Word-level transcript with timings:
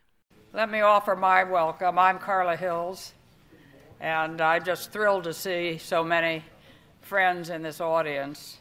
Let 0.53 0.71
me 0.71 0.79
offer 0.79 1.15
my 1.17 1.43
welcome. 1.43 1.99
I'm 1.99 2.17
Carla 2.17 2.55
Hills, 2.55 3.13
and 3.99 4.39
I'm 4.39 4.63
just 4.63 4.93
thrilled 4.93 5.25
to 5.25 5.33
see 5.33 5.79
so 5.79 6.01
many 6.01 6.45
friends 7.01 7.49
in 7.49 7.61
this 7.61 7.81
audience. 7.81 8.59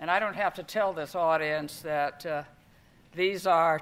And 0.00 0.10
I 0.10 0.20
don't 0.20 0.36
have 0.36 0.54
to 0.54 0.62
tell 0.62 0.92
this 0.92 1.14
audience 1.14 1.80
that 1.80 2.24
uh, 2.24 2.42
these 3.14 3.46
are 3.46 3.80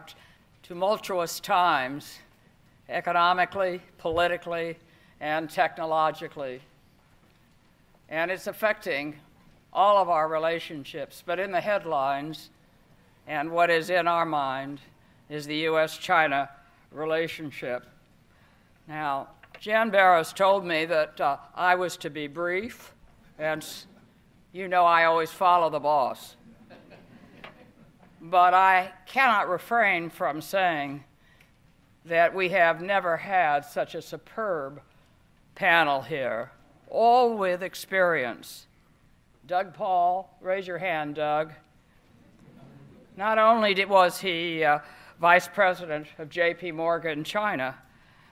tumultuous 0.62 1.40
times 1.40 2.18
economically, 2.88 3.82
politically, 3.98 4.76
and 5.20 5.50
technologically. 5.50 6.60
And 8.08 8.30
it's 8.30 8.46
affecting 8.46 9.16
all 9.72 9.98
of 9.98 10.08
our 10.08 10.28
relationships. 10.28 11.22
But 11.24 11.38
in 11.38 11.52
the 11.52 11.60
headlines, 11.60 12.50
and 13.26 13.50
what 13.50 13.70
is 13.70 13.90
in 13.90 14.08
our 14.08 14.24
mind, 14.24 14.80
is 15.28 15.46
the 15.46 15.56
U.S. 15.56 15.98
China 15.98 16.48
relationship. 16.92 17.84
Now, 18.88 19.28
Jan 19.60 19.90
Berris 19.90 20.34
told 20.34 20.64
me 20.64 20.84
that 20.86 21.20
uh, 21.20 21.36
I 21.54 21.74
was 21.74 21.96
to 21.98 22.10
be 22.10 22.26
brief, 22.26 22.94
and 23.38 23.66
you 24.56 24.68
know 24.68 24.84
I 24.86 25.04
always 25.04 25.30
follow 25.30 25.68
the 25.68 25.78
boss. 25.78 26.34
But 28.22 28.54
I 28.54 28.90
cannot 29.04 29.50
refrain 29.50 30.08
from 30.08 30.40
saying 30.40 31.04
that 32.06 32.34
we 32.34 32.48
have 32.48 32.80
never 32.80 33.18
had 33.18 33.66
such 33.66 33.94
a 33.94 34.00
superb 34.00 34.80
panel 35.54 36.00
here, 36.00 36.52
all 36.88 37.36
with 37.36 37.62
experience. 37.62 38.66
Doug 39.46 39.74
Paal, 39.74 40.30
raise 40.40 40.66
your 40.66 40.78
hand, 40.78 41.16
Doug. 41.16 41.52
Not 43.14 43.38
only 43.38 43.74
did, 43.74 43.90
was 43.90 44.22
he 44.22 44.64
uh, 44.64 44.78
vice 45.20 45.48
president 45.48 46.06
of 46.18 46.30
JP 46.30 46.74
Morgan 46.74 47.24
China, 47.24 47.74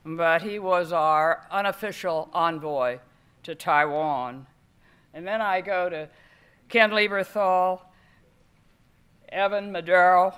but 0.07 0.41
he 0.41 0.59
was 0.59 0.91
our 0.91 1.47
unofficial 1.51 2.31
envoy 2.33 2.99
to 3.43 3.55
Taiwan. 3.55 4.47
And 5.15 5.25
then 5.25 5.41
I 5.41 5.61
go 5.61 5.89
to 5.89 6.09
Ken 6.69 6.91
Lieberthal, 6.91 7.81
Evan 9.29 9.73
Medeiros, 9.73 10.35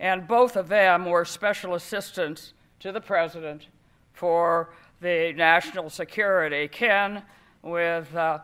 and 0.00 0.26
both 0.26 0.56
of 0.56 0.68
them 0.68 1.04
were 1.04 1.26
special 1.26 1.74
assistants 1.74 2.54
to 2.80 2.90
the 2.90 3.02
president 3.02 3.66
for 4.14 4.72
the 5.02 5.34
national 5.36 5.90
security. 5.90 6.68
Ken 6.68 7.22
with 7.62 8.14
uh, 8.16 8.38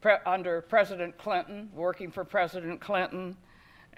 pre- 0.00 0.16
under 0.24 0.62
President 0.62 1.18
Clinton, 1.18 1.68
working 1.74 2.10
for 2.10 2.24
President 2.24 2.80
Clinton, 2.80 3.36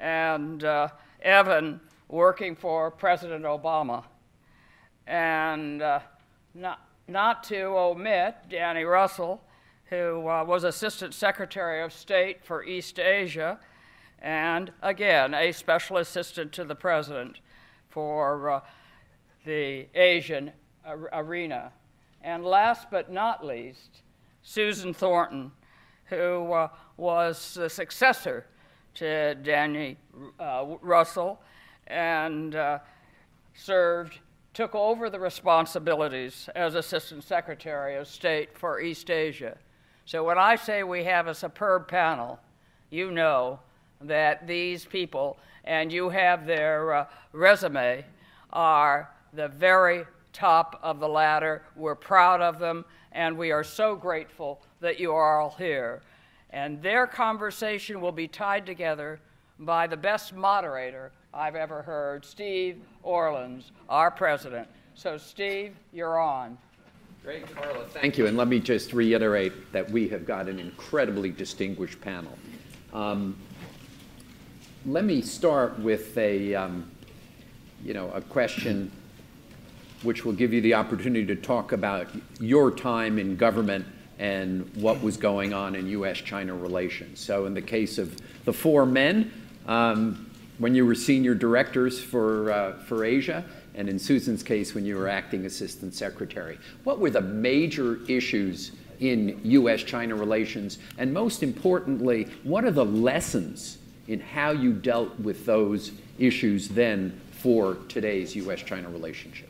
and 0.00 0.65
uh, 0.65 0.89
Evan 1.23 1.81
working 2.09 2.56
for 2.56 2.91
President 2.91 3.45
Obama. 3.45 4.03
And 5.06 5.83
uh, 5.83 6.00
not, 6.53 6.81
not 7.06 7.45
to 7.45 7.62
omit 7.62 8.34
Danny 8.50 8.83
Russel, 8.83 9.41
who 9.92 10.26
uh, 10.26 10.42
was 10.42 10.64
Assistant 10.64 11.12
Secretary 11.12 11.82
of 11.82 11.92
State 11.92 12.42
for 12.42 12.64
East 12.64 12.98
Asia, 12.98 13.60
and 14.20 14.72
again, 14.80 15.34
a 15.34 15.52
special 15.52 15.98
assistant 15.98 16.50
to 16.50 16.64
the 16.64 16.74
President 16.74 17.40
for 17.90 18.48
uh, 18.48 18.60
the 19.44 19.86
Asian 19.94 20.50
ar- 20.82 21.10
arena. 21.12 21.72
And 22.22 22.42
last 22.42 22.91
but 22.91 23.12
not 23.12 23.44
least, 23.44 24.00
Susan 24.42 24.94
Thornton, 24.94 25.52
who 26.06 26.50
uh, 26.54 26.69
was 26.97 27.52
the 27.52 27.69
successor 27.69 28.47
to 28.94 29.34
Danny 29.34 29.98
uh, 30.41 30.69
Russel 30.81 31.38
and 31.86 32.54
uh, 32.54 32.78
served, 33.52 34.20
took 34.54 34.75
over 34.75 35.10
the 35.10 35.20
responsibilities 35.20 36.48
as 36.54 36.76
Assistant 36.76 37.25
Secretary 37.25 37.97
of 37.97 38.08
State 38.08 38.56
for 38.56 38.81
East 38.81 39.10
Asia. 39.10 39.58
So 40.04 40.24
when 40.24 40.38
I 40.38 40.56
say 40.56 40.82
we 40.82 41.04
have 41.04 41.26
a 41.26 41.34
superb 41.34 41.88
panel, 41.88 42.40
you 42.90 43.10
know 43.10 43.60
that 44.00 44.46
these 44.46 44.84
people, 44.84 45.38
and 45.64 45.92
you 45.92 46.08
have 46.08 46.46
their 46.46 46.92
uh, 46.92 47.06
resume, 47.32 48.04
are 48.52 49.10
the 49.32 49.48
very 49.48 50.04
top 50.32 50.78
of 50.82 50.98
the 50.98 51.08
ladder. 51.08 51.62
We're 51.76 51.94
proud 51.94 52.40
of 52.40 52.58
them, 52.58 52.84
and 53.12 53.38
we 53.38 53.52
are 53.52 53.64
so 53.64 53.94
grateful 53.94 54.60
that 54.80 54.98
you 54.98 55.12
are 55.12 55.40
all 55.40 55.54
here. 55.56 56.02
And 56.50 56.82
their 56.82 57.06
conversation 57.06 58.00
will 58.00 58.12
be 58.12 58.28
tied 58.28 58.66
together 58.66 59.20
by 59.58 59.86
the 59.86 59.96
best 59.96 60.34
moderator 60.34 61.12
I've 61.32 61.56
ever 61.56 61.80
heard, 61.80 62.24
Steve 62.24 62.82
Orlins, 63.02 63.70
our 63.88 64.10
president. 64.10 64.69
So, 64.94 65.16
Steve, 65.16 65.74
you're 65.92 66.20
on. 66.20 66.58
Great, 67.25 67.55
Carla. 67.55 67.84
Thank 67.91 68.19
you. 68.19 68.27
And 68.27 68.37
let 68.37 68.49
me 68.49 68.59
just 68.59 68.93
reiterate 68.93 69.71
that 69.72 69.88
we 69.88 70.09
have 70.09 70.27
got 70.27 70.49
an 70.49 70.59
incredibly 70.59 71.31
distinguished 71.31 72.00
panel. 72.00 72.37
Um, 72.93 73.37
let 74.87 75.05
me 75.05 75.22
start 75.22 75.78
with 75.78 76.19
a, 76.19 76.53
um, 76.56 76.91
you 77.84 77.94
know, 77.94 78.11
a 78.11 78.21
question 78.21 78.91
which 80.03 80.25
will 80.25 80.32
give 80.32 80.53
you 80.53 80.61
the 80.61 80.75
opportunity 80.75 81.25
to 81.27 81.37
talk 81.37 81.71
about 81.71 82.09
your 82.41 82.72
time 82.72 83.21
in 83.21 83.37
government 83.37 83.87
and 84.19 84.69
what 84.75 85.00
was 85.00 85.16
going 85.16 85.55
on 85.55 85.77
in 85.77 85.87
U.S.-China 85.87 86.61
relations. 86.61 87.21
So, 87.21 87.47
in 87.47 87.55
the 87.55 87.62
case 87.62 87.99
of 87.99 88.16
the 88.44 88.53
four 88.53 88.84
men, 88.84 89.31
um, 89.66 90.28
when 90.59 90.75
you 90.75 90.84
were 90.84 90.97
senior 90.97 91.37
directors 91.37 92.03
for 92.03 92.50
uh, 92.50 92.72
for 92.81 93.05
Asia, 93.05 93.44
and 93.75 93.88
in 93.88 93.99
Susan's 93.99 94.43
case, 94.43 94.75
when 94.75 94.84
you 94.84 94.97
were 94.97 95.09
acting 95.09 95.47
assistant 95.47 95.94
secretary. 95.94 96.59
What 96.84 96.99
were 96.99 97.10
the 97.10 97.21
major 97.21 98.00
issues 98.09 98.72
in 99.00 99.41
U.S. 99.44 99.83
China 99.83 100.15
relations? 100.15 100.78
And 100.99 101.12
most 101.12 101.43
importantly, 101.43 102.28
what 102.43 102.65
are 102.65 102.71
the 102.71 102.84
lessons 102.84 103.78
in 104.09 104.21
how 104.21 104.50
you 104.50 104.72
dealt 104.72 105.19
with 105.21 105.47
those 105.47 105.93
issues 106.19 106.69
then 106.69 107.19
for 107.31 107.77
today's 107.88 108.37
U.S. 108.37 108.61
China 108.62 108.91
relationship? 108.91 109.49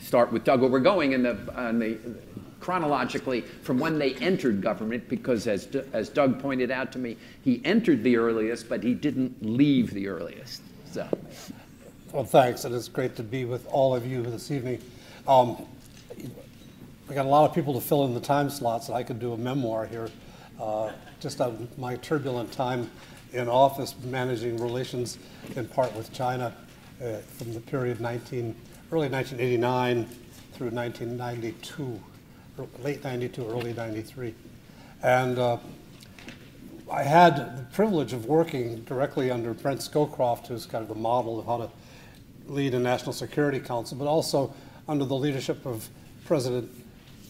Start 0.00 0.32
with 0.32 0.44
Doug. 0.44 0.60
Well, 0.60 0.70
we're 0.70 0.78
going 0.78 1.12
in 1.12 1.22
the, 1.24 1.36
on 1.54 1.78
the 1.78 1.98
chronologically 2.60 3.40
from 3.40 3.78
when 3.78 3.98
they 3.98 4.14
entered 4.14 4.62
government, 4.62 5.08
because 5.08 5.46
as, 5.46 5.66
as 5.92 6.08
Doug 6.08 6.40
pointed 6.40 6.70
out 6.70 6.92
to 6.92 6.98
me, 6.98 7.16
he 7.42 7.60
entered 7.64 8.02
the 8.02 8.16
earliest, 8.16 8.68
but 8.68 8.82
he 8.82 8.94
didn't 8.94 9.36
leave 9.42 9.92
the 9.92 10.08
earliest. 10.08 10.62
So. 10.92 11.06
Well, 12.10 12.24
thanks, 12.24 12.64
and 12.64 12.74
it's 12.74 12.88
great 12.88 13.16
to 13.16 13.22
be 13.22 13.44
with 13.44 13.66
all 13.66 13.94
of 13.94 14.06
you 14.06 14.22
this 14.22 14.50
evening. 14.50 14.80
Um, 15.26 15.66
we 17.06 17.14
got 17.14 17.26
a 17.26 17.28
lot 17.28 17.46
of 17.46 17.54
people 17.54 17.74
to 17.74 17.82
fill 17.82 18.06
in 18.06 18.14
the 18.14 18.20
time 18.20 18.48
slots, 18.48 18.88
and 18.88 18.96
I 18.96 19.02
could 19.02 19.20
do 19.20 19.34
a 19.34 19.36
memoir 19.36 19.84
here, 19.84 20.08
uh, 20.58 20.90
just 21.20 21.42
on 21.42 21.68
my 21.76 21.96
turbulent 21.96 22.50
time 22.50 22.90
in 23.34 23.46
office, 23.46 23.94
managing 24.04 24.56
relations 24.56 25.18
in 25.54 25.68
part 25.68 25.94
with 25.94 26.10
China 26.10 26.54
uh, 27.04 27.18
from 27.36 27.52
the 27.52 27.60
period 27.60 28.00
19, 28.00 28.56
early 28.90 29.10
1989 29.10 30.06
through 30.54 30.70
1992, 30.70 32.00
late 32.82 33.04
92, 33.04 33.46
early 33.48 33.74
93, 33.74 34.34
and. 35.02 35.38
Uh, 35.38 35.58
I 36.90 37.02
had 37.02 37.58
the 37.58 37.64
privilege 37.74 38.14
of 38.14 38.24
working 38.24 38.82
directly 38.84 39.30
under 39.30 39.52
Brent 39.52 39.80
Scowcroft, 39.80 40.46
who's 40.46 40.64
kind 40.64 40.80
of 40.80 40.88
the 40.88 40.94
model 40.94 41.38
of 41.38 41.44
how 41.44 41.58
to 41.58 41.70
lead 42.48 42.74
a 42.74 42.78
national 42.78 43.12
security 43.12 43.60
council, 43.60 43.96
but 43.96 44.06
also 44.06 44.52
under 44.88 45.04
the 45.04 45.16
leadership 45.16 45.64
of 45.66 45.88
President 46.24 46.70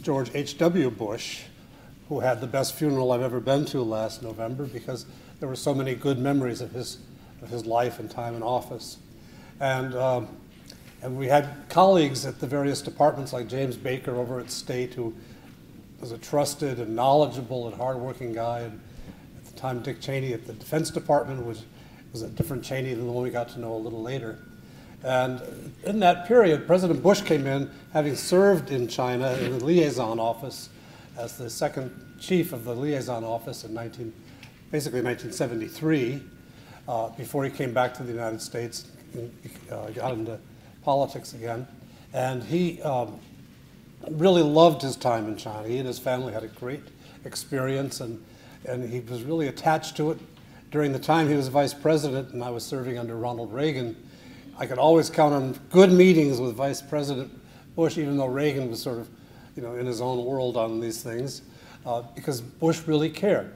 George 0.03 0.31
H.W. 0.35 0.91
Bush, 0.91 1.43
who 2.09 2.21
had 2.21 2.41
the 2.41 2.47
best 2.47 2.75
funeral 2.75 3.13
I've 3.13 3.23
ever 3.23 3.41
been 3.41 3.65
to 3.67 3.83
last 3.83 4.23
November 4.23 4.65
because 4.65 5.07
there 5.41 5.49
were 5.49 5.57
so 5.57 5.75
many 5.75 5.95
good 5.95 6.19
memories 6.19 6.61
of 6.61 6.73
his, 6.73 6.99
of 7.43 7.49
his 7.49 7.67
life 7.67 7.99
and 7.99 8.11
time 8.11 8.35
in 8.35 8.43
office. 8.43 8.99
And, 9.61 9.95
um, 9.95 10.29
and 11.03 11.17
we 11.17 11.27
had 11.27 11.49
colleagues 11.69 12.25
at 12.27 12.39
the 12.41 12.47
various 12.47 12.81
departments, 12.81 13.33
like 13.33 13.49
James 13.49 13.77
Baker 13.77 14.15
over 14.17 14.41
at 14.41 14.51
State, 14.51 14.95
who 14.95 15.15
was 16.01 16.13
a 16.13 16.19
trusted 16.19 16.79
and 16.79 16.95
knowledgeable 16.95 17.67
and 17.67 17.77
hardworking 17.77 18.33
guy. 18.33 18.61
And 18.61 18.81
at 19.37 19.45
the 19.45 19.59
time, 19.59 19.81
Dick 19.81 20.01
Cheney 20.01 20.33
at 20.33 20.47
the 20.47 20.53
Defense 20.53 20.91
Department 20.91 21.45
was, 21.45 21.65
was 22.13 22.23
a 22.23 22.29
different 22.29 22.65
Cheney 22.65 22.95
than 22.95 23.07
the 23.07 23.13
one 23.13 23.25
we 23.25 23.31
got 23.31 23.49
to 23.51 23.61
know 23.61 23.75
a 23.75 23.79
little 23.79 24.03
later. 24.03 24.39
And 25.05 25.73
in 25.85 26.01
that 26.01 26.27
period, 26.27 26.67
President 26.67 27.03
Bush 27.03 27.23
came 27.23 27.47
in, 27.47 27.71
having 27.93 28.17
served 28.17 28.71
in 28.71 28.89
China 28.89 29.33
in 29.35 29.59
the 29.59 29.65
liaison 29.65 30.19
office 30.19 30.69
as 31.17 31.37
the 31.37 31.49
second 31.49 32.17
chief 32.21 32.53
of 32.53 32.65
the 32.65 32.75
liaison 32.75 33.25
office 33.25 33.65
in 33.65 33.75
19, 33.75 34.13
basically 34.71 35.01
1973, 35.01 36.23
uh, 36.89 37.09
before 37.11 37.45
he 37.45 37.51
came 37.51 37.73
back 37.73 37.95
to 37.95 38.03
the 38.03 38.13
United 38.13 38.41
States 38.41 38.87
and 39.15 39.33
uh, 39.71 39.89
got 39.91 40.15
into 40.15 40.39
politics 40.83 41.33
again. 41.33 41.67
And 42.13 42.43
he 42.43 42.83
um, 42.83 43.21
really 44.11 44.43
loved 44.43 44.83
his 44.83 44.97
time 44.97 45.29
in 45.29 45.37
China. 45.37 45.69
He 45.69 45.79
and 45.79 45.87
his 45.87 45.99
family 45.99 46.33
had 46.33 46.43
a 46.43 46.49
great 46.49 46.83
experience, 47.25 48.01
and, 48.01 48.25
and 48.65 48.89
he 48.89 49.01
was 49.01 49.23
really 49.23 49.49
attached 49.49 49.97
to 49.99 50.11
it. 50.11 50.19
During 50.71 50.93
the 50.93 50.99
time 50.99 51.29
he 51.29 51.35
was 51.35 51.49
vice 51.49 51.73
president 51.73 52.33
and 52.35 52.45
I 52.45 52.51
was 52.51 52.65
serving 52.65 52.99
under 52.99 53.17
Ronald 53.17 53.53
Reagan, 53.53 53.97
I 54.61 54.67
could 54.67 54.79
always 54.79 55.09
count 55.09 55.35
on 55.35 55.53
good 55.71 55.93
meetings 55.93 56.41
with 56.41 56.57
Vice 56.57 56.83
President 56.83 57.31
Bush, 57.77 57.97
even 57.97 58.17
though 58.17 58.27
Reagan 58.27 58.69
was 58.69 58.83
sort 58.83 58.99
of, 58.99 59.09
you 59.55 59.63
know, 59.63 59.77
in 59.77 59.87
his 59.87 60.01
own 60.01 60.25
world 60.25 60.57
on 60.57 60.81
these 60.81 61.01
things, 61.01 61.43
uh, 61.87 62.03
because 62.17 62.41
Bush 62.41 62.81
really 62.87 63.09
cared. 63.09 63.55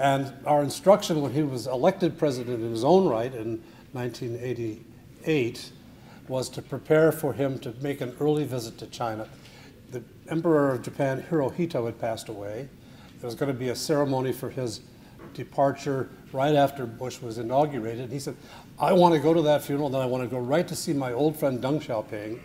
And 0.00 0.32
our 0.44 0.64
instruction 0.64 1.22
when 1.22 1.32
he 1.32 1.44
was 1.44 1.68
elected 1.68 2.18
president 2.18 2.60
in 2.64 2.72
his 2.72 2.82
own 2.82 3.06
right 3.06 3.32
in 3.32 3.62
1988 3.92 5.70
was 6.26 6.48
to 6.48 6.62
prepare 6.62 7.12
for 7.12 7.32
him 7.32 7.60
to 7.60 7.72
make 7.80 8.00
an 8.00 8.16
early 8.18 8.44
visit 8.44 8.76
to 8.78 8.86
China. 8.88 9.28
The 9.92 10.02
Emperor 10.28 10.72
of 10.72 10.82
Japan, 10.82 11.24
Hirohito, 11.30 11.86
had 11.86 12.00
passed 12.00 12.28
away. 12.28 12.68
There 13.20 13.28
was 13.28 13.36
going 13.36 13.52
to 13.52 13.58
be 13.58 13.68
a 13.68 13.76
ceremony 13.76 14.32
for 14.32 14.50
his 14.50 14.80
departure 15.34 16.08
right 16.32 16.54
after 16.54 16.86
Bush 16.86 17.20
was 17.20 17.38
inaugurated. 17.38 18.10
He 18.10 18.18
said, 18.18 18.36
I 18.78 18.92
want 18.92 19.14
to 19.14 19.20
go 19.20 19.32
to 19.34 19.42
that 19.42 19.62
funeral, 19.62 19.88
then 19.88 20.00
I 20.00 20.06
want 20.06 20.24
to 20.24 20.28
go 20.28 20.38
right 20.38 20.66
to 20.66 20.74
see 20.74 20.92
my 20.92 21.12
old 21.12 21.36
friend 21.38 21.60
Deng 21.62 21.80
Xiaoping 21.80 22.40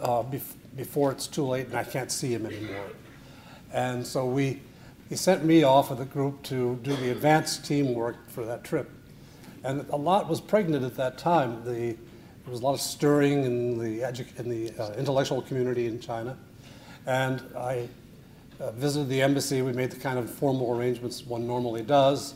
uh, 0.00 0.22
bef- 0.22 0.54
before 0.76 1.12
it's 1.12 1.26
too 1.26 1.44
late 1.44 1.66
and 1.66 1.76
I 1.76 1.84
can't 1.84 2.10
see 2.10 2.32
him 2.32 2.46
anymore. 2.46 2.90
And 3.72 4.06
so 4.06 4.26
we, 4.26 4.60
he 5.08 5.16
sent 5.16 5.44
me 5.44 5.62
off 5.62 5.90
with 5.90 6.00
a 6.00 6.04
group 6.04 6.42
to 6.44 6.76
do 6.82 6.96
the 6.96 7.10
advanced 7.10 7.64
teamwork 7.64 8.28
for 8.30 8.44
that 8.46 8.64
trip. 8.64 8.90
And 9.64 9.86
a 9.90 9.96
lot 9.96 10.28
was 10.28 10.40
pregnant 10.40 10.84
at 10.84 10.96
that 10.96 11.18
time. 11.18 11.64
The, 11.64 11.92
there 11.92 12.50
was 12.50 12.60
a 12.60 12.64
lot 12.64 12.74
of 12.74 12.80
stirring 12.80 13.44
in 13.44 13.78
the, 13.78 14.02
in 14.38 14.48
the 14.48 14.72
uh, 14.78 14.92
intellectual 14.94 15.42
community 15.42 15.86
in 15.86 16.00
China. 16.00 16.36
And 17.06 17.42
I 17.56 17.88
uh, 18.60 18.70
visited 18.72 19.08
the 19.08 19.22
embassy. 19.22 19.62
We 19.62 19.72
made 19.72 19.90
the 19.90 20.00
kind 20.00 20.18
of 20.18 20.30
formal 20.30 20.76
arrangements 20.76 21.24
one 21.24 21.46
normally 21.46 21.82
does. 21.82 22.34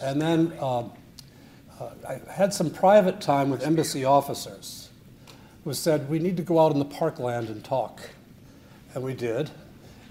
And 0.00 0.20
then 0.20 0.52
uh, 0.60 0.80
uh, 0.80 0.88
I 2.08 2.20
had 2.30 2.54
some 2.54 2.70
private 2.70 3.20
time 3.20 3.50
with 3.50 3.62
embassy 3.62 4.04
officers 4.04 4.88
who 5.64 5.74
said, 5.74 6.08
We 6.08 6.18
need 6.18 6.36
to 6.36 6.42
go 6.42 6.58
out 6.60 6.72
in 6.72 6.78
the 6.78 6.84
parkland 6.84 7.48
and 7.48 7.64
talk. 7.64 8.00
And 8.94 9.02
we 9.02 9.14
did. 9.14 9.50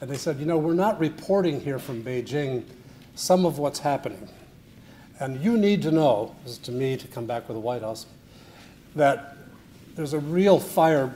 And 0.01 0.09
they 0.09 0.17
said, 0.17 0.39
You 0.39 0.45
know, 0.45 0.57
we're 0.57 0.73
not 0.73 0.99
reporting 0.99 1.61
here 1.61 1.79
from 1.79 2.03
Beijing 2.03 2.63
some 3.15 3.45
of 3.45 3.57
what's 3.57 3.79
happening. 3.79 4.29
And 5.19 5.43
you 5.43 5.57
need 5.57 5.81
to 5.81 5.91
know, 5.91 6.35
this 6.43 6.53
is 6.53 6.57
to 6.59 6.71
me 6.71 6.95
to 6.97 7.07
come 7.07 7.25
back 7.25 7.47
with 7.47 7.55
the 7.55 7.61
White 7.61 7.81
House, 7.81 8.05
that 8.95 9.35
there's 9.95 10.13
a 10.13 10.19
real 10.19 10.59
fire 10.59 11.11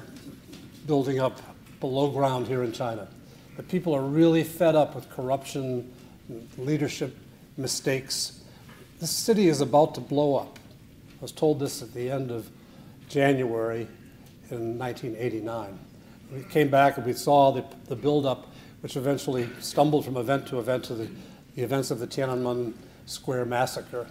building 0.87 1.19
up 1.19 1.39
below 1.79 2.09
ground 2.09 2.47
here 2.47 2.63
in 2.63 2.71
China. 2.71 3.07
The 3.61 3.67
people 3.67 3.93
are 3.93 4.01
really 4.01 4.43
fed 4.43 4.75
up 4.75 4.95
with 4.95 5.07
corruption, 5.11 5.93
leadership 6.57 7.15
mistakes. 7.57 8.41
This 8.99 9.11
city 9.11 9.49
is 9.49 9.61
about 9.61 9.93
to 9.93 10.01
blow 10.01 10.35
up. 10.35 10.57
I 10.57 11.21
was 11.21 11.31
told 11.31 11.59
this 11.59 11.83
at 11.83 11.93
the 11.93 12.09
end 12.09 12.31
of 12.31 12.49
January 13.07 13.87
in 14.49 14.79
1989. 14.79 15.77
We 16.33 16.41
came 16.45 16.69
back 16.69 16.97
and 16.97 17.05
we 17.05 17.13
saw 17.13 17.51
the, 17.51 17.63
the 17.85 17.95
buildup, 17.95 18.47
which 18.81 18.97
eventually 18.97 19.47
stumbled 19.59 20.05
from 20.05 20.17
event 20.17 20.47
to 20.47 20.57
event 20.57 20.83
to 20.85 20.95
the, 20.95 21.07
the 21.53 21.61
events 21.61 21.91
of 21.91 21.99
the 21.99 22.07
Tiananmen 22.07 22.73
Square 23.05 23.45
massacre. 23.45 24.07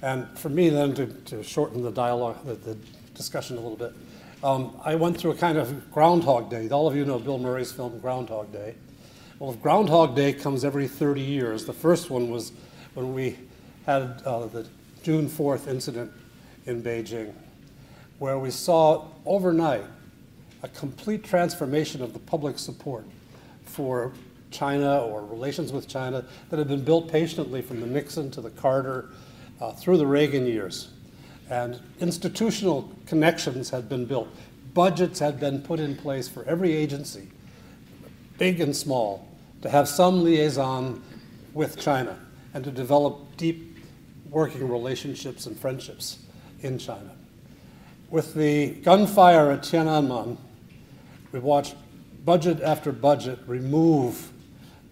And 0.00 0.28
for 0.38 0.48
me, 0.48 0.68
then, 0.68 0.94
to, 0.94 1.06
to 1.06 1.42
shorten 1.42 1.82
the 1.82 1.90
dialogue, 1.90 2.46
the, 2.46 2.54
the 2.54 2.76
discussion 3.14 3.56
a 3.56 3.60
little 3.60 3.76
bit, 3.76 3.94
um, 4.42 4.76
I 4.84 4.94
went 4.94 5.18
through 5.18 5.32
a 5.32 5.36
kind 5.36 5.58
of 5.58 5.92
Groundhog 5.92 6.50
Day. 6.50 6.68
All 6.70 6.88
of 6.88 6.96
you 6.96 7.04
know 7.04 7.18
Bill 7.18 7.38
Murray's 7.38 7.72
film 7.72 7.98
Groundhog 7.98 8.52
Day. 8.52 8.74
Well, 9.38 9.52
if 9.52 9.62
Groundhog 9.62 10.16
Day 10.16 10.32
comes 10.32 10.64
every 10.64 10.88
30 10.88 11.20
years, 11.20 11.64
the 11.64 11.72
first 11.72 12.10
one 12.10 12.30
was 12.30 12.52
when 12.94 13.14
we 13.14 13.36
had 13.86 14.22
uh, 14.24 14.46
the 14.46 14.66
June 15.02 15.28
4th 15.28 15.66
incident 15.66 16.10
in 16.66 16.82
Beijing, 16.82 17.32
where 18.18 18.38
we 18.38 18.50
saw 18.50 19.08
overnight 19.24 19.84
a 20.62 20.68
complete 20.68 21.24
transformation 21.24 22.02
of 22.02 22.12
the 22.12 22.18
public 22.18 22.58
support 22.58 23.04
for 23.64 24.12
China 24.50 25.00
or 25.00 25.24
relations 25.24 25.72
with 25.72 25.88
China 25.88 26.24
that 26.50 26.58
had 26.58 26.68
been 26.68 26.84
built 26.84 27.10
patiently 27.10 27.62
from 27.62 27.80
the 27.80 27.86
Nixon 27.86 28.30
to 28.32 28.40
the 28.40 28.50
Carter 28.50 29.10
uh, 29.60 29.72
through 29.72 29.96
the 29.96 30.06
Reagan 30.06 30.46
years. 30.46 30.90
And 31.50 31.80
institutional 31.98 32.90
connections 33.06 33.68
had 33.70 33.88
been 33.88 34.06
built. 34.06 34.28
Budgets 34.72 35.18
had 35.18 35.40
been 35.40 35.60
put 35.60 35.80
in 35.80 35.96
place 35.96 36.28
for 36.28 36.44
every 36.44 36.72
agency, 36.72 37.28
big 38.38 38.60
and 38.60 38.74
small, 38.74 39.28
to 39.62 39.68
have 39.68 39.88
some 39.88 40.22
liaison 40.22 41.02
with 41.52 41.78
China 41.78 42.16
and 42.54 42.64
to 42.64 42.70
develop 42.70 43.36
deep 43.36 43.78
working 44.30 44.68
relationships 44.68 45.46
and 45.46 45.58
friendships 45.58 46.20
in 46.60 46.78
China. 46.78 47.10
With 48.10 48.34
the 48.34 48.70
gunfire 48.82 49.50
at 49.50 49.62
Tiananmen, 49.62 50.36
we 51.32 51.40
watched 51.40 51.74
budget 52.24 52.60
after 52.62 52.92
budget 52.92 53.38
remove 53.46 54.30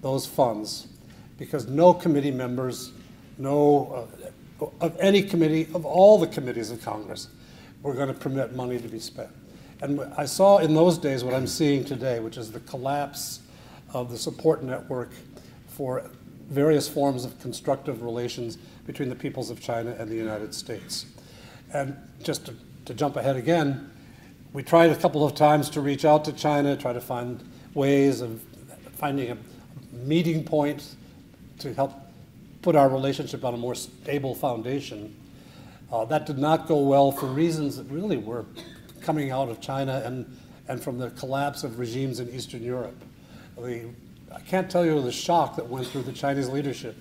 those 0.01 0.27
funds 0.27 0.89
because 1.37 1.69
no 1.69 1.95
committee 1.95 2.31
members, 2.31 2.93
no 3.39 4.09
uh, 4.18 4.18
of 4.61 4.97
any 4.99 5.23
committee, 5.23 5.69
of 5.75 5.85
all 5.85 6.19
the 6.19 6.27
committees 6.27 6.71
of 6.71 6.83
Congress, 6.83 7.29
were 7.83 7.95
going 7.95 8.09
to 8.09 8.15
permit 8.15 8.55
money 8.55 8.79
to 8.79 8.89
be 8.89 8.99
spent. 8.99 9.31
And 9.81 10.01
I 10.17 10.25
saw 10.25 10.59
in 10.59 10.75
those 10.75 10.99
days 10.99 11.23
what 11.23 11.35
I'm 11.35 11.47
seeing 11.47 11.85
today, 11.85 12.19
which 12.19 12.37
is 12.37 12.51
the 12.51 12.61
collapse 12.61 13.41
of 13.95 14.11
the 14.11 14.19
support 14.19 14.63
network 14.63 15.13
for 15.69 16.11
various 16.49 16.89
forms 16.89 17.25
of 17.25 17.39
constructive 17.41 18.03
relations 18.03 18.59
between 18.87 19.09
the 19.09 19.15
peoples 19.15 19.51
of 19.51 19.61
China 19.61 19.95
and 19.99 20.11
the 20.11 20.17
United 20.17 20.55
States. 20.55 21.07
And 21.73 21.97
just 22.23 22.47
to, 22.47 22.55
to 22.87 22.95
jump 22.95 23.17
ahead 23.17 23.37
again, 23.37 23.91
we 24.53 24.63
tried 24.63 24.91
a 24.91 24.97
couple 24.97 25.25
of 25.25 25.35
times 25.35 25.71
to 25.71 25.81
reach 25.81 26.05
out 26.05 26.25
to 26.25 26.33
China, 26.33 26.77
try 26.77 26.93
to 26.93 27.01
find 27.01 27.41
ways 27.75 28.21
of 28.23 28.41
finding 28.95 29.31
a 29.31 29.37
meeting 29.93 30.43
point 30.43 30.97
to 31.59 31.75
help 31.75 31.93
put 32.69 32.77
our 32.77 32.91
relationship 32.91 33.47
on 33.47 33.55
a 33.55 33.57
more 33.57 33.75
stable 33.75 34.35
foundation. 34.35 35.17
Uh, 35.91 36.05
that 36.05 36.27
did 36.27 36.37
not 36.37 36.69
go 36.69 36.81
well 36.81 37.11
for 37.11 37.25
reasons 37.25 37.79
that 37.79 37.85
really 37.85 38.19
were 38.19 38.45
coming 39.01 39.31
out 39.31 39.49
of 39.49 39.59
China 39.59 40.03
and, 40.05 40.37
and 40.69 40.83
from 40.83 40.99
the 40.99 41.09
collapse 41.13 41.65
of 41.65 41.79
regimes 41.79 42.21
in 42.21 42.29
Eastern 42.29 42.63
Europe. 42.63 43.03
I 43.59 44.41
can't 44.47 44.71
tell 44.71 44.85
you 44.85 45.01
the 45.01 45.11
shock 45.11 45.57
that 45.57 45.67
went 45.67 45.87
through 45.87 46.03
the 46.03 46.13
Chinese 46.13 46.51
leadership 46.51 46.95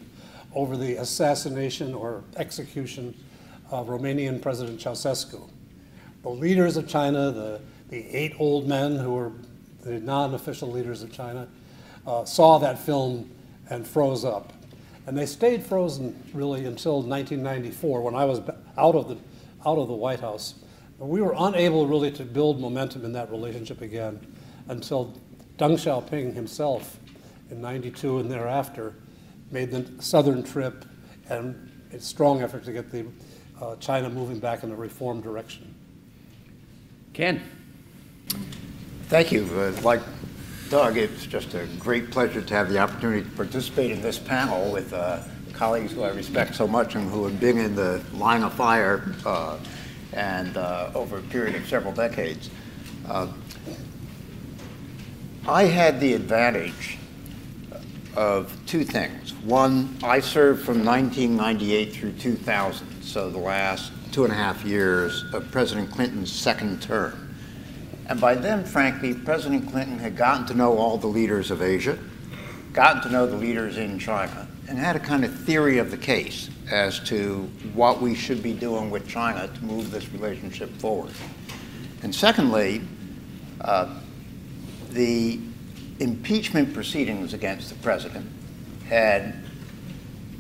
over 0.55 0.77
the 0.77 0.95
assassination 0.95 1.93
or 1.93 2.23
execution 2.37 3.13
of 3.69 3.87
Romanian 3.87 4.41
President 4.41 4.79
Ceausescu. 4.79 5.49
The 6.23 6.29
leaders 6.29 6.77
of 6.77 6.87
China, 6.87 7.29
the, 7.29 7.59
the 7.89 8.07
eight 8.15 8.35
old 8.39 8.69
men 8.69 8.95
who 8.95 9.11
were 9.15 9.33
the 9.81 9.99
non 9.99 10.33
official 10.33 10.71
leaders 10.71 11.03
of 11.03 11.11
China, 11.11 11.49
uh, 12.05 12.23
saw 12.23 12.57
that 12.57 12.79
film 12.79 13.29
and 13.69 13.85
froze 13.85 14.23
up. 14.23 14.53
And 15.07 15.17
they 15.17 15.25
stayed 15.25 15.63
frozen 15.63 16.21
really 16.33 16.65
until 16.65 17.01
1994 17.01 18.01
when 18.01 18.13
I 18.13 18.25
was 18.25 18.41
out 18.77 18.93
of 18.93 19.07
the, 19.07 19.17
out 19.65 19.77
of 19.77 19.87
the 19.87 19.93
White 19.93 20.19
House. 20.19 20.55
We 20.99 21.21
were 21.21 21.33
unable 21.37 21.87
really 21.87 22.11
to 22.11 22.25
build 22.25 22.59
momentum 22.59 23.05
in 23.05 23.13
that 23.13 23.31
relationship 23.31 23.81
again 23.81 24.19
until 24.67 25.13
Deng 25.57 25.73
Xiaoping 25.73 26.33
himself 26.33 26.99
in 27.49 27.61
92 27.61 28.19
and 28.19 28.29
thereafter 28.29 28.95
made 29.49 29.71
the 29.71 29.89
southern 30.03 30.43
trip 30.43 30.85
and 31.29 31.71
a 31.93 31.99
strong 31.99 32.41
effort 32.41 32.65
to 32.65 32.73
get 32.73 32.91
the 32.91 33.05
uh, 33.61 33.75
China 33.77 34.09
moving 34.09 34.39
back 34.39 34.63
in 34.63 34.71
a 34.71 34.75
reform 34.75 35.21
direction. 35.21 35.73
Ken. 37.13 37.41
Thank 39.07 39.31
you. 39.31 39.45
Uh, 39.53 39.71
like 39.83 40.01
Doug, 40.69 40.97
it's 40.97 41.25
just 41.25 41.53
a 41.53 41.65
great 41.79 42.11
pleasure 42.11 42.41
to 42.41 42.53
have 42.53 42.69
the 42.69 42.77
opportunity 42.77 43.23
to 43.23 43.35
participate 43.37 43.91
in 43.91 44.01
this 44.01 44.19
panel 44.19 44.69
with 44.71 44.91
uh, 44.91 45.19
colleagues 45.53 45.93
who 45.93 46.03
I 46.03 46.09
respect 46.09 46.55
so 46.55 46.67
much 46.67 46.95
and 46.95 47.09
who 47.09 47.23
have 47.23 47.39
been 47.39 47.57
in 47.57 47.73
the 47.73 48.03
line 48.13 48.43
of 48.43 48.53
fire 48.53 49.15
uh, 49.25 49.57
and 50.11 50.57
uh, 50.57 50.91
over 50.93 51.19
a 51.19 51.21
period 51.21 51.55
of 51.55 51.65
several 51.69 51.93
decades. 51.93 52.49
Uh, 53.07 53.27
I 55.47 55.63
had 55.63 56.01
the 56.01 56.13
advantage 56.13 56.97
of 58.17 58.53
two 58.65 58.83
things. 58.83 59.33
One, 59.35 59.95
I 60.03 60.19
served 60.19 60.65
from 60.65 60.83
1998 60.83 61.93
through 61.93 62.13
2000, 62.13 63.03
so 63.03 63.29
the 63.29 63.37
last 63.37 63.93
two 64.11 64.25
and 64.25 64.33
a 64.33 64.35
half 64.35 64.65
years 64.65 65.23
of 65.33 65.49
President 65.49 65.91
Clinton's 65.91 66.31
second 66.31 66.81
term. 66.81 67.26
And 68.07 68.21
by 68.21 68.35
then, 68.35 68.63
frankly, 68.63 69.13
President 69.13 69.69
Clinton 69.69 69.99
had 69.99 70.15
gotten 70.15 70.45
to 70.47 70.53
know 70.53 70.77
all 70.77 70.97
the 70.97 71.07
leaders 71.07 71.51
of 71.51 71.61
Asia, 71.61 71.99
gotten 72.71 73.01
to 73.01 73.09
know 73.09 73.27
the 73.27 73.35
leaders 73.35 73.77
in 73.77 73.99
China, 73.99 74.47
and 74.69 74.77
had 74.77 74.95
a 74.95 74.99
kind 74.99 75.25
of 75.25 75.33
theory 75.41 75.77
of 75.77 75.91
the 75.91 75.97
case 75.97 76.49
as 76.71 76.99
to 77.01 77.49
what 77.73 78.01
we 78.01 78.15
should 78.15 78.41
be 78.41 78.53
doing 78.53 78.89
with 78.89 79.07
China 79.07 79.47
to 79.47 79.65
move 79.65 79.91
this 79.91 80.09
relationship 80.09 80.69
forward. 80.77 81.11
And 82.01 82.13
secondly, 82.13 82.81
uh, 83.61 83.93
the 84.91 85.39
impeachment 85.99 86.73
proceedings 86.73 87.33
against 87.33 87.69
the 87.69 87.75
president 87.75 88.29
had 88.87 89.35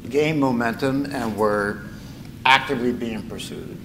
gained 0.09 0.39
momentum 0.39 1.05
and 1.13 1.35
were 1.35 1.81
actively 2.45 2.93
being 2.93 3.27
pursued. 3.27 3.77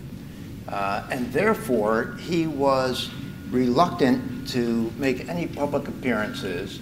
Uh, 0.69 1.05
and 1.11 1.33
therefore, 1.33 2.17
he 2.21 2.47
was 2.47 3.11
reluctant 3.53 4.49
to 4.49 4.91
make 4.97 5.29
any 5.29 5.47
public 5.47 5.87
appearances 5.87 6.81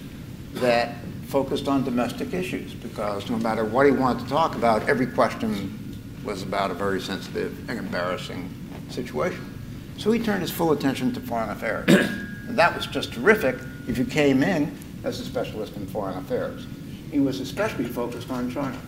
that 0.53 0.95
focused 1.27 1.67
on 1.67 1.83
domestic 1.83 2.33
issues 2.33 2.73
because 2.73 3.29
no 3.29 3.37
matter 3.37 3.63
what 3.63 3.85
he 3.85 3.91
wanted 3.91 4.23
to 4.23 4.29
talk 4.29 4.55
about, 4.55 4.87
every 4.89 5.05
question 5.05 5.77
was 6.23 6.43
about 6.43 6.71
a 6.71 6.73
very 6.73 7.01
sensitive 7.01 7.69
and 7.69 7.77
embarrassing 7.77 8.49
situation. 8.89 9.45
So 9.97 10.11
he 10.11 10.19
turned 10.19 10.41
his 10.41 10.51
full 10.51 10.71
attention 10.71 11.13
to 11.13 11.19
foreign 11.19 11.49
affairs. 11.49 11.89
and 12.47 12.57
that 12.57 12.75
was 12.75 12.87
just 12.87 13.13
terrific 13.13 13.57
if 13.87 13.97
you 13.97 14.05
came 14.05 14.41
in 14.41 14.77
as 15.03 15.19
a 15.19 15.25
specialist 15.25 15.75
in 15.75 15.85
foreign 15.87 16.17
affairs. 16.17 16.65
He 17.11 17.19
was 17.19 17.39
especially 17.39 17.85
focused 17.85 18.29
on 18.29 18.49
China. 18.49 18.79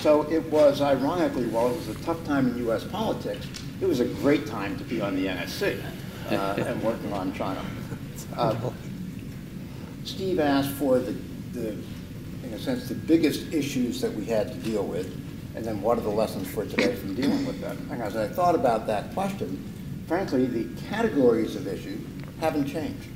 So 0.00 0.22
it 0.30 0.44
was, 0.50 0.80
ironically, 0.80 1.46
while 1.46 1.68
it 1.70 1.76
was 1.76 1.88
a 1.88 1.94
tough 2.04 2.22
time 2.24 2.48
in 2.48 2.58
U.S. 2.66 2.84
politics, 2.84 3.46
it 3.80 3.86
was 3.86 4.00
a 4.00 4.04
great 4.04 4.46
time 4.46 4.76
to 4.78 4.84
be 4.84 5.00
on 5.00 5.16
the 5.16 5.26
NSC 5.26 5.80
uh, 6.30 6.54
and 6.58 6.82
working 6.82 7.12
on 7.12 7.32
China. 7.34 7.64
Uh, 8.36 8.54
Steve 10.04 10.38
asked 10.38 10.70
for 10.70 10.98
the, 10.98 11.12
the, 11.52 11.70
in 12.42 12.52
a 12.52 12.58
sense, 12.58 12.88
the 12.88 12.94
biggest 12.94 13.52
issues 13.52 14.00
that 14.00 14.12
we 14.12 14.24
had 14.24 14.48
to 14.48 14.54
deal 14.58 14.86
with, 14.86 15.06
and 15.56 15.64
then 15.64 15.80
what 15.80 15.98
are 15.98 16.02
the 16.02 16.08
lessons 16.10 16.48
for 16.48 16.64
today 16.64 16.94
from 16.94 17.14
dealing 17.14 17.46
with 17.46 17.60
them? 17.60 17.88
And 17.90 18.02
as 18.02 18.16
I 18.16 18.28
thought 18.28 18.54
about 18.54 18.86
that 18.86 19.12
question, 19.14 19.62
frankly, 20.06 20.46
the 20.46 20.68
categories 20.88 21.56
of 21.56 21.66
issue 21.66 21.98
haven't 22.40 22.66
changed. 22.66 23.08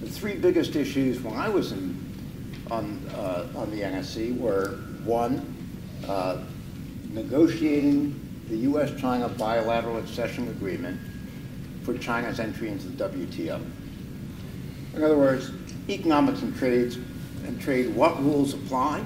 The 0.00 0.08
three 0.08 0.36
biggest 0.36 0.76
issues 0.76 1.20
when 1.20 1.34
I 1.34 1.48
was 1.48 1.72
in, 1.72 1.98
on, 2.70 3.04
uh, 3.14 3.46
on 3.54 3.70
the 3.70 3.82
NSC 3.82 4.38
were 4.38 4.78
one, 5.04 5.56
uh, 6.08 6.38
negotiating 7.10 8.18
the 8.48 8.56
U.S.-China 8.56 9.36
bilateral 9.36 9.98
accession 9.98 10.48
agreement 10.48 10.98
for 11.92 11.98
China's 11.98 12.40
entry 12.40 12.68
into 12.68 12.88
the 12.88 13.08
WTO. 13.08 13.60
In 14.94 15.02
other 15.02 15.18
words, 15.18 15.50
economics 15.88 16.42
and 16.42 16.56
trades 16.56 16.96
and 17.44 17.60
trade, 17.60 17.94
what 17.94 18.20
rules 18.22 18.54
apply? 18.54 19.04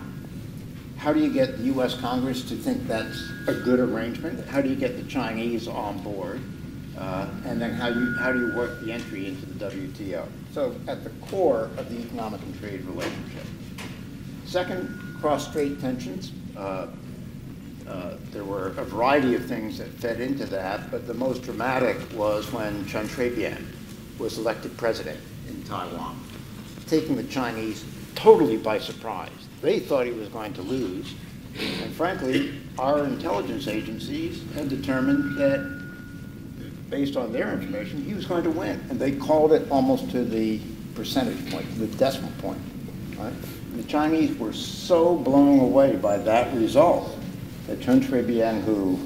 How 0.96 1.12
do 1.12 1.20
you 1.20 1.32
get 1.32 1.58
the 1.58 1.64
U.S. 1.64 1.94
Congress 1.94 2.48
to 2.48 2.56
think 2.56 2.86
that's 2.86 3.30
a 3.46 3.54
good 3.54 3.80
arrangement? 3.80 4.46
How 4.48 4.60
do 4.60 4.68
you 4.68 4.76
get 4.76 4.96
the 4.96 5.08
Chinese 5.08 5.68
on 5.68 5.98
board? 6.02 6.40
Uh, 6.96 7.28
and 7.44 7.60
then 7.60 7.74
how, 7.74 7.88
you, 7.88 8.14
how 8.18 8.32
do 8.32 8.38
you 8.40 8.56
work 8.56 8.80
the 8.84 8.92
entry 8.92 9.26
into 9.26 9.46
the 9.46 9.70
WTO? 9.70 10.26
So 10.52 10.74
at 10.86 11.04
the 11.04 11.10
core 11.26 11.70
of 11.76 11.90
the 11.90 12.00
economic 12.00 12.40
and 12.42 12.58
trade 12.60 12.84
relationship. 12.84 13.46
Second, 14.46 15.16
cross-strait 15.20 15.80
tensions. 15.80 16.32
Uh, 16.56 16.86
uh, 17.88 18.14
there 18.30 18.44
were 18.44 18.68
a 18.68 18.84
variety 18.84 19.34
of 19.34 19.44
things 19.44 19.78
that 19.78 19.88
fed 19.88 20.20
into 20.20 20.46
that, 20.46 20.90
but 20.90 21.06
the 21.06 21.14
most 21.14 21.42
dramatic 21.42 21.96
was 22.14 22.50
when 22.52 22.86
Chen 22.86 23.06
Shui-bian 23.08 23.64
was 24.18 24.38
elected 24.38 24.76
president 24.76 25.20
in 25.48 25.62
Taiwan, 25.64 26.18
taking 26.86 27.16
the 27.16 27.24
Chinese 27.24 27.84
totally 28.14 28.56
by 28.56 28.78
surprise. 28.78 29.30
They 29.60 29.80
thought 29.80 30.06
he 30.06 30.12
was 30.12 30.28
going 30.28 30.54
to 30.54 30.62
lose, 30.62 31.14
and 31.58 31.92
frankly, 31.94 32.54
our 32.78 33.04
intelligence 33.04 33.68
agencies 33.68 34.42
had 34.54 34.68
determined 34.68 35.36
that, 35.36 36.90
based 36.90 37.16
on 37.16 37.32
their 37.32 37.52
information, 37.52 38.02
he 38.02 38.14
was 38.14 38.24
going 38.24 38.44
to 38.44 38.50
win, 38.50 38.82
and 38.88 38.98
they 38.98 39.12
called 39.12 39.52
it 39.52 39.70
almost 39.70 40.10
to 40.10 40.24
the 40.24 40.60
percentage 40.94 41.50
point, 41.50 41.66
the 41.78 41.86
decimal 41.98 42.30
point. 42.38 42.60
Right? 43.18 43.32
The 43.76 43.82
Chinese 43.84 44.36
were 44.38 44.52
so 44.52 45.16
blown 45.16 45.58
away 45.58 45.96
by 45.96 46.16
that 46.18 46.54
result 46.54 47.13
that 47.66 47.80
Chen 47.80 48.00
Shui-bian, 48.00 48.62
who 48.62 48.98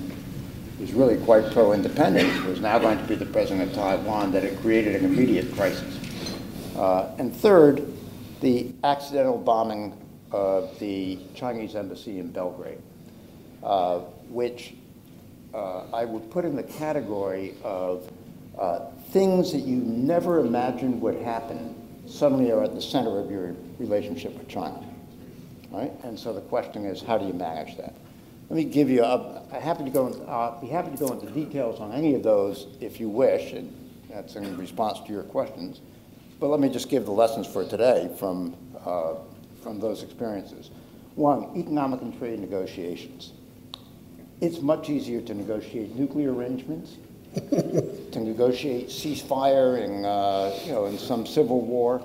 was 0.81 0.93
really 0.93 1.17
quite 1.25 1.51
pro-independence, 1.53 2.45
was 2.45 2.61
now 2.61 2.79
going 2.79 2.99
to 2.99 3.05
be 3.05 3.15
the 3.15 3.27
president 3.27 3.71
of 3.71 3.75
Taiwan, 3.75 4.33
that 4.33 4.45
it 4.45 4.61
created 4.61 4.97
an 4.97 5.05
immediate 5.05 5.53
crisis. 5.55 5.99
Uh, 6.77 7.15
and 7.19 7.35
third, 7.35 7.87
the 8.41 8.73
accidental 8.85 9.39
bombing 9.39 9.97
of 10.31 10.79
the 10.79 11.19
Chinese 11.35 11.75
embassy 11.75 12.19
in 12.19 12.31
Belgrade, 12.31 12.79
uh, 13.63 14.01
which 14.29 14.75
uh, 15.55 15.85
I 15.93 16.05
would 16.05 16.31
put 16.31 16.45
in 16.45 16.55
the 16.55 16.63
category 16.63 17.55
of 17.65 18.11
uh, 18.59 18.91
things 19.11 19.53
that 19.53 19.61
you 19.61 19.77
never 19.77 20.41
imagined 20.41 21.01
would 21.01 21.17
happen 21.23 21.75
suddenly 22.07 22.51
are 22.51 22.65
at 22.65 22.75
the 22.75 22.83
center 22.83 23.19
of 23.19 23.31
your 23.31 23.55
relationship 23.79 24.37
with 24.37 24.49
China. 24.49 24.85
Right? 25.71 25.93
And 26.03 26.19
so 26.19 26.33
the 26.33 26.41
question 26.43 26.85
is, 26.85 27.03
how 27.03 27.19
do 27.19 27.27
you 27.27 27.33
manage 27.33 27.77
that? 27.77 27.95
Let 28.51 28.57
me 28.57 28.65
give 28.65 28.89
you, 28.89 29.05
a, 29.05 29.43
I'm 29.53 29.61
happy 29.61 29.85
to 29.85 29.91
go, 29.91 30.09
uh, 30.09 30.59
be 30.59 30.69
happy 30.69 30.91
to 30.91 30.97
go 30.97 31.13
into 31.13 31.27
details 31.31 31.81
on 31.81 31.93
any 31.93 32.15
of 32.15 32.23
those 32.23 32.67
if 32.81 32.99
you 32.99 33.11
wish, 33.11 33.53
and 33.53 33.75
that's 34.09 34.37
in 34.37 34.57
response 34.57 35.01
to 35.07 35.13
your 35.13 35.25
questions. 35.25 35.83
But 36.41 36.49
let 36.49 36.59
me 36.59 36.71
just 36.71 36.89
give 36.89 37.05
the 37.05 37.11
lessons 37.11 37.47
for 37.47 37.65
today 37.65 38.11
from, 38.19 38.57
uh, 38.87 39.17
from 39.63 39.81
those 39.81 40.03
experiences. 40.03 40.71
One, 41.15 41.51
economic 41.57 42.01
and 42.01 42.19
trade 42.19 42.39
negotiations. 42.39 43.33
It's 44.41 44.63
much 44.63 44.89
easier 44.89 45.21
to 45.21 45.35
negotiate 45.35 45.95
nuclear 45.95 46.33
arrangements, 46.33 46.97
to 47.51 48.21
negotiate 48.21 48.89
ceasefire 48.89 49.85
in, 49.85 50.07
uh, 50.07 50.59
you 50.65 50.73
know, 50.73 50.87
in 50.87 50.97
some 50.97 51.27
civil 51.27 51.61
war, 51.61 52.03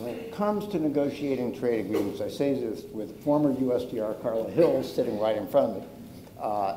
when 0.00 0.14
it 0.14 0.32
comes 0.32 0.66
to 0.68 0.78
negotiating 0.78 1.58
trade 1.58 1.84
agreements, 1.84 2.20
I 2.20 2.28
say 2.28 2.54
this 2.54 2.84
with 2.92 3.22
former 3.22 3.52
USTR 3.52 4.20
Carla 4.22 4.50
Hill 4.50 4.82
sitting 4.82 5.20
right 5.20 5.36
in 5.36 5.46
front 5.46 5.76
of 5.76 5.82
me. 5.82 5.88
Uh, 6.40 6.76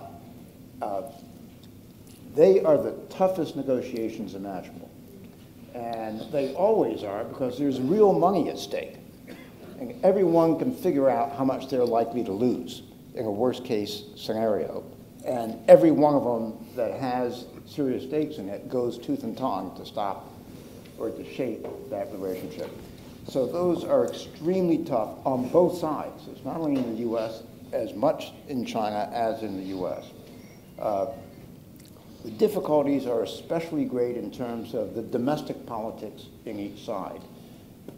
uh, 0.81 1.11
they 2.35 2.61
are 2.61 2.77
the 2.77 2.91
toughest 3.09 3.55
negotiations 3.55 4.35
imaginable. 4.35 4.89
And 5.73 6.21
they 6.31 6.53
always 6.53 7.03
are 7.03 7.23
because 7.23 7.57
there's 7.57 7.79
real 7.79 8.13
money 8.13 8.49
at 8.49 8.57
stake. 8.57 8.97
And 9.79 10.03
everyone 10.03 10.59
can 10.59 10.75
figure 10.75 11.09
out 11.09 11.35
how 11.35 11.45
much 11.45 11.69
they're 11.69 11.85
likely 11.85 12.23
to 12.25 12.31
lose 12.31 12.83
in 13.15 13.25
a 13.25 13.31
worst 13.31 13.63
case 13.63 14.03
scenario. 14.15 14.83
And 15.25 15.57
every 15.69 15.91
one 15.91 16.13
of 16.15 16.23
them 16.23 16.67
that 16.75 16.99
has 16.99 17.45
serious 17.65 18.03
stakes 18.03 18.37
in 18.37 18.49
it 18.49 18.69
goes 18.69 18.97
tooth 18.97 19.23
and 19.23 19.37
tongue 19.37 19.75
to 19.77 19.85
stop 19.85 20.29
or 20.97 21.09
to 21.09 21.33
shape 21.33 21.65
that 21.89 22.11
relationship. 22.11 22.69
So 23.27 23.45
those 23.47 23.83
are 23.83 24.05
extremely 24.05 24.79
tough 24.79 25.17
on 25.25 25.49
both 25.49 25.77
sides. 25.77 26.27
It's 26.27 26.43
not 26.43 26.57
only 26.57 26.81
in 26.81 26.95
the 26.95 27.01
U.S., 27.01 27.43
as 27.71 27.93
much 27.93 28.31
in 28.47 28.65
China 28.65 29.09
as 29.11 29.41
in 29.41 29.57
the 29.57 29.63
U.S. 29.69 30.05
Uh, 30.77 31.07
the 32.23 32.31
difficulties 32.31 33.05
are 33.05 33.23
especially 33.23 33.83
great 33.83 34.15
in 34.15 34.31
terms 34.31 34.73
of 34.73 34.93
the 34.93 35.01
domestic 35.01 35.65
politics 35.65 36.27
in 36.45 36.59
each 36.59 36.85
side. 36.85 37.21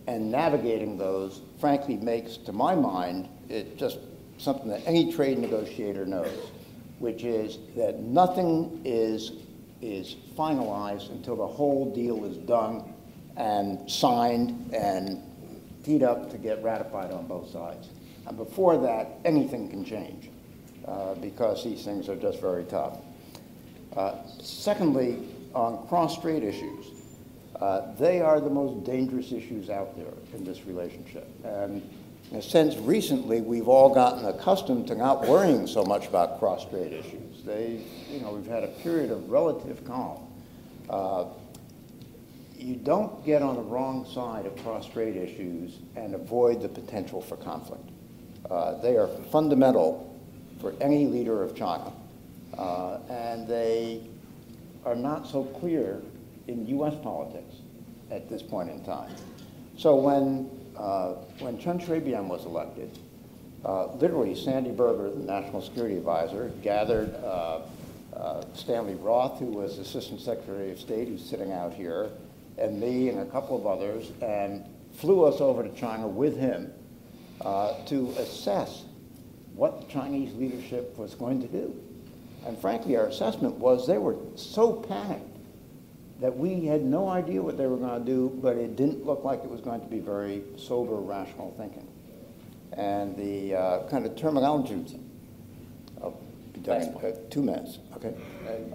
And 0.08 0.32
navigating 0.32 0.98
those, 0.98 1.42
frankly, 1.60 1.98
makes, 1.98 2.38
to 2.38 2.54
my 2.54 2.74
mind, 2.74 3.28
it 3.50 3.78
just 3.78 4.00
something 4.38 4.70
that 4.70 4.82
any 4.86 5.14
trade 5.14 5.38
negotiator 5.38 6.06
knows, 6.06 6.52
which 7.00 7.24
is 7.24 7.60
that 7.76 8.00
nothing 8.00 8.82
is, 8.84 9.34
is 9.82 10.16
finalized 10.38 11.12
until 11.12 11.36
the 11.36 11.48
whole 11.48 11.94
deal 11.94 12.26
is 12.26 12.38
done 12.38 12.95
and 13.38 13.90
signed 13.90 14.74
and 14.74 15.22
teed 15.84 16.04
up 16.04 16.32
to 16.32 16.38
get 16.38 16.64
ratified 16.64 17.12
on 17.12 17.28
both 17.28 17.50
sides. 17.50 17.90
And 18.28 18.38
before 18.38 18.78
that, 18.78 19.20
anything 19.24 19.70
can 19.70 19.86
change 19.86 20.30
uh, 20.88 21.16
because 21.16 21.64
these 21.64 21.84
things 21.84 22.10
are 22.10 22.16
just 22.16 22.42
very 22.42 22.64
tough. 22.64 22.98
Uh, 23.96 24.16
secondly, 24.42 25.20
on 25.54 25.88
cross-strait 25.88 26.44
issues, 26.44 26.88
uh, 27.62 27.94
they 27.96 28.20
are 28.22 28.42
the 28.42 28.50
most 28.50 28.84
dangerous 28.86 29.32
issues 29.32 29.70
out 29.70 29.96
there 29.96 30.14
in 30.34 30.44
this 30.44 30.66
relationship. 30.66 31.28
And 31.44 31.82
in 32.32 32.38
a 32.38 32.42
sense, 32.42 32.76
recently, 32.78 33.42
we've 33.42 33.68
all 33.68 33.94
gotten 33.94 34.26
accustomed 34.26 34.88
to 34.88 34.96
not 34.96 35.28
worrying 35.28 35.68
so 35.68 35.84
much 35.86 36.08
about 36.08 36.40
cross-strait 36.40 36.92
issues. 36.92 37.44
They, 37.46 37.82
you 38.12 38.22
know, 38.22 38.32
we've 38.32 38.48
had 38.48 38.64
a 38.64 38.68
period 38.68 39.12
of 39.12 39.30
relative 39.30 39.86
calm. 39.86 40.20
You 42.66 42.78
don't 42.78 43.24
get 43.24 43.44
on 43.44 43.58
the 43.58 43.62
wrong 43.62 44.08
side 44.12 44.48
of 44.48 44.58
cross-strait 44.64 45.16
issues 45.16 45.78
and 45.96 46.16
avoid 46.16 46.64
the 46.64 46.68
potential 46.68 47.22
for 47.22 47.38
conflict. 47.38 47.88
Uh, 48.50 48.82
they 48.82 48.98
are 48.98 49.08
fundamental 49.32 50.20
for 50.60 50.74
any 50.82 51.06
leader 51.06 51.44
of 51.44 51.56
China, 51.56 51.94
uh, 52.58 52.98
and 53.08 53.48
they 53.48 54.02
are 54.84 54.96
not 54.96 55.28
so 55.28 55.44
clear 55.44 56.02
in 56.48 56.66
U.S. 56.70 56.96
politics 57.04 57.54
at 58.10 58.28
this 58.30 58.42
point 58.42 58.72
in 58.72 58.84
time. 58.84 59.12
So 59.78 59.96
when, 59.96 60.50
uh, 60.76 61.10
when 61.38 61.60
Chen 61.60 61.78
Shui-bian 61.78 62.26
was 62.26 62.46
elected, 62.46 62.98
uh, 63.64 63.94
literally 63.98 64.34
Sandy 64.34 64.72
Berger, 64.72 65.12
the 65.12 65.24
National 65.24 65.62
Security 65.62 65.98
Advisor, 65.98 66.52
gathered 66.64 67.14
uh, 67.24 67.60
uh, 68.16 68.44
Stanley 68.56 68.96
Roth, 68.96 69.38
who 69.38 69.46
was 69.46 69.78
Assistant 69.78 70.20
Secretary 70.20 70.72
of 70.72 70.80
State, 70.80 71.08
who's 71.10 71.24
sitting 71.24 71.52
out 71.52 71.72
here, 71.72 72.10
and 72.58 72.80
me 72.80 73.10
and 73.10 73.20
a 73.20 73.26
couple 73.26 73.58
of 73.58 73.68
others, 73.68 74.12
and 74.22 74.66
flew 74.96 75.26
us 75.26 75.42
over 75.42 75.64
to 75.64 75.70
China 75.76 76.08
with 76.08 76.38
him 76.38 76.72
uh, 77.42 77.74
to 77.86 78.10
assess 78.18 78.86
what 79.56 79.82
the 79.82 79.88
Chinese 79.94 80.34
leadership 80.36 80.98
was 80.98 81.16
going 81.16 81.42
to 81.42 81.48
do. 81.48 81.76
And 82.46 82.58
frankly, 82.58 82.96
our 82.96 83.08
assessment 83.08 83.56
was 83.56 83.88
they 83.88 83.98
were 83.98 84.16
so 84.36 84.74
panicked 84.74 85.36
that 86.22 86.36
we 86.36 86.66
had 86.66 86.84
no 86.84 87.10
idea 87.10 87.42
what 87.42 87.58
they 87.58 87.66
were 87.66 87.78
going 87.78 88.00
to 88.00 88.06
do, 88.06 88.40
but 88.42 88.56
it 88.56 88.76
didn't 88.76 89.06
look 89.06 89.24
like 89.24 89.44
it 89.44 89.50
was 89.50 89.62
going 89.62 89.82
to 89.82 89.88
be 89.88 90.00
very 90.00 90.44
sober, 90.58 90.96
rational 90.96 91.54
thinking. 91.58 91.88
And 92.74 93.16
the 93.18 93.56
uh, 93.56 93.90
kind 93.90 94.06
of 94.06 94.16
terminology, 94.16 95.00
I'll 96.02 96.20
be 96.54 96.62
done 96.62 96.82
in 96.82 96.96
uh, 96.96 97.16
two 97.30 97.42
minutes, 97.42 97.80
okay? 97.96 98.14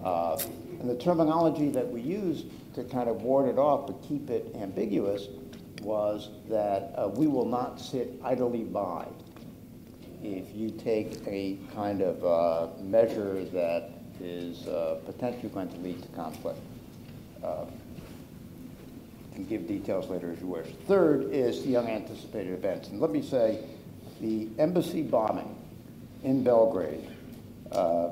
Uh, 0.05 0.39
and 0.81 0.89
the 0.89 0.97
terminology 0.97 1.71
that 1.71 1.89
we 1.89 2.01
used 2.01 2.47
to 2.75 2.85
kind 2.85 3.09
of 3.09 3.23
ward 3.23 3.49
it 3.49 3.59
off 3.59 3.87
but 3.87 4.03
keep 4.07 4.31
it 4.31 4.55
ambiguous 4.57 5.29
was 5.83 6.31
that 6.49 6.93
uh, 6.97 7.09
we 7.09 7.27
will 7.27 7.47
not 7.47 7.81
sit 7.81 8.21
idly 8.25 8.65
by 8.65 9.07
if 10.23 10.55
you 10.55 10.71
take 10.71 11.27
a 11.27 11.59
kind 11.75 12.03
of 12.03 12.25
uh, 12.25 12.69
measure 12.83 13.45
that 13.45 13.91
is 14.21 14.67
uh, 14.69 14.99
potentially 15.07 15.49
going 15.49 15.69
to 15.69 15.77
lead 15.79 16.03
to 16.03 16.09
conflict. 16.09 16.59
Can 19.35 19.45
give 19.47 19.67
details 19.67 20.11
later 20.11 20.33
as 20.33 20.41
you 20.41 20.49
wish. 20.49 20.67
Third 20.87 21.31
is 21.33 21.65
the 21.65 21.77
unanticipated 21.77 22.53
events. 22.53 22.89
And 22.89 23.01
let 23.01 23.11
me 23.11 23.23
say, 23.23 23.65
the 24.21 24.49
embassy 24.59 25.03
bombing 25.03 25.57
in 26.25 26.43
Belgrade, 26.43 27.09
uh, 27.73 28.11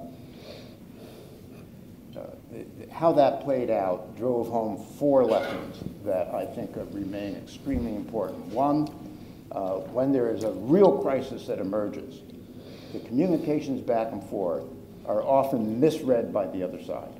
how 2.93 3.13
that 3.13 3.43
played 3.43 3.71
out 3.71 4.17
drove 4.17 4.49
home 4.49 4.85
four 4.99 5.25
lessons 5.25 5.83
that 6.05 6.29
I 6.35 6.45
think 6.47 6.71
remain 6.93 7.37
extremely 7.37 7.95
important. 7.95 8.45
One, 8.47 8.89
uh, 9.53 9.77
when 9.93 10.13
there 10.13 10.31
is 10.35 10.45
a 10.45 10.53
real 10.53 10.99
crisis 10.99 11.47
that 11.47 11.59
emerges, 11.59 12.21
the 12.93 13.01
communications 13.01 13.81
back 13.81 14.13
and 14.13 14.23
forth 14.25 14.65
are 15.07 15.23
often 15.23 15.81
misread 15.81 16.33
by 16.33 16.47
the 16.47 16.63
other 16.63 16.83
side. 16.83 17.13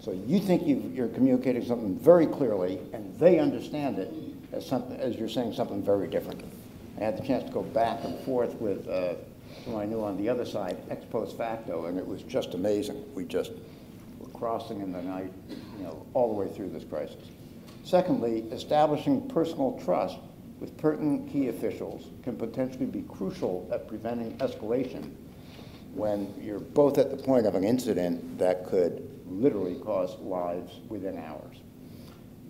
So 0.00 0.12
you 0.12 0.38
think 0.38 0.66
you 0.66 1.02
are 1.02 1.08
communicating 1.08 1.64
something 1.64 1.98
very 1.98 2.26
clearly, 2.26 2.78
and 2.92 3.18
they 3.18 3.38
understand 3.38 3.98
it 3.98 4.12
as, 4.52 4.66
something, 4.66 4.98
as 4.98 5.16
you're 5.16 5.30
saying 5.30 5.54
something 5.54 5.82
very 5.82 6.08
different. 6.08 6.44
I 6.98 7.04
had 7.04 7.16
the 7.16 7.26
chance 7.26 7.44
to 7.44 7.50
go 7.50 7.62
back 7.62 8.04
and 8.04 8.18
forth 8.20 8.54
with 8.56 8.86
uh, 8.86 9.14
who 9.64 9.78
I 9.78 9.86
knew 9.86 10.02
on 10.02 10.18
the 10.18 10.28
other 10.28 10.44
side, 10.44 10.76
ex 10.90 11.04
post 11.06 11.38
facto, 11.38 11.86
and 11.86 11.98
it 11.98 12.06
was 12.06 12.22
just 12.22 12.52
amazing. 12.54 13.02
We 13.14 13.24
just 13.24 13.52
crossing 14.44 14.82
in 14.82 14.92
the 14.92 15.00
night, 15.00 15.32
you 15.48 15.84
know, 15.84 16.04
all 16.12 16.28
the 16.28 16.34
way 16.38 16.54
through 16.54 16.68
this 16.68 16.84
crisis. 16.84 17.30
Secondly, 17.82 18.44
establishing 18.52 19.26
personal 19.26 19.80
trust 19.82 20.18
with 20.60 20.76
pertinent 20.76 21.32
key 21.32 21.48
officials 21.48 22.08
can 22.22 22.36
potentially 22.36 22.84
be 22.84 23.00
crucial 23.08 23.66
at 23.72 23.88
preventing 23.88 24.36
escalation 24.40 25.10
when 25.94 26.34
you're 26.38 26.60
both 26.60 26.98
at 26.98 27.10
the 27.10 27.16
point 27.16 27.46
of 27.46 27.54
an 27.54 27.64
incident 27.64 28.38
that 28.38 28.66
could 28.66 29.08
literally 29.26 29.76
cost 29.76 30.18
lives 30.18 30.78
within 30.90 31.16
hours. 31.16 31.56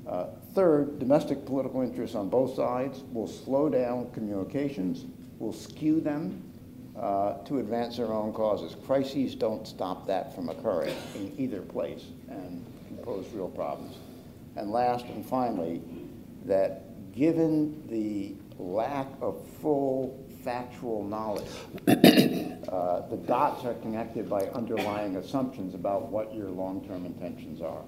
Uh, 0.05 0.27
third, 0.53 0.99
domestic 0.99 1.47
political 1.47 1.81
interests 1.81 2.17
on 2.17 2.29
both 2.29 2.57
sides 2.57 3.05
will 3.13 3.29
slow 3.29 3.69
down 3.69 4.11
communications, 4.11 5.05
will 5.39 5.53
skew 5.53 6.01
them 6.01 6.43
uh, 6.99 7.35
to 7.45 7.59
advance 7.59 7.97
their 7.97 8.13
own 8.13 8.33
causes. 8.33 8.77
Crises 8.87 9.35
don't 9.35 9.67
stop 9.67 10.07
that 10.07 10.35
from 10.35 10.49
occurring 10.49 10.95
in 11.15 11.35
either 11.39 11.61
place 11.61 12.05
and 12.29 12.65
pose 13.03 13.27
real 13.33 13.49
problems. 13.49 13.97
And 14.57 14.71
last 14.71 15.05
and 15.07 15.27
finally, 15.27 15.83
that 16.45 17.13
given 17.13 17.87
the 17.89 18.35
lack 18.59 19.09
of 19.21 19.47
full 19.61 20.25
factual 20.45 21.03
knowledge. 21.05 21.49
uh, 21.89 23.09
the 23.09 23.17
dots 23.27 23.65
are 23.65 23.75
connected 23.75 24.29
by 24.29 24.43
underlying 24.49 25.17
assumptions 25.17 25.75
about 25.75 26.11
what 26.11 26.35
your 26.35 26.51
long-term 26.51 27.07
intentions 27.07 27.63
are. 27.63 27.83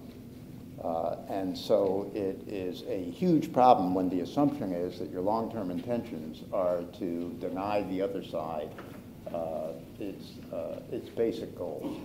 Uh, 0.83 1.16
and 1.28 1.57
so 1.57 2.11
it 2.14 2.42
is 2.48 2.83
a 2.88 3.11
huge 3.11 3.52
problem 3.52 3.94
when 3.94 4.09
the 4.09 4.20
assumption 4.20 4.72
is 4.72 4.98
that 4.98 5.11
your 5.11 5.22
long-term 5.22 5.70
intentions 5.70 6.42
are 6.52 6.83
to 6.98 7.35
deny 7.40 7.83
the 7.85 8.00
other 8.00 8.24
side 8.24 8.70
its, 9.99 10.33
uh, 10.53 10.81
its 10.92 11.09
basic 11.09 11.57
goals 11.57 11.99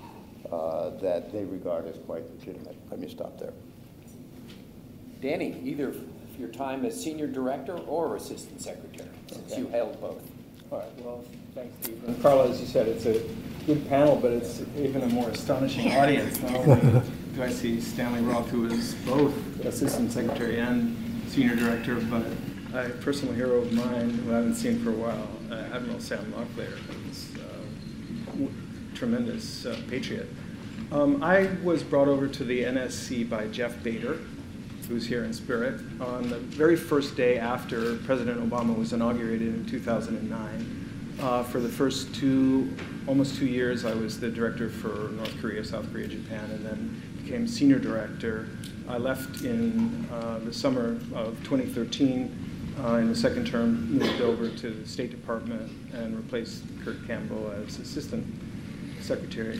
uh, 0.52 0.90
that 1.02 1.32
they 1.32 1.44
regard 1.46 1.88
as 1.88 1.98
quite 2.06 2.24
legitimate. 2.38 2.76
Let 2.90 3.00
me 3.00 3.10
stop 3.10 3.40
there. 3.40 3.54
Danny, 5.22 5.60
either 5.64 5.94
your 6.40 6.50
time 6.50 6.86
as 6.86 7.02
senior 7.02 7.28
director 7.28 7.78
or 7.78 8.16
assistant 8.16 8.62
secretary, 8.62 9.10
since 9.32 9.52
okay. 9.52 9.62
you 9.62 9.68
held 9.68 10.00
both. 10.02 10.24
All 10.72 10.80
right, 10.80 11.02
well, 11.02 11.24
thanks, 11.54 11.76
Steve. 11.82 12.02
And 12.08 12.22
Carla, 12.22 12.50
as 12.50 12.60
you 12.60 12.66
said, 12.66 12.88
it's 12.88 13.06
a 13.06 13.22
good 13.66 13.88
panel, 13.88 14.16
but 14.16 14.32
it's 14.32 14.62
even 14.78 15.04
a 15.04 15.08
more 15.10 15.30
astonishing 15.30 15.92
audience. 15.92 16.42
Not 16.42 16.56
only 16.56 17.02
do 17.36 17.44
I 17.44 17.50
see 17.50 17.80
Stanley 17.80 18.22
Roth, 18.22 18.50
who 18.50 18.66
is 18.66 18.96
both 19.06 19.34
Assistant 19.66 20.12
Secretary 20.12 20.60
and 20.60 20.98
Senior 21.30 21.56
Director, 21.56 21.96
but 21.96 22.26
a 22.74 22.90
personal 23.02 23.34
hero 23.34 23.58
of 23.58 23.72
mine 23.74 24.10
who 24.12 24.32
I 24.32 24.38
haven't 24.38 24.56
seen 24.56 24.82
for 24.84 24.90
a 24.90 24.94
while, 24.94 25.28
uh, 25.52 25.76
Admiral 25.76 26.00
Sam 26.00 26.34
Locklear, 26.34 26.70
who's 26.70 26.90
a 26.90 26.92
uh, 26.92 27.01
tremendous 29.02 29.66
uh, 29.66 29.76
patriot. 29.90 30.28
Um, 30.92 31.24
I 31.24 31.50
was 31.64 31.82
brought 31.82 32.08
over 32.08 32.28
to 32.28 32.44
the 32.44 32.66
NSC 32.66 33.28
by 33.28 33.48
Jeff 33.48 33.82
Bader, 33.82 34.20
who's 34.88 35.08
here 35.08 35.24
in 35.24 35.34
spirit, 35.34 35.82
on 36.00 36.30
the 36.30 36.38
very 36.38 36.76
first 36.76 37.18
day 37.18 37.40
after 37.40 37.96
President 38.06 38.48
Obama 38.48 38.78
was 38.78 38.94
inaugurated 38.94 39.56
in 39.56 39.66
2009. 39.66 41.18
Uh, 41.20 41.42
for 41.46 41.60
the 41.60 41.68
first 41.68 42.14
two, 42.14 42.72
almost 43.08 43.38
two 43.38 43.48
years, 43.48 43.86
I 43.86 43.96
was 43.96 44.20
the 44.20 44.30
director 44.30 44.70
for 44.70 45.10
North 45.14 45.36
Korea, 45.42 45.64
South 45.64 45.92
Korea, 45.92 46.08
Japan, 46.08 46.52
and 46.52 46.64
then 46.64 47.02
became 47.24 47.48
senior 47.48 47.80
director. 47.80 48.50
I 48.88 49.00
left 49.00 49.42
in 49.42 50.08
uh, 50.14 50.42
the 50.46 50.54
summer 50.54 51.00
of 51.16 51.44
2013. 51.44 52.50
Uh, 52.84 52.98
in 52.98 53.08
the 53.10 53.16
second 53.16 53.48
term, 53.48 53.92
moved 53.98 54.22
over 54.22 54.48
to 54.48 54.70
the 54.70 54.88
State 54.88 55.10
Department 55.10 55.72
and 55.94 56.16
replaced 56.16 56.64
Kurt 56.86 57.06
Campbell 57.08 57.52
as 57.52 57.80
assistant 57.80 58.26
secretary. 59.02 59.60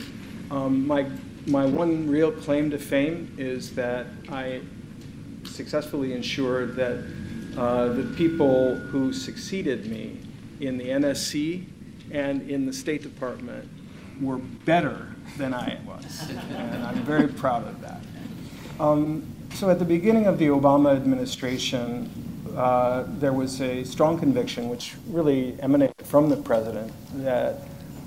Um, 0.50 0.86
my 0.86 1.06
my 1.46 1.66
one 1.66 2.08
real 2.08 2.30
claim 2.30 2.70
to 2.70 2.78
fame 2.78 3.34
is 3.36 3.74
that 3.74 4.06
I 4.28 4.60
successfully 5.44 6.12
ensured 6.12 6.76
that 6.76 7.04
uh, 7.56 7.88
the 7.88 8.04
people 8.16 8.76
who 8.76 9.12
succeeded 9.12 9.86
me 9.86 10.20
in 10.60 10.78
the 10.78 10.88
NSC 10.88 11.66
and 12.10 12.48
in 12.48 12.66
the 12.66 12.72
State 12.72 13.02
Department 13.02 13.68
were 14.20 14.38
better 14.38 15.08
than 15.36 15.52
I 15.52 15.78
was. 15.86 16.28
and 16.30 16.84
I'm 16.84 17.02
very 17.02 17.28
proud 17.28 17.66
of 17.66 17.80
that. 17.80 18.00
Um, 18.78 19.26
so 19.54 19.68
at 19.68 19.78
the 19.78 19.84
beginning 19.84 20.26
of 20.26 20.38
the 20.38 20.46
Obama 20.46 20.94
administration, 20.94 22.10
uh, 22.56 23.04
there 23.18 23.32
was 23.32 23.60
a 23.60 23.84
strong 23.84 24.18
conviction, 24.18 24.68
which 24.68 24.94
really 25.08 25.56
emanated 25.60 25.94
from 26.04 26.28
the 26.28 26.36
president, 26.36 26.92
that 27.22 27.60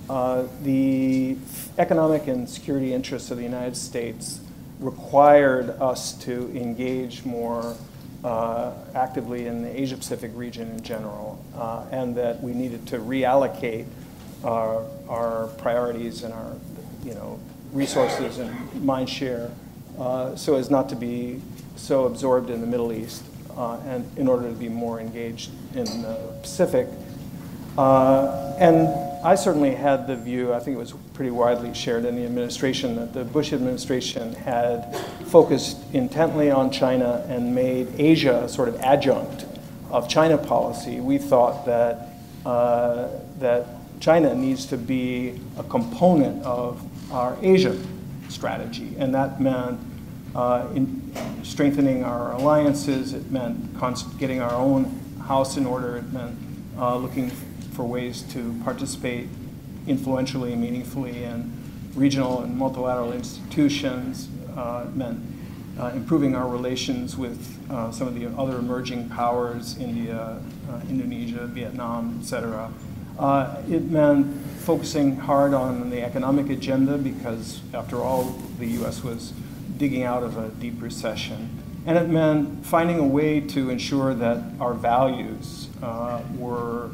uh, 0.09 0.43
the 0.63 1.37
economic 1.77 2.27
and 2.27 2.49
security 2.49 2.93
interests 2.93 3.31
of 3.31 3.37
the 3.37 3.43
United 3.43 3.75
States 3.75 4.39
required 4.79 5.69
us 5.81 6.13
to 6.13 6.51
engage 6.55 7.25
more 7.25 7.75
uh, 8.23 8.73
actively 8.95 9.47
in 9.47 9.61
the 9.61 9.79
Asia 9.79 9.95
Pacific 9.95 10.31
region 10.33 10.69
in 10.71 10.81
general, 10.81 11.43
uh, 11.55 11.85
and 11.91 12.15
that 12.15 12.41
we 12.41 12.53
needed 12.53 12.85
to 12.87 12.97
reallocate 12.97 13.85
our, 14.43 14.83
our, 15.07 15.47
priorities 15.57 16.23
and 16.23 16.33
our 16.33 16.53
you 17.03 17.13
know, 17.13 17.39
resources 17.71 18.39
and 18.39 18.83
mind 18.83 19.09
share 19.09 19.51
uh, 19.99 20.35
so 20.35 20.55
as 20.55 20.69
not 20.69 20.89
to 20.89 20.95
be 20.95 21.41
so 21.75 22.05
absorbed 22.05 22.49
in 22.49 22.61
the 22.61 22.67
Middle 22.67 22.91
East 22.91 23.23
uh, 23.55 23.79
and 23.85 24.05
in 24.17 24.27
order 24.27 24.49
to 24.49 24.55
be 24.55 24.69
more 24.69 24.99
engaged 24.99 25.51
in 25.75 25.85
the 26.01 26.15
Pacific. 26.41 26.87
Uh, 27.77 28.55
and 28.57 28.87
I 29.25 29.35
certainly 29.35 29.73
had 29.73 30.07
the 30.07 30.15
view, 30.15 30.53
I 30.53 30.59
think 30.59 30.75
it 30.75 30.79
was 30.79 30.93
pretty 31.13 31.31
widely 31.31 31.73
shared 31.73 32.05
in 32.05 32.15
the 32.15 32.25
administration, 32.25 32.95
that 32.95 33.13
the 33.13 33.25
Bush 33.25 33.53
administration 33.53 34.33
had 34.33 34.95
focused 35.25 35.77
intently 35.93 36.51
on 36.51 36.71
China 36.71 37.25
and 37.27 37.53
made 37.53 37.87
Asia 37.99 38.43
a 38.43 38.49
sort 38.49 38.69
of 38.69 38.79
adjunct 38.81 39.45
of 39.89 40.07
China 40.07 40.37
policy. 40.37 40.99
We 40.99 41.17
thought 41.17 41.65
that, 41.65 42.09
uh, 42.45 43.09
that 43.39 43.65
China 43.99 44.35
needs 44.35 44.67
to 44.67 44.77
be 44.77 45.41
a 45.57 45.63
component 45.63 46.43
of 46.43 46.81
our 47.11 47.37
Asia 47.41 47.75
strategy, 48.29 48.95
and 48.99 49.13
that 49.15 49.41
meant 49.41 49.79
uh, 50.35 50.67
strengthening 51.43 52.03
our 52.03 52.33
alliances, 52.33 53.13
it 53.13 53.31
meant 53.31 53.75
getting 54.19 54.41
our 54.41 54.53
own 54.53 54.85
house 55.27 55.57
in 55.57 55.65
order, 55.65 55.97
it 55.97 56.13
meant 56.13 56.37
uh, 56.77 56.95
looking 56.95 57.31
for 57.75 57.83
ways 57.83 58.21
to 58.21 58.59
participate 58.63 59.27
influentially 59.85 60.53
and 60.53 60.61
meaningfully 60.61 61.23
in 61.23 61.51
regional 61.93 62.41
and 62.41 62.57
multilateral 62.57 63.11
institutions 63.11 64.29
uh, 64.55 64.85
meant 64.93 65.19
uh, 65.79 65.87
improving 65.93 66.35
our 66.35 66.47
relations 66.47 67.17
with 67.17 67.59
uh, 67.69 67.91
some 67.91 68.07
of 68.07 68.15
the 68.15 68.27
other 68.39 68.57
emerging 68.57 69.09
powers, 69.09 69.77
India, 69.77 70.39
uh, 70.69 70.81
Indonesia, 70.89 71.45
Vietnam, 71.47 72.17
et 72.21 72.25
cetera. 72.25 72.71
Uh, 73.19 73.61
it 73.69 73.83
meant 73.83 74.25
focusing 74.59 75.17
hard 75.17 75.53
on 75.53 75.89
the 75.89 76.01
economic 76.01 76.49
agenda 76.49 76.97
because, 76.97 77.61
after 77.73 78.01
all, 78.01 78.23
the 78.57 78.67
U.S. 78.67 79.03
was 79.03 79.33
digging 79.77 80.03
out 80.03 80.23
of 80.23 80.37
a 80.37 80.49
deep 80.49 80.81
recession. 80.81 81.61
And 81.85 81.97
it 81.97 82.09
meant 82.09 82.65
finding 82.65 82.97
a 82.97 83.05
way 83.05 83.41
to 83.41 83.69
ensure 83.69 84.13
that 84.15 84.43
our 84.59 84.73
values 84.73 85.67
uh, 85.83 86.21
were 86.37 86.84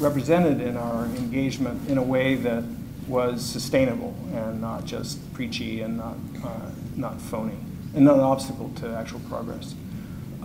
represented 0.00 0.60
in 0.60 0.76
our 0.76 1.04
engagement 1.04 1.88
in 1.88 1.98
a 1.98 2.02
way 2.02 2.34
that 2.34 2.64
was 3.06 3.44
sustainable 3.44 4.14
and 4.32 4.60
not 4.60 4.84
just 4.84 5.32
preachy 5.34 5.82
and 5.82 5.96
not, 5.96 6.16
uh, 6.44 6.70
not 6.96 7.20
phony 7.20 7.58
and 7.94 8.04
not 8.04 8.14
an 8.14 8.20
obstacle 8.20 8.70
to 8.76 8.88
actual 8.90 9.20
progress. 9.28 9.74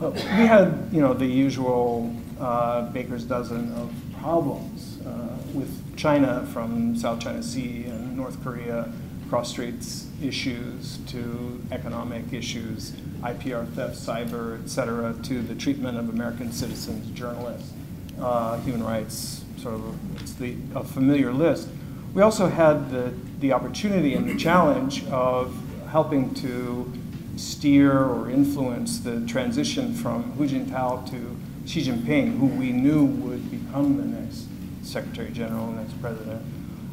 Uh, 0.02 0.10
we 0.12 0.20
had, 0.46 0.90
you 0.92 1.00
know, 1.00 1.14
the 1.14 1.26
usual 1.26 2.14
uh, 2.40 2.82
baker's 2.90 3.24
dozen 3.24 3.72
of 3.74 3.94
problems 4.20 5.00
uh, 5.06 5.38
with 5.54 5.96
China 5.96 6.46
from 6.52 6.98
South 6.98 7.22
China 7.22 7.42
Sea 7.42 7.86
and 7.86 8.18
North 8.18 8.44
Korea, 8.44 8.92
cross-straits 9.30 10.08
issues 10.22 10.98
to 11.08 11.64
economic 11.72 12.34
issues, 12.34 12.92
IPR 13.22 13.68
theft, 13.74 13.96
cyber, 13.96 14.62
et 14.64 14.70
cetera, 14.70 15.14
to 15.24 15.42
the 15.42 15.56
treatment 15.56 15.98
of 15.98 16.10
American 16.10 16.52
citizens, 16.52 17.10
journalists, 17.18 17.72
uh, 18.20 18.60
human 18.60 18.84
rights, 18.84 19.45
sort 19.66 19.76
of, 19.78 20.22
it's 20.22 20.34
the, 20.34 20.56
a 20.76 20.84
familiar 20.84 21.32
list. 21.34 21.68
We 22.14 22.22
also 22.22 22.48
had 22.48 22.92
the, 22.92 23.12
the 23.40 23.52
opportunity 23.52 24.14
and 24.14 24.30
the 24.30 24.36
challenge 24.36 25.04
of 25.08 25.58
helping 25.90 26.36
to 26.36 26.94
steer 27.36 28.04
or 28.04 28.30
influence 28.30 29.00
the 29.00 29.26
transition 29.26 29.96
from 29.96 30.32
Hu 30.34 30.48
Jintao 30.48 31.10
to 31.10 31.36
Xi 31.66 31.82
Jinping, 31.82 32.38
who 32.38 32.46
we 32.46 32.72
knew 32.72 33.06
would 33.06 33.50
become 33.50 33.98
the 33.98 34.06
next 34.06 34.46
Secretary 34.84 35.32
General, 35.32 35.72
next 35.72 36.00
president. 36.00 36.44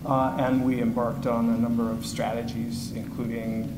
Uh, 0.07 0.35
and 0.39 0.65
we 0.65 0.81
embarked 0.81 1.27
on 1.27 1.51
a 1.51 1.59
number 1.59 1.91
of 1.91 2.07
strategies, 2.07 2.93
including 2.93 3.69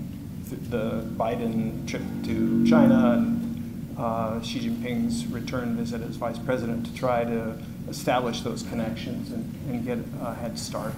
th- 0.49 0.63
the 0.71 1.03
Biden 1.17 1.87
trip 1.89 2.03
to 2.23 2.65
China 2.65 3.15
and 3.15 3.97
uh, 3.99 4.41
Xi 4.41 4.61
Jinping's 4.61 5.27
return 5.27 5.75
visit 5.77 6.01
as 6.01 6.15
vice 6.15 6.39
president 6.39 6.87
to 6.87 6.95
try 6.95 7.25
to 7.25 7.59
establish 7.89 8.41
those 8.41 8.63
connections 8.63 9.31
and, 9.33 9.55
and 9.69 9.85
get 9.85 9.99
a 10.23 10.35
head 10.35 10.59
start. 10.59 10.95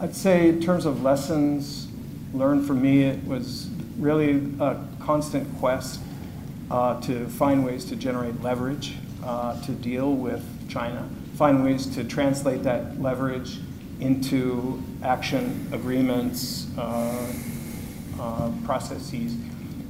I'd 0.00 0.14
say, 0.14 0.48
in 0.48 0.60
terms 0.60 0.86
of 0.86 1.02
lessons 1.02 1.88
learned 2.32 2.66
for 2.66 2.74
me, 2.74 3.04
it 3.04 3.24
was 3.24 3.68
really 3.98 4.42
a 4.60 4.82
constant 5.00 5.58
quest 5.58 6.00
uh, 6.70 7.00
to 7.02 7.26
find 7.28 7.64
ways 7.64 7.84
to 7.86 7.96
generate 7.96 8.40
leverage 8.42 8.94
uh, 9.24 9.60
to 9.62 9.72
deal 9.72 10.12
with 10.12 10.42
China, 10.68 11.08
find 11.34 11.64
ways 11.64 11.86
to 11.94 12.04
translate 12.04 12.62
that 12.62 13.00
leverage 13.00 13.58
into 14.00 14.82
action 15.02 15.68
agreements, 15.72 16.66
uh, 16.78 17.32
uh 18.18 18.50
processes, 18.64 19.34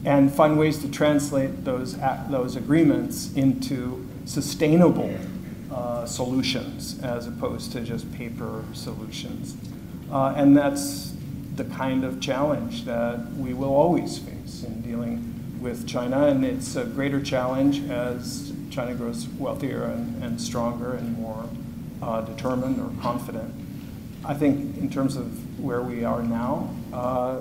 and 0.05 0.33
find 0.33 0.59
ways 0.59 0.79
to 0.79 0.91
translate 0.91 1.65
those, 1.65 1.97
those 2.29 2.57
agreements 2.57 3.33
into 3.35 4.09
sustainable 4.25 5.15
uh, 5.73 6.05
solutions 6.07 7.01
as 7.03 7.27
opposed 7.27 7.73
to 7.73 7.81
just 7.81 8.11
paper 8.13 8.65
solutions. 8.73 9.57
Uh, 10.11 10.35
and 10.37 10.57
that's 10.57 11.15
the 11.57 11.65
kind 11.65 12.05
of 12.05 12.21
challenge 12.21 12.85
that 12.85 13.33
we 13.37 13.55
will 13.55 13.75
always 13.75 14.19
face 14.19 14.65
in 14.65 14.81
dealing 14.83 15.59
with 15.61 15.87
China, 15.87 16.27
and 16.27 16.45
it's 16.45 16.75
a 16.77 16.85
greater 16.85 17.21
challenge 17.21 17.83
as 17.91 18.53
China 18.71 18.95
grows 18.95 19.29
wealthier 19.29 19.85
and, 19.85 20.23
and 20.23 20.41
stronger 20.41 20.95
and 20.95 21.17
more 21.19 21.49
uh, 22.03 22.23
determined 22.23 22.81
or 22.81 22.91
confident. 23.03 23.55
I 24.25 24.35
think 24.35 24.79
in 24.79 24.91
terms 24.91 25.17
of 25.17 25.61
where 25.61 25.83
we 25.83 26.05
are 26.05 26.23
now, 26.23 26.75
uh, 26.93 27.41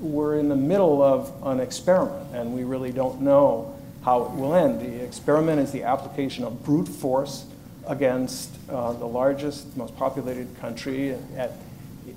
we're 0.00 0.36
in 0.38 0.48
the 0.48 0.56
middle 0.56 1.02
of 1.02 1.32
an 1.42 1.60
experiment, 1.60 2.34
and 2.34 2.54
we 2.54 2.64
really 2.64 2.92
don't 2.92 3.20
know 3.20 3.74
how 4.04 4.24
it 4.24 4.30
will 4.32 4.54
end. 4.54 4.80
The 4.80 5.02
experiment 5.02 5.60
is 5.60 5.72
the 5.72 5.84
application 5.84 6.44
of 6.44 6.64
brute 6.64 6.88
force 6.88 7.46
against 7.86 8.50
uh, 8.68 8.92
the 8.92 9.06
largest, 9.06 9.76
most 9.76 9.96
populated 9.96 10.48
country 10.60 11.16
at 11.36 11.52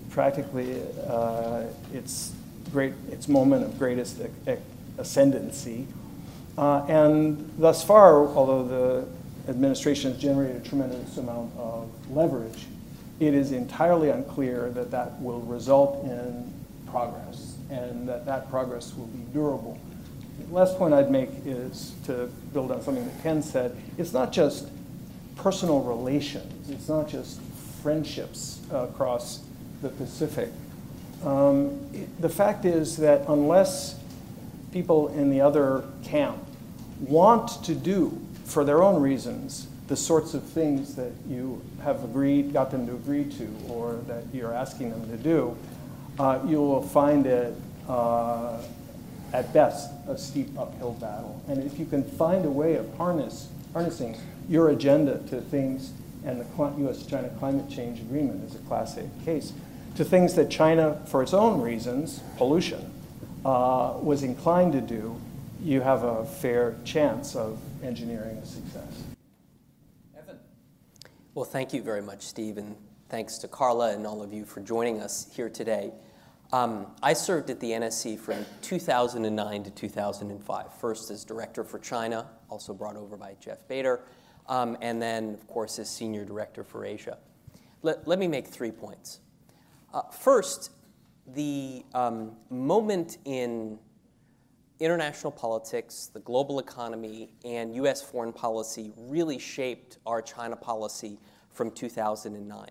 practically 0.10 0.82
uh, 1.08 1.64
its 1.94 2.34
great 2.72 2.94
its 3.12 3.28
moment 3.28 3.64
of 3.64 3.78
greatest 3.78 4.22
ascendancy. 4.98 5.88
Uh, 6.58 6.84
and 6.88 7.52
thus 7.58 7.84
far, 7.84 8.28
although 8.28 8.64
the 8.64 9.52
administration 9.52 10.12
has 10.12 10.20
generated 10.20 10.66
a 10.66 10.68
tremendous 10.68 11.18
amount 11.18 11.52
of 11.58 11.90
leverage, 12.10 12.66
it 13.20 13.34
is 13.34 13.52
entirely 13.52 14.10
unclear 14.10 14.70
that 14.72 14.92
that 14.92 15.22
will 15.22 15.42
result 15.42 16.04
in 16.04 16.52
progress 16.88 17.58
and 17.70 18.08
that 18.08 18.26
that 18.26 18.50
progress 18.50 18.94
will 18.96 19.08
be 19.08 19.20
durable. 19.34 19.78
The 20.48 20.54
last 20.54 20.78
point 20.78 20.94
I'd 20.94 21.12
make 21.12 21.30
is 21.46 21.94
to 22.06 22.30
build 22.54 22.72
on 22.72 22.82
something 22.82 23.06
that 23.06 23.24
Ken 23.24 23.42
said. 23.42 23.76
It's 23.98 24.14
not 24.14 24.32
just 24.32 24.70
personal 25.38 25.82
relations, 25.82 26.70
it's 26.70 26.90
not 26.90 27.08
just 27.08 27.40
friendships 27.82 28.62
across 28.72 29.44
the 29.82 29.90
Pacific. 29.90 30.50
Um, 31.24 31.80
it, 31.94 32.22
the 32.22 32.30
fact 32.30 32.66
is 32.66 32.98
that 32.98 33.26
unless 33.28 34.00
people 34.72 35.08
in 35.10 35.30
the 35.30 35.42
other 35.42 35.84
camp 36.04 36.44
want 37.02 37.64
to 37.66 37.74
do, 37.74 38.20
for 38.46 38.64
their 38.64 38.84
own 38.84 39.02
reasons, 39.02 39.68
the 39.88 39.96
sorts 39.96 40.34
of 40.34 40.44
things 40.44 40.96
that 40.96 41.12
you 41.28 41.62
have 41.84 42.04
agreed, 42.04 42.52
got 42.54 42.72
them 42.72 42.86
to 42.88 42.94
agree 42.94 43.24
to, 43.24 43.48
or 43.70 44.00
that 44.08 44.24
you're 44.34 44.54
asking 44.54 44.90
them 44.90 45.10
to 45.10 45.18
do, 45.18 45.56
uh, 46.20 46.40
you 46.46 46.58
will 46.58 46.82
find 46.82 47.26
it, 47.26 47.54
uh, 47.88 48.62
at 49.34 49.52
best, 49.54 49.92
a 50.08 50.18
steep 50.18 50.58
uphill 50.58 50.94
battle. 50.94 51.42
And 51.48 51.64
if 51.64 51.80
you 51.80 51.86
can 51.86 52.04
find 52.04 52.46
a 52.46 52.50
way 52.50 52.76
of 52.76 52.94
harness, 52.96 53.50
harnessing 53.78 54.18
your 54.50 54.70
agenda 54.70 55.20
to 55.30 55.40
things, 55.40 55.92
and 56.26 56.42
the 56.42 56.88
US 56.88 57.06
China 57.06 57.30
climate 57.38 57.70
change 57.70 58.00
agreement 58.00 58.44
is 58.44 58.56
a 58.56 58.60
classic 58.68 59.06
case, 59.24 59.54
to 59.96 60.04
things 60.04 60.34
that 60.34 60.50
China, 60.50 61.00
for 61.06 61.22
its 61.22 61.32
own 61.32 61.62
reasons, 61.62 62.22
pollution, 62.38 62.92
uh, 63.46 63.94
was 64.02 64.24
inclined 64.24 64.74
to 64.74 64.82
do, 64.82 65.16
you 65.62 65.82
have 65.82 66.02
a 66.02 66.26
fair 66.26 66.76
chance 66.86 67.36
of 67.36 67.60
engineering 67.84 68.38
a 68.38 68.46
success. 68.48 69.04
Evan. 70.18 70.40
Well, 71.36 71.46
thank 71.46 71.72
you 71.72 71.84
very 71.84 72.02
much, 72.02 72.24
Steve, 72.24 72.58
and 72.58 72.76
thanks 73.10 73.38
to 73.38 73.48
Carla 73.48 73.94
and 73.94 74.08
all 74.08 74.24
of 74.24 74.34
you 74.34 74.44
for 74.44 74.62
joining 74.62 75.02
us 75.02 75.28
here 75.36 75.50
today. 75.50 75.92
Um, 76.54 76.88
I 77.04 77.12
served 77.12 77.50
at 77.50 77.60
the 77.60 77.72
NSC 77.72 78.18
from 78.18 78.46
2009 78.62 79.64
to 79.64 79.70
2005, 79.70 80.74
first 80.76 81.12
as 81.12 81.26
director 81.26 81.66
for 81.66 81.78
China, 81.78 82.30
also 82.50 82.74
brought 82.74 82.96
over 82.96 83.18
by 83.18 83.36
Jeff 83.42 83.68
Bader, 83.68 84.02
um, 84.48 84.78
and 84.82 85.02
then, 85.02 85.34
of 85.34 85.46
course, 85.48 85.78
as 85.78 85.90
senior 85.90 86.24
director 86.24 86.64
for 86.64 86.86
Asia. 86.86 87.18
Let, 87.82 88.08
let 88.08 88.18
me 88.18 88.30
make 88.30 88.48
three 88.48 88.72
points. 88.72 89.20
Uh, 89.94 90.04
first, 90.04 90.72
the 91.34 91.84
um, 91.94 92.32
moment 92.50 93.18
in 93.26 93.78
international 94.80 95.32
politics, 95.32 96.10
the 96.14 96.22
global 96.22 96.60
economy, 96.60 97.34
and 97.44 97.76
US 97.76 98.02
foreign 98.02 98.32
policy 98.32 98.94
really 98.96 99.38
shaped 99.38 99.98
our 100.06 100.22
China 100.22 100.56
policy 100.56 101.20
from 101.52 101.72
2009. 101.72 102.70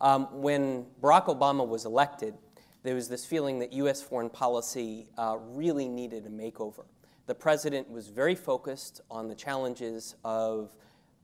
Um, 0.00 0.28
when 0.40 0.86
Barack 1.02 1.26
Obama 1.26 1.66
was 1.66 1.84
elected, 1.84 2.34
there 2.82 2.94
was 2.94 3.08
this 3.08 3.24
feeling 3.26 3.58
that 3.58 3.72
US 3.72 4.00
foreign 4.02 4.30
policy 4.30 5.08
uh, 5.16 5.36
really 5.38 5.88
needed 5.88 6.26
a 6.26 6.30
makeover. 6.30 6.84
The 7.26 7.34
president 7.34 7.90
was 7.90 8.08
very 8.08 8.34
focused 8.34 9.00
on 9.10 9.28
the 9.28 9.34
challenges 9.34 10.14
of 10.24 10.70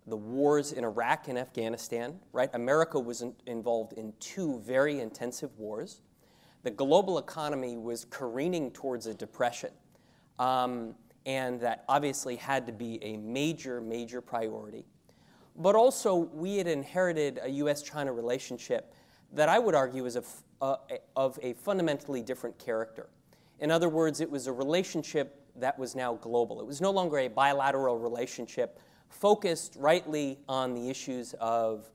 the 0.06 0.16
wars 0.16 0.72
in 0.72 0.84
Iraq 0.84 1.28
and 1.28 1.38
Afghanistan, 1.38 2.18
right? 2.32 2.50
America 2.52 3.00
was 3.00 3.22
in, 3.22 3.34
involved 3.46 3.94
in 3.94 4.12
two 4.20 4.58
very 4.60 5.00
intensive 5.00 5.56
wars. 5.58 6.02
The 6.62 6.70
global 6.70 7.18
economy 7.18 7.76
was 7.76 8.04
careening 8.04 8.70
towards 8.70 9.06
a 9.06 9.14
depression. 9.14 9.70
Um, 10.38 10.94
and 11.26 11.60
that 11.60 11.84
obviously 11.88 12.36
had 12.36 12.66
to 12.66 12.72
be 12.72 13.02
a 13.02 13.16
major, 13.16 13.80
major 13.80 14.20
priority. 14.20 14.84
But 15.56 15.74
also, 15.76 16.14
we 16.14 16.56
had 16.56 16.66
inherited 16.66 17.40
a 17.42 17.48
US 17.48 17.82
China 17.82 18.12
relationship 18.12 18.94
that 19.34 19.48
I 19.48 19.58
would 19.58 19.74
argue 19.74 20.06
is 20.06 20.16
a, 20.16 20.76
of 21.16 21.38
a 21.42 21.52
fundamentally 21.54 22.22
different 22.22 22.58
character. 22.58 23.08
In 23.60 23.70
other 23.70 23.88
words, 23.88 24.20
it 24.20 24.30
was 24.30 24.46
a 24.46 24.52
relationship 24.52 25.40
that 25.56 25.78
was 25.78 25.94
now 25.94 26.14
global. 26.14 26.60
It 26.60 26.66
was 26.66 26.80
no 26.80 26.90
longer 26.90 27.18
a 27.18 27.28
bilateral 27.28 27.98
relationship 27.98 28.80
focused 29.08 29.76
rightly 29.78 30.38
on 30.48 30.74
the 30.74 30.90
issues 30.90 31.34
of 31.34 31.86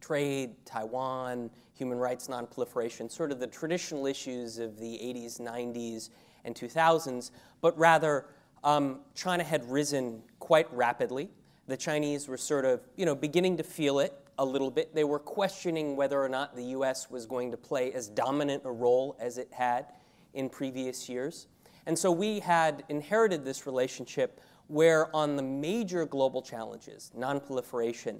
trade, 0.00 0.54
Taiwan, 0.64 1.50
human 1.74 1.98
rights, 1.98 2.28
nonproliferation, 2.28 3.10
sort 3.10 3.32
of 3.32 3.40
the 3.40 3.46
traditional 3.46 4.06
issues 4.06 4.58
of 4.58 4.78
the 4.78 4.98
80s, 4.98 5.40
90s, 5.40 6.10
and 6.44 6.54
2000s, 6.54 7.32
but 7.60 7.76
rather 7.76 8.26
um, 8.62 9.00
China 9.14 9.42
had 9.42 9.68
risen 9.68 10.22
quite 10.38 10.72
rapidly. 10.72 11.28
The 11.66 11.76
Chinese 11.76 12.28
were 12.28 12.36
sort 12.36 12.64
of, 12.64 12.80
you 12.96 13.04
know, 13.04 13.16
beginning 13.16 13.56
to 13.56 13.64
feel 13.64 13.98
it 13.98 14.14
a 14.38 14.44
little 14.44 14.70
bit. 14.70 14.94
They 14.94 15.04
were 15.04 15.18
questioning 15.18 15.96
whether 15.96 16.22
or 16.22 16.28
not 16.28 16.54
the 16.54 16.64
U.S. 16.64 17.10
was 17.10 17.26
going 17.26 17.50
to 17.50 17.56
play 17.56 17.92
as 17.92 18.08
dominant 18.08 18.62
a 18.64 18.70
role 18.70 19.16
as 19.20 19.38
it 19.38 19.48
had 19.52 19.86
in 20.34 20.48
previous 20.48 21.08
years. 21.08 21.46
And 21.86 21.98
so 21.98 22.10
we 22.10 22.40
had 22.40 22.84
inherited 22.88 23.44
this 23.44 23.66
relationship 23.66 24.40
where, 24.66 25.14
on 25.14 25.36
the 25.36 25.42
major 25.42 26.04
global 26.04 26.42
challenges, 26.42 27.12
nonproliferation, 27.16 28.18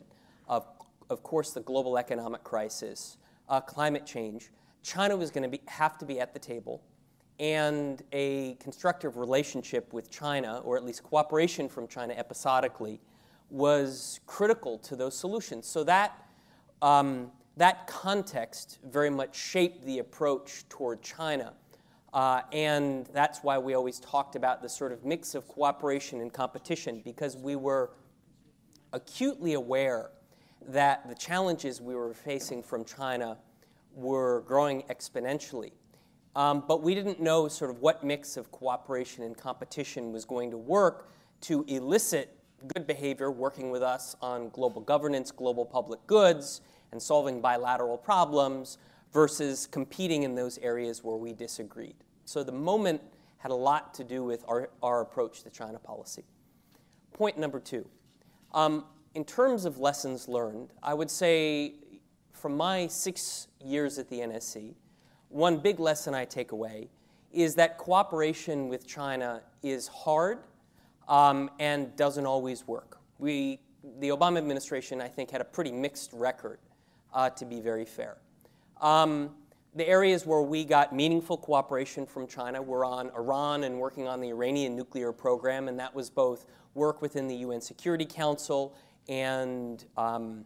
of, 0.49 0.67
of 1.11 1.23
course, 1.23 1.51
the 1.51 1.61
global 1.61 1.99
economic 1.99 2.45
crisis, 2.45 3.19
uh, 3.49 3.61
climate 3.61 4.07
change, 4.07 4.51
China 4.83 5.17
was 5.17 5.31
going 5.31 5.51
to 5.51 5.59
have 5.67 5.99
to 5.99 6.05
be 6.05 6.21
at 6.21 6.33
the 6.33 6.39
table, 6.39 6.83
and 7.39 8.03
a 8.13 8.55
constructive 8.61 9.17
relationship 9.17 9.93
with 9.93 10.11
China, 10.11 10.61
or 10.65 10.77
at 10.77 10.85
least 10.85 11.03
cooperation 11.03 11.69
from 11.69 11.89
China 11.89 12.15
episodically, 12.17 13.01
was 13.51 14.21
critical 14.27 14.79
to 14.79 14.97
those 14.97 15.17
solutions. 15.17 15.67
So 15.67 15.85
that, 15.85 16.27
um, 16.83 17.31
that 17.57 17.87
context 17.87 18.79
very 18.85 19.11
much 19.11 19.37
shaped 19.37 19.85
the 19.85 19.99
approach 19.99 20.69
toward 20.69 21.03
China. 21.03 21.55
Uh, 22.13 22.43
and 22.53 23.07
that's 23.13 23.41
why 23.41 23.59
we 23.59 23.75
always 23.75 24.01
talked 24.01 24.37
about 24.37 24.63
the 24.63 24.69
sort 24.69 24.93
of 24.93 25.05
mix 25.05 25.35
of 25.35 25.47
cooperation 25.49 26.21
and 26.21 26.33
competition, 26.33 27.03
because 27.05 27.37
we 27.37 27.57
were 27.57 27.91
acutely 28.93 29.55
aware 29.55 30.11
that 30.69 31.07
the 31.09 31.15
challenges 31.15 31.81
we 31.81 31.95
were 31.95 32.15
facing 32.15 32.63
from 32.63 32.85
China 32.85 33.37
were 33.95 34.43
growing 34.47 34.83
exponentially. 34.85 35.73
Um, 36.35 36.65
but 36.67 36.83
we 36.83 36.95
didn't 36.95 37.21
know 37.21 37.49
sort 37.49 37.71
of 37.71 37.81
what 37.81 38.05
mix 38.05 38.37
of 38.37 38.51
cooperation 38.51 39.23
and 39.25 39.37
competition 39.37 40.13
was 40.13 40.25
going 40.25 40.51
to 40.51 40.59
work 40.59 41.11
to 41.43 41.65
elicit 41.69 42.36
good 42.69 42.87
behavior 42.87 43.31
working 43.31 43.71
with 43.71 43.83
us 43.83 44.17
on 44.21 44.49
global 44.51 44.81
governance, 44.81 45.31
global 45.31 45.65
public 45.65 46.07
goods, 46.07 46.61
and 46.93 47.01
solving 47.01 47.41
bilateral 47.41 47.99
problems 47.99 48.79
versus 49.13 49.67
competing 49.67 50.23
in 50.23 50.35
those 50.35 50.59
areas 50.59 51.03
where 51.03 51.17
we 51.17 51.33
disagreed. 51.33 51.97
So 52.25 52.43
the 52.43 52.53
moment 52.53 53.01
had 53.39 53.51
a 53.51 53.55
lot 53.55 53.95
to 53.95 54.05
do 54.05 54.25
with 54.25 54.45
our, 54.49 54.71
our 54.83 55.01
approach 55.01 55.43
to 55.45 55.51
China 55.51 55.79
policy. 55.79 56.25
Point 57.13 57.39
number 57.39 57.61
two. 57.61 57.89
Um, 58.53 58.85
in 59.15 59.25
terms 59.25 59.65
of 59.65 59.79
lessons 59.79 60.29
learned, 60.29 60.73
I 60.83 60.95
would 60.95 61.11
say 61.11 61.75
from 62.33 62.57
my 62.57 62.87
six 62.87 63.49
years 63.65 63.99
at 63.99 64.09
the 64.09 64.19
NSC, 64.19 64.75
one 65.29 65.59
big 65.59 65.81
lesson 65.81 66.15
I 66.15 66.25
take 66.25 66.53
away 66.53 66.89
is 67.33 67.55
that 67.55 67.79
cooperation 67.79 68.69
with 68.69 68.87
China 68.87 69.43
is 69.63 69.89
hard 69.89 70.39
um, 71.09 71.51
and 71.59 71.95
doesn't 71.97 72.27
always 72.27 72.67
work. 72.67 72.99
We, 73.19 73.61
the 74.01 74.09
Obama 74.09 74.39
administration, 74.39 75.01
I 75.01 75.09
think, 75.09 75.31
had 75.31 75.41
a 75.41 75.45
pretty 75.45 75.73
mixed 75.73 76.13
record, 76.13 76.59
uh, 77.13 77.31
to 77.31 77.45
be 77.45 77.61
very 77.61 77.85
fair. 77.85 78.19
Um, 78.81 79.31
the 79.75 79.87
areas 79.87 80.25
where 80.25 80.41
we 80.41 80.65
got 80.65 80.95
meaningful 80.95 81.37
cooperation 81.37 82.07
from 82.07 82.27
China 82.27 82.63
were 82.63 82.85
on 82.85 83.11
Iran 83.11 83.65
and 83.65 83.79
working 83.79 84.09
on 84.09 84.21
the 84.21 84.31
Iranian 84.31 84.75
nuclear 84.75 85.13
program, 85.13 85.69
and 85.69 85.79
that 85.79 85.95
was 85.95 86.09
both 86.09 86.47
work 86.75 87.03
within 87.03 87.29
the 87.29 87.37
UN 87.37 87.61
Security 87.61 88.07
Council 88.07 88.75
and 89.09 89.85
um, 89.97 90.45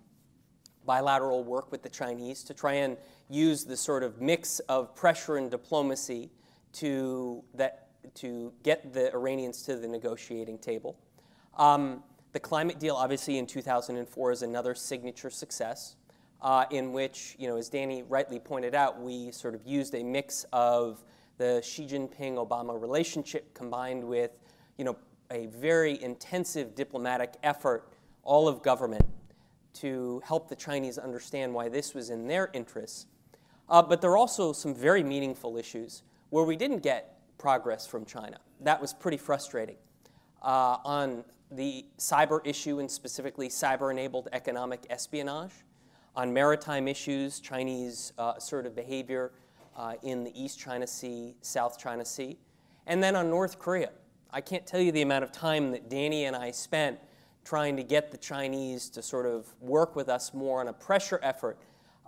bilateral 0.84 1.44
work 1.44 1.70
with 1.70 1.82
the 1.82 1.88
Chinese 1.88 2.42
to 2.44 2.54
try 2.54 2.72
and 2.72 2.96
use 3.28 3.64
the 3.64 3.76
sort 3.76 4.02
of 4.02 4.20
mix 4.20 4.58
of 4.60 4.94
pressure 4.96 5.36
and 5.36 5.50
diplomacy 5.50 6.30
to, 6.72 7.44
that, 7.54 7.89
to 8.14 8.52
get 8.62 8.92
the 8.92 9.12
Iranians 9.12 9.62
to 9.62 9.76
the 9.76 9.88
negotiating 9.88 10.58
table. 10.58 10.96
Um, 11.56 12.02
the 12.32 12.40
climate 12.40 12.78
deal, 12.78 12.94
obviously, 12.94 13.38
in 13.38 13.46
2004 13.46 14.32
is 14.32 14.42
another 14.42 14.74
signature 14.74 15.30
success. 15.30 15.96
Uh, 16.42 16.64
in 16.70 16.92
which, 16.92 17.36
you 17.38 17.46
know, 17.46 17.56
as 17.58 17.68
Danny 17.68 18.02
rightly 18.02 18.38
pointed 18.38 18.74
out, 18.74 18.98
we 18.98 19.30
sort 19.30 19.54
of 19.54 19.66
used 19.66 19.94
a 19.94 20.02
mix 20.02 20.46
of 20.54 21.04
the 21.36 21.60
Xi 21.62 21.86
Jinping 21.86 22.36
Obama 22.36 22.80
relationship 22.80 23.52
combined 23.52 24.02
with, 24.02 24.30
you 24.78 24.84
know, 24.84 24.96
a 25.30 25.46
very 25.46 26.02
intensive 26.02 26.74
diplomatic 26.74 27.34
effort, 27.42 27.92
all 28.22 28.48
of 28.48 28.62
government, 28.62 29.04
to 29.74 30.22
help 30.24 30.48
the 30.48 30.56
Chinese 30.56 30.96
understand 30.96 31.52
why 31.52 31.68
this 31.68 31.94
was 31.94 32.08
in 32.08 32.26
their 32.26 32.50
interests. 32.54 33.06
Uh, 33.68 33.82
but 33.82 34.00
there 34.00 34.10
are 34.10 34.16
also 34.16 34.52
some 34.52 34.74
very 34.74 35.02
meaningful 35.02 35.56
issues 35.56 36.02
where 36.30 36.44
we 36.44 36.56
didn't 36.56 36.82
get 36.82 37.19
progress 37.40 37.86
from 37.86 38.04
China. 38.04 38.38
That 38.60 38.80
was 38.80 38.92
pretty 38.92 39.16
frustrating. 39.16 39.76
Uh, 40.42 40.76
on 40.84 41.24
the 41.50 41.86
cyber 41.98 42.46
issue, 42.46 42.80
and 42.80 42.90
specifically 42.90 43.48
cyber 43.48 43.90
enabled 43.90 44.28
economic 44.32 44.86
espionage, 44.90 45.52
on 46.14 46.32
maritime 46.32 46.86
issues, 46.86 47.40
Chinese 47.40 48.12
uh, 48.18 48.34
assertive 48.36 48.76
behavior 48.76 49.32
uh, 49.74 49.94
in 50.02 50.22
the 50.22 50.38
East 50.40 50.58
China 50.58 50.86
Sea, 50.86 51.34
South 51.40 51.78
China 51.78 52.04
Sea, 52.04 52.38
and 52.86 53.02
then 53.02 53.16
on 53.16 53.30
North 53.30 53.58
Korea. 53.58 53.90
I 54.30 54.42
can't 54.42 54.66
tell 54.66 54.80
you 54.80 54.92
the 54.92 55.02
amount 55.02 55.24
of 55.24 55.32
time 55.32 55.70
that 55.72 55.88
Danny 55.88 56.26
and 56.26 56.36
I 56.36 56.50
spent 56.50 56.98
trying 57.42 57.74
to 57.78 57.82
get 57.82 58.10
the 58.10 58.18
Chinese 58.18 58.90
to 58.90 59.02
sort 59.02 59.24
of 59.24 59.46
work 59.60 59.96
with 59.96 60.10
us 60.10 60.34
more 60.34 60.60
on 60.60 60.68
a 60.68 60.74
pressure 60.74 61.18
effort 61.22 61.58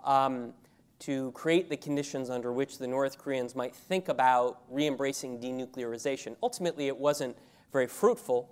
um, 0.03 0.53
to 1.05 1.31
create 1.31 1.69
the 1.69 1.77
conditions 1.77 2.29
under 2.29 2.53
which 2.53 2.77
the 2.77 2.87
North 2.87 3.17
Koreans 3.17 3.55
might 3.55 3.75
think 3.75 4.07
about 4.07 4.61
re 4.69 4.87
embracing 4.87 5.39
denuclearization. 5.39 6.35
Ultimately, 6.41 6.87
it 6.87 6.97
wasn't 6.97 7.37
very 7.71 7.87
fruitful, 7.87 8.49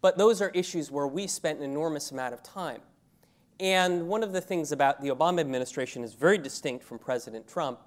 but 0.00 0.18
those 0.18 0.42
are 0.42 0.50
issues 0.50 0.90
where 0.90 1.06
we 1.06 1.26
spent 1.26 1.58
an 1.58 1.64
enormous 1.64 2.10
amount 2.10 2.34
of 2.34 2.42
time. 2.42 2.80
And 3.58 4.08
one 4.08 4.22
of 4.22 4.32
the 4.32 4.40
things 4.40 4.72
about 4.72 5.00
the 5.00 5.08
Obama 5.08 5.40
administration 5.40 6.02
is 6.02 6.12
very 6.12 6.38
distinct 6.38 6.84
from 6.84 6.98
President 6.98 7.48
Trump 7.48 7.78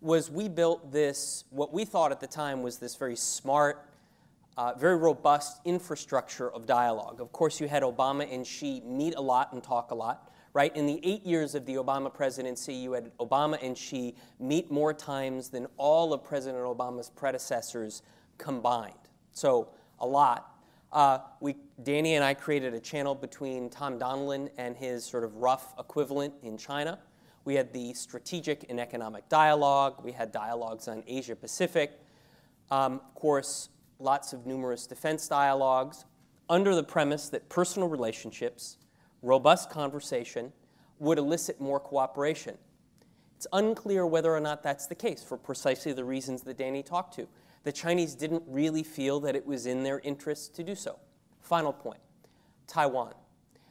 was 0.00 0.30
we 0.30 0.48
built 0.48 0.92
this, 0.92 1.44
what 1.50 1.72
we 1.72 1.84
thought 1.84 2.12
at 2.12 2.20
the 2.20 2.26
time 2.26 2.62
was 2.62 2.78
this 2.78 2.94
very 2.94 3.16
smart, 3.16 3.88
uh, 4.56 4.74
very 4.74 4.96
robust 4.96 5.60
infrastructure 5.64 6.50
of 6.52 6.66
dialogue. 6.66 7.20
Of 7.20 7.32
course, 7.32 7.60
you 7.60 7.66
had 7.66 7.82
Obama 7.82 8.32
and 8.32 8.46
Xi 8.46 8.82
meet 8.84 9.14
a 9.16 9.20
lot 9.20 9.52
and 9.52 9.62
talk 9.62 9.90
a 9.90 9.94
lot, 9.94 10.30
right? 10.58 10.74
In 10.74 10.86
the 10.86 10.98
eight 11.04 11.24
years 11.24 11.54
of 11.54 11.64
the 11.66 11.76
Obama 11.76 12.12
presidency, 12.12 12.74
you 12.74 12.90
had 12.90 13.16
Obama 13.18 13.62
and 13.62 13.78
Xi 13.78 14.16
meet 14.40 14.72
more 14.72 14.92
times 14.92 15.50
than 15.50 15.68
all 15.76 16.12
of 16.12 16.24
President 16.24 16.64
Obama's 16.64 17.10
predecessors 17.10 18.02
combined. 18.38 18.92
So, 19.30 19.68
a 20.00 20.06
lot. 20.06 20.56
Uh, 20.92 21.18
we, 21.38 21.54
Danny 21.84 22.16
and 22.16 22.24
I 22.24 22.34
created 22.34 22.74
a 22.74 22.80
channel 22.80 23.14
between 23.14 23.70
Tom 23.70 24.00
Donilon 24.00 24.48
and 24.58 24.76
his 24.76 25.04
sort 25.04 25.22
of 25.22 25.36
rough 25.36 25.74
equivalent 25.78 26.34
in 26.42 26.58
China. 26.58 26.98
We 27.44 27.54
had 27.54 27.72
the 27.72 27.94
strategic 27.94 28.68
and 28.68 28.80
economic 28.80 29.28
dialogue. 29.28 30.02
We 30.02 30.10
had 30.10 30.32
dialogues 30.32 30.88
on 30.88 31.04
Asia 31.06 31.36
Pacific. 31.36 32.00
Um, 32.72 32.94
of 32.94 33.14
course, 33.14 33.68
lots 34.00 34.32
of 34.32 34.44
numerous 34.44 34.88
defense 34.88 35.28
dialogues 35.28 36.04
under 36.50 36.74
the 36.74 36.82
premise 36.82 37.28
that 37.28 37.48
personal 37.48 37.88
relationships, 37.88 38.78
robust 39.22 39.70
conversation, 39.70 40.52
would 40.98 41.18
elicit 41.18 41.60
more 41.60 41.80
cooperation. 41.80 42.56
It's 43.36 43.46
unclear 43.52 44.06
whether 44.06 44.34
or 44.34 44.40
not 44.40 44.62
that's 44.62 44.86
the 44.86 44.94
case 44.94 45.22
for 45.22 45.36
precisely 45.36 45.92
the 45.92 46.04
reasons 46.04 46.42
that 46.42 46.58
Danny 46.58 46.82
talked 46.82 47.14
to. 47.14 47.28
The 47.62 47.72
Chinese 47.72 48.14
didn't 48.14 48.42
really 48.46 48.82
feel 48.82 49.20
that 49.20 49.36
it 49.36 49.46
was 49.46 49.66
in 49.66 49.82
their 49.82 50.00
interest 50.00 50.54
to 50.56 50.64
do 50.64 50.74
so. 50.74 50.98
Final 51.40 51.72
point 51.72 52.00
Taiwan. 52.66 53.14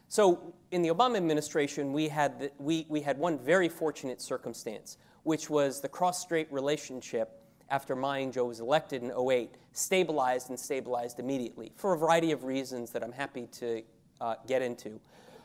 So, 0.09 0.53
in 0.71 0.81
the 0.81 0.89
Obama 0.89 1.17
administration, 1.17 1.91
we 1.91 2.07
had, 2.07 2.39
the, 2.39 2.51
we, 2.59 2.85
we 2.87 3.01
had 3.01 3.17
one 3.17 3.37
very 3.37 3.67
fortunate 3.67 4.21
circumstance, 4.21 4.97
which 5.23 5.49
was 5.49 5.81
the 5.81 5.89
cross 5.89 6.21
strait 6.21 6.47
relationship 6.49 7.41
after 7.69 7.95
Ma 7.95 8.13
Ying-jeou 8.13 8.47
was 8.47 8.61
elected 8.61 9.03
in 9.03 9.11
08, 9.11 9.55
stabilized 9.73 10.49
and 10.49 10.57
stabilized 10.57 11.19
immediately 11.19 11.73
for 11.75 11.93
a 11.93 11.97
variety 11.97 12.31
of 12.31 12.45
reasons 12.45 12.91
that 12.91 13.03
I'm 13.03 13.11
happy 13.11 13.47
to 13.53 13.83
uh, 14.21 14.35
get 14.47 14.61
into. 14.61 14.99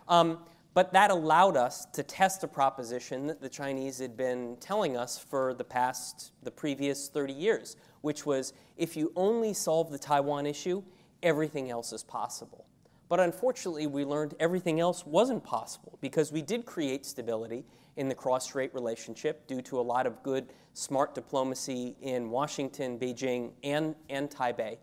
Um, 0.09 0.39
but 0.75 0.93
that 0.95 1.11
allowed 1.11 1.57
us 1.57 1.87
to 1.93 2.03
test 2.03 2.43
a 2.45 2.49
proposition 2.49 3.27
that 3.27 3.41
the 3.41 3.49
Chinese 3.49 3.99
had 3.99 4.17
been 4.17 4.57
telling 4.59 4.97
us 4.97 5.19
for 5.19 5.53
the 5.53 5.65
past, 5.65 6.33
the 6.43 6.51
previous 6.51 7.09
30 7.09 7.33
years, 7.33 7.77
which 8.01 8.25
was 8.25 8.55
if 8.77 8.97
you 8.97 9.13
only 9.15 9.53
solve 9.53 9.91
the 9.91 9.99
Taiwan 9.99 10.47
issue, 10.47 10.83
everything 11.23 11.71
else 11.71 11.93
is 11.93 12.03
possible. 12.03 12.67
But 13.11 13.21
unfortunately, 13.21 13.87
we 13.87 14.07
learned 14.07 14.35
everything 14.41 14.81
else 14.81 15.05
wasn't 15.05 15.45
possible 15.45 15.99
because 16.01 16.33
we 16.33 16.41
did 16.41 16.65
create 16.65 17.05
stability 17.05 17.67
in 17.97 18.09
the 18.09 18.15
cross 18.15 18.45
strait 18.45 18.73
relationship 18.73 19.47
due 19.47 19.61
to 19.61 19.79
a 19.79 19.83
lot 19.83 20.07
of 20.07 20.23
good, 20.23 20.49
smart 20.73 21.15
diplomacy 21.15 21.95
in 22.01 22.31
Washington, 22.31 22.99
Beijing, 22.99 23.53
and, 23.63 23.95
and 24.09 24.31
Taipei. 24.31 24.79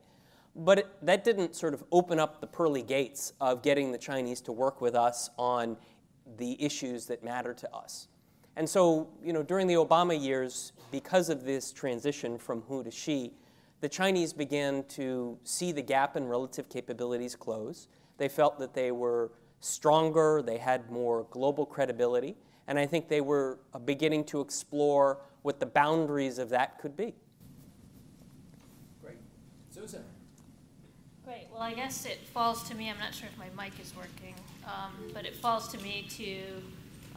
But 0.59 0.79
it, 0.79 0.87
that 1.03 1.23
didn't 1.23 1.55
sort 1.55 1.73
of 1.73 1.83
open 1.91 2.19
up 2.19 2.41
the 2.41 2.47
pearly 2.47 2.83
gates 2.83 3.33
of 3.39 3.63
getting 3.63 3.91
the 3.91 3.97
Chinese 3.97 4.41
to 4.41 4.51
work 4.51 4.81
with 4.81 4.93
us 4.93 5.29
on 5.37 5.77
the 6.37 6.61
issues 6.63 7.05
that 7.05 7.23
matter 7.23 7.53
to 7.53 7.75
us. 7.75 8.09
And 8.55 8.69
so, 8.69 9.07
you 9.23 9.31
know, 9.31 9.41
during 9.41 9.67
the 9.67 9.75
Obama 9.75 10.21
years, 10.21 10.73
because 10.91 11.29
of 11.29 11.45
this 11.45 11.71
transition 11.71 12.37
from 12.37 12.61
Hu 12.63 12.83
to 12.83 12.91
Xi, 12.91 13.31
the 13.79 13.87
Chinese 13.87 14.33
began 14.33 14.83
to 14.89 15.39
see 15.45 15.71
the 15.71 15.81
gap 15.81 16.17
in 16.17 16.27
relative 16.27 16.67
capabilities 16.67 17.35
close. 17.35 17.87
They 18.17 18.27
felt 18.27 18.59
that 18.59 18.73
they 18.73 18.91
were 18.91 19.31
stronger, 19.61 20.41
they 20.41 20.57
had 20.57 20.91
more 20.91 21.25
global 21.31 21.65
credibility, 21.65 22.35
and 22.67 22.77
I 22.77 22.85
think 22.85 23.07
they 23.07 23.21
were 23.21 23.59
uh, 23.73 23.79
beginning 23.79 24.25
to 24.25 24.41
explore 24.41 25.21
what 25.41 25.59
the 25.61 25.65
boundaries 25.65 26.37
of 26.37 26.49
that 26.49 26.79
could 26.79 26.97
be. 26.97 27.15
Great. 29.01 29.17
Susan. 29.69 30.03
Great. 31.23 31.47
Well, 31.59 31.67
I 31.67 31.73
guess 31.73 32.05
it 32.05 32.19
falls 32.33 32.63
to 32.69 32.73
me, 32.73 32.89
I'm 32.89 32.97
not 32.99 33.13
sure 33.13 33.27
if 33.27 33.37
my 33.37 33.61
mic 33.61 33.73
is 33.81 33.93
working, 33.93 34.33
um, 34.65 34.93
but 35.13 35.25
it 35.25 35.35
falls 35.35 35.67
to 35.73 35.77
me 35.79 36.07
to 36.11 36.37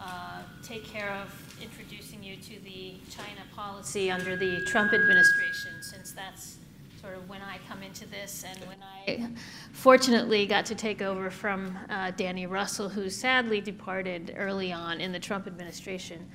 uh, 0.00 0.42
take 0.64 0.84
care 0.84 1.12
of 1.12 1.56
introducing 1.62 2.24
you 2.24 2.34
to 2.34 2.58
the 2.64 2.94
China 3.08 3.42
policy 3.54 4.10
under 4.10 4.34
the 4.34 4.64
Trump 4.66 4.94
administration, 4.94 5.80
since 5.80 6.10
that's 6.10 6.56
sort 7.00 7.14
of 7.14 7.28
when 7.28 7.40
I 7.40 7.58
come 7.68 7.84
into 7.84 8.04
this 8.08 8.44
and 8.44 8.58
when 8.66 8.78
I 8.82 9.30
fortunately 9.70 10.44
got 10.44 10.66
to 10.66 10.74
take 10.74 11.02
over 11.02 11.30
from 11.30 11.78
uh, 11.88 12.10
Danny 12.10 12.46
Russel, 12.46 12.88
who 12.88 13.08
sadly 13.10 13.60
departed 13.60 14.34
early 14.36 14.72
on 14.72 15.00
in 15.00 15.12
the 15.12 15.20
Trump 15.20 15.46
administration. 15.46 16.28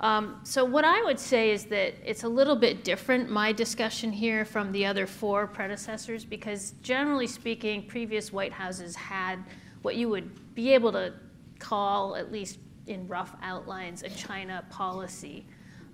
Um, 0.00 0.40
so, 0.44 0.64
what 0.64 0.84
I 0.84 1.02
would 1.02 1.18
say 1.18 1.50
is 1.50 1.64
that 1.66 1.94
it's 2.08 2.22
a 2.22 2.28
little 2.28 2.54
bit 2.54 2.84
different, 2.84 3.30
my 3.30 3.52
discussion 3.52 4.12
here, 4.12 4.44
from 4.44 4.70
the 4.70 4.86
other 4.86 5.06
four 5.06 5.46
predecessors, 5.46 6.24
because 6.24 6.74
generally 6.82 7.26
speaking, 7.26 7.86
previous 7.86 8.32
White 8.32 8.52
Houses 8.52 8.94
had 8.94 9.42
what 9.82 9.96
you 9.96 10.08
would 10.08 10.54
be 10.54 10.72
able 10.72 10.92
to 10.92 11.14
call, 11.58 12.14
at 12.14 12.30
least 12.30 12.58
in 12.86 13.08
rough 13.08 13.34
outlines, 13.42 14.04
a 14.04 14.10
China 14.10 14.64
policy. 14.70 15.44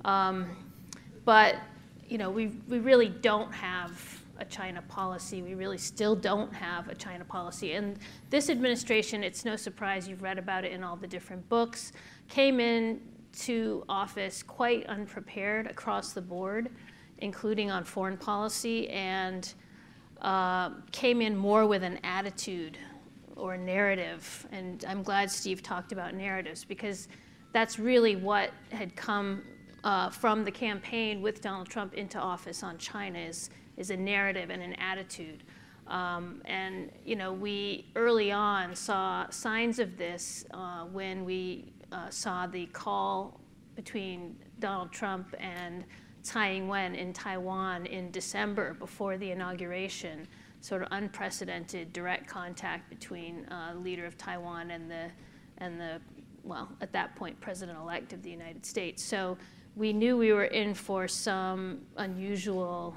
Um, 0.05 0.55
but, 1.25 1.57
you 2.07 2.19
know, 2.19 2.31
we, 2.31 2.49
we 2.69 2.81
really 2.81 3.09
don't 3.09 3.53
have 3.53 4.21
a 4.39 4.45
China 4.45 4.83
policy. 4.83 5.43
We 5.43 5.55
really 5.55 5.79
still 5.79 6.15
don't 6.15 6.53
have 6.53 6.89
a 6.89 6.95
China 6.95 7.25
policy. 7.25 7.73
And 7.73 7.99
this 8.31 8.51
administration, 8.51 9.25
it's 9.25 9.45
no 9.45 9.57
surprise, 9.57 10.07
you've 10.07 10.23
read 10.23 10.39
about 10.39 10.65
it 10.65 10.73
in 10.73 10.83
all 10.83 10.97
the 10.97 11.07
different 11.07 11.49
books, 11.49 11.93
came 12.29 12.61
in 12.61 13.01
to 13.43 13.85
office 13.89 14.43
quite 14.43 14.87
unprepared 14.87 15.67
across 15.67 16.13
the 16.13 16.23
board, 16.23 16.71
including 17.19 17.71
on 17.71 17.85
foreign 17.85 18.17
policy, 18.17 18.89
and 18.91 19.55
uh, 20.21 20.71
came 20.93 21.21
in 21.21 21.37
more 21.37 21.67
with 21.67 21.83
an 21.83 21.99
attitude 22.05 22.79
or 23.37 23.57
narrative. 23.57 24.47
And 24.53 24.85
I'm 24.89 25.03
glad 25.03 25.31
Steve 25.31 25.63
talked 25.63 25.93
about 25.93 26.15
narratives 26.15 26.65
because 26.65 27.09
that's 27.53 27.79
really 27.79 28.17
what 28.17 28.51
had 28.71 28.95
come 28.97 29.43
uh, 29.85 30.09
from 30.09 30.45
the 30.45 30.51
campaign 30.51 31.21
with 31.21 31.43
Donald 31.43 31.69
Trump 31.69 31.95
into 31.95 32.19
office 32.19 32.63
on 32.63 32.79
China 32.79 33.19
is, 33.19 33.51
is 33.77 33.91
a 33.91 33.97
narrative 33.97 34.51
and 34.51 34.63
an 34.63 34.73
attitude. 34.75 35.43
Um, 35.87 36.41
and 36.47 36.91
you 37.05 37.17
know, 37.17 37.33
we 37.33 37.87
early 37.95 38.33
on 38.33 38.75
saw 38.75 39.29
signs 39.29 39.79
of 39.79 39.99
this 39.99 40.47
uh, 40.53 40.85
when 40.85 41.25
we 41.25 41.74
uh, 41.95 42.11
saw 42.11 42.47
the 42.47 42.67
call 42.67 43.41
between 43.77 44.37
Donald 44.59 44.93
Trump 44.93 45.35
and 45.39 45.85
Tsai 46.23 46.55
Ing-wen 46.55 46.95
in 46.95 47.13
Taiwan 47.13 47.87
in 47.87 48.11
December 48.11 48.75
before 48.75 49.17
the 49.17 49.31
inauguration, 49.31 50.27
sort 50.61 50.83
of 50.83 50.89
unprecedented 50.91 51.93
direct 51.93 52.27
contact 52.27 52.89
between 52.89 53.47
uh, 53.47 53.75
leader 53.77 54.07
of 54.07 54.17
Taiwan 54.17 54.71
and 54.71 54.91
the 54.91 55.11
and 55.59 55.79
the 55.81 56.01
well 56.43 56.69
at 56.81 56.93
that 56.93 57.15
point 57.15 57.41
president-elect 57.41 58.13
of 58.13 58.23
the 58.23 58.31
United 58.31 58.67
States. 58.67 59.03
So 59.03 59.37
we 59.77 59.93
knew 59.93 60.17
we 60.17 60.33
were 60.33 60.45
in 60.47 60.75
for 60.75 61.07
some 61.09 61.81
unusual 61.97 62.97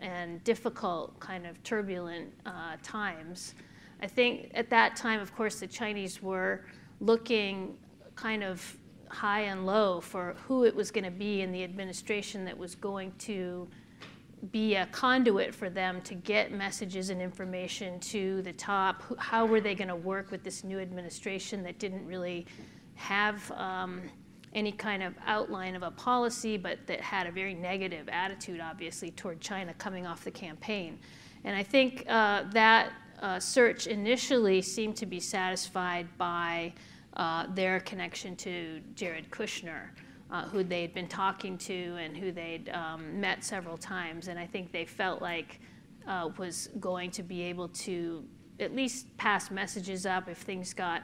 and 0.00 0.42
difficult 0.44 1.18
kind 1.20 1.46
of 1.46 1.62
turbulent 1.62 2.32
uh, 2.44 2.76
times. 2.82 3.54
I 4.02 4.06
think 4.06 4.50
at 4.54 4.68
that 4.70 4.94
time, 4.94 5.20
of 5.20 5.34
course, 5.34 5.60
the 5.60 5.66
Chinese 5.66 6.22
were 6.22 6.64
looking 7.00 7.78
kind 8.16 8.42
of 8.42 8.76
high 9.08 9.42
and 9.42 9.66
low 9.66 10.00
for 10.00 10.34
who 10.46 10.64
it 10.64 10.74
was 10.74 10.90
going 10.90 11.04
to 11.04 11.10
be 11.10 11.42
in 11.42 11.52
the 11.52 11.62
administration 11.62 12.44
that 12.44 12.56
was 12.56 12.74
going 12.74 13.12
to 13.18 13.68
be 14.52 14.74
a 14.74 14.86
conduit 14.86 15.54
for 15.54 15.70
them 15.70 16.00
to 16.02 16.14
get 16.14 16.52
messages 16.52 17.10
and 17.10 17.22
information 17.22 17.98
to 18.00 18.42
the 18.42 18.52
top. 18.52 19.02
How 19.18 19.46
were 19.46 19.60
they 19.60 19.74
going 19.74 19.88
to 19.88 19.96
work 19.96 20.30
with 20.30 20.42
this 20.42 20.64
new 20.64 20.78
administration 20.78 21.62
that 21.62 21.78
didn't 21.78 22.06
really 22.06 22.46
have 22.94 23.50
um, 23.52 24.02
any 24.54 24.72
kind 24.72 25.02
of 25.02 25.14
outline 25.26 25.74
of 25.74 25.82
a 25.82 25.90
policy, 25.90 26.56
but 26.56 26.78
that 26.86 27.00
had 27.00 27.26
a 27.26 27.30
very 27.30 27.54
negative 27.54 28.08
attitude, 28.08 28.60
obviously, 28.60 29.10
toward 29.10 29.40
China 29.40 29.72
coming 29.74 30.06
off 30.06 30.24
the 30.24 30.30
campaign? 30.30 30.98
And 31.44 31.56
I 31.56 31.62
think 31.62 32.04
uh, 32.08 32.44
that 32.52 32.92
uh, 33.20 33.40
search 33.40 33.86
initially 33.86 34.60
seemed 34.60 34.96
to 34.96 35.06
be 35.06 35.20
satisfied 35.20 36.06
by 36.18 36.72
uh, 37.16 37.46
their 37.54 37.80
connection 37.80 38.36
to 38.36 38.80
Jared 38.94 39.30
Kushner, 39.30 39.88
uh, 40.30 40.44
who 40.48 40.62
they'd 40.62 40.94
been 40.94 41.08
talking 41.08 41.56
to 41.58 41.96
and 41.96 42.16
who 42.16 42.30
they'd 42.30 42.68
um, 42.70 43.20
met 43.20 43.42
several 43.42 43.76
times. 43.76 44.28
And 44.28 44.38
I 44.38 44.46
think 44.46 44.72
they 44.72 44.84
felt 44.84 45.22
like 45.22 45.60
uh, 46.06 46.30
was 46.38 46.68
going 46.78 47.10
to 47.12 47.22
be 47.22 47.42
able 47.42 47.68
to 47.68 48.24
at 48.60 48.74
least 48.74 49.14
pass 49.16 49.50
messages 49.50 50.06
up 50.06 50.28
if 50.28 50.38
things 50.38 50.72
got 50.72 51.02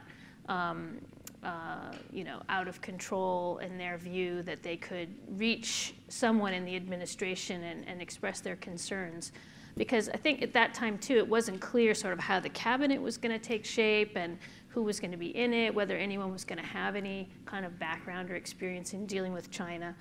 um, 0.48 0.98
uh, 1.42 1.92
you 2.12 2.22
know, 2.22 2.40
out 2.48 2.68
of 2.68 2.81
control 2.81 3.59
in 3.59 3.77
their 3.77 3.98
view, 3.98 4.42
that 4.42 4.62
they 4.62 4.77
could 4.77 5.09
reach 5.37 5.94
someone 6.09 6.55
in 6.55 6.64
the 6.64 6.77
administration 6.77 7.64
and, 7.64 7.87
and 7.88 8.01
express 8.01 8.40
their 8.40 8.57
concerns. 8.57 9.33
Because 9.77 10.09
I 10.09 10.18
think 10.18 10.42
at 10.42 10.53
that 10.53 10.72
time, 10.72 10.98
too, 10.98 11.16
it 11.16 11.27
wasn't 11.27 11.61
clear 11.61 11.94
sort 11.94 12.12
of 12.12 12.20
how 12.20 12.38
the 12.38 12.51
cabinet 12.51 13.01
was 13.01 13.16
going 13.16 13.33
to 13.33 13.44
take 13.44 13.64
shape 13.64 14.16
and 14.16 14.38
who 14.73 14.83
was 14.83 14.99
going 14.99 15.11
to 15.11 15.19
be 15.19 15.37
in 15.37 15.53
it, 15.53 15.75
whether 15.75 15.97
anyone 15.97 16.33
was 16.33 16.45
going 16.45 16.59
to 16.59 16.67
have 16.67 16.97
any 16.97 17.29
kind 17.45 17.67
of 17.67 17.79
background 17.79 18.31
or 18.31 18.37
experience 18.37 18.95
in 18.95 19.07
dealing 19.07 19.33
with 19.33 19.51
China. 19.51 19.95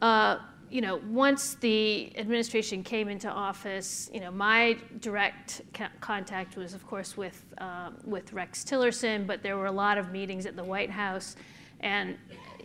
Uh, 0.00 0.38
you 0.68 0.80
know, 0.80 1.00
once 1.08 1.54
the 1.56 2.12
administration 2.18 2.82
came 2.82 3.08
into 3.08 3.28
office, 3.28 4.10
you 4.12 4.20
know, 4.20 4.30
my 4.30 4.76
direct 5.00 5.60
contact 6.00 6.56
was, 6.56 6.74
of 6.74 6.84
course, 6.86 7.16
with 7.16 7.44
um, 7.58 7.98
with 8.04 8.32
Rex 8.32 8.64
Tillerson, 8.64 9.26
but 9.26 9.42
there 9.42 9.56
were 9.58 9.66
a 9.66 9.72
lot 9.72 9.98
of 9.98 10.10
meetings 10.10 10.46
at 10.46 10.56
the 10.56 10.64
White 10.64 10.90
House, 10.90 11.36
and 11.80 12.16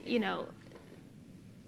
you 0.06 0.20
know, 0.20 0.48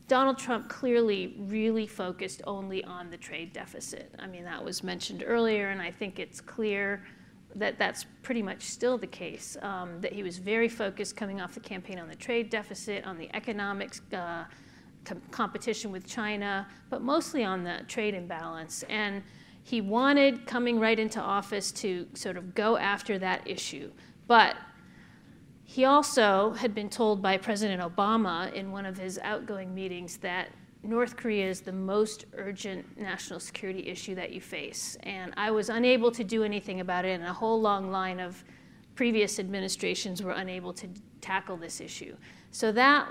Donald 0.07 0.39
Trump 0.39 0.69
clearly 0.69 1.35
really 1.39 1.85
focused 1.85 2.41
only 2.47 2.83
on 2.85 3.11
the 3.11 3.17
trade 3.17 3.51
deficit. 3.51 4.15
I 4.17 4.25
mean, 4.25 4.45
that 4.45 4.63
was 4.63 4.81
mentioned 4.81 5.23
earlier, 5.27 5.69
and 5.69 5.81
I 5.81 5.91
think 5.91 6.19
it's 6.19 6.39
clear 6.39 7.03
that 7.55 7.79
that's 7.79 8.05
pretty 8.21 8.41
much 8.41 8.63
still 8.63 8.97
the 8.97 9.07
case. 9.07 9.57
Um, 9.61 10.01
that 10.01 10.13
he 10.13 10.23
was 10.23 10.37
very 10.37 10.69
focused 10.69 11.15
coming 11.15 11.41
off 11.41 11.53
the 11.53 11.59
campaign 11.59 11.99
on 11.99 12.07
the 12.07 12.15
trade 12.15 12.49
deficit, 12.49 13.05
on 13.05 13.17
the 13.17 13.29
economics 13.35 14.01
uh, 14.13 14.45
com- 15.05 15.21
competition 15.31 15.91
with 15.91 16.05
China, 16.05 16.67
but 16.89 17.01
mostly 17.01 17.43
on 17.43 17.63
the 17.63 17.81
trade 17.87 18.13
imbalance. 18.13 18.83
And 18.89 19.23
he 19.63 19.81
wanted 19.81 20.45
coming 20.45 20.79
right 20.79 20.97
into 20.97 21.19
office 21.19 21.71
to 21.73 22.07
sort 22.13 22.37
of 22.37 22.55
go 22.55 22.77
after 22.77 23.19
that 23.19 23.47
issue. 23.47 23.91
But 24.27 24.55
he 25.63 25.85
also 25.85 26.53
had 26.53 26.73
been 26.73 26.89
told 26.89 27.21
by 27.21 27.37
President 27.37 27.81
Obama 27.81 28.51
in 28.53 28.71
one 28.71 28.85
of 28.85 28.97
his 28.97 29.19
outgoing 29.19 29.73
meetings 29.75 30.17
that 30.17 30.49
North 30.81 31.17
Korea 31.17 31.49
is 31.49 31.61
the 31.61 31.73
most 31.73 32.25
urgent 32.33 32.97
national 32.97 33.39
security 33.39 33.87
issue 33.87 34.15
that 34.15 34.31
you 34.31 34.39
face. 34.39 34.97
And 35.03 35.33
I 35.35 35.51
was 35.51 35.69
unable 35.69 36.11
to 36.11 36.23
do 36.23 36.43
anything 36.43 36.79
about 36.79 37.05
it, 37.05 37.19
and 37.19 37.23
a 37.23 37.33
whole 37.33 37.59
long 37.59 37.91
line 37.91 38.19
of 38.19 38.43
previous 38.95 39.39
administrations 39.39 40.23
were 40.23 40.31
unable 40.31 40.73
to 40.73 40.87
tackle 41.21 41.57
this 41.57 41.81
issue. 41.81 42.15
So 42.51 42.71
that 42.71 43.09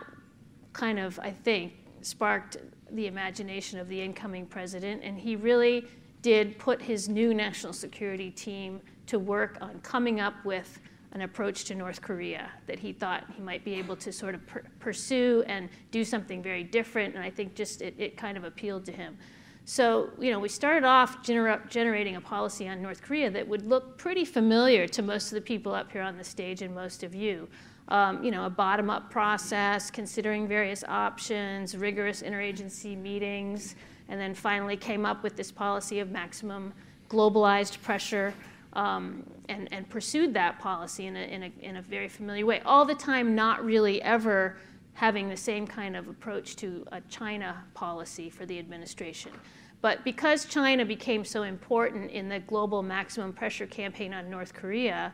kind 0.72 0.98
of, 0.98 1.18
I 1.20 1.30
think, 1.30 1.74
sparked 2.00 2.56
the 2.90 3.06
imagination 3.06 3.78
of 3.78 3.88
the 3.88 4.00
incoming 4.00 4.46
president, 4.46 5.02
and 5.02 5.18
he 5.18 5.36
really 5.36 5.84
did 6.22 6.58
put 6.58 6.80
his 6.80 7.08
new 7.08 7.34
national 7.34 7.72
security 7.72 8.30
team 8.30 8.80
to 9.06 9.18
work 9.18 9.58
on 9.60 9.80
coming 9.80 10.20
up 10.20 10.34
with 10.44 10.80
an 11.12 11.22
approach 11.22 11.64
to 11.64 11.74
North 11.74 12.02
Korea 12.02 12.50
that 12.66 12.78
he 12.78 12.92
thought 12.92 13.24
he 13.34 13.42
might 13.42 13.64
be 13.64 13.74
able 13.74 13.96
to 13.96 14.12
sort 14.12 14.34
of 14.34 14.46
per- 14.46 14.64
pursue 14.78 15.42
and 15.46 15.68
do 15.90 16.04
something 16.04 16.42
very 16.42 16.62
different. 16.62 17.14
And 17.14 17.24
I 17.24 17.30
think 17.30 17.54
just 17.54 17.80
it, 17.80 17.94
it 17.98 18.16
kind 18.16 18.36
of 18.36 18.44
appealed 18.44 18.84
to 18.86 18.92
him. 18.92 19.16
So, 19.64 20.10
you 20.18 20.30
know, 20.30 20.38
we 20.38 20.48
started 20.48 20.84
off 20.84 21.22
gener- 21.22 21.68
generating 21.68 22.16
a 22.16 22.20
policy 22.20 22.68
on 22.68 22.80
North 22.80 23.02
Korea 23.02 23.30
that 23.30 23.46
would 23.46 23.66
look 23.66 23.98
pretty 23.98 24.24
familiar 24.24 24.86
to 24.88 25.02
most 25.02 25.26
of 25.26 25.34
the 25.34 25.40
people 25.40 25.74
up 25.74 25.92
here 25.92 26.02
on 26.02 26.16
the 26.16 26.24
stage 26.24 26.62
and 26.62 26.74
most 26.74 27.02
of 27.02 27.14
you. 27.14 27.48
Um, 27.88 28.22
you 28.22 28.30
know, 28.30 28.44
a 28.44 28.50
bottom 28.50 28.90
up 28.90 29.10
process, 29.10 29.90
considering 29.90 30.46
various 30.46 30.84
options, 30.84 31.76
rigorous 31.76 32.22
interagency 32.22 32.96
meetings, 32.96 33.76
and 34.08 34.20
then 34.20 34.34
finally 34.34 34.76
came 34.76 35.04
up 35.06 35.22
with 35.22 35.36
this 35.36 35.50
policy 35.50 36.00
of 36.00 36.10
maximum 36.10 36.72
globalized 37.08 37.80
pressure 37.82 38.34
um, 38.74 39.24
and, 39.48 39.68
and 39.72 39.88
pursued 39.88 40.34
that 40.34 40.58
policy 40.58 41.06
in 41.06 41.16
a, 41.16 41.20
in, 41.20 41.42
a, 41.44 41.52
in 41.60 41.76
a 41.76 41.82
very 41.82 42.08
familiar 42.08 42.46
way, 42.46 42.60
all 42.60 42.84
the 42.84 42.94
time 42.94 43.34
not 43.34 43.64
really 43.64 44.00
ever 44.02 44.56
having 44.94 45.28
the 45.28 45.36
same 45.36 45.66
kind 45.66 45.96
of 45.96 46.08
approach 46.08 46.56
to 46.56 46.84
a 46.92 47.00
China 47.02 47.64
policy 47.74 48.28
for 48.28 48.44
the 48.46 48.58
administration. 48.58 49.32
But 49.80 50.02
because 50.02 50.44
China 50.44 50.84
became 50.84 51.24
so 51.24 51.44
important 51.44 52.10
in 52.10 52.28
the 52.28 52.40
global 52.40 52.82
maximum 52.82 53.32
pressure 53.32 53.66
campaign 53.66 54.12
on 54.12 54.28
North 54.28 54.52
Korea, 54.52 55.12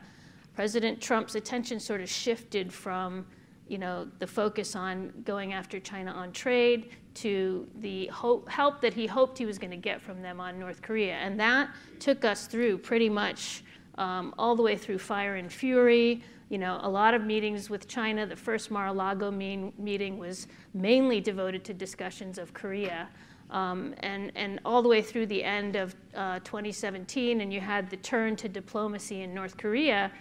President 0.55 0.99
Trump's 0.99 1.35
attention 1.35 1.79
sort 1.79 2.01
of 2.01 2.09
shifted 2.09 2.73
from 2.73 3.27
you 3.67 3.77
know, 3.77 4.07
the 4.19 4.27
focus 4.27 4.75
on 4.75 5.11
going 5.23 5.53
after 5.53 5.79
China 5.79 6.11
on 6.11 6.31
trade 6.31 6.91
to 7.15 7.67
the 7.79 8.07
hope, 8.07 8.47
help 8.49 8.81
that 8.81 8.93
he 8.93 9.07
hoped 9.07 9.37
he 9.37 9.45
was 9.45 9.57
going 9.57 9.71
to 9.71 9.77
get 9.77 10.01
from 10.01 10.21
them 10.21 10.39
on 10.39 10.59
North 10.59 10.81
Korea. 10.81 11.15
And 11.15 11.39
that 11.39 11.69
took 11.99 12.25
us 12.25 12.45
through 12.45 12.77
pretty 12.79 13.09
much 13.09 13.63
um, 13.97 14.35
all 14.37 14.55
the 14.55 14.61
way 14.61 14.77
through 14.77 14.99
Fire 14.99 15.35
and 15.35 15.51
Fury. 15.51 16.21
You 16.49 16.59
know, 16.59 16.79
a 16.83 16.89
lot 16.89 17.15
of 17.15 17.23
meetings 17.23 17.69
with 17.69 17.87
China. 17.87 18.27
The 18.27 18.35
first 18.35 18.69
Mar-a-Lago 18.69 19.31
meeting 19.31 20.17
was 20.17 20.47
mainly 20.73 21.19
devoted 21.19 21.63
to 21.65 21.73
discussions 21.73 22.37
of 22.37 22.53
Korea. 22.53 23.07
Um, 23.49 23.95
and, 23.99 24.31
and 24.35 24.59
all 24.65 24.81
the 24.81 24.89
way 24.89 25.01
through 25.01 25.27
the 25.27 25.43
end 25.43 25.75
of 25.75 25.95
uh, 26.15 26.39
2017, 26.39 27.41
and 27.41 27.53
you 27.53 27.61
had 27.61 27.89
the 27.89 27.97
turn 27.97 28.35
to 28.37 28.49
diplomacy 28.49 29.21
in 29.21 29.33
North 29.33 29.55
Korea, 29.55 30.11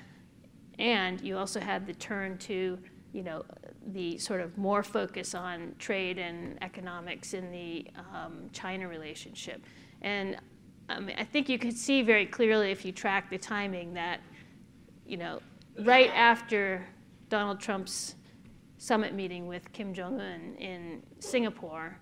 and 0.78 1.20
you 1.20 1.36
also 1.36 1.58
had 1.58 1.86
the 1.86 1.94
turn 1.94 2.36
to 2.38 2.78
you 3.14 3.22
know, 3.22 3.44
the 3.92 4.18
sort 4.18 4.40
of 4.40 4.58
more 4.58 4.82
focus 4.82 5.36
on 5.36 5.72
trade 5.78 6.18
and 6.18 6.60
economics 6.62 7.32
in 7.32 7.50
the 7.52 7.86
um, 8.12 8.50
China 8.52 8.88
relationship. 8.88 9.64
And 10.02 10.36
um, 10.88 11.08
I 11.16 11.22
think 11.22 11.48
you 11.48 11.58
can 11.58 11.70
see 11.70 12.02
very 12.02 12.26
clearly 12.26 12.72
if 12.72 12.84
you 12.84 12.90
track 12.90 13.30
the 13.30 13.38
timing 13.38 13.94
that, 13.94 14.18
you 15.06 15.16
know, 15.16 15.40
right 15.78 16.10
after 16.12 16.84
Donald 17.28 17.60
Trump's 17.60 18.16
summit 18.78 19.14
meeting 19.14 19.46
with 19.46 19.72
Kim 19.72 19.94
Jong 19.94 20.20
Un 20.20 20.56
in 20.58 21.00
Singapore, 21.20 21.96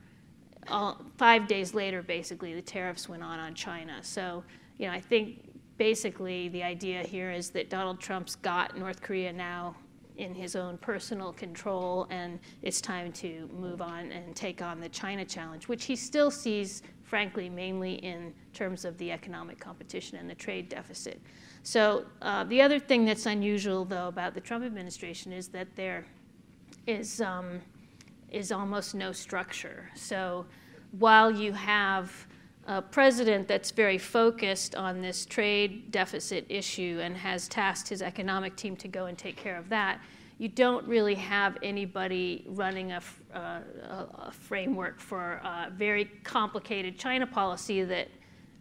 all, 0.68 0.98
five 1.18 1.46
days 1.46 1.74
later, 1.74 2.02
basically, 2.02 2.54
the 2.54 2.62
tariffs 2.62 3.06
went 3.06 3.22
on 3.22 3.38
on 3.38 3.54
China. 3.54 3.98
So, 4.00 4.44
you 4.78 4.86
know, 4.86 4.92
I 4.94 5.00
think 5.00 5.50
basically 5.76 6.48
the 6.48 6.62
idea 6.62 7.02
here 7.02 7.30
is 7.30 7.50
that 7.50 7.68
Donald 7.68 8.00
Trump's 8.00 8.36
got 8.36 8.78
North 8.78 9.02
Korea 9.02 9.30
now 9.30 9.76
in 10.16 10.34
his 10.34 10.56
own 10.56 10.78
personal 10.78 11.32
control, 11.32 12.06
and 12.10 12.38
it's 12.62 12.80
time 12.80 13.12
to 13.12 13.48
move 13.58 13.80
on 13.80 14.12
and 14.12 14.34
take 14.36 14.62
on 14.62 14.80
the 14.80 14.88
China 14.88 15.24
challenge, 15.24 15.68
which 15.68 15.84
he 15.84 15.96
still 15.96 16.30
sees, 16.30 16.82
frankly, 17.02 17.48
mainly 17.48 17.94
in 17.94 18.32
terms 18.52 18.84
of 18.84 18.96
the 18.98 19.10
economic 19.10 19.58
competition 19.58 20.18
and 20.18 20.28
the 20.28 20.34
trade 20.34 20.68
deficit. 20.68 21.20
So, 21.62 22.04
uh, 22.20 22.44
the 22.44 22.60
other 22.60 22.78
thing 22.78 23.04
that's 23.04 23.26
unusual, 23.26 23.84
though, 23.84 24.08
about 24.08 24.34
the 24.34 24.40
Trump 24.40 24.64
administration 24.64 25.32
is 25.32 25.48
that 25.48 25.68
there 25.76 26.04
is, 26.86 27.20
um, 27.20 27.60
is 28.30 28.50
almost 28.50 28.94
no 28.94 29.12
structure. 29.12 29.90
So, 29.94 30.46
while 30.98 31.30
you 31.30 31.52
have 31.52 32.26
a 32.66 32.80
president 32.80 33.48
that's 33.48 33.70
very 33.70 33.98
focused 33.98 34.74
on 34.74 35.00
this 35.00 35.26
trade 35.26 35.90
deficit 35.90 36.46
issue 36.48 37.00
and 37.02 37.16
has 37.16 37.48
tasked 37.48 37.88
his 37.88 38.02
economic 38.02 38.54
team 38.56 38.76
to 38.76 38.88
go 38.88 39.06
and 39.06 39.18
take 39.18 39.36
care 39.36 39.56
of 39.56 39.68
that, 39.68 40.00
you 40.38 40.48
don't 40.48 40.86
really 40.86 41.14
have 41.14 41.58
anybody 41.62 42.44
running 42.48 42.92
a, 42.92 43.00
uh, 43.34 43.60
a 44.26 44.32
framework 44.32 45.00
for 45.00 45.40
a 45.44 45.70
very 45.74 46.04
complicated 46.24 46.98
China 46.98 47.26
policy 47.26 47.84
that 47.84 48.08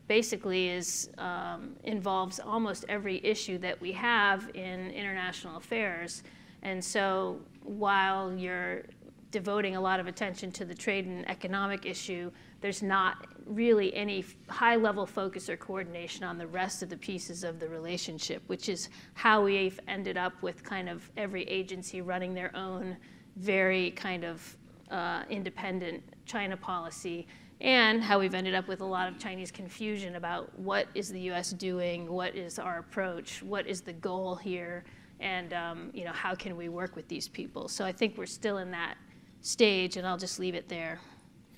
basically 0.07 0.69
is 0.69 1.09
um, 1.17 1.75
involves 1.83 2.39
almost 2.39 2.85
every 2.89 3.23
issue 3.25 3.57
that 3.57 3.79
we 3.79 3.91
have 3.91 4.49
in 4.55 4.91
international 4.91 5.57
affairs. 5.57 6.23
And 6.63 6.83
so 6.83 7.39
while 7.63 8.33
you're 8.33 8.83
devoting 9.31 9.75
a 9.75 9.81
lot 9.81 9.99
of 9.99 10.07
attention 10.07 10.51
to 10.51 10.65
the 10.65 10.75
trade 10.75 11.05
and 11.05 11.27
economic 11.29 11.85
issue, 11.85 12.31
there's 12.59 12.83
not 12.83 13.25
really 13.55 13.93
any 13.93 14.25
high 14.49 14.75
level 14.75 15.05
focus 15.05 15.49
or 15.49 15.57
coordination 15.57 16.23
on 16.23 16.37
the 16.37 16.47
rest 16.47 16.81
of 16.83 16.89
the 16.89 16.97
pieces 16.97 17.43
of 17.43 17.59
the 17.59 17.67
relationship, 17.67 18.41
which 18.47 18.69
is 18.69 18.89
how 19.13 19.43
we've 19.43 19.79
ended 19.87 20.17
up 20.17 20.33
with 20.41 20.63
kind 20.63 20.89
of 20.89 21.09
every 21.17 21.43
agency 21.43 22.01
running 22.01 22.33
their 22.33 22.55
own 22.55 22.97
very 23.37 23.91
kind 23.91 24.23
of 24.23 24.55
uh, 24.89 25.23
independent 25.29 26.03
China 26.25 26.57
policy, 26.57 27.27
and 27.61 28.03
how 28.03 28.19
we've 28.19 28.33
ended 28.33 28.55
up 28.55 28.67
with 28.67 28.81
a 28.81 28.85
lot 28.85 29.07
of 29.07 29.19
Chinese 29.19 29.51
confusion 29.51 30.15
about 30.15 30.57
what 30.57 30.87
is 30.95 31.09
the 31.09 31.19
U.S. 31.21 31.51
doing, 31.51 32.11
what 32.11 32.35
is 32.35 32.59
our 32.59 32.79
approach, 32.79 33.43
what 33.43 33.67
is 33.67 33.81
the 33.81 33.93
goal 33.93 34.35
here, 34.35 34.83
and 35.19 35.53
um, 35.53 35.91
you 35.93 36.03
know 36.03 36.11
how 36.11 36.35
can 36.35 36.57
we 36.57 36.69
work 36.69 36.95
with 36.95 37.07
these 37.07 37.27
people. 37.27 37.67
So 37.67 37.85
I 37.85 37.91
think 37.91 38.17
we're 38.17 38.25
still 38.25 38.57
in 38.57 38.71
that 38.71 38.95
stage, 39.41 39.97
and 39.97 40.05
I'll 40.05 40.17
just 40.17 40.39
leave 40.39 40.55
it 40.55 40.67
there. 40.67 40.99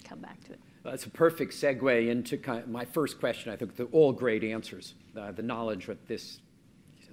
Come 0.04 0.20
back 0.20 0.44
to 0.46 0.54
it. 0.54 0.60
That's 0.84 1.06
a 1.06 1.10
perfect 1.10 1.54
segue 1.54 2.10
into 2.10 2.38
kind 2.38 2.60
of 2.60 2.68
my 2.68 2.84
first 2.84 3.20
question. 3.20 3.52
I 3.52 3.56
think 3.56 3.72
all 3.94 4.12
great 4.12 4.44
answers. 4.44 4.96
Uh, 5.18 5.32
the 5.32 5.42
knowledge 5.42 5.88
at 5.90 6.06
this, 6.08 6.40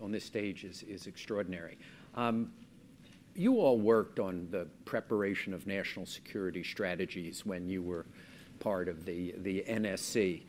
on 0.03 0.11
this 0.11 0.25
stage 0.25 0.65
is, 0.65 0.83
is 0.83 1.07
extraordinary. 1.07 1.79
Um, 2.17 2.51
you 3.35 3.61
all 3.61 3.79
worked 3.79 4.19
on 4.19 4.49
the 4.51 4.67
preparation 4.85 5.55
of 5.55 5.69
national 5.69 6.05
security 6.07 6.65
strategies 6.65 7.47
when 7.47 7.69
you 7.69 7.81
were 7.83 8.07
part 8.59 8.89
of 8.89 9.05
the, 9.05 9.35
the 9.39 9.65
NSC. 9.69 10.43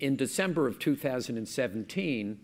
In 0.00 0.14
December 0.14 0.66
of 0.66 0.78
2017, 0.78 2.38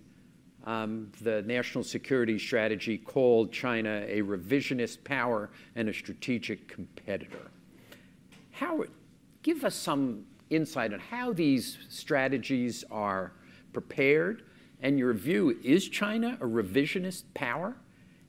um, 0.64 1.12
the 1.20 1.42
national 1.42 1.84
security 1.84 2.38
strategy 2.38 2.98
called 2.98 3.52
China 3.52 4.04
a 4.08 4.22
revisionist 4.22 5.04
power 5.04 5.50
and 5.76 5.88
a 5.88 5.94
strategic 5.94 6.66
competitor. 6.66 7.50
How, 8.50 8.84
give 9.46 9.64
us 9.64 9.76
some 9.76 10.24
insight 10.50 10.92
on 10.92 10.98
how 10.98 11.32
these 11.32 11.78
strategies 11.88 12.84
are 12.90 13.30
prepared 13.72 14.42
and 14.82 14.98
your 14.98 15.12
view 15.12 15.56
is 15.62 15.88
China 15.88 16.36
a 16.40 16.44
revisionist 16.44 17.22
power? 17.32 17.76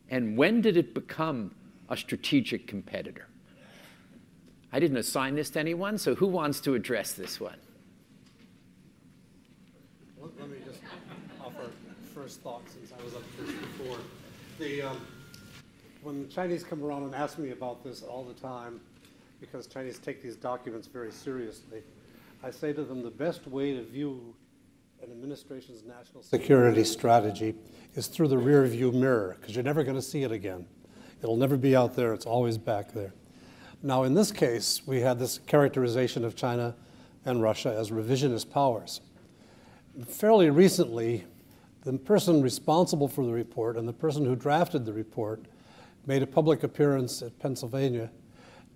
And 0.09 0.37
when 0.37 0.61
did 0.61 0.77
it 0.77 0.93
become 0.93 1.55
a 1.89 1.97
strategic 1.97 2.67
competitor? 2.67 3.27
I 4.71 4.79
didn't 4.79 4.97
assign 4.97 5.33
this 5.33 5.49
to 5.51 5.59
anyone, 5.59 5.97
so 5.97 6.13
who 6.13 6.27
wants 6.27 6.61
to 6.61 6.75
address 6.75 7.13
this 7.13 7.39
one? 7.39 7.57
Let 10.21 10.49
me 10.49 10.57
just 10.65 10.81
offer 11.43 11.71
first 12.13 12.41
thoughts 12.41 12.73
since 12.73 12.93
I 12.93 13.03
was 13.03 13.15
up 13.15 13.23
first 13.37 13.59
before. 13.59 13.97
The, 14.59 14.83
um, 14.83 15.01
when 16.03 16.21
the 16.21 16.27
Chinese 16.27 16.63
come 16.63 16.83
around 16.83 17.03
and 17.05 17.15
ask 17.15 17.39
me 17.39 17.49
about 17.49 17.83
this 17.83 18.03
all 18.03 18.23
the 18.23 18.35
time, 18.35 18.79
because 19.39 19.67
Chinese 19.67 19.99
take 19.99 20.21
these 20.21 20.35
documents 20.35 20.87
very 20.87 21.11
seriously. 21.11 21.81
I 22.43 22.51
say 22.51 22.73
to 22.73 22.83
them 22.83 23.03
the 23.03 23.11
best 23.11 23.47
way 23.47 23.73
to 23.73 23.83
view 23.83 24.35
an 25.01 25.11
administration's 25.11 25.83
national 25.83 26.23
security 26.23 26.83
strategy 26.83 27.55
is 27.93 28.07
through 28.07 28.29
the 28.29 28.37
rear 28.37 28.65
view 28.65 28.91
mirror, 28.91 29.37
because 29.39 29.55
you're 29.55 29.63
never 29.63 29.83
going 29.83 29.95
to 29.95 30.01
see 30.01 30.23
it 30.23 30.31
again. 30.31 30.65
It'll 31.21 31.37
never 31.37 31.57
be 31.57 31.75
out 31.75 31.95
there, 31.95 32.13
it's 32.13 32.25
always 32.25 32.57
back 32.57 32.93
there. 32.93 33.13
Now, 33.83 34.03
in 34.03 34.13
this 34.13 34.31
case, 34.31 34.81
we 34.85 35.01
had 35.01 35.19
this 35.19 35.39
characterization 35.39 36.25
of 36.25 36.35
China 36.35 36.75
and 37.25 37.41
Russia 37.41 37.75
as 37.77 37.91
revisionist 37.91 38.49
powers. 38.49 39.01
Fairly 40.07 40.49
recently, 40.49 41.25
the 41.83 41.93
person 41.93 42.41
responsible 42.41 43.07
for 43.07 43.25
the 43.25 43.31
report 43.31 43.77
and 43.77 43.87
the 43.87 43.93
person 43.93 44.25
who 44.25 44.35
drafted 44.35 44.85
the 44.85 44.93
report 44.93 45.45
made 46.05 46.23
a 46.23 46.27
public 46.27 46.63
appearance 46.63 47.21
at 47.21 47.37
Pennsylvania 47.39 48.09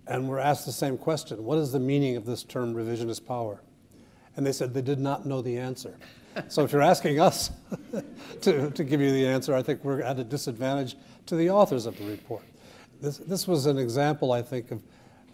and 0.06 0.28
were 0.28 0.38
asked 0.38 0.66
the 0.66 0.72
same 0.72 0.98
question 0.98 1.44
What 1.44 1.58
is 1.58 1.72
the 1.72 1.80
meaning 1.80 2.16
of 2.16 2.24
this 2.24 2.44
term 2.44 2.74
revisionist 2.74 3.26
power? 3.26 3.62
And 4.36 4.46
they 4.46 4.52
said 4.52 4.72
they 4.72 4.82
did 4.82 4.98
not 4.98 5.26
know 5.26 5.42
the 5.42 5.58
answer. 5.58 5.96
so 6.48 6.64
if 6.64 6.72
you're 6.72 6.82
asking 6.82 7.20
us 7.20 7.50
to, 8.40 8.70
to 8.70 8.84
give 8.84 9.00
you 9.00 9.10
the 9.10 9.26
answer, 9.26 9.54
I 9.54 9.62
think 9.62 9.84
we're 9.84 10.02
at 10.02 10.18
a 10.18 10.24
disadvantage 10.24 10.96
to 11.26 11.36
the 11.36 11.50
authors 11.50 11.86
of 11.86 11.98
the 11.98 12.04
report. 12.06 12.44
This, 13.00 13.18
this 13.18 13.46
was 13.46 13.66
an 13.66 13.78
example, 13.78 14.32
I 14.32 14.42
think, 14.42 14.70
of, 14.70 14.82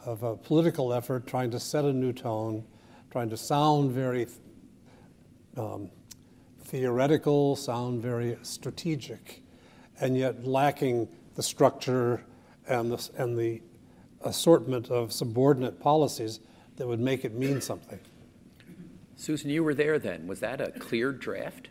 of 0.05 0.23
a 0.23 0.37
political 0.37 0.93
effort 0.93 1.27
trying 1.27 1.51
to 1.53 1.61
set 1.61 1.85
a 1.85 1.93
new 1.93 2.13
tone, 2.13 2.65
trying 3.11 3.31
to 3.31 3.37
sound 3.37 3.93
very 3.93 4.27
um, 5.57 5.91
theoretical, 6.63 7.57
sound 7.57 8.03
very 8.03 8.37
strategic, 8.43 9.43
and 10.01 10.17
yet 10.17 10.45
lacking 10.45 11.09
the 11.35 11.43
structure 11.43 12.25
and 12.67 12.93
the, 12.93 13.11
and 13.17 13.39
the 13.39 13.63
assortment 14.23 14.91
of 14.91 15.13
subordinate 15.13 15.81
policies 15.81 16.41
that 16.77 16.87
would 16.87 17.01
make 17.01 17.25
it 17.25 17.35
mean 17.35 17.61
something. 17.61 17.99
Susan, 19.17 19.51
you 19.51 19.65
were 19.65 19.75
there 19.75 19.99
then. 19.99 20.27
Was 20.27 20.41
that 20.41 20.61
a 20.61 20.71
cleared 20.71 21.19
draft? 21.19 21.69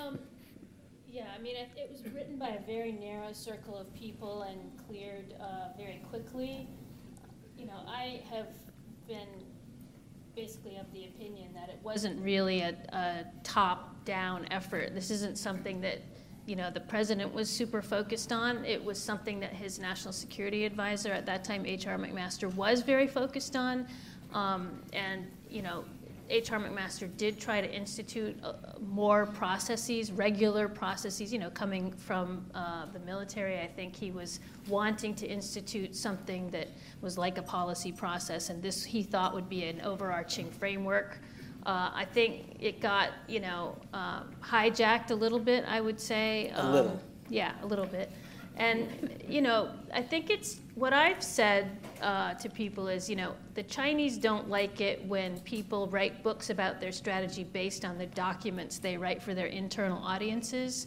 Um, 0.00 0.18
yeah, 1.06 1.26
I 1.34 1.40
mean, 1.40 1.56
it, 1.56 1.68
it, 1.76 1.90
was 1.90 2.12
written 2.12 2.38
by 2.38 2.48
a 2.48 2.60
very 2.66 2.92
narrow 2.92 3.32
circle 3.32 3.76
of 3.76 3.92
people 3.94 4.42
and 4.42 4.58
cleared 4.86 5.34
uh, 5.40 5.76
very 5.76 6.02
quickly. 6.08 6.68
You 7.58 7.66
know, 7.66 7.80
I 7.86 8.22
have 8.30 8.48
been 9.06 9.28
basically 10.34 10.76
of 10.76 10.90
the 10.92 11.04
opinion 11.06 11.52
that 11.54 11.68
it 11.68 11.78
wasn't 11.82 12.22
really 12.22 12.60
a, 12.60 12.76
a 12.92 13.24
top-down 13.42 14.46
effort. 14.50 14.94
This 14.94 15.10
isn't 15.10 15.38
something 15.38 15.80
that 15.80 16.02
you 16.46 16.54
know, 16.54 16.70
the 16.70 16.80
president 16.80 17.34
was 17.34 17.50
super 17.50 17.82
focused 17.82 18.32
on. 18.32 18.64
It 18.64 18.82
was 18.82 18.98
something 18.98 19.40
that 19.40 19.52
his 19.52 19.78
national 19.78 20.12
security 20.12 20.64
advisor 20.64 21.12
at 21.12 21.26
that 21.26 21.42
time, 21.42 21.66
H.R. 21.66 21.98
McMaster, 21.98 22.52
was 22.54 22.82
very 22.82 23.08
focused 23.08 23.56
on. 23.56 23.86
Um, 24.32 24.80
and, 24.92 25.26
you 25.50 25.62
know, 25.62 25.84
H.R. 26.28 26.58
McMaster 26.58 27.14
did 27.16 27.40
try 27.40 27.60
to 27.60 27.72
institute 27.72 28.36
uh, 28.42 28.54
more 28.80 29.26
processes, 29.26 30.10
regular 30.10 30.68
processes, 30.68 31.32
you 31.32 31.38
know, 31.38 31.50
coming 31.50 31.92
from 31.92 32.44
uh, 32.54 32.86
the 32.92 32.98
military. 33.00 33.60
I 33.60 33.66
think 33.66 33.94
he 33.94 34.10
was 34.10 34.40
wanting 34.68 35.14
to 35.16 35.26
institute 35.26 35.94
something 35.94 36.50
that 36.50 36.68
was 37.00 37.16
like 37.16 37.38
a 37.38 37.42
policy 37.42 37.92
process, 37.92 38.50
and 38.50 38.62
this 38.62 38.84
he 38.84 39.02
thought 39.02 39.34
would 39.34 39.48
be 39.48 39.64
an 39.64 39.80
overarching 39.82 40.50
framework. 40.50 41.18
Uh, 41.66 41.90
I 41.92 42.04
think 42.04 42.58
it 42.60 42.80
got, 42.80 43.10
you 43.26 43.40
know, 43.40 43.76
uh, 43.92 44.22
hijacked 44.40 45.10
a 45.10 45.14
little 45.16 45.40
bit, 45.40 45.64
I 45.66 45.80
would 45.80 46.00
say. 46.00 46.50
Um, 46.50 46.68
a 46.68 46.72
little. 46.72 47.00
Yeah, 47.28 47.52
a 47.62 47.66
little 47.66 47.86
bit. 47.86 48.12
And, 48.56 49.12
you 49.28 49.42
know, 49.42 49.72
I 49.92 50.00
think 50.00 50.30
it's 50.30 50.60
what 50.76 50.92
I've 50.92 51.22
said 51.22 51.76
uh, 52.00 52.34
to 52.34 52.48
people 52.48 52.86
is, 52.86 53.10
you 53.10 53.16
know, 53.16 53.34
the 53.54 53.64
Chinese 53.64 54.16
don't 54.16 54.48
like 54.48 54.80
it 54.80 55.04
when 55.06 55.40
people 55.40 55.88
write 55.88 56.22
books 56.22 56.50
about 56.50 56.80
their 56.80 56.92
strategy 56.92 57.42
based 57.42 57.84
on 57.84 57.98
the 57.98 58.06
documents 58.06 58.78
they 58.78 58.96
write 58.96 59.20
for 59.20 59.34
their 59.34 59.46
internal 59.46 59.98
audiences. 59.98 60.86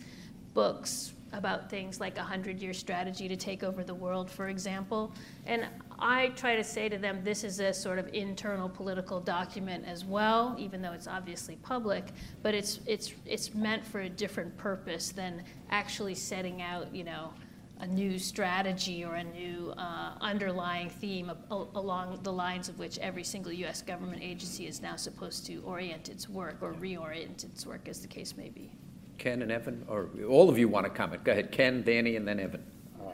Books 0.53 1.13
about 1.33 1.69
things 1.69 1.99
like 1.99 2.17
a 2.17 2.23
hundred 2.23 2.59
year 2.59 2.73
strategy 2.73 3.27
to 3.27 3.35
take 3.35 3.63
over 3.63 3.83
the 3.83 3.93
world, 3.93 4.31
for 4.31 4.47
example. 4.47 5.11
And 5.45 5.67
I 6.01 6.29
try 6.29 6.55
to 6.55 6.63
say 6.63 6.89
to 6.89 6.97
them, 6.97 7.21
this 7.23 7.43
is 7.43 7.59
a 7.59 7.73
sort 7.73 7.99
of 7.99 8.07
internal 8.13 8.69
political 8.69 9.19
document 9.19 9.85
as 9.85 10.05
well, 10.05 10.55
even 10.57 10.81
though 10.81 10.93
it's 10.93 11.07
obviously 11.07 11.57
public, 11.57 12.05
but 12.41 12.53
it's, 12.53 12.79
it's, 12.85 13.13
it's 13.25 13.53
meant 13.53 13.85
for 13.85 14.01
a 14.01 14.09
different 14.09 14.55
purpose 14.57 15.09
than 15.09 15.43
actually 15.69 16.15
setting 16.15 16.61
out, 16.61 16.93
you 16.93 17.03
know, 17.03 17.33
a 17.81 17.87
new 17.87 18.19
strategy 18.19 19.05
or 19.05 19.15
a 19.15 19.23
new 19.23 19.73
uh, 19.77 20.11
underlying 20.19 20.89
theme 20.89 21.31
along 21.49 22.19
the 22.23 22.31
lines 22.31 22.67
of 22.67 22.77
which 22.77 22.97
every 22.99 23.23
single 23.23 23.53
U.S. 23.53 23.81
government 23.81 24.21
agency 24.21 24.67
is 24.67 24.81
now 24.81 24.97
supposed 24.97 25.45
to 25.45 25.61
orient 25.65 26.09
its 26.09 26.27
work 26.27 26.57
or 26.61 26.73
reorient 26.73 27.45
its 27.45 27.65
work, 27.65 27.87
as 27.87 28.01
the 28.01 28.07
case 28.07 28.35
may 28.35 28.49
be. 28.49 28.71
Ken 29.17 29.41
and 29.41 29.51
Evan, 29.51 29.85
or 29.87 30.09
all 30.27 30.49
of 30.49 30.57
you 30.57 30.67
want 30.67 30.85
to 30.85 30.89
comment? 30.89 31.23
Go 31.23 31.31
ahead, 31.31 31.51
Ken, 31.51 31.81
Danny, 31.83 32.15
and 32.15 32.27
then 32.27 32.39
Evan. 32.39 32.63
Uh, 33.01 33.11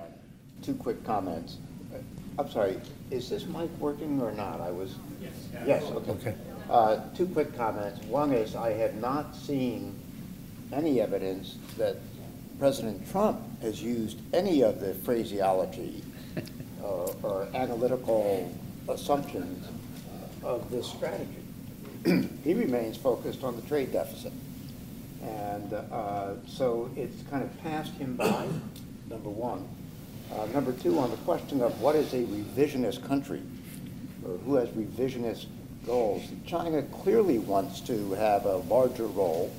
two 0.64 0.74
quick 0.76 1.04
comments. 1.04 1.58
I'm 2.38 2.50
sorry, 2.52 2.80
is 3.12 3.30
this 3.30 3.46
mic 3.46 3.70
working 3.80 4.22
or 4.22 4.32
not? 4.32 4.60
I 4.60 4.72
was. 4.72 4.96
Yes. 5.22 5.32
Yes. 5.66 5.84
Okay. 5.84 6.12
okay. 6.12 6.36
Uh, 6.70 7.00
two 7.16 7.28
quick 7.28 7.56
comments. 7.56 8.04
One 8.06 8.34
is 8.34 8.56
I 8.56 8.72
have 8.74 8.96
not 8.96 9.36
seen 9.36 9.96
any 10.74 11.00
evidence 11.00 11.58
that 11.78 11.98
President 12.60 13.10
Trump 13.12 13.40
has 13.62 13.82
used 13.82 14.20
any 14.34 14.62
of 14.62 14.80
the 14.80 14.94
phraseology 14.94 16.04
uh, 16.84 17.12
or 17.24 17.48
analytical 17.54 18.52
assumptions 18.90 19.68
of 20.44 20.70
this 20.72 20.88
strategy. 20.88 21.44
he 22.44 22.54
remains 22.54 22.98
focused 22.98 23.44
on 23.44 23.56
the 23.56 23.62
trade 23.64 23.92
deficit. 23.92 24.34
And 25.22 25.74
uh, 25.74 26.36
so 26.48 26.90
it's 26.96 27.22
kind 27.30 27.44
of 27.44 27.64
passed 27.64 27.94
him 27.94 28.16
by, 28.16 28.48
number 29.10 29.30
one. 29.30 29.68
Uh, 30.34 30.46
number 30.48 30.74
two, 30.74 31.00
on 31.00 31.12
the 31.12 31.18
question 31.18 31.62
of 31.62 31.80
what 31.82 31.96
is 31.96 32.14
a 32.14 32.24
revisionist 32.24 33.06
country, 33.08 33.42
or 34.26 34.38
who 34.40 34.56
has 34.56 34.70
revisionist 34.70 35.46
goals, 35.86 36.24
China 36.46 36.82
clearly 36.84 37.40
wants 37.40 37.80
to 37.82 38.14
have 38.14 38.46
a 38.46 38.58
larger 38.58 39.08
role. 39.08 39.52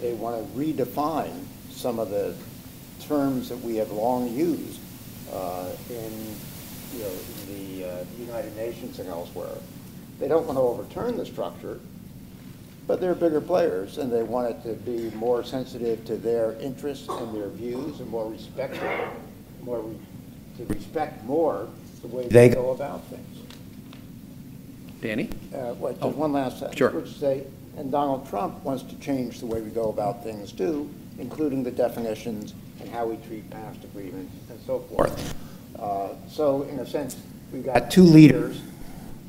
They 0.00 0.12
want 0.14 0.36
to 0.36 0.58
redefine 0.58 1.44
some 1.70 1.98
of 1.98 2.10
the 2.10 2.34
terms 3.00 3.48
that 3.48 3.60
we 3.60 3.76
have 3.76 3.90
long 3.92 4.28
used 4.28 4.80
uh, 5.32 5.70
in, 5.88 6.34
you 6.94 7.02
know, 7.02 7.10
in 7.10 7.80
the 7.80 7.88
uh, 7.88 8.04
United 8.18 8.56
Nations 8.56 8.98
and 8.98 9.08
elsewhere. 9.08 9.56
They 10.18 10.28
don't 10.28 10.46
want 10.46 10.58
to 10.58 10.62
overturn 10.62 11.16
the 11.16 11.24
structure, 11.24 11.80
but 12.86 13.00
they're 13.00 13.14
bigger 13.14 13.40
players, 13.40 13.98
and 13.98 14.12
they 14.12 14.22
want 14.24 14.50
it 14.50 14.62
to 14.64 14.74
be 14.74 15.14
more 15.16 15.44
sensitive 15.44 16.04
to 16.06 16.16
their 16.16 16.54
interests 16.60 17.08
and 17.08 17.34
their 17.34 17.48
views, 17.48 18.00
and 18.00 18.10
more 18.10 18.28
respectful, 18.28 18.88
more 19.68 19.80
re 19.80 19.96
to 20.56 20.64
respect 20.72 21.22
more 21.24 21.68
the 22.00 22.08
way 22.08 22.26
they 22.26 22.48
go 22.48 22.70
about 22.70 23.04
things. 23.06 23.38
Danny? 25.00 25.28
Uh, 25.54 25.74
well, 25.74 25.92
just 25.92 26.04
oh, 26.04 26.08
one 26.08 26.32
last 26.32 26.58
sentence. 26.58 26.76
Sure. 26.76 26.90
Which 26.90 27.12
say, 27.12 27.44
and 27.76 27.92
Donald 27.92 28.28
Trump 28.28 28.64
wants 28.64 28.82
to 28.84 28.98
change 28.98 29.38
the 29.38 29.46
way 29.46 29.60
we 29.60 29.70
go 29.70 29.90
about 29.90 30.24
things 30.24 30.50
too, 30.50 30.90
including 31.18 31.62
the 31.62 31.70
definitions 31.70 32.54
and 32.80 32.88
how 32.88 33.06
we 33.06 33.16
treat 33.28 33.48
past 33.50 33.84
agreements 33.84 34.34
and 34.50 34.60
so 34.66 34.80
forth. 34.80 35.34
Uh, 35.78 36.08
so, 36.28 36.62
in 36.62 36.80
a 36.80 36.86
sense, 36.86 37.16
we've 37.52 37.64
got 37.64 37.90
two 37.90 38.02
leaders, 38.02 38.60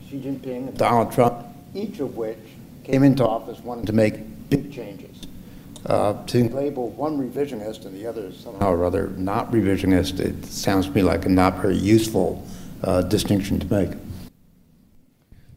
Xi 0.09 0.19
Jinping 0.19 0.69
and 0.69 0.77
Donald 0.77 1.11
Trump, 1.11 1.45
each 1.75 1.99
of 1.99 2.15
which 2.15 2.39
came 2.83 3.03
into 3.03 3.23
office 3.23 3.59
wanting 3.59 3.85
to 3.85 3.93
make 3.93 4.49
big 4.49 4.73
changes. 4.73 5.18
Uh, 5.85 6.25
to 6.25 6.49
label 6.49 6.89
one 6.89 7.17
revisionist 7.17 7.85
and 7.85 7.95
the 7.95 8.05
other 8.05 8.33
somehow 8.33 8.69
or 8.69 8.83
other 8.83 9.07
not 9.11 9.49
revisionist, 9.51 10.19
it 10.19 10.45
sounds 10.45 10.87
to 10.87 10.91
me 10.91 11.01
like 11.01 11.25
a 11.25 11.29
not 11.29 11.57
very 11.61 11.77
useful 11.77 12.45
uh, 12.83 13.01
distinction 13.03 13.59
to 13.59 13.73
make. 13.73 13.97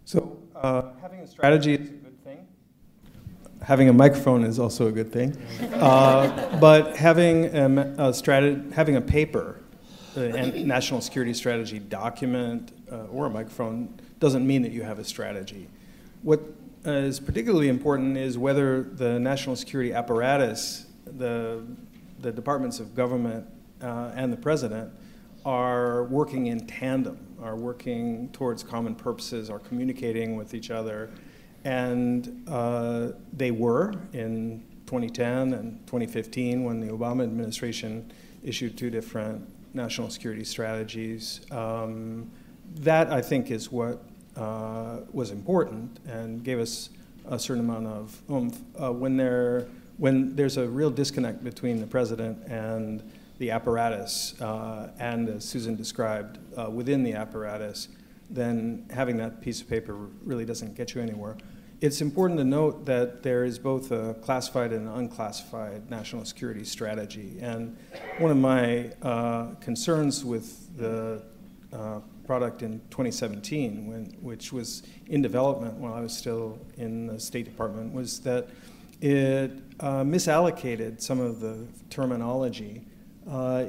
So, 0.05 0.39
uh, 0.55 0.83
having 1.01 1.21
a 1.21 1.27
strategy 1.27 1.75
is 1.75 1.89
a 1.89 1.93
good 1.93 2.25
thing. 2.25 2.47
Having 3.63 3.89
a 3.89 3.93
microphone 3.93 4.45
is 4.45 4.61
also 4.61 4.87
a 4.87 4.93
good 4.93 5.13
thing. 5.13 5.37
Uh, 5.75 6.57
but 6.61 6.97
having 6.97 7.47
a, 7.57 7.95
a 7.99 8.15
strategy, 8.15 8.63
having 8.73 8.97
a 8.97 9.01
paper, 9.01 9.59
a 10.15 10.63
national 10.65 11.01
security 11.01 11.35
strategy 11.35 11.81
document, 11.81 12.71
uh, 12.93 13.07
or 13.07 13.27
a 13.27 13.31
microphone 13.31 13.99
doesn't 14.21 14.47
mean 14.47 14.63
that 14.63 14.71
you 14.71 14.83
have 14.83 15.01
a 15.01 15.05
strategy. 15.05 15.69
What 16.23 16.41
is 16.85 17.21
particularly 17.21 17.69
important 17.69 18.17
is 18.17 18.37
whether 18.37 18.83
the 18.83 19.19
national 19.19 19.57
security 19.57 19.93
apparatus, 19.93 20.87
the, 21.07 21.65
the 22.21 22.33
departments 22.33 22.81
of 22.81 22.95
government, 22.95 23.47
uh, 23.81 24.13
and 24.15 24.33
the 24.33 24.37
president 24.37 24.93
are 25.45 26.05
working 26.05 26.47
in 26.47 26.67
tandem, 26.67 27.19
are 27.43 27.57
working 27.57 28.29
towards 28.33 28.63
common 28.63 28.95
purposes, 28.95 29.51
are 29.51 29.59
communicating 29.59 30.37
with 30.37 30.55
each 30.55 30.71
other. 30.71 31.11
And 31.65 32.45
uh, 32.49 33.13
they 33.33 33.51
were 33.51 33.95
in 34.13 34.65
2010 34.87 35.55
and 35.55 35.87
2015 35.87 36.65
when 36.65 36.81
the 36.81 36.89
Obama 36.89 37.23
administration 37.23 38.13
issued 38.43 38.77
two 38.77 38.91
different 38.91 39.49
national 39.75 40.11
security 40.11 40.45
strategies. 40.45 41.41
Um, 41.51 42.31
that, 42.77 43.11
I 43.11 43.21
think, 43.21 43.51
is 43.51 43.71
what 43.71 44.03
uh, 44.37 45.01
was 45.13 45.31
important 45.31 45.99
and 46.07 46.43
gave 46.45 46.59
us 46.59 46.91
a 47.27 47.39
certain 47.39 47.65
amount 47.65 47.87
of 47.87 48.21
oomph. 48.31 48.59
Uh, 48.81 48.93
when, 48.93 49.17
there, 49.17 49.67
when 49.99 50.35
there's 50.35 50.57
a 50.57 50.69
real 50.69 50.91
disconnect 50.91 51.45
between 51.45 51.81
the 51.81 51.87
president 51.87 52.39
and 52.47 53.03
the 53.39 53.51
apparatus, 53.51 54.41
uh, 54.41 54.91
and 54.99 55.29
as 55.29 55.45
Susan 55.45 55.77
described, 55.77 56.39
uh, 56.57 56.71
within 56.71 57.03
the 57.03 57.13
apparatus, 57.13 57.89
then 58.31 58.87
having 58.91 59.17
that 59.19 59.41
piece 59.41 59.61
of 59.61 59.69
paper 59.69 59.95
really 60.25 60.45
doesn't 60.45 60.75
get 60.77 60.95
you 60.95 61.01
anywhere. 61.01 61.37
It's 61.81 62.01
important 62.01 62.39
to 62.39 62.45
note 62.45 62.87
that 62.87 63.25
there 63.25 63.45
is 63.45 63.59
both 63.59 63.91
a 63.91 64.15
classified 64.23 64.73
and 64.73 64.89
unclassified 64.89 65.91
national 65.91 66.25
security 66.25 66.63
strategy. 66.65 67.39
And 67.41 67.77
one 68.19 68.31
of 68.31 68.37
my 68.37 68.93
uh, 69.03 69.55
concerns 69.61 70.25
with 70.25 70.77
the 70.77 71.25
uh, 71.73 71.99
product 72.27 72.63
in 72.63 72.81
2017, 72.91 73.87
when, 73.87 74.05
which 74.21 74.53
was 74.53 74.83
in 75.07 75.23
development 75.23 75.75
while 75.75 75.95
I 75.95 76.01
was 76.01 76.17
still 76.17 76.59
in 76.77 77.07
the 77.07 77.19
State 77.19 77.45
Department, 77.45 77.93
was 77.93 78.21
that 78.21 78.49
it 79.01 79.51
uh, 79.81 80.03
misallocated 80.03 81.01
some 81.01 81.21
of 81.21 81.41
the 81.41 81.67
terminology. 81.91 82.83
Uh, 83.29 83.65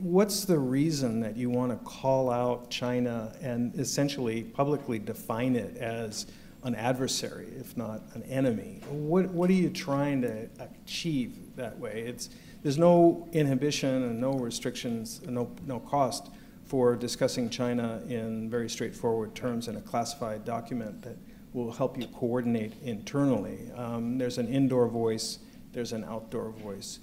what's 0.00 0.44
the 0.44 0.58
reason 0.58 1.20
that 1.20 1.36
you 1.36 1.50
want 1.50 1.72
to 1.72 1.78
call 1.84 2.30
out 2.30 2.70
China 2.70 3.32
and 3.40 3.74
essentially 3.78 4.42
publicly 4.42 4.98
define 4.98 5.56
it 5.56 5.76
as 5.78 6.26
an 6.64 6.74
adversary, 6.74 7.48
if 7.58 7.76
not 7.76 8.02
an 8.14 8.22
enemy? 8.24 8.80
What, 8.90 9.26
what 9.30 9.48
are 9.50 9.54
you 9.54 9.70
trying 9.70 10.22
to 10.22 10.48
achieve 10.58 11.34
that 11.56 11.78
way? 11.78 12.04
It's, 12.06 12.30
there's 12.62 12.78
no 12.78 13.28
inhibition 13.32 14.02
and 14.04 14.20
no 14.20 14.32
restrictions, 14.32 15.20
no, 15.26 15.50
no 15.66 15.80
cost 15.80 16.30
for 16.64 16.96
discussing 16.96 17.50
China 17.50 18.00
in 18.08 18.48
very 18.50 18.68
straightforward 18.68 19.34
terms 19.34 19.68
in 19.68 19.76
a 19.76 19.80
classified 19.80 20.44
document 20.44 21.02
that 21.02 21.16
will 21.52 21.72
help 21.72 21.98
you 21.98 22.06
coordinate 22.08 22.72
internally. 22.82 23.70
Um, 23.76 24.18
there's 24.18 24.38
an 24.38 24.48
indoor 24.48 24.88
voice, 24.88 25.38
there's 25.72 25.92
an 25.92 26.04
outdoor 26.04 26.50
voice. 26.50 26.98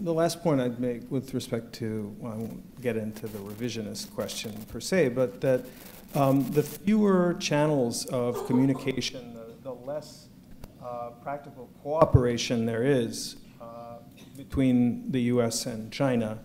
The 0.00 0.12
last 0.12 0.42
point 0.42 0.60
I'd 0.60 0.80
make 0.80 1.08
with 1.10 1.34
respect 1.34 1.72
to, 1.74 2.14
well, 2.18 2.32
I 2.32 2.36
won't 2.36 2.80
get 2.80 2.96
into 2.96 3.28
the 3.28 3.38
revisionist 3.38 4.12
question 4.14 4.52
per 4.68 4.80
se, 4.80 5.10
but 5.10 5.40
that 5.42 5.64
Um, 6.14 6.48
the 6.52 6.62
fewer 6.62 7.34
channels 7.40 8.06
of 8.06 8.46
communication, 8.46 9.34
the, 9.34 9.46
the 9.64 9.74
less 9.74 10.28
uh, 10.80 11.10
practical 11.24 11.68
cooperation 11.82 12.66
there 12.66 12.84
is 12.84 13.34
uh, 13.60 13.96
between 14.36 15.10
the 15.10 15.22
US 15.22 15.66
and 15.66 15.90
China, 15.90 16.38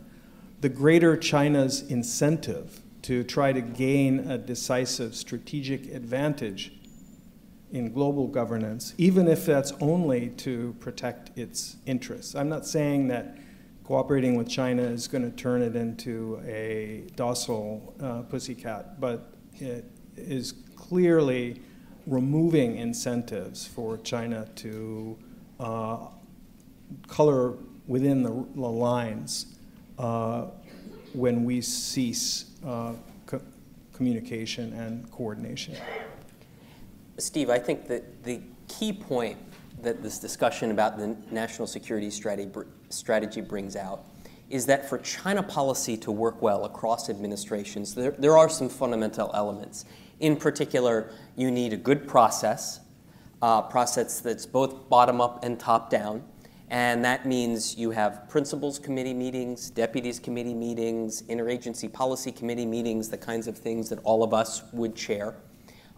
the 0.61 0.69
greater 0.69 1.15
China's 1.15 1.81
incentive 1.83 2.81
to 3.03 3.23
try 3.23 3.53
to 3.53 3.61
gain 3.61 4.19
a 4.29 4.37
decisive 4.37 5.15
strategic 5.15 5.93
advantage 5.93 6.73
in 7.71 7.93
global 7.93 8.27
governance, 8.27 8.93
even 8.97 9.27
if 9.27 9.45
that's 9.45 9.71
only 9.79 10.29
to 10.29 10.75
protect 10.79 11.37
its 11.37 11.77
interests. 11.85 12.35
I'm 12.35 12.49
not 12.49 12.65
saying 12.65 13.07
that 13.07 13.37
cooperating 13.83 14.35
with 14.35 14.49
China 14.49 14.81
is 14.81 15.07
going 15.07 15.23
to 15.23 15.35
turn 15.35 15.61
it 15.61 15.75
into 15.75 16.41
a 16.45 17.05
docile 17.15 17.93
uh, 18.01 18.21
pussycat, 18.23 18.99
but 18.99 19.33
it 19.55 19.85
is 20.17 20.53
clearly 20.75 21.61
removing 22.05 22.77
incentives 22.77 23.65
for 23.67 23.97
China 23.97 24.47
to 24.55 25.17
uh, 25.59 25.97
color 27.07 27.53
within 27.87 28.23
the, 28.23 28.31
the 28.55 28.61
lines 28.61 29.57
when 31.13 31.43
we 31.43 31.61
cease 31.61 32.51
uh, 32.65 32.93
co- 33.25 33.41
communication 33.93 34.73
and 34.73 35.09
coordination. 35.11 35.75
Steve, 37.17 37.49
I 37.49 37.59
think 37.59 37.87
that 37.87 38.23
the 38.23 38.41
key 38.67 38.93
point 38.93 39.37
that 39.81 40.01
this 40.03 40.19
discussion 40.19 40.71
about 40.71 40.97
the 40.97 41.15
national 41.31 41.67
security 41.67 42.09
strategy, 42.09 42.51
strategy 42.89 43.41
brings 43.41 43.75
out 43.75 44.05
is 44.49 44.65
that 44.65 44.89
for 44.89 44.97
China 44.99 45.43
policy 45.43 45.95
to 45.95 46.11
work 46.11 46.41
well 46.41 46.65
across 46.65 47.09
administrations, 47.09 47.93
there, 47.93 48.11
there 48.11 48.37
are 48.37 48.49
some 48.49 48.67
fundamental 48.67 49.29
elements. 49.33 49.85
In 50.19 50.35
particular, 50.35 51.11
you 51.35 51.51
need 51.51 51.71
a 51.71 51.77
good 51.77 52.07
process, 52.07 52.79
uh, 53.41 53.61
process 53.61 54.21
that's 54.21 54.45
both 54.45 54.89
bottom 54.89 55.21
up 55.21 55.43
and 55.43 55.59
top 55.59 55.89
down. 55.89 56.23
And 56.69 57.03
that 57.03 57.25
means 57.25 57.77
you 57.77 57.91
have 57.91 58.29
principals 58.29 58.77
committee 58.77 59.13
meetings, 59.13 59.71
deputies 59.71 60.19
committee 60.19 60.53
meetings, 60.53 61.23
interagency 61.23 61.91
policy 61.91 62.31
committee 62.31 62.65
meetings, 62.65 63.09
the 63.09 63.17
kinds 63.17 63.47
of 63.47 63.57
things 63.57 63.89
that 63.89 63.99
all 64.03 64.23
of 64.23 64.33
us 64.33 64.63
would 64.71 64.95
chair. 64.95 65.35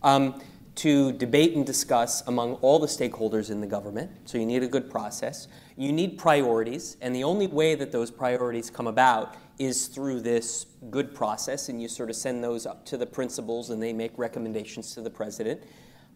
Um, 0.01 0.41
to 0.73 1.11
debate 1.13 1.53
and 1.55 1.65
discuss 1.65 2.25
among 2.27 2.53
all 2.55 2.79
the 2.79 2.87
stakeholders 2.87 3.51
in 3.51 3.59
the 3.59 3.67
government. 3.67 4.09
So 4.25 4.37
you 4.37 4.45
need 4.45 4.63
a 4.63 4.67
good 4.67 4.89
process. 4.89 5.47
You 5.75 5.91
need 5.91 6.17
priorities, 6.17 6.95
and 7.01 7.13
the 7.13 7.23
only 7.23 7.47
way 7.47 7.75
that 7.75 7.91
those 7.91 8.09
priorities 8.09 8.69
come 8.69 8.87
about 8.87 9.35
is 9.59 9.87
through 9.87 10.21
this 10.21 10.65
good 10.89 11.13
process, 11.13 11.69
and 11.69 11.81
you 11.81 11.87
sort 11.87 12.09
of 12.09 12.15
send 12.15 12.43
those 12.43 12.65
up 12.65 12.85
to 12.85 12.97
the 12.97 13.05
principals 13.05 13.69
and 13.69 13.83
they 13.83 13.93
make 13.93 14.11
recommendations 14.17 14.93
to 14.93 15.01
the 15.01 15.09
president. 15.09 15.61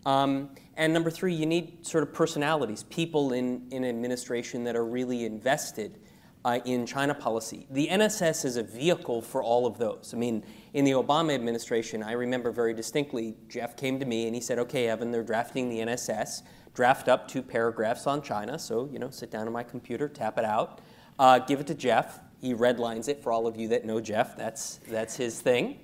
Um, 0.05 0.49
and 0.77 0.93
number 0.93 1.09
three, 1.09 1.33
you 1.33 1.45
need 1.45 1.85
sort 1.85 2.03
of 2.03 2.13
personalities, 2.13 2.83
people 2.83 3.33
in, 3.33 3.67
in 3.71 3.85
administration 3.85 4.63
that 4.65 4.75
are 4.75 4.85
really 4.85 5.25
invested 5.25 5.99
uh, 6.45 6.59
in 6.63 6.85
China 6.85 7.15
policy. 7.15 7.65
The 7.71 7.87
NSS 7.87 8.45
is 8.45 8.55
a 8.55 8.63
vehicle 8.63 9.21
for 9.21 9.41
all 9.41 9.65
of 9.65 9.79
those. 9.79 10.13
I 10.13 10.17
mean, 10.17 10.43
in 10.73 10.85
the 10.85 10.91
Obama 10.91 11.33
administration, 11.33 12.03
I 12.03 12.11
remember 12.11 12.51
very 12.51 12.73
distinctly, 12.73 13.35
Jeff 13.49 13.75
came 13.75 13.99
to 13.99 14.05
me 14.05 14.27
and 14.27 14.35
he 14.35 14.41
said, 14.41 14.59
okay, 14.59 14.87
Evan, 14.87 15.11
they're 15.11 15.23
drafting 15.23 15.69
the 15.69 15.79
NSS. 15.79 16.43
Draft 16.75 17.07
up 17.07 17.27
two 17.27 17.41
paragraphs 17.41 18.05
on 18.05 18.21
China. 18.21 18.59
So, 18.59 18.87
you 18.93 18.99
know, 18.99 19.09
sit 19.09 19.31
down 19.31 19.47
on 19.47 19.53
my 19.53 19.63
computer, 19.63 20.07
tap 20.07 20.37
it 20.37 20.45
out, 20.45 20.81
uh, 21.17 21.39
give 21.39 21.61
it 21.61 21.67
to 21.67 21.73
Jeff. 21.73 22.19
He 22.41 22.53
redlines 22.53 23.07
it 23.07 23.23
for 23.23 23.31
all 23.31 23.47
of 23.47 23.57
you 23.57 23.69
that 23.69 23.85
know 23.85 23.99
Jeff. 23.99 24.37
That's, 24.37 24.79
that's 24.87 25.15
his 25.15 25.41
thing. 25.41 25.79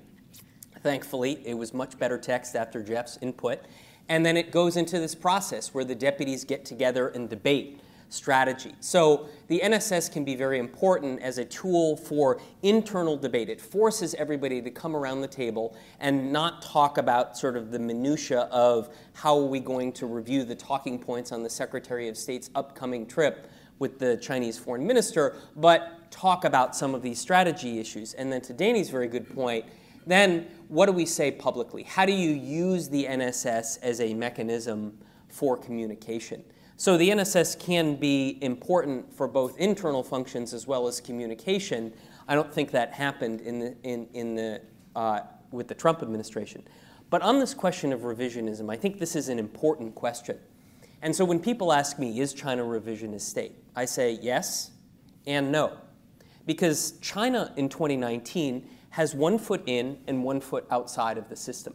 Thankfully, 0.84 1.41
it 1.43 1.55
was 1.55 1.74
much 1.74 1.97
better 1.97 2.19
text 2.19 2.55
after 2.55 2.84
Jeff's 2.84 3.17
input. 3.22 3.61
And 4.10 4.26
then 4.26 4.38
it 4.38 4.52
goes 4.52 4.78
into 4.78 4.99
this 4.99 5.16
process 5.16 5.74
where 5.74 5.86
the 5.86 5.95
deputies 5.95 6.43
get 6.43 6.66
together 6.66 7.08
and 7.10 7.30
debate 7.30 7.80
strategy. 8.12 8.76
So 8.82 9.30
the 9.47 9.62
NSS 9.64 10.12
can 10.12 10.26
be 10.26 10.36
very 10.36 10.60
important 10.60 11.22
as 11.22 11.38
a 11.38 11.45
tool 11.45 11.95
for 11.95 12.41
internal 12.62 13.16
debate. 13.16 13.47
It 13.47 13.62
forces 13.62 14.14
everybody 14.16 14.62
to 14.62 14.70
come 14.70 14.95
around 14.95 15.22
the 15.22 15.30
table 15.30 15.76
and 15.99 16.32
not 16.32 16.62
talk 16.62 16.97
about 16.97 17.38
sort 17.38 17.56
of 17.56 17.72
the 17.72 17.80
minutia 17.80 18.41
of 18.52 18.93
how 19.14 19.39
are 19.39 19.45
we 19.45 19.62
going 19.62 19.93
to 19.93 20.06
review 20.06 20.43
the 20.43 20.56
talking 20.56 20.99
points 20.99 21.32
on 21.32 21.41
the 21.41 21.49
Secretary 21.49 22.10
of 22.10 22.18
State's 22.18 22.49
upcoming 22.54 23.06
trip 23.06 23.49
with 23.80 23.97
the 23.97 24.18
Chinese 24.18 24.60
foreign 24.60 24.86
minister, 24.86 25.38
but 25.56 26.12
talk 26.12 26.43
about 26.43 26.76
some 26.76 26.93
of 26.93 27.02
these 27.02 27.20
strategy 27.20 27.80
issues. 27.80 28.14
And 28.14 28.32
then 28.32 28.41
to 28.41 28.54
Danny's 28.54 28.89
very 28.89 29.08
good 29.08 29.34
point, 29.34 29.66
then 30.06 30.47
what 30.68 30.86
do 30.86 30.91
we 30.91 31.06
say 31.06 31.32
publicly? 31.32 31.84
How 31.84 32.06
do 32.06 32.14
you 32.14 32.32
use 32.32 32.89
the 32.89 33.06
NSS 33.06 33.80
as 33.82 33.99
a 34.02 34.14
mechanism 34.14 34.97
for 35.28 35.58
communication? 35.58 36.43
So 36.78 36.97
the 36.97 37.10
NSS 37.10 37.60
can 37.60 37.95
be 37.95 38.39
important 38.41 39.14
for 39.14 39.28
both 39.28 39.58
internal 39.60 40.02
functions 40.02 40.54
as 40.54 40.66
well 40.66 40.88
as 40.88 40.99
communication. 40.99 41.93
I 42.28 42.34
don't 42.34 42.52
think 42.52 42.72
that 42.72 42.93
happened 42.93 43.41
in 43.41 43.60
the, 43.60 43.78
in, 43.84 44.08
in 44.14 44.36
the, 44.36 44.62
uh, 44.95 45.20
with 45.52 45.68
the 45.68 45.76
Trump 45.76 46.02
administration. 46.02 46.64
But 47.12 47.22
on 47.22 47.39
this 47.39 47.54
question 47.54 47.93
of 47.93 47.99
revisionism, 48.02 48.72
I 48.72 48.78
think 48.78 48.97
this 48.97 49.16
is 49.16 49.30
an 49.30 49.38
important 49.38 49.93
question. 49.93 50.39
And 51.02 51.16
so 51.16 51.26
when 51.26 51.39
people 51.39 51.74
ask 51.74 51.99
me, 51.99 52.20
is 52.20 52.34
China 52.34 52.64
a 52.64 52.80
revisionist 52.80 53.22
state? 53.22 53.54
I 53.76 53.86
say 53.86 54.18
yes 54.22 54.72
and 55.28 55.52
no. 55.52 55.78
Because 56.45 56.93
China 57.02 57.54
in 57.58 57.70
2019 57.70 58.68
has 58.91 59.15
one 59.15 59.37
foot 59.37 59.63
in 59.65 59.97
and 60.07 60.23
one 60.23 60.39
foot 60.39 60.65
outside 60.69 61.17
of 61.17 61.27
the 61.29 61.35
system 61.35 61.73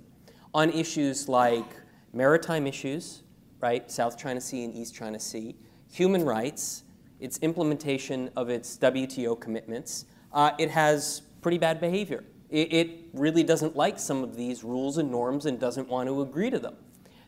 on 0.54 0.70
issues 0.70 1.28
like 1.28 1.66
maritime 2.12 2.66
issues, 2.66 3.22
right? 3.60 3.90
South 3.90 4.18
China 4.18 4.40
Sea 4.40 4.64
and 4.64 4.74
East 4.74 4.94
China 4.94 5.18
Sea, 5.20 5.54
human 5.90 6.24
rights, 6.24 6.84
its 7.20 7.38
implementation 7.38 8.30
of 8.36 8.48
its 8.48 8.76
WTO 8.78 9.38
commitments. 9.38 10.06
Uh, 10.32 10.52
it 10.58 10.70
has 10.70 11.22
pretty 11.42 11.58
bad 11.58 11.80
behavior. 11.80 12.24
It, 12.50 12.72
it 12.72 12.90
really 13.12 13.42
doesn't 13.42 13.76
like 13.76 13.98
some 13.98 14.22
of 14.22 14.36
these 14.36 14.62
rules 14.62 14.98
and 14.98 15.10
norms 15.10 15.46
and 15.46 15.58
doesn't 15.58 15.88
want 15.88 16.08
to 16.08 16.22
agree 16.22 16.50
to 16.50 16.58
them. 16.58 16.76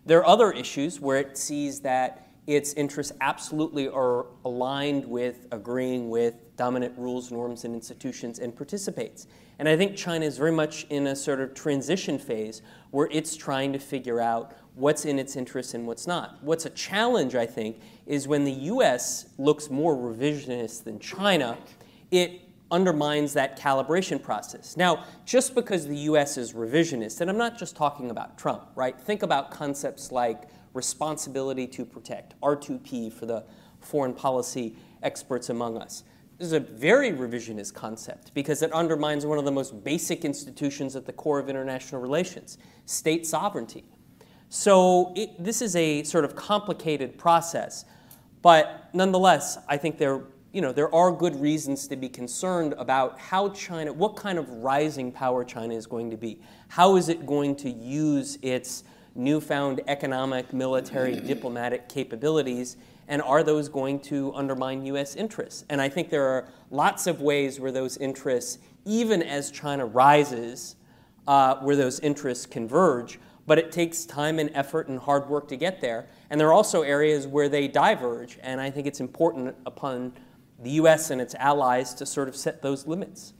There 0.07 0.18
are 0.20 0.26
other 0.26 0.53
issues 0.53 1.01
where 1.01 1.18
it 1.18 1.36
sees 1.36 1.80
that 1.80 2.28
its 2.47 2.72
interests 2.74 3.12
absolutely 3.20 3.89
are 3.89 4.26
aligned 4.45 5.05
with 5.05 5.47
agreeing 5.53 6.09
with 6.09 6.34
dominant 6.57 6.97
rules, 6.97 7.30
norms, 7.30 7.64
and 7.64 7.74
institutions 7.74 8.39
and 8.39 8.57
participates. 8.57 9.26
And 9.59 9.69
I 9.69 9.77
think 9.77 9.97
China 9.97 10.25
is 10.25 10.39
very 10.39 10.53
much 10.53 10.87
in 10.89 11.09
a 11.09 11.17
sort 11.17 11.41
of 11.41 11.53
transition 11.55 12.19
phase 12.19 12.63
where 12.91 13.09
it's 13.11 13.37
trying 13.37 13.73
to 13.73 13.79
figure 13.79 14.21
out 14.21 14.55
what's 14.75 15.05
in 15.05 15.19
its 15.19 15.35
interest 15.35 15.75
and 15.75 15.87
what's 15.87 16.07
not. 16.07 16.39
What's 16.43 16.65
a 16.65 16.71
challenge, 16.71 17.35
I 17.35 17.47
think, 17.47 17.81
is 18.07 18.29
when 18.29 18.45
the 18.45 18.53
US 18.53 19.27
looks 19.37 19.69
more 19.69 19.97
revisionist 19.97 20.85
than 20.85 21.01
China, 21.01 21.59
it 22.13 22.41
undermines 22.71 23.33
that 23.33 23.59
calibration 23.59 24.23
process. 24.23 24.77
Now, 24.77 25.05
just 25.25 25.55
because 25.55 25.87
the 25.87 25.97
US 25.97 26.37
is 26.37 26.53
revisionist, 26.53 27.21
and 27.21 27.29
I'm 27.29 27.39
not 27.39 27.59
just 27.59 27.75
talking 27.75 28.11
about 28.11 28.39
Trump, 28.39 28.69
right? 28.77 28.99
Think 29.01 29.23
about 29.23 29.51
concepts 29.51 30.13
like 30.13 30.43
responsibility 30.75 31.67
to 31.67 31.85
protect, 31.85 32.41
R2P 32.41 33.13
for 33.13 33.27
the 33.27 33.45
foreign 33.81 34.13
policy 34.15 34.77
experts 35.03 35.49
among 35.49 35.79
us. 35.79 36.05
This 36.39 36.47
is 36.47 36.53
a 36.53 36.61
very 36.61 37.11
revisionist 37.11 37.74
concept 37.74 38.32
because 38.32 38.62
it 38.62 38.72
undermines 38.72 39.26
one 39.26 39.39
of 39.39 39.45
the 39.45 39.51
most 39.51 39.82
basic 39.82 40.24
institutions 40.24 40.95
at 40.95 41.05
the 41.05 41.12
core 41.12 41.41
of 41.41 41.49
international 41.49 42.01
relations 42.01 42.59
state 42.86 43.26
sovereignty. 43.26 43.84
So 44.49 45.12
it, 45.16 45.43
this 45.43 45.61
is 45.61 45.74
a 45.74 46.05
sort 46.05 46.24
of 46.24 46.36
complicated 46.36 47.18
process, 47.18 47.84
but 48.41 48.89
nonetheless, 48.93 49.59
I 49.68 49.76
think 49.78 49.99
there, 49.99 50.22
you 50.53 50.61
know, 50.62 50.72
there 50.72 50.95
are 50.95 51.11
good 51.11 51.34
reasons 51.41 51.89
to 51.89 51.97
be 51.97 52.09
concerned 52.09 52.72
about 52.78 53.18
how 53.18 53.49
China, 53.49 53.93
what 53.93 54.14
kind 54.14 54.39
of 54.39 54.49
rising 54.49 55.11
power 55.11 55.45
China 55.45 55.74
is 55.74 55.86
going 55.86 56.09
to 56.12 56.16
be. 56.16 56.41
How 56.68 56.95
is 56.95 57.09
it 57.09 57.26
going 57.26 57.57
to 57.57 57.68
use 57.68 58.39
its 58.43 58.84
newfound 59.16 59.80
economic, 59.89 60.53
military, 60.53 61.18
diplomatic 61.18 61.89
capabilities, 61.89 62.76
and 63.09 63.21
are 63.23 63.43
those 63.43 63.69
going 63.69 64.01
to 64.01 64.33
undermine 64.35 64.85
U.S. 64.87 65.17
interests? 65.17 65.65
And 65.69 65.81
I 65.81 65.89
think 65.89 66.11
there 66.11 66.27
are 66.27 66.49
lots 66.71 67.07
of 67.07 67.21
ways 67.21 67.59
where 67.59 67.73
those 67.73 67.97
interests, 67.97 68.59
even 68.85 69.23
as 69.23 69.51
China 69.51 69.87
rises, 69.87 70.77
uh, 71.27 71.57
where 71.57 71.77
those 71.77 71.99
interests 72.01 72.47
converge 72.47 73.19
but 73.49 73.59
it 73.59 73.73
takes 73.73 74.05
time 74.05 74.39
and 74.39 74.51
effort 74.53 74.89
and 74.89 74.99
hard 74.99 75.27
work 75.27 75.49
to 75.49 75.57
get 75.57 75.81
there. 75.81 76.07
And 76.29 76.39
there 76.39 76.49
are 76.49 76.53
also 76.53 76.83
areas 76.83 77.27
where 77.27 77.49
they 77.49 77.67
diverge, 77.67 78.39
and 78.43 78.61
I 78.61 78.71
think 78.71 78.87
it's 78.87 79.01
important 79.01 79.57
upon 79.65 80.13
the 80.63 80.73
U.S. 80.73 81.11
and 81.11 81.19
its 81.19 81.35
allies 81.37 81.95
to 81.95 82.05
sort 82.05 82.29
of 82.29 82.37
set 82.37 82.61
those 82.61 82.87
limits. 82.87 83.33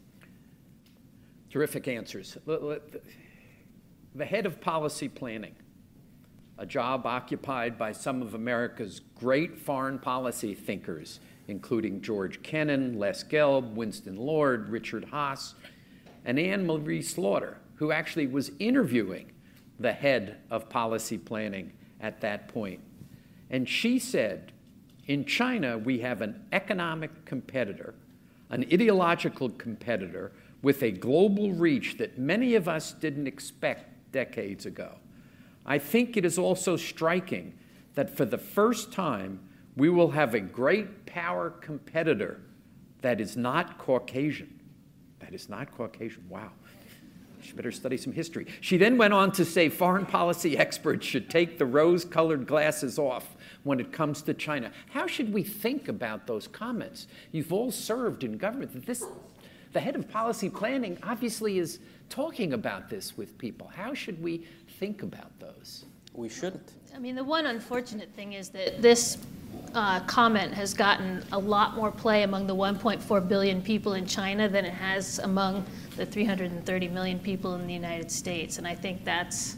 Terrific 1.51 1.89
answers. 1.89 2.39
The 2.47 4.25
head 4.25 4.47
of 4.47 4.63
policy 4.63 5.11
planning, 5.11 5.55
a 6.59 6.67
job 6.67 7.07
occupied 7.07 7.79
by 7.79 7.93
some 7.93 8.21
of 8.21 8.35
America's 8.35 9.01
great 9.15 9.59
foreign 9.59 9.99
policy 9.99 10.55
thinkers, 10.55 11.21
including 11.47 12.03
George 12.03 12.43
Kennan, 12.43 12.99
Les 12.99 13.25
Gelb, 13.25 13.75
Winston 13.75 14.17
Lord, 14.17 14.69
Richard 14.69 15.07
Haass, 15.13 15.55
and 16.25 16.39
Anne 16.39 16.67
Marie 16.67 17.01
Slaughter 17.03 17.59
who 17.79 17.93
actually 17.93 18.27
was 18.27 18.51
interviewing 18.59 19.31
the 19.79 19.93
head 19.93 20.39
of 20.51 20.69
policy 20.69 21.17
planning 21.17 21.73
at 22.01 22.21
that 22.21 22.49
point. 22.49 22.81
And 23.51 23.69
she 23.69 24.01
said, 24.01 24.53
in 25.07 25.25
China, 25.25 25.79
we 25.79 26.01
have 26.01 26.21
an 26.21 26.45
economic 26.53 27.25
competitor, 27.25 27.95
an 28.51 28.65
ideological 28.73 29.51
competitor 29.51 30.33
with 30.61 30.83
a 30.83 30.91
global 30.91 31.53
reach 31.53 31.99
that 31.99 32.19
many 32.19 32.57
of 32.57 32.69
us 32.69 32.93
didn't 32.93 33.29
expect 33.29 34.11
decades 34.11 34.67
ago. 34.67 34.97
I 35.69 35.79
think 35.79 36.17
it 36.17 36.25
is 36.25 36.39
also 36.39 36.77
striking 36.77 37.53
that 37.95 38.17
for 38.17 38.25
the 38.25 38.39
first 38.39 38.91
time, 38.91 39.39
we 39.77 39.91
will 39.91 40.11
have 40.13 40.35
a 40.35 40.41
great 40.41 41.05
power 41.05 41.51
competitor 41.51 42.41
that 43.03 43.21
is 43.21 43.37
not 43.37 43.77
Caucasian. 43.77 44.59
That 45.21 45.35
is 45.35 45.49
not 45.49 45.71
Caucasian. 45.77 46.25
Wow. 46.29 46.51
She 47.43 47.53
better 47.53 47.71
study 47.71 47.99
some 47.99 48.15
history. 48.15 48.47
She 48.63 48.79
then 48.79 48.97
went 48.97 49.13
on 49.13 49.31
to 49.33 49.45
say 49.45 49.69
foreign 49.69 50.07
policy 50.07 50.57
experts 50.57 51.07
should 51.07 51.29
take 51.29 51.59
the 51.59 51.67
rose 51.67 52.05
colored 52.05 52.47
glasses 52.47 52.99
off 52.99 53.37
when 53.63 53.79
it 53.79 53.93
comes 53.93 54.23
to 54.23 54.35
China. 54.35 54.73
How 54.91 55.07
should 55.07 55.33
we 55.33 55.43
think 55.43 55.87
about 55.89 56.27
those 56.27 56.49
comments? 56.49 57.07
You've 57.31 57.53
all 57.53 57.71
served 57.71 58.25
in 58.25 58.39
government. 58.39 58.87
This, 58.87 59.05
the 59.73 59.81
head 59.81 59.97
of 59.97 60.09
policy 60.09 60.49
planning 60.49 60.99
obviously 61.03 61.59
is 61.59 61.79
talking 62.09 62.55
about 62.55 62.89
this 62.89 63.17
with 63.17 63.37
people. 63.39 63.69
How 63.69 63.95
should 63.95 64.23
we 64.23 64.47
think 64.79 65.03
about 65.03 65.39
those? 65.41 65.85
We 66.15 66.29
shouldn't. 66.29 66.73
I 66.95 66.99
mean, 66.99 67.15
the 67.15 67.25
one 67.25 67.47
unfortunate 67.47 68.11
thing 68.15 68.33
is 68.33 68.49
that 68.51 68.81
this 68.81 69.19
uh, 69.75 70.01
comment 70.01 70.55
has 70.55 70.75
gotten 70.75 71.25
a 71.33 71.39
lot 71.39 71.77
more 71.77 71.91
play 71.91 72.23
among 72.23 72.47
the 72.47 72.55
1.4 72.55 73.29
billion 73.29 73.61
people 73.61 73.95
in 73.95 74.07
China 74.07 74.49
than 74.49 74.65
it 74.65 74.73
has 74.73 75.19
among 75.21 75.65
the 75.97 76.07
330 76.07 76.89
million 76.89 77.19
people 77.19 77.55
in 77.55 77.67
the 77.67 77.73
United 77.73 78.11
States. 78.11 78.59
And 78.59 78.67
I 78.67 78.75
think 78.75 79.05
that's, 79.05 79.57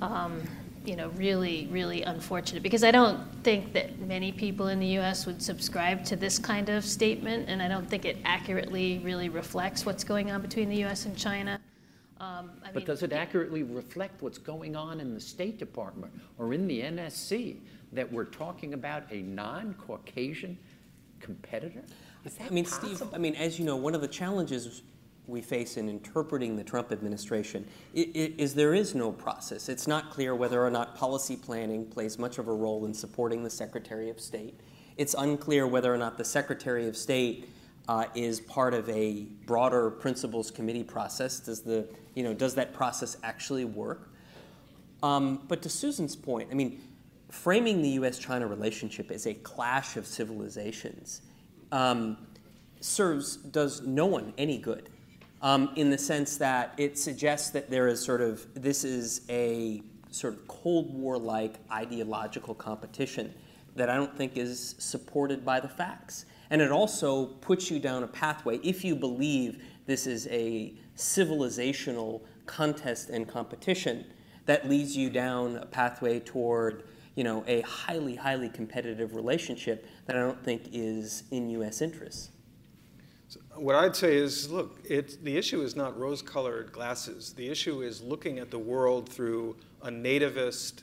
um, 0.00 0.42
you 0.84 0.96
know, 0.96 1.08
really, 1.10 1.68
really 1.70 2.02
unfortunate 2.02 2.62
because 2.62 2.84
I 2.84 2.90
don't 2.90 3.20
think 3.42 3.72
that 3.74 3.98
many 4.00 4.32
people 4.32 4.68
in 4.68 4.78
the 4.78 4.88
U.S. 4.98 5.26
would 5.26 5.40
subscribe 5.40 6.04
to 6.06 6.16
this 6.16 6.38
kind 6.38 6.68
of 6.68 6.84
statement, 6.84 7.48
and 7.48 7.62
I 7.62 7.68
don't 7.68 7.88
think 7.88 8.04
it 8.04 8.18
accurately 8.24 9.00
really 9.04 9.28
reflects 9.28 9.86
what's 9.86 10.04
going 10.04 10.30
on 10.30 10.42
between 10.42 10.68
the 10.68 10.76
U.S. 10.76 11.06
and 11.06 11.16
China. 11.16 11.60
Um, 12.24 12.50
but 12.62 12.74
mean, 12.76 12.84
does 12.86 13.02
it 13.02 13.12
accurately 13.12 13.62
reflect 13.62 14.22
what's 14.22 14.38
going 14.38 14.76
on 14.76 15.00
in 15.00 15.14
the 15.14 15.20
State 15.20 15.58
Department 15.58 16.12
or 16.38 16.54
in 16.54 16.66
the 16.66 16.80
NSC 16.80 17.58
that 17.92 18.10
we're 18.10 18.24
talking 18.24 18.74
about 18.74 19.04
a 19.10 19.22
non-Caucasian 19.22 20.56
competitor? 21.20 21.82
I 22.40 22.48
mean, 22.50 22.64
possible? 22.64 22.96
Steve, 22.96 23.08
I 23.12 23.18
mean, 23.18 23.34
as 23.34 23.58
you 23.58 23.64
know, 23.64 23.76
one 23.76 23.94
of 23.94 24.00
the 24.00 24.08
challenges 24.08 24.82
we 25.26 25.40
face 25.40 25.76
in 25.76 25.88
interpreting 25.88 26.56
the 26.56 26.64
Trump 26.64 26.92
administration 26.92 27.66
is 27.94 28.54
there 28.54 28.74
is 28.74 28.94
no 28.94 29.10
process. 29.10 29.68
It's 29.68 29.86
not 29.86 30.10
clear 30.10 30.34
whether 30.34 30.64
or 30.64 30.70
not 30.70 30.94
policy 30.94 31.36
planning 31.36 31.86
plays 31.86 32.18
much 32.18 32.38
of 32.38 32.48
a 32.48 32.52
role 32.52 32.84
in 32.84 32.94
supporting 32.94 33.42
the 33.42 33.50
Secretary 33.50 34.10
of 34.10 34.20
State. 34.20 34.60
It's 34.96 35.14
unclear 35.14 35.66
whether 35.66 35.92
or 35.92 35.98
not 35.98 36.18
the 36.18 36.24
Secretary 36.24 36.86
of 36.88 36.96
State 36.96 37.48
uh, 37.88 38.06
is 38.14 38.40
part 38.40 38.74
of 38.74 38.88
a 38.88 39.26
broader 39.46 39.90
principals 39.90 40.50
committee 40.50 40.84
process. 40.84 41.40
Does 41.40 41.62
the 41.62 41.88
you 42.14 42.22
know 42.22 42.34
does 42.34 42.54
that 42.54 42.72
process 42.72 43.16
actually 43.22 43.64
work? 43.64 44.10
Um, 45.02 45.42
but 45.48 45.60
to 45.62 45.68
Susan's 45.68 46.16
point, 46.16 46.48
I 46.50 46.54
mean, 46.54 46.80
framing 47.30 47.82
the 47.82 47.90
U.S.-China 47.90 48.48
relationship 48.48 49.10
as 49.10 49.26
a 49.26 49.34
clash 49.34 49.96
of 49.98 50.06
civilizations 50.06 51.20
um, 51.72 52.16
serves 52.80 53.36
does 53.36 53.82
no 53.82 54.06
one 54.06 54.32
any 54.38 54.58
good. 54.58 54.90
Um, 55.42 55.72
in 55.76 55.90
the 55.90 55.98
sense 55.98 56.38
that 56.38 56.72
it 56.78 56.98
suggests 56.98 57.50
that 57.50 57.68
there 57.68 57.86
is 57.86 58.02
sort 58.02 58.22
of 58.22 58.46
this 58.54 58.82
is 58.82 59.20
a 59.28 59.82
sort 60.10 60.34
of 60.34 60.48
Cold 60.48 60.94
War-like 60.94 61.56
ideological 61.70 62.54
competition 62.54 63.34
that 63.76 63.90
I 63.90 63.96
don't 63.96 64.16
think 64.16 64.38
is 64.38 64.74
supported 64.78 65.44
by 65.44 65.60
the 65.60 65.68
facts. 65.68 66.24
And 66.50 66.60
it 66.60 66.70
also 66.70 67.26
puts 67.26 67.70
you 67.70 67.78
down 67.78 68.02
a 68.02 68.08
pathway, 68.08 68.58
if 68.58 68.84
you 68.84 68.94
believe 68.94 69.62
this 69.86 70.06
is 70.06 70.26
a 70.28 70.74
civilizational 70.96 72.22
contest 72.46 73.10
and 73.10 73.26
competition, 73.28 74.06
that 74.46 74.68
leads 74.68 74.96
you 74.96 75.10
down 75.10 75.56
a 75.56 75.66
pathway 75.66 76.20
toward 76.20 76.84
you 77.14 77.22
know, 77.22 77.44
a 77.46 77.60
highly, 77.62 78.16
highly 78.16 78.48
competitive 78.48 79.14
relationship 79.14 79.86
that 80.06 80.16
I 80.16 80.20
don't 80.20 80.42
think 80.42 80.68
is 80.72 81.24
in 81.30 81.48
U.S. 81.50 81.80
interests. 81.80 82.30
So 83.28 83.40
what 83.54 83.76
I'd 83.76 83.94
say 83.94 84.16
is, 84.16 84.50
look, 84.50 84.82
the 84.84 85.36
issue 85.36 85.62
is 85.62 85.76
not 85.76 85.98
rose-colored 85.98 86.72
glasses. 86.72 87.32
The 87.32 87.48
issue 87.48 87.82
is 87.82 88.02
looking 88.02 88.38
at 88.38 88.50
the 88.50 88.58
world 88.58 89.08
through 89.08 89.56
a 89.82 89.90
nativist, 89.90 90.82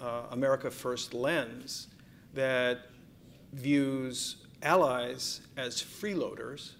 uh, 0.00 0.22
America 0.30 0.70
First 0.70 1.14
lens 1.14 1.88
that 2.34 2.80
views 3.52 4.47
allies 4.62 5.40
as 5.56 5.82
freeloaders 5.82 6.72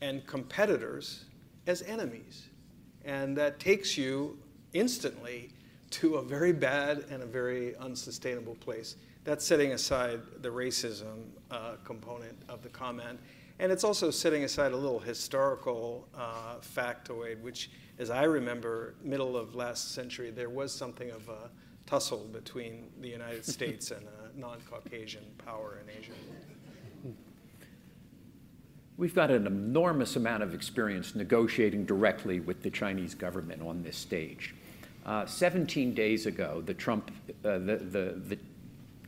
and 0.00 0.26
competitors 0.26 1.24
as 1.66 1.82
enemies. 1.82 2.48
And 3.04 3.36
that 3.36 3.60
takes 3.60 3.96
you 3.96 4.38
instantly 4.72 5.50
to 5.90 6.16
a 6.16 6.22
very 6.22 6.52
bad 6.52 7.04
and 7.10 7.22
a 7.22 7.26
very 7.26 7.76
unsustainable 7.76 8.56
place. 8.56 8.96
That's 9.24 9.44
setting 9.44 9.72
aside 9.72 10.20
the 10.42 10.48
racism 10.48 11.26
uh, 11.50 11.76
component 11.84 12.36
of 12.48 12.62
the 12.62 12.68
comment. 12.68 13.18
And 13.60 13.70
it's 13.70 13.84
also 13.84 14.10
setting 14.10 14.44
aside 14.44 14.72
a 14.72 14.76
little 14.76 14.98
historical 14.98 16.08
uh, 16.14 16.56
factoid, 16.60 17.40
which, 17.40 17.70
as 17.98 18.10
I 18.10 18.24
remember, 18.24 18.96
middle 19.02 19.36
of 19.36 19.54
last 19.54 19.94
century, 19.94 20.30
there 20.30 20.50
was 20.50 20.74
something 20.74 21.10
of 21.10 21.28
a 21.28 21.50
tussle 21.86 22.26
between 22.32 22.90
the 23.00 23.08
United 23.08 23.44
States 23.44 23.92
and 23.92 24.04
a 24.06 24.38
non-Caucasian 24.38 25.24
power 25.44 25.78
in 25.82 25.96
Asia. 25.96 26.12
We've 28.96 29.14
got 29.14 29.30
an 29.30 29.46
enormous 29.46 30.14
amount 30.14 30.44
of 30.44 30.54
experience 30.54 31.16
negotiating 31.16 31.84
directly 31.84 32.38
with 32.38 32.62
the 32.62 32.70
Chinese 32.70 33.14
government 33.14 33.60
on 33.60 33.82
this 33.82 33.96
stage. 33.96 34.54
Uh, 35.04 35.26
17 35.26 35.94
days 35.94 36.26
ago, 36.26 36.62
the 36.64 36.74
Trump, 36.74 37.10
uh, 37.44 37.58
the, 37.58 37.76
the, 37.76 38.22
the, 38.28 38.38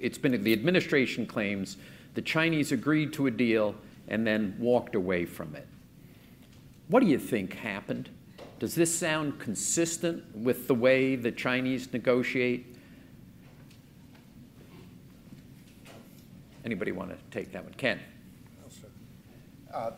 it's 0.00 0.18
been, 0.18 0.42
the 0.42 0.52
administration 0.52 1.24
claims 1.24 1.76
the 2.14 2.22
Chinese 2.22 2.72
agreed 2.72 3.12
to 3.12 3.28
a 3.28 3.30
deal 3.30 3.76
and 4.08 4.26
then 4.26 4.56
walked 4.58 4.96
away 4.96 5.24
from 5.24 5.54
it. 5.54 5.68
What 6.88 7.00
do 7.00 7.06
you 7.06 7.18
think 7.18 7.54
happened? 7.54 8.10
Does 8.58 8.74
this 8.74 8.96
sound 8.96 9.38
consistent 9.38 10.24
with 10.34 10.66
the 10.66 10.74
way 10.74 11.14
the 11.14 11.30
Chinese 11.30 11.92
negotiate? 11.92 12.76
Anybody 16.64 16.90
want 16.90 17.10
to 17.10 17.16
take 17.30 17.52
that 17.52 17.62
one? 17.62 17.74
Ken. 17.74 18.00
Uh, 19.76 19.90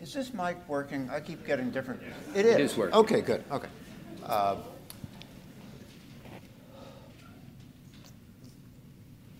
is 0.00 0.14
this 0.14 0.32
mic 0.32 0.56
working? 0.68 1.10
I 1.10 1.18
keep 1.18 1.44
getting 1.44 1.72
different. 1.72 2.00
It 2.36 2.46
is. 2.46 2.54
It 2.54 2.60
is 2.60 2.76
working. 2.76 2.94
Okay, 2.94 3.20
good. 3.20 3.42
Okay. 3.50 3.66
Uh, 4.24 4.54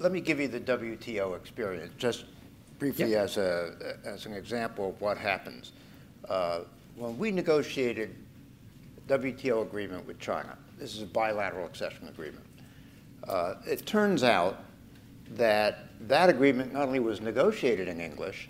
let 0.01 0.11
me 0.11 0.21
give 0.21 0.41
you 0.41 0.49
the 0.49 0.59
WTO 0.59 1.37
experience, 1.37 1.93
just 1.97 2.25
briefly 2.81 3.13
yep. 3.13 3.23
as, 3.23 3.37
a, 3.37 3.97
as 4.05 4.27
an 4.27 4.33
example 4.33 4.89
of 4.89 5.01
what 5.01 5.17
happens. 5.17 5.71
Uh, 6.29 6.61
when 6.97 7.17
we 7.17 7.31
negotiated 7.31 8.17
WTO 9.07 9.63
agreement 9.63 10.05
with 10.09 10.19
China, 10.19 10.59
this 10.77 10.97
is 10.97 11.03
a 11.03 11.07
bilateral 11.07 11.67
accession 11.67 12.09
agreement, 12.09 12.45
uh, 13.29 13.55
it 13.65 13.87
turns 13.87 14.25
out 14.25 14.65
that 15.37 15.85
that 16.09 16.29
agreement 16.29 16.73
not 16.73 16.89
only 16.89 16.99
was 16.99 17.21
negotiated 17.21 17.87
in 17.87 18.01
English, 18.01 18.49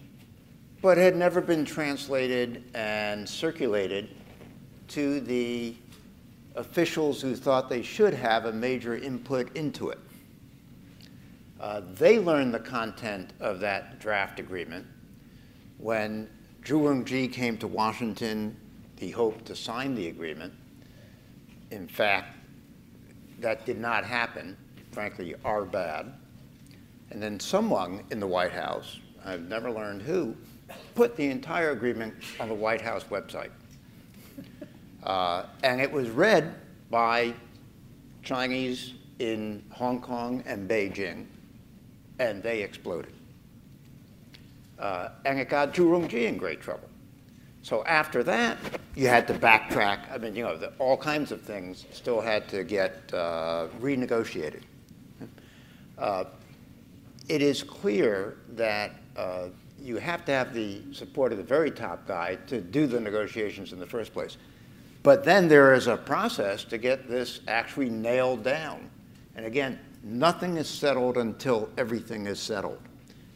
but 0.81 0.97
had 0.97 1.17
never 1.17 1.41
been 1.41 1.65
translated 1.65 2.65
and 2.75 3.29
circulated 3.29 4.09
to 4.89 5.21
the 5.21 5.75
officials 6.55 7.21
who 7.21 7.35
thought 7.35 7.69
they 7.69 7.83
should 7.83 8.15
have 8.15 8.45
a 8.45 8.53
major 8.53 8.97
input 8.97 9.55
into 9.57 9.91
it. 9.91 9.99
Uh, 11.61 11.83
they 11.95 12.19
learned 12.19 12.55
the 12.55 12.61
content 12.61 13.33
of 13.41 13.61
that 13.61 13.99
draft 13.99 14.39
agreement 14.39 14.87
when 15.79 16.29
Zhu 16.63 16.83
Rongji 16.83 17.33
came 17.33 17.57
to 17.59 17.67
Washington. 17.67 18.57
He 18.97 19.11
hoped 19.11 19.47
to 19.47 19.57
sign 19.57 19.95
the 19.95 20.09
agreement. 20.09 20.53
In 21.71 21.89
fact, 21.89 22.37
that 23.41 23.67
did 23.67 23.79
not 23.79 24.05
happen, 24.05 24.57
frankly, 24.93 25.35
are 25.45 25.65
bad. 25.65 26.13
And 27.11 27.23
then 27.23 27.41
someone 27.41 28.03
in 28.11 28.21
the 28.21 28.27
White 28.27 28.53
House, 28.53 28.99
I've 29.25 29.49
never 29.49 29.71
learned 29.71 30.03
who, 30.03 30.37
put 30.95 31.17
the 31.17 31.27
entire 31.27 31.71
agreement 31.71 32.15
on 32.41 32.49
the 32.49 32.55
White 32.55 32.81
House 32.81 33.05
website. 33.05 33.51
Uh, 35.03 35.47
and 35.63 35.81
it 35.81 35.91
was 35.91 36.11
read 36.11 36.55
by 36.91 37.33
Chinese 38.23 38.95
in 39.19 39.65
Hong 39.71 40.01
Kong 40.01 40.43
and 40.47 40.69
Beijing, 40.69 41.27
and 42.19 42.43
they 42.43 42.63
exploded. 42.63 43.13
Uh, 44.79 45.11
and 45.25 45.39
it 45.39 45.49
got 45.49 45.73
Zhu 45.73 45.87
Rongji 45.87 46.27
in 46.27 46.37
great 46.37 46.61
trouble. 46.61 46.89
So 47.63 47.85
after 47.85 48.23
that, 48.25 48.59
you 48.95 49.09
had 49.09 49.27
to 49.29 49.35
backtrack. 49.35 50.11
I 50.13 50.19
mean, 50.19 50.35
you 50.35 50.45
know, 50.45 50.57
the, 50.57 50.73
all 50.79 50.97
kinds 50.97 51.33
of 51.33 51.43
things 51.43 51.85
still 51.93 52.21
had 52.21 52.49
to 52.49 52.65
get 52.65 52.95
uh, 53.13 53.67
renegotiated. 53.81 54.63
Uh, 55.99 56.25
it 57.29 57.43
is 57.43 57.63
clear 57.63 58.39
that 58.51 58.93
uh, 59.17 59.49
you 59.81 59.97
have 59.97 60.25
to 60.27 60.33
have 60.33 60.55
the 60.55 60.83
support 60.93 61.33
of 61.33 61.39
the 61.39 61.45
very 61.45 61.71
top 61.71 62.07
guy 62.07 62.37
to 62.47 62.61
do 62.61 62.87
the 62.87 63.01
negotiations 63.01 63.73
in 63.73 63.79
the 63.79 63.87
first 63.87 64.13
place. 64.13 64.37
But 65.03 65.25
then 65.25 65.49
there 65.49 65.75
is 65.75 65.87
a 65.87 65.97
process 65.97 66.65
to 66.65 66.79
get 66.79 67.09
this 67.09 67.41
actually 67.49 67.89
nailed 67.89 68.43
down. 68.43 68.91
And 69.37 69.47
again, 69.47 69.79
nothing 70.03 70.57
is 70.57 70.69
settled 70.69 71.17
until 71.17 71.71
everything 71.79 72.27
is 72.27 72.41
settled. 72.41 72.81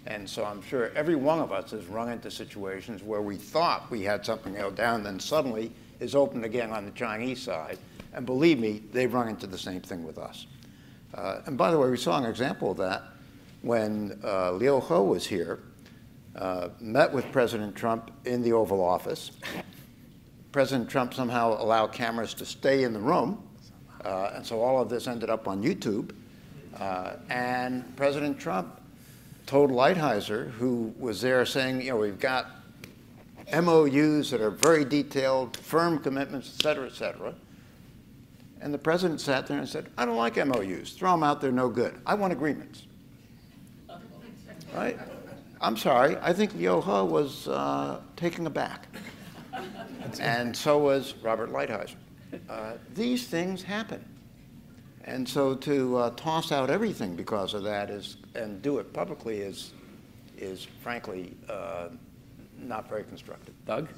And 0.07 0.29
so 0.29 0.45
I'm 0.45 0.61
sure 0.63 0.91
every 0.97 1.15
one 1.15 1.39
of 1.39 1.53
us 1.53 1.71
has 1.71 1.87
run 1.87 2.11
into 2.11 2.31
situations 2.31 3.03
where 3.03 3.23
we 3.23 3.37
thought 3.37 3.89
we 3.91 4.03
had 4.03 4.27
something 4.27 4.53
nailed 4.53 4.75
down, 4.75 5.05
then 5.05 5.21
suddenly 5.21 5.71
is 6.01 6.17
opened 6.17 6.45
again 6.45 6.73
on 6.73 6.85
the 6.85 6.91
Chinese 6.91 7.41
side. 7.41 7.79
And 8.13 8.27
believe 8.27 8.59
me, 8.59 8.83
they've 8.93 9.13
run 9.13 9.29
into 9.29 9.47
the 9.47 9.57
same 9.57 9.81
thing 9.81 10.05
with 10.05 10.19
us. 10.19 10.47
Uh, 11.15 11.41
and 11.47 11.57
by 11.57 11.71
the 11.71 11.79
way, 11.79 11.89
we 11.89 11.97
saw 11.97 12.19
an 12.19 12.25
example 12.25 12.73
of 12.73 12.79
that 12.79 13.05
when 13.63 14.19
uh, 14.25 14.51
Liu 14.53 14.81
He 14.81 14.95
was 14.95 15.27
here, 15.27 15.61
uh, 16.37 16.69
met 16.81 17.13
with 17.13 17.31
President 17.33 17.75
Trump 17.75 18.11
in 18.25 18.43
the 18.43 18.53
Oval 18.53 18.83
Office. 18.83 19.33
President 20.51 20.89
Trump 20.89 21.15
somehow 21.15 21.61
allowed 21.63 21.93
cameras 21.93 22.35
to 22.35 22.45
stay 22.45 22.85
in 22.85 22.93
the 22.93 23.01
room, 23.01 23.43
uh, 24.05 24.33
and 24.35 24.45
so 24.45 24.61
all 24.61 24.81
of 24.81 24.89
this 24.89 25.07
ended 25.07 25.31
up 25.31 25.49
on 25.49 25.63
YouTube. 25.63 26.11
Uh, 26.77 27.15
and 27.31 27.97
President 27.97 28.39
Trump 28.39 28.81
told 29.47 29.71
Lighthizer, 29.71 30.51
who 30.53 30.95
was 30.99 31.21
there 31.21 31.45
saying, 31.45 31.81
you 31.83 31.91
know, 31.91 31.97
we've 31.99 32.21
got 32.21 32.51
MOUs 33.53 34.31
that 34.31 34.41
are 34.41 34.51
very 34.51 34.85
detailed, 34.85 35.57
firm 35.57 35.99
commitments, 35.99 36.55
et 36.57 36.63
cetera, 36.63 36.87
et 36.87 36.93
cetera. 36.93 37.35
And 38.61 38.73
the 38.73 38.79
president 38.79 39.21
sat 39.21 39.47
there 39.47 39.59
and 39.59 39.69
said, 39.69 39.91
I 39.99 40.05
don't 40.05 40.17
like 40.17 40.37
MOUs. 40.37 40.93
Throw 40.93 41.11
them 41.11 41.23
out, 41.23 41.41
they're 41.41 41.51
no 41.51 41.69
good. 41.69 42.01
I 42.07 42.15
want 42.15 42.33
agreements. 42.33 42.85
Right? 44.75 44.99
I'm 45.63 45.77
sorry, 45.77 46.17
I 46.21 46.33
think 46.33 46.55
Liu 46.55 46.81
He 46.81 46.91
was 46.91 47.47
uh, 47.47 48.01
taken 48.17 48.47
aback. 48.47 48.89
and 50.21 50.57
so 50.57 50.79
was 50.79 51.15
Robert 51.23 51.51
Lighthizer. 51.51 51.95
Uh, 52.51 52.73
these 52.95 53.29
things 53.29 53.63
happen. 53.63 54.05
And 55.05 55.29
so 55.29 55.55
to 55.55 55.97
uh, 55.97 56.11
toss 56.11 56.51
out 56.51 56.69
everything 56.69 57.15
because 57.15 57.55
of 57.55 57.63
that 57.63 57.91
is, 57.91 58.17
and 58.35 58.61
do 58.61 58.79
it 58.79 58.93
publicly 58.93 59.39
is, 59.39 59.73
is 60.37 60.67
frankly 60.83 61.35
uh, 61.49 61.89
not 62.59 62.89
very 62.89 63.05
constructive. 63.05 63.55
Doug? 63.65 63.89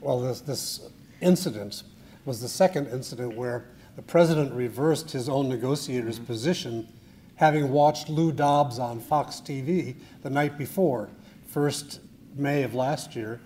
Well, 0.00 0.20
this, 0.20 0.40
this 0.40 0.88
incident 1.20 1.82
was 2.24 2.40
the 2.40 2.48
second 2.48 2.88
incident 2.88 3.36
where 3.36 3.68
the 3.96 4.02
president 4.02 4.52
reversed 4.52 5.10
his 5.10 5.28
own 5.28 5.48
negotiator's 5.48 6.16
mm-hmm. 6.16 6.26
position, 6.26 6.88
having 7.36 7.70
watched 7.70 8.08
Lou 8.08 8.32
Dobbs 8.32 8.78
on 8.78 9.00
Fox 9.00 9.36
TV 9.36 9.94
the 10.22 10.30
night 10.30 10.58
before, 10.58 11.08
first 11.46 12.00
May 12.34 12.62
of 12.62 12.74
last 12.74 13.14
year, 13.14 13.40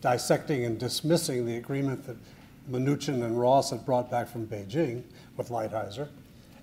dissecting 0.00 0.64
and 0.64 0.78
dismissing 0.78 1.46
the 1.46 1.56
agreement 1.56 2.06
that 2.06 2.16
Mnuchin 2.70 3.24
and 3.24 3.38
Ross 3.40 3.70
had 3.70 3.84
brought 3.84 4.10
back 4.10 4.28
from 4.28 4.46
Beijing 4.46 5.02
with 5.36 5.48
Lighthizer. 5.48 6.08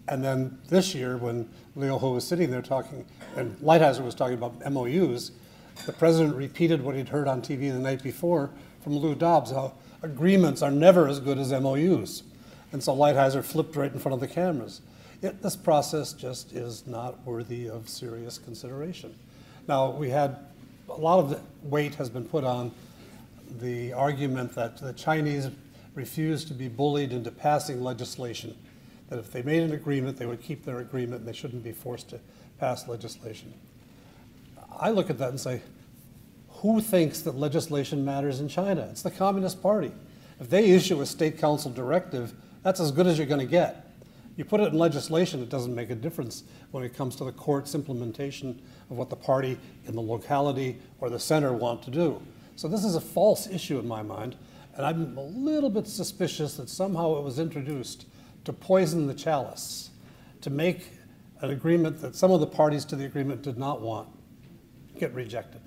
And 0.07 0.23
then 0.23 0.57
this 0.69 0.95
year, 0.95 1.17
when 1.17 1.47
Liu 1.75 1.97
He 1.99 2.05
was 2.05 2.27
sitting 2.27 2.49
there 2.49 2.61
talking, 2.61 3.05
and 3.35 3.55
Lighthizer 3.57 4.03
was 4.03 4.15
talking 4.15 4.35
about 4.35 4.59
MOUs, 4.71 5.31
the 5.85 5.93
president 5.93 6.35
repeated 6.35 6.81
what 6.83 6.95
he'd 6.95 7.09
heard 7.09 7.27
on 7.27 7.41
TV 7.41 7.71
the 7.71 7.79
night 7.79 8.03
before 8.03 8.49
from 8.81 8.97
Lou 8.97 9.15
Dobbs 9.15 9.51
how 9.51 9.73
agreements 10.01 10.61
are 10.61 10.71
never 10.71 11.07
as 11.07 11.19
good 11.19 11.37
as 11.37 11.51
MOUs. 11.51 12.23
And 12.71 12.83
so 12.83 12.95
Lighthizer 12.95 13.43
flipped 13.43 13.75
right 13.75 13.91
in 13.91 13.99
front 13.99 14.13
of 14.13 14.19
the 14.19 14.27
cameras. 14.27 14.81
It, 15.21 15.41
this 15.41 15.55
process 15.55 16.13
just 16.13 16.53
is 16.53 16.87
not 16.87 17.25
worthy 17.25 17.69
of 17.69 17.89
serious 17.89 18.37
consideration. 18.37 19.15
Now, 19.67 19.91
we 19.91 20.09
had 20.09 20.37
a 20.89 20.93
lot 20.93 21.19
of 21.19 21.41
weight 21.63 21.95
has 21.95 22.09
been 22.09 22.25
put 22.25 22.43
on 22.43 22.71
the 23.59 23.93
argument 23.93 24.55
that 24.55 24.77
the 24.77 24.93
Chinese 24.93 25.49
refused 25.95 26.47
to 26.47 26.53
be 26.53 26.67
bullied 26.67 27.11
into 27.11 27.31
passing 27.31 27.83
legislation 27.83 28.55
that 29.09 29.19
if 29.19 29.31
they 29.31 29.41
made 29.41 29.63
an 29.63 29.73
agreement, 29.73 30.17
they 30.17 30.25
would 30.25 30.41
keep 30.41 30.63
their 30.63 30.79
agreement 30.79 31.21
and 31.21 31.27
they 31.27 31.33
shouldn't 31.33 31.63
be 31.63 31.71
forced 31.71 32.09
to 32.09 32.19
pass 32.59 32.87
legislation. 32.87 33.53
I 34.71 34.91
look 34.91 35.09
at 35.09 35.17
that 35.17 35.29
and 35.29 35.39
say, 35.39 35.61
who 36.49 36.79
thinks 36.79 37.21
that 37.21 37.35
legislation 37.35 38.05
matters 38.05 38.39
in 38.39 38.47
China? 38.47 38.87
It's 38.91 39.01
the 39.01 39.11
Communist 39.11 39.61
Party. 39.61 39.91
If 40.39 40.49
they 40.49 40.71
issue 40.71 41.01
a 41.01 41.05
state 41.05 41.39
council 41.39 41.71
directive, 41.71 42.33
that's 42.63 42.79
as 42.79 42.91
good 42.91 43.07
as 43.07 43.17
you're 43.17 43.27
going 43.27 43.39
to 43.39 43.47
get. 43.47 43.88
You 44.39 44.45
put 44.45 44.61
it 44.61 44.71
in 44.71 44.79
legislation, 44.79 45.43
it 45.43 45.49
doesn't 45.49 45.75
make 45.75 45.89
a 45.89 45.95
difference 45.95 46.45
when 46.71 46.85
it 46.85 46.95
comes 46.95 47.17
to 47.17 47.25
the 47.25 47.31
court's 47.33 47.75
implementation 47.75 48.61
of 48.89 48.95
what 48.97 49.09
the 49.09 49.17
party 49.17 49.57
in 49.85 49.95
the 49.95 50.01
locality 50.01 50.79
or 51.01 51.09
the 51.09 51.19
center 51.19 51.51
want 51.51 51.83
to 51.83 51.91
do. 51.91 52.21
So 52.55 52.69
this 52.69 52.85
is 52.85 52.95
a 52.95 53.01
false 53.01 53.47
issue 53.47 53.79
in 53.79 53.85
my 53.85 54.01
mind, 54.01 54.37
and 54.77 54.85
I'm 54.85 55.17
a 55.17 55.23
little 55.23 55.69
bit 55.69 55.87
suspicious 55.87 56.55
that 56.55 56.69
somehow 56.69 57.17
it 57.17 57.23
was 57.25 57.37
introduced 57.37 58.05
to 58.45 58.53
poison 58.53 59.07
the 59.07 59.13
chalice, 59.13 59.89
to 60.39 60.49
make 60.49 60.87
an 61.41 61.49
agreement 61.49 61.99
that 61.99 62.15
some 62.15 62.31
of 62.31 62.39
the 62.39 62.47
parties 62.47 62.85
to 62.85 62.95
the 62.95 63.03
agreement 63.03 63.41
did 63.41 63.57
not 63.57 63.81
want 63.81 64.07
get 64.97 65.13
rejected. 65.13 65.59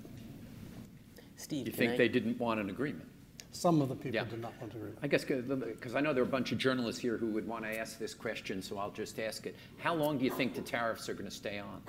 Steve, 1.35 1.65
Do 1.65 1.71
you 1.71 1.77
think 1.77 1.91
I... 1.91 1.97
they 1.97 2.07
didn't 2.07 2.39
want 2.39 2.59
an 2.59 2.71
agreement? 2.71 3.07
Some 3.53 3.81
of 3.81 3.89
the 3.89 3.95
people 3.95 4.15
yeah. 4.15 4.25
did 4.25 4.41
not 4.41 4.53
want 4.59 4.73
to 4.73 4.79
agree. 4.79 4.91
I 5.01 5.07
guess 5.07 5.23
because 5.23 5.95
I 5.95 6.01
know 6.01 6.11
there 6.11 6.23
are 6.23 6.27
a 6.27 6.29
bunch 6.29 6.51
of 6.51 6.57
journalists 6.57 6.99
here 6.99 7.17
who 7.17 7.27
would 7.27 7.47
want 7.47 7.63
to 7.63 7.79
ask 7.79 7.99
this 7.99 8.13
question, 8.13 8.61
so 8.61 8.77
I'll 8.77 8.91
just 8.91 9.19
ask 9.19 9.45
it. 9.45 9.55
How 9.77 9.93
long 9.93 10.17
do 10.17 10.25
you 10.25 10.31
think 10.31 10.55
the 10.55 10.61
tariffs 10.61 11.07
are 11.07 11.13
going 11.13 11.29
to 11.29 11.35
stay 11.35 11.59
on? 11.59 11.81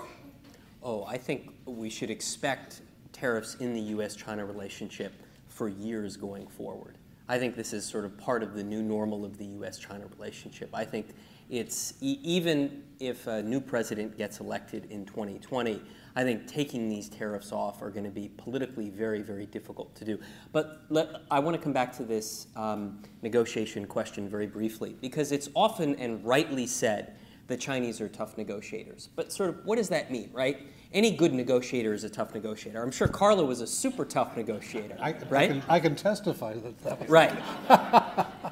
Oh, 0.83 1.05
I 1.05 1.17
think 1.17 1.51
we 1.65 1.89
should 1.89 2.11
expect 2.11 2.83
tariffs 3.13 3.57
in 3.57 3.73
the 3.73 3.81
U.S. 3.81 4.15
China 4.15 4.45
relationship 4.45 5.15
for 5.49 5.69
years 5.69 6.17
going 6.17 6.47
forward. 6.47 6.99
I 7.29 7.39
think 7.39 7.57
this 7.57 7.73
is 7.73 7.85
sort 7.87 8.05
of 8.05 8.19
part 8.19 8.43
of 8.43 8.55
the 8.55 8.63
new 8.63 8.83
normal 8.83 9.25
of 9.25 9.39
the 9.39 9.47
US 9.47 9.79
China 9.79 10.05
relationship. 10.19 10.69
I 10.75 10.85
think 10.85 11.09
it's 11.49 11.95
even 12.01 12.83
if 13.01 13.27
a 13.27 13.43
new 13.43 13.61
president 13.61 14.19
gets 14.19 14.41
elected 14.41 14.87
in 14.91 15.07
2020, 15.07 15.81
I 16.17 16.23
think 16.23 16.47
taking 16.47 16.89
these 16.89 17.09
tariffs 17.09 17.53
off 17.53 17.83
are 17.83 17.91
going 17.91 18.05
to 18.05 18.11
be 18.11 18.31
politically 18.37 18.91
very, 18.91 19.23
very 19.23 19.47
difficult 19.47 19.95
to 19.97 20.05
do. 20.05 20.19
But 20.53 20.83
let, 20.89 21.23
I 21.31 21.41
want 21.41 21.57
to 21.57 21.63
come 21.63 21.73
back 21.73 21.97
to 21.97 22.05
this 22.05 22.47
um, 22.57 23.03
negotiation 23.23 23.87
question 23.87 24.29
very 24.29 24.47
briefly 24.47 24.97
because 25.01 25.33
it's 25.33 25.49
often 25.55 25.97
and 25.97 26.25
rightly 26.25 26.67
said 26.67 27.17
the 27.47 27.57
Chinese 27.57 28.01
are 28.01 28.09
tough 28.09 28.39
negotiators. 28.39 29.09
But 29.17 29.33
sort 29.33 29.51
of 29.51 29.65
what 29.65 29.77
does 29.77 29.89
that 29.91 30.11
mean, 30.11 30.31
right? 30.33 30.67
any 30.95 31.11
good 31.11 31.35
negotiator 31.35 31.93
is 31.93 32.05
a 32.05 32.09
tough 32.09 32.33
negotiator. 32.35 32.81
I'm 32.83 32.93
sure 32.93 33.09
Carla 33.09 33.45
was 33.45 33.61
a 33.61 33.67
super 33.67 34.05
tough 34.05 34.37
negotiator, 34.37 34.97
I, 35.01 35.13
right? 35.29 35.51
I 35.51 35.53
can, 35.53 35.63
I 35.69 35.81
can 35.81 35.97
testify 35.97 36.55
that. 36.55 36.79
that 36.85 37.11
right. 37.11 37.37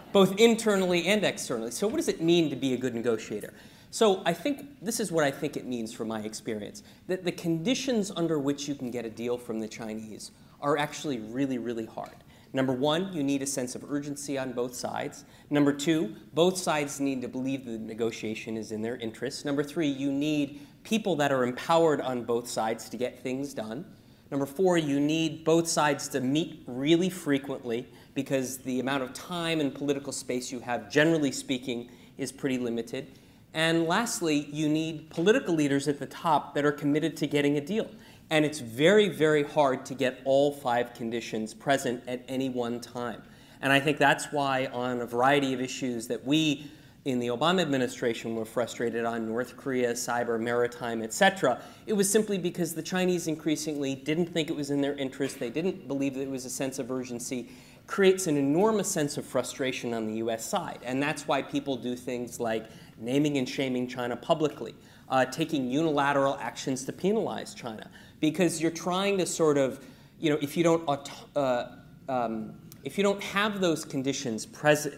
Both 0.12 0.38
internally 0.38 1.06
and 1.06 1.24
externally. 1.24 1.70
So, 1.70 1.86
what 1.86 1.96
does 1.96 2.08
it 2.08 2.20
mean 2.20 2.50
to 2.50 2.56
be 2.56 2.74
a 2.74 2.76
good 2.76 2.94
negotiator? 2.94 3.54
So, 3.92 4.22
I 4.24 4.32
think 4.32 4.78
this 4.80 5.00
is 5.00 5.12
what 5.12 5.22
I 5.22 5.30
think 5.30 5.54
it 5.54 5.66
means 5.66 5.92
from 5.92 6.08
my 6.08 6.20
experience 6.20 6.82
that 7.08 7.26
the 7.26 7.30
conditions 7.30 8.10
under 8.10 8.38
which 8.38 8.66
you 8.66 8.74
can 8.74 8.90
get 8.90 9.04
a 9.04 9.10
deal 9.10 9.36
from 9.36 9.60
the 9.60 9.68
Chinese 9.68 10.30
are 10.62 10.78
actually 10.78 11.18
really, 11.18 11.58
really 11.58 11.84
hard. 11.84 12.24
Number 12.54 12.72
one, 12.72 13.12
you 13.12 13.22
need 13.22 13.42
a 13.42 13.46
sense 13.46 13.74
of 13.74 13.84
urgency 13.86 14.38
on 14.38 14.54
both 14.54 14.74
sides. 14.74 15.26
Number 15.50 15.74
two, 15.74 16.16
both 16.32 16.56
sides 16.56 17.00
need 17.00 17.20
to 17.20 17.28
believe 17.28 17.66
the 17.66 17.78
negotiation 17.78 18.56
is 18.56 18.72
in 18.72 18.80
their 18.80 18.96
interest. 18.96 19.44
Number 19.44 19.62
three, 19.62 19.88
you 19.88 20.10
need 20.10 20.66
people 20.84 21.14
that 21.16 21.30
are 21.30 21.44
empowered 21.44 22.00
on 22.00 22.24
both 22.24 22.48
sides 22.48 22.88
to 22.88 22.96
get 22.96 23.22
things 23.22 23.52
done. 23.52 23.84
Number 24.30 24.46
four, 24.46 24.78
you 24.78 25.00
need 25.00 25.44
both 25.44 25.68
sides 25.68 26.08
to 26.08 26.20
meet 26.22 26.62
really 26.66 27.10
frequently 27.10 27.86
because 28.14 28.56
the 28.56 28.80
amount 28.80 29.02
of 29.02 29.12
time 29.12 29.60
and 29.60 29.74
political 29.74 30.12
space 30.12 30.50
you 30.50 30.60
have, 30.60 30.90
generally 30.90 31.30
speaking, 31.30 31.90
is 32.16 32.32
pretty 32.32 32.56
limited. 32.56 33.18
And 33.54 33.86
lastly, 33.86 34.48
you 34.50 34.68
need 34.68 35.10
political 35.10 35.54
leaders 35.54 35.88
at 35.88 35.98
the 35.98 36.06
top 36.06 36.54
that 36.54 36.64
are 36.64 36.72
committed 36.72 37.16
to 37.18 37.26
getting 37.26 37.58
a 37.58 37.60
deal. 37.60 37.88
And 38.30 38.44
it's 38.44 38.60
very, 38.60 39.08
very 39.08 39.42
hard 39.42 39.84
to 39.86 39.94
get 39.94 40.20
all 40.24 40.52
five 40.52 40.94
conditions 40.94 41.52
present 41.52 42.02
at 42.06 42.24
any 42.28 42.48
one 42.48 42.80
time. 42.80 43.22
And 43.60 43.72
I 43.72 43.78
think 43.78 43.98
that's 43.98 44.32
why, 44.32 44.66
on 44.72 45.00
a 45.02 45.06
variety 45.06 45.52
of 45.52 45.60
issues 45.60 46.08
that 46.08 46.24
we 46.24 46.70
in 47.04 47.18
the 47.18 47.28
Obama 47.28 47.60
administration 47.60 48.36
were 48.36 48.44
frustrated 48.44 49.04
on 49.04 49.26
North 49.26 49.56
Korea, 49.56 49.92
cyber, 49.92 50.40
maritime, 50.40 51.02
etc. 51.02 51.60
It 51.86 51.94
was 51.94 52.08
simply 52.08 52.38
because 52.38 52.74
the 52.74 52.82
Chinese 52.82 53.26
increasingly 53.26 53.96
didn't 53.96 54.26
think 54.26 54.50
it 54.50 54.56
was 54.56 54.70
in 54.70 54.80
their 54.80 54.94
interest, 54.94 55.40
they 55.40 55.50
didn't 55.50 55.88
believe 55.88 56.14
that 56.14 56.22
it 56.22 56.30
was 56.30 56.44
a 56.44 56.50
sense 56.50 56.78
of 56.78 56.90
urgency, 56.92 57.50
creates 57.88 58.28
an 58.28 58.36
enormous 58.36 58.88
sense 58.88 59.16
of 59.16 59.24
frustration 59.24 59.92
on 59.92 60.06
the 60.06 60.14
US 60.14 60.44
side. 60.44 60.78
And 60.84 61.02
that's 61.02 61.26
why 61.26 61.42
people 61.42 61.76
do 61.76 61.96
things 61.96 62.38
like 62.38 62.66
naming 63.04 63.38
and 63.38 63.48
shaming 63.48 63.86
China 63.88 64.16
publicly, 64.16 64.74
uh, 65.08 65.24
taking 65.26 65.70
unilateral 65.70 66.36
actions 66.40 66.84
to 66.84 66.92
penalize 66.92 67.54
China, 67.54 67.90
because 68.20 68.60
you're 68.60 68.70
trying 68.70 69.18
to 69.18 69.26
sort 69.26 69.58
of, 69.58 69.84
you 70.20 70.30
know, 70.30 70.38
if 70.40 70.56
you 70.56 70.64
don't 70.64 70.88
uh, 71.36 71.66
um, 72.08 72.54
If 72.84 72.98
you 72.98 73.04
don't 73.04 73.22
have 73.22 73.60
those 73.60 73.84
conditions 73.84 74.46
present, 74.46 74.94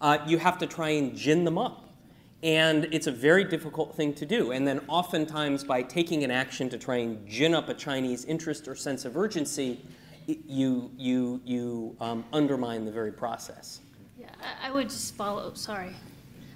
uh, 0.00 0.18
you 0.24 0.38
have 0.38 0.56
to 0.58 0.66
try 0.66 0.90
and 0.90 1.16
gin 1.16 1.44
them 1.44 1.58
up. 1.58 1.84
And 2.44 2.86
it's 2.92 3.08
a 3.08 3.12
very 3.12 3.42
difficult 3.42 3.96
thing 3.96 4.14
to 4.14 4.24
do. 4.24 4.52
And 4.52 4.64
then, 4.64 4.80
oftentimes, 4.86 5.64
by 5.64 5.82
taking 5.82 6.22
an 6.22 6.30
action 6.30 6.68
to 6.70 6.78
try 6.78 6.98
and 6.98 7.28
gin 7.28 7.54
up 7.54 7.68
a 7.68 7.74
Chinese 7.74 8.24
interest 8.24 8.68
or 8.68 8.76
sense 8.76 9.04
of 9.04 9.16
urgency, 9.16 9.84
you, 10.46 10.92
you, 10.96 11.40
you 11.44 11.96
um, 12.00 12.24
undermine 12.32 12.84
the 12.84 12.92
very 12.92 13.12
process. 13.12 13.80
Yeah, 14.16 14.28
I, 14.40 14.68
I 14.68 14.70
would 14.70 14.88
just 14.88 15.16
follow, 15.16 15.52
sorry. 15.54 15.96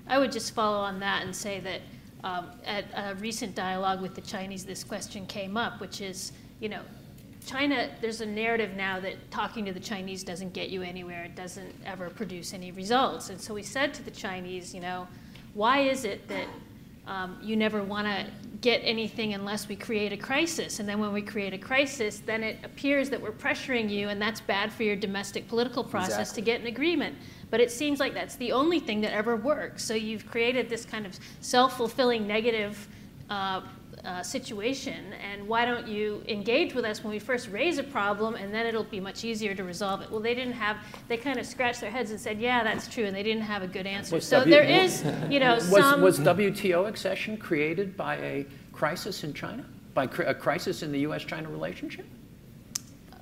I 0.07 0.19
would 0.19 0.33
just 0.33 0.55
follow 0.55 0.79
on 0.79 1.01
that 1.01 1.23
and 1.23 1.35
say 1.35 1.61
that 1.61 1.81
um, 2.25 2.51
at 2.65 2.85
a 2.95 3.15
recent 3.17 3.55
dialogue 3.55 4.01
with 4.01 4.15
the 4.15 4.21
Chinese, 4.21 4.65
this 4.65 4.85
question 4.85 5.27
came 5.27 5.57
up, 5.57 5.81
which 5.81 6.01
is, 6.01 6.33
you 6.61 6.69
know, 6.69 6.81
China, 7.47 7.91
there's 8.01 8.21
a 8.21 8.27
narrative 8.27 8.77
now 8.77 9.01
that 9.01 9.31
talking 9.31 9.65
to 9.65 9.73
the 9.73 9.81
Chinese 9.81 10.23
doesn't 10.23 10.53
get 10.53 10.69
you 10.71 10.83
anywhere, 10.83 11.25
it 11.25 11.35
doesn't 11.35 11.75
ever 11.85 12.09
produce 12.11 12.55
any 12.55 12.71
results. 12.71 13.31
And 13.31 13.41
so 13.41 13.53
we 13.55 13.63
said 13.63 13.93
to 13.95 14.03
the 14.05 14.11
Chinese, 14.13 14.73
you 14.73 14.81
know, 14.81 15.09
why 15.55 15.81
is 15.81 16.05
it 16.05 16.29
that 16.29 16.47
um, 17.09 17.37
you 17.43 17.57
never 17.57 17.83
want 17.83 18.07
to 18.07 18.27
get 18.61 18.81
anything 18.85 19.35
unless 19.35 19.67
we 19.67 19.75
create 19.75 20.13
a 20.13 20.17
crisis? 20.17 20.79
And 20.79 20.89
then 20.89 21.01
when 21.01 21.13
we 21.13 21.21
create 21.21 21.53
a 21.53 21.59
crisis, 21.59 22.23
then 22.25 22.45
it 22.45 22.59
appears 22.63 23.11
that 23.11 23.21
we're 23.21 23.33
pressuring 23.33 23.91
you, 23.91 24.09
and 24.09 24.23
that's 24.23 24.41
bad 24.41 24.73
for 24.73 24.85
your 24.85 24.97
domestic 24.97 25.49
political 25.49 25.83
process 25.83 26.31
exactly. 26.31 26.43
to 26.43 26.47
get 26.47 26.61
an 26.61 26.67
agreement. 26.69 27.17
But 27.53 27.61
it 27.61 27.71
seems 27.71 28.01
like 28.01 28.15
that's 28.15 28.37
the 28.37 28.51
only 28.51 28.81
thing 28.81 29.03
that 29.03 29.13
ever 29.13 29.37
works. 29.37 29.85
So 29.85 29.93
you've 29.93 30.27
created 30.27 30.71
this 30.71 30.87
kind 30.87 31.05
of 31.05 31.15
self 31.41 31.77
fulfilling 31.77 32.27
negative. 32.27 32.89
Uh, 33.29 33.61
uh, 34.05 34.21
situation, 34.23 35.13
and 35.13 35.47
why 35.47 35.65
don't 35.65 35.87
you 35.87 36.25
engage 36.27 36.75
with 36.75 36.85
us 36.85 37.05
when 37.05 37.13
we 37.13 37.21
first 37.21 37.49
raise 37.51 37.79
a 37.79 37.85
problem, 37.85 38.35
and 38.35 38.53
then 38.53 38.67
it'll 38.67 38.83
be 38.83 38.99
much 38.99 39.23
easier 39.25 39.55
to 39.55 39.63
resolve 39.63 40.03
it. 40.03 40.11
Well, 40.11 40.19
they 40.19 40.35
didn't 40.35 40.55
have. 40.55 40.79
They 41.07 41.17
kind 41.17 41.39
of 41.39 41.47
scratched 41.47 41.81
their 41.81 41.91
heads 41.91 42.11
and 42.11 42.19
said, 42.19 42.41
"Yeah, 42.41 42.65
that's 42.65 42.89
true," 42.89 43.05
and 43.05 43.15
they 43.15 43.23
didn't 43.23 43.43
have 43.45 43.63
a 43.63 43.69
good 43.69 43.87
answer. 43.87 44.17
Was 44.17 44.27
so 44.27 44.41
w- 44.41 44.53
there 44.53 44.65
is, 44.65 45.05
you 45.31 45.39
know, 45.39 45.55
was, 45.55 45.69
some. 45.69 46.03
Was 46.03 46.19
WTO 46.19 46.89
accession 46.89 47.37
created 47.37 47.97
by 47.97 48.17
a 48.17 48.47
crisis 48.73 49.23
in 49.23 49.33
China, 49.35 49.65
by 49.95 50.09
cr- 50.09 50.23
a 50.23 50.35
crisis 50.35 50.83
in 50.83 50.91
the 50.91 51.01
U.S.-China 51.01 51.49
relationship? 51.49 52.07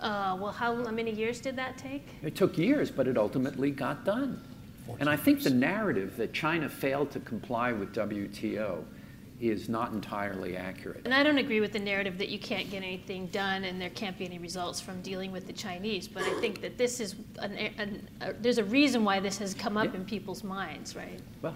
Uh, 0.00 0.36
well, 0.40 0.52
how 0.52 0.74
many 0.74 1.12
years 1.12 1.40
did 1.40 1.56
that 1.56 1.76
take? 1.76 2.06
It 2.22 2.34
took 2.34 2.56
years, 2.56 2.90
but 2.90 3.06
it 3.06 3.18
ultimately 3.18 3.70
got 3.70 4.04
done. 4.04 4.42
And 4.98 5.08
I 5.08 5.16
think 5.16 5.42
the 5.42 5.50
narrative 5.50 6.16
that 6.16 6.32
China 6.32 6.68
failed 6.68 7.10
to 7.12 7.20
comply 7.20 7.72
with 7.72 7.94
WTO 7.94 8.82
is 9.40 9.68
not 9.68 9.92
entirely 9.92 10.56
accurate. 10.56 11.00
And 11.04 11.14
I 11.14 11.22
don't 11.22 11.38
agree 11.38 11.60
with 11.60 11.72
the 11.72 11.78
narrative 11.78 12.18
that 12.18 12.28
you 12.28 12.38
can't 12.38 12.70
get 12.70 12.82
anything 12.82 13.26
done 13.28 13.64
and 13.64 13.80
there 13.80 13.90
can't 13.90 14.18
be 14.18 14.26
any 14.26 14.38
results 14.38 14.80
from 14.80 15.00
dealing 15.00 15.32
with 15.32 15.46
the 15.46 15.52
Chinese. 15.52 16.06
But 16.06 16.24
I 16.24 16.40
think 16.40 16.60
that 16.60 16.76
this 16.76 17.00
is 17.00 17.14
an, 17.38 17.52
an, 17.52 18.08
a, 18.20 18.32
there's 18.34 18.58
a 18.58 18.64
reason 18.64 19.02
why 19.04 19.18
this 19.18 19.38
has 19.38 19.54
come 19.54 19.76
up 19.76 19.86
yeah. 19.86 20.00
in 20.00 20.04
people's 20.04 20.44
minds, 20.44 20.94
right? 20.94 21.20
Well, 21.40 21.54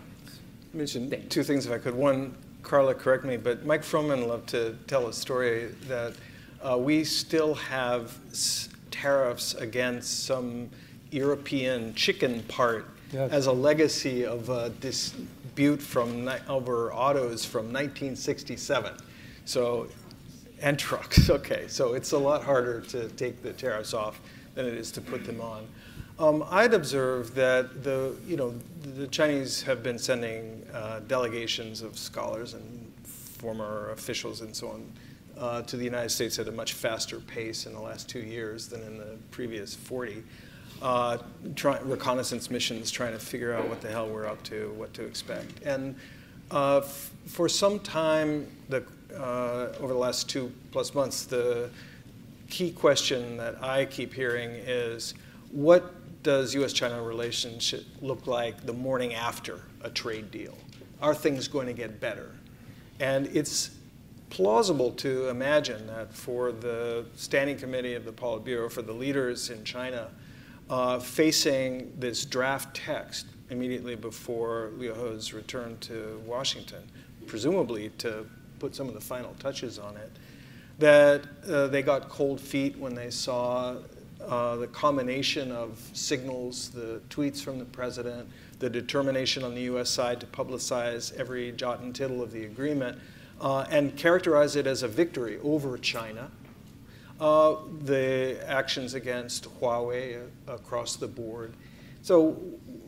mention 0.73 1.29
two 1.29 1.43
things 1.43 1.67
if 1.67 1.73
I 1.73 1.79
could. 1.79 1.95
One, 1.95 2.35
Carla, 2.63 2.95
correct 2.95 3.25
me, 3.25 3.37
but 3.37 3.67
Mike 3.67 3.83
Froman 3.83 4.27
loved 4.27 4.49
to 4.51 4.77
tell 4.87 5.09
a 5.09 5.13
story 5.13 5.67
that 5.87 6.15
uh, 6.65 6.77
we 6.79 7.05
still 7.05 7.55
have 7.55 8.19
s- 8.31 8.69
tariffs 8.91 9.55
against 9.55 10.25
some 10.25 10.71
European 11.11 11.95
chicken 11.95 12.43
part 12.45 12.87
yes. 13.13 13.31
as 13.31 13.47
a 13.47 13.53
legacy 13.53 14.25
of 14.25 14.49
a 14.49 14.71
dispute 14.71 15.81
from 15.81 16.29
over 16.49 16.93
autos 16.93 17.45
from 17.45 17.67
1967. 17.67 18.95
So, 19.45 19.89
and 20.61 20.79
trucks. 20.79 21.31
Okay, 21.31 21.67
so 21.69 21.95
it's 21.95 22.13
a 22.13 22.19
lot 22.19 22.43
harder 22.43 22.81
to 22.81 23.09
take 23.11 23.43
the 23.43 23.53
tariffs 23.53 23.93
off 23.93 24.21
than 24.55 24.67
it 24.67 24.75
is 24.75 24.91
to 24.93 25.01
put 25.01 25.25
them 25.25 25.41
on. 25.41 25.67
Um, 26.19 26.45
I'd 26.49 26.75
observe 26.75 27.35
that 27.35 27.83
the 27.83 28.15
you 28.27 28.37
know 28.37 28.55
the 28.95 29.09
Chinese 29.09 29.63
have 29.63 29.83
been 29.83 29.99
sending 29.99 30.65
uh, 30.73 31.01
delegations 31.09 31.83
of 31.83 31.99
scholars 31.99 32.55
and 32.55 32.93
former 33.05 33.91
officials 33.91 34.41
and 34.41 34.55
so 34.55 34.69
on 34.69 34.93
uh, 35.39 35.63
to 35.63 35.77
the 35.77 35.85
United 35.85 36.11
States 36.11 36.39
at 36.39 36.49
a 36.49 36.53
much 36.53 36.73
faster 36.73 37.21
pace 37.21 37.67
in 37.67 37.73
the 37.73 37.81
last 37.81 38.09
two 38.09 38.21
years 38.21 38.69
than 38.69 38.83
in 38.83 38.99
the 38.99 39.17
previous 39.31 39.75
40 39.75 40.23
uh, 40.83 41.19
try, 41.55 41.79
reconnaissance 41.81 42.51
missions 42.51 42.91
trying 42.91 43.13
to 43.13 43.19
figure 43.19 43.55
out 43.55 43.69
what 43.69 43.81
the 43.81 43.89
hell 43.89 44.09
we're 44.09 44.27
up 44.27 44.43
to, 44.45 44.73
what 44.77 44.93
to 44.95 45.05
expect. 45.05 45.63
And 45.65 45.95
uh, 46.51 46.83
for 47.27 47.49
some 47.49 47.81
time, 47.81 48.47
the, 48.69 48.85
uh, 49.17 49.73
over 49.81 49.93
the 49.93 49.99
last 49.99 50.29
two 50.29 50.53
plus 50.73 50.95
months, 50.95 51.25
the 51.25 51.71
key 52.51 52.71
question 52.71 53.37
that 53.39 53.63
I 53.63 53.87
keep 53.87 54.13
hearing 54.13 54.51
is 54.51 55.15
what 55.51 55.95
does 56.23 56.55
US 56.55 56.73
China 56.73 57.03
relationship 57.03 57.85
look 58.01 58.27
like 58.27 58.67
the 58.67 58.73
morning 58.73 59.15
after 59.15 59.61
a 59.83 59.91
trade 59.91 60.31
deal? 60.31 60.57
Are 61.01 61.15
things 61.15 61.49
going 61.49 61.67
to 61.67 61.73
get 61.73 62.01
better? 62.01 62.33
And 63.01 63.27
it's 63.29 63.71
plausible 64.35 64.91
to 64.91 65.29
imagine 65.29 65.87
that 65.87 66.13
for 66.13 66.51
the 66.51 67.07
Standing 67.15 67.57
Committee 67.57 67.95
of 67.95 68.05
the 68.05 68.11
Politburo, 68.11 68.69
for 68.69 68.83
the 68.83 68.93
leaders 68.93 69.51
in 69.51 69.63
China, 69.63 70.11
uh, 70.69 70.99
facing 70.99 71.93
this 72.01 72.25
draft 72.25 72.75
text 72.75 73.27
immediately 73.51 73.95
before 73.95 74.73
Liu 74.77 74.93
He's 74.93 75.33
return 75.33 75.79
to 75.83 76.21
Washington, 76.27 76.83
presumably 77.29 77.91
to 77.99 78.27
put 78.59 78.75
some 78.75 78.89
of 78.89 78.95
the 78.95 79.01
final 79.01 79.37
touches 79.39 79.79
on 79.79 79.97
it, 79.97 80.11
that 80.81 81.23
uh, 81.49 81.69
they 81.69 81.83
got 81.83 82.09
cold 82.09 82.41
feet 82.41 82.77
when 82.77 82.93
they 82.93 83.11
saw 83.11 83.77
uh, 84.21 84.57
the 84.57 84.67
combination 84.67 85.53
of 85.53 85.79
signals, 85.93 86.71
the 86.71 87.01
tweets 87.09 87.41
from 87.41 87.61
the 87.61 87.65
president, 87.67 88.29
the 88.59 88.69
determination 88.69 89.45
on 89.45 89.55
the 89.55 89.63
U.S. 89.63 89.91
side 89.91 90.19
to 90.19 90.27
publicize 90.27 91.15
every 91.15 91.53
jot 91.53 91.83
and 91.83 91.95
tittle 91.95 92.21
of 92.21 92.33
the 92.33 92.47
agreement, 92.47 92.99
uh, 93.41 93.67
and 93.71 93.97
characterize 93.97 94.57
it 94.57 94.67
as 94.67 94.83
a 94.83 94.89
victory 94.89 95.39
over 95.43 95.77
China 95.79 96.31
uh, 97.21 97.57
the 97.85 98.39
actions 98.47 98.95
against 98.95 99.45
Huawei 99.61 100.27
across 100.49 100.97
the 100.97 101.07
board. 101.07 101.55
So 102.03 102.33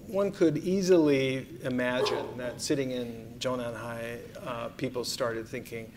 one 0.07 0.31
could 0.31 0.59
easily 0.59 1.47
imagine 1.63 2.37
that 2.37 2.61
sitting 2.61 2.91
in 2.91 3.35
Zhongnanhai, 3.39 4.19
uh, 4.45 4.69
people 4.77 5.05
started 5.05 5.49
thinking, 5.49 5.91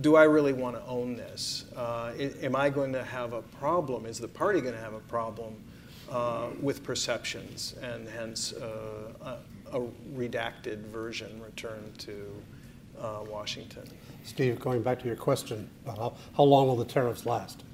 do 0.00 0.16
I 0.16 0.24
really 0.24 0.52
want 0.52 0.76
to 0.76 0.86
own 0.86 1.16
this? 1.16 1.66
Uh, 1.76 2.12
am 2.16 2.56
I 2.56 2.70
going 2.70 2.92
to 2.92 3.04
have 3.04 3.32
a 3.32 3.42
problem? 3.42 4.06
Is 4.06 4.18
the 4.18 4.28
party 4.28 4.60
going 4.60 4.74
to 4.74 4.80
have 4.80 4.94
a 4.94 5.00
problem 5.00 5.54
uh, 6.10 6.48
with 6.60 6.82
perceptions 6.82 7.74
and 7.82 8.08
hence 8.08 8.52
uh, 8.52 9.38
a, 9.72 9.78
a, 9.78 9.80
redacted 10.14 10.78
version 10.86 11.40
returned 11.42 11.98
to 11.98 12.30
uh, 13.02 13.24
Washington? 13.28 13.82
Steve, 14.24 14.60
going 14.60 14.82
back 14.82 14.98
to 15.00 15.06
your 15.06 15.16
question 15.16 15.68
about 15.84 15.98
how, 15.98 16.14
how 16.36 16.44
long 16.44 16.68
will 16.68 16.76
the 16.76 16.84
tariffs 16.84 17.26
last? 17.26 17.64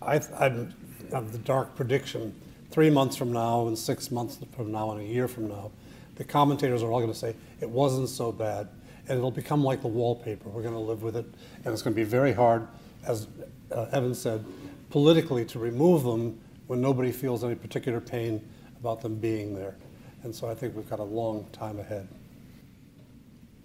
I, 0.00 0.20
I'm 0.38 0.74
of 1.12 1.32
the 1.32 1.38
dark 1.38 1.74
prediction 1.76 2.34
three 2.70 2.90
months 2.90 3.16
from 3.16 3.32
now 3.32 3.68
and 3.68 3.78
six 3.78 4.10
months 4.10 4.38
from 4.54 4.72
now 4.72 4.90
and 4.92 5.00
a 5.00 5.04
year 5.04 5.28
from 5.28 5.48
now, 5.48 5.70
the 6.16 6.24
commentators 6.24 6.82
are 6.82 6.90
all 6.90 7.00
going 7.00 7.12
to 7.12 7.18
say 7.18 7.34
it 7.60 7.68
wasn't 7.68 8.08
so 8.08 8.32
bad 8.32 8.68
and 9.08 9.18
it'll 9.18 9.30
become 9.30 9.62
like 9.62 9.82
the 9.82 9.88
wallpaper. 9.88 10.48
We're 10.48 10.62
going 10.62 10.74
to 10.74 10.80
live 10.80 11.02
with 11.02 11.16
it 11.16 11.26
and 11.64 11.72
it's 11.72 11.82
going 11.82 11.94
to 11.94 12.00
be 12.00 12.04
very 12.04 12.32
hard, 12.32 12.66
as 13.04 13.28
uh, 13.70 13.86
Evan 13.92 14.14
said, 14.14 14.44
politically 14.90 15.44
to 15.46 15.58
remove 15.58 16.02
them 16.02 16.40
when 16.66 16.80
nobody 16.80 17.12
feels 17.12 17.44
any 17.44 17.54
particular 17.54 18.00
pain 18.00 18.46
about 18.80 19.00
them 19.00 19.16
being 19.16 19.54
there. 19.54 19.76
And 20.22 20.34
so 20.34 20.48
I 20.48 20.54
think 20.54 20.74
we've 20.74 20.90
got 20.90 20.98
a 20.98 21.04
long 21.04 21.46
time 21.52 21.78
ahead 21.78 22.08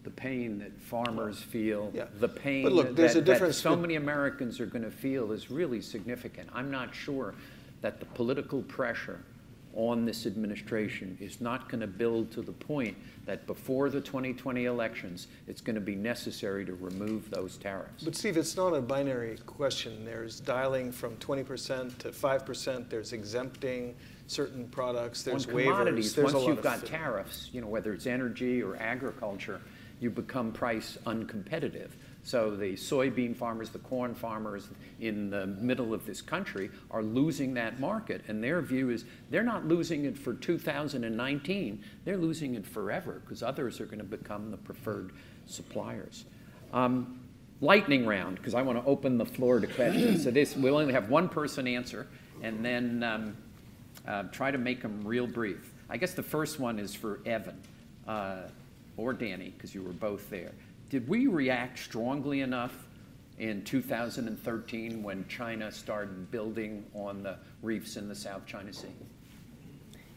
the 0.04 0.10
pain 0.10 0.60
that 0.60 0.80
farmers 0.82 1.39
feel, 1.39 1.91
yeah. 1.93 2.06
the 2.20 2.28
pain 2.28 2.64
but 2.64 2.74
look, 2.74 2.95
that, 2.95 3.26
that 3.26 3.54
so 3.54 3.76
many 3.76 3.95
Americans 3.95 4.60
are 4.60 4.66
going 4.66 4.84
to 4.84 4.91
feel 4.91 5.32
is 5.32 5.52
really 5.52 5.82
significant. 5.82 6.49
I'm 6.54 6.72
not 6.72 6.93
sure 6.93 7.36
that 7.82 7.99
the 7.99 8.06
political 8.08 8.64
pressure 8.64 9.20
on 9.74 10.06
this 10.06 10.26
administration 10.26 11.18
is 11.22 11.39
not 11.39 11.70
going 11.70 11.80
to 11.80 11.88
build 11.88 12.32
to 12.32 12.41
the 12.41 12.52
point 12.52 12.97
that 13.26 13.47
before 13.47 13.89
the 13.89 14.02
2020 14.02 14.66
elections, 14.66 15.28
it's 15.47 15.62
going 15.62 15.76
to 15.76 15.82
be 15.82 15.95
necessary 15.95 16.66
to 16.66 16.74
remove 16.74 17.30
those 17.30 17.58
tariffs. 17.58 18.04
But 18.04 18.16
Steve, 18.16 18.38
it's 18.38 18.58
not 18.58 18.74
a 18.74 18.82
binary 18.82 19.38
question. 19.45 20.04
There's 20.04 20.39
dialing 20.39 20.91
from 20.91 21.16
20% 21.18 21.97
to 21.99 22.10
5%. 22.10 22.89
There's 22.89 23.14
exempting 23.14 23.95
certain 24.28 24.68
products. 24.70 25.24
There's 25.24 25.45
on 25.47 25.54
waivers. 25.54 25.64
commodities, 25.64 26.16
There's 26.16 26.34
once 26.34 26.47
you've 26.47 26.62
got 26.62 26.86
tariffs, 26.86 27.49
you 27.54 27.62
know, 27.62 27.68
whether 27.68 27.93
it's 27.93 28.08
energy 28.08 28.62
or 28.62 28.76
agriculture, 28.78 29.62
you 30.02 30.10
become 30.10 30.52
price 30.52 30.97
uncompetitive. 31.06 31.91
So 32.24 32.56
the 32.56 32.74
soybean 32.74 33.36
farmers, 33.36 33.70
the 33.70 33.80
corn 33.80 34.14
farmers 34.14 34.68
in 34.99 35.30
the 35.30 35.47
middle 35.47 35.93
of 35.93 36.06
this 36.06 36.22
country 36.22 36.70
are 36.91 37.02
losing 37.02 37.54
that 37.54 37.80
market. 37.80 38.22
And 38.28 38.43
their 38.43 38.62
view 38.62 38.89
is 38.89 39.06
they're 39.30 39.41
not 39.43 39.66
losing 39.66 40.06
it 40.06 40.18
for 40.18 40.34
2019, 40.34 41.84
they're 42.04 42.18
losing 42.18 42.56
it 42.56 42.68
forever 42.68 43.22
because 43.24 43.41
others 43.41 43.80
are 43.80 43.86
going 43.86 43.99
to 43.99 44.04
become 44.04 44.52
the 44.52 44.58
preferred 44.58 45.14
suppliers. 45.47 46.26
Um, 46.74 47.22
lightning 47.62 48.06
round, 48.06 48.36
because 48.38 48.54
I 48.54 48.62
want 48.62 48.84
to 48.84 48.86
open 48.86 49.18
the 49.18 49.26
floor 49.26 49.60
to 49.60 49.68
questions. 49.68 50.24
so 50.24 50.32
this, 50.32 50.56
we'll 50.58 50.78
only 50.78 50.93
have 50.93 51.10
one 51.10 51.30
person 51.30 51.68
answer, 51.68 52.08
and 52.41 52.66
then 52.66 53.04
um, 53.04 53.38
Uh, 54.08 54.24
try 54.32 54.49
to 54.49 54.58
make 54.58 54.82
them 54.82 55.04
real 55.06 55.28
brief. 55.28 55.74
I 55.88 55.97
guess 55.97 56.14
the 56.14 56.24
first 56.24 56.60
one 56.60 56.80
is 56.80 56.95
for 56.95 57.20
Evan 57.26 57.62
uh, 58.08 58.43
or 59.02 59.14
Danny, 59.14 59.54
because 59.58 59.74
you 59.74 59.82
were 59.82 59.93
both 59.93 60.30
there. 60.30 60.52
Did 60.89 61.08
we 61.08 61.28
react 61.28 61.80
strongly 61.80 62.41
enough 62.41 62.88
in 63.39 63.64
2013 63.64 65.02
when 65.02 65.28
China 65.28 65.72
started 65.72 66.30
building 66.30 66.86
on 66.93 67.24
the 67.24 67.38
reefs 67.62 67.97
in 67.97 68.08
the 68.08 68.16
South 68.16 68.45
China 68.45 68.72
Sea? 68.72 68.89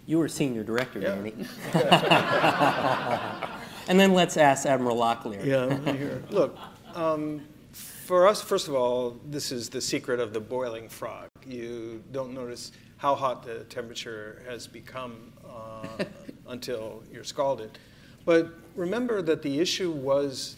You 0.07 0.18
were 0.18 0.28
senior 0.28 0.62
director, 0.62 1.01
yeah. 1.01 1.14
Danny. 1.14 1.32
and 3.89 3.99
then 3.99 4.12
let's 4.12 4.37
ask 4.37 4.66
Admiral 4.66 4.99
Locklear. 4.99 5.43
Yeah, 5.45 5.93
here. 5.93 6.22
Look, 6.30 6.59
um, 6.95 7.41
for 7.72 8.28
us, 8.28 8.43
first 8.43 8.68
of 8.68 8.74
all, 8.74 9.18
this 9.30 9.51
is 9.51 9.70
the 9.70 9.80
secret 9.80 10.20
of 10.20 10.35
the 10.35 10.41
boiling 10.41 10.91
frog. 10.91 11.28
You 11.47 12.03
don't 12.12 12.35
notice 12.35 12.72
how 12.99 13.14
hot 13.14 13.45
the 13.45 13.64
temperature 13.64 14.43
has 14.47 14.66
become 14.66 15.32
uh, 15.49 16.05
until 16.49 17.03
you're 17.11 17.24
scalded. 17.24 17.78
But 18.26 18.53
remember 18.75 19.22
that 19.22 19.43
the 19.43 19.61
issue 19.61 19.91
was 19.91 20.57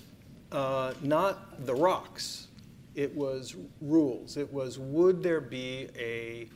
uh, 0.53 0.95
not 1.03 1.67
the 1.67 1.75
rocks, 1.75 2.49
it 2.95 3.15
was 3.15 3.57
rules. 3.81 4.37
It 4.37 4.51
was 4.53 4.79
would 4.79 5.23
there 5.23 5.41
be 5.41 5.89
a, 5.99 6.49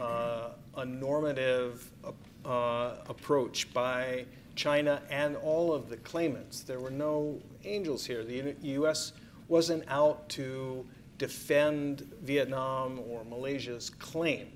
uh, 0.00 0.50
a 0.76 0.84
normative 0.84 1.90
uh, 2.44 2.94
approach 3.08 3.72
by 3.74 4.24
China 4.54 5.02
and 5.10 5.36
all 5.36 5.74
of 5.74 5.88
the 5.88 5.96
claimants? 5.98 6.60
There 6.60 6.78
were 6.78 6.90
no 6.90 7.40
angels 7.64 8.06
here. 8.06 8.22
The 8.24 8.54
U.S. 8.62 9.12
wasn't 9.48 9.84
out 9.88 10.28
to 10.30 10.86
defend 11.18 12.08
Vietnam 12.22 13.00
or 13.08 13.24
Malaysia's 13.24 13.90
claim. 13.90 14.52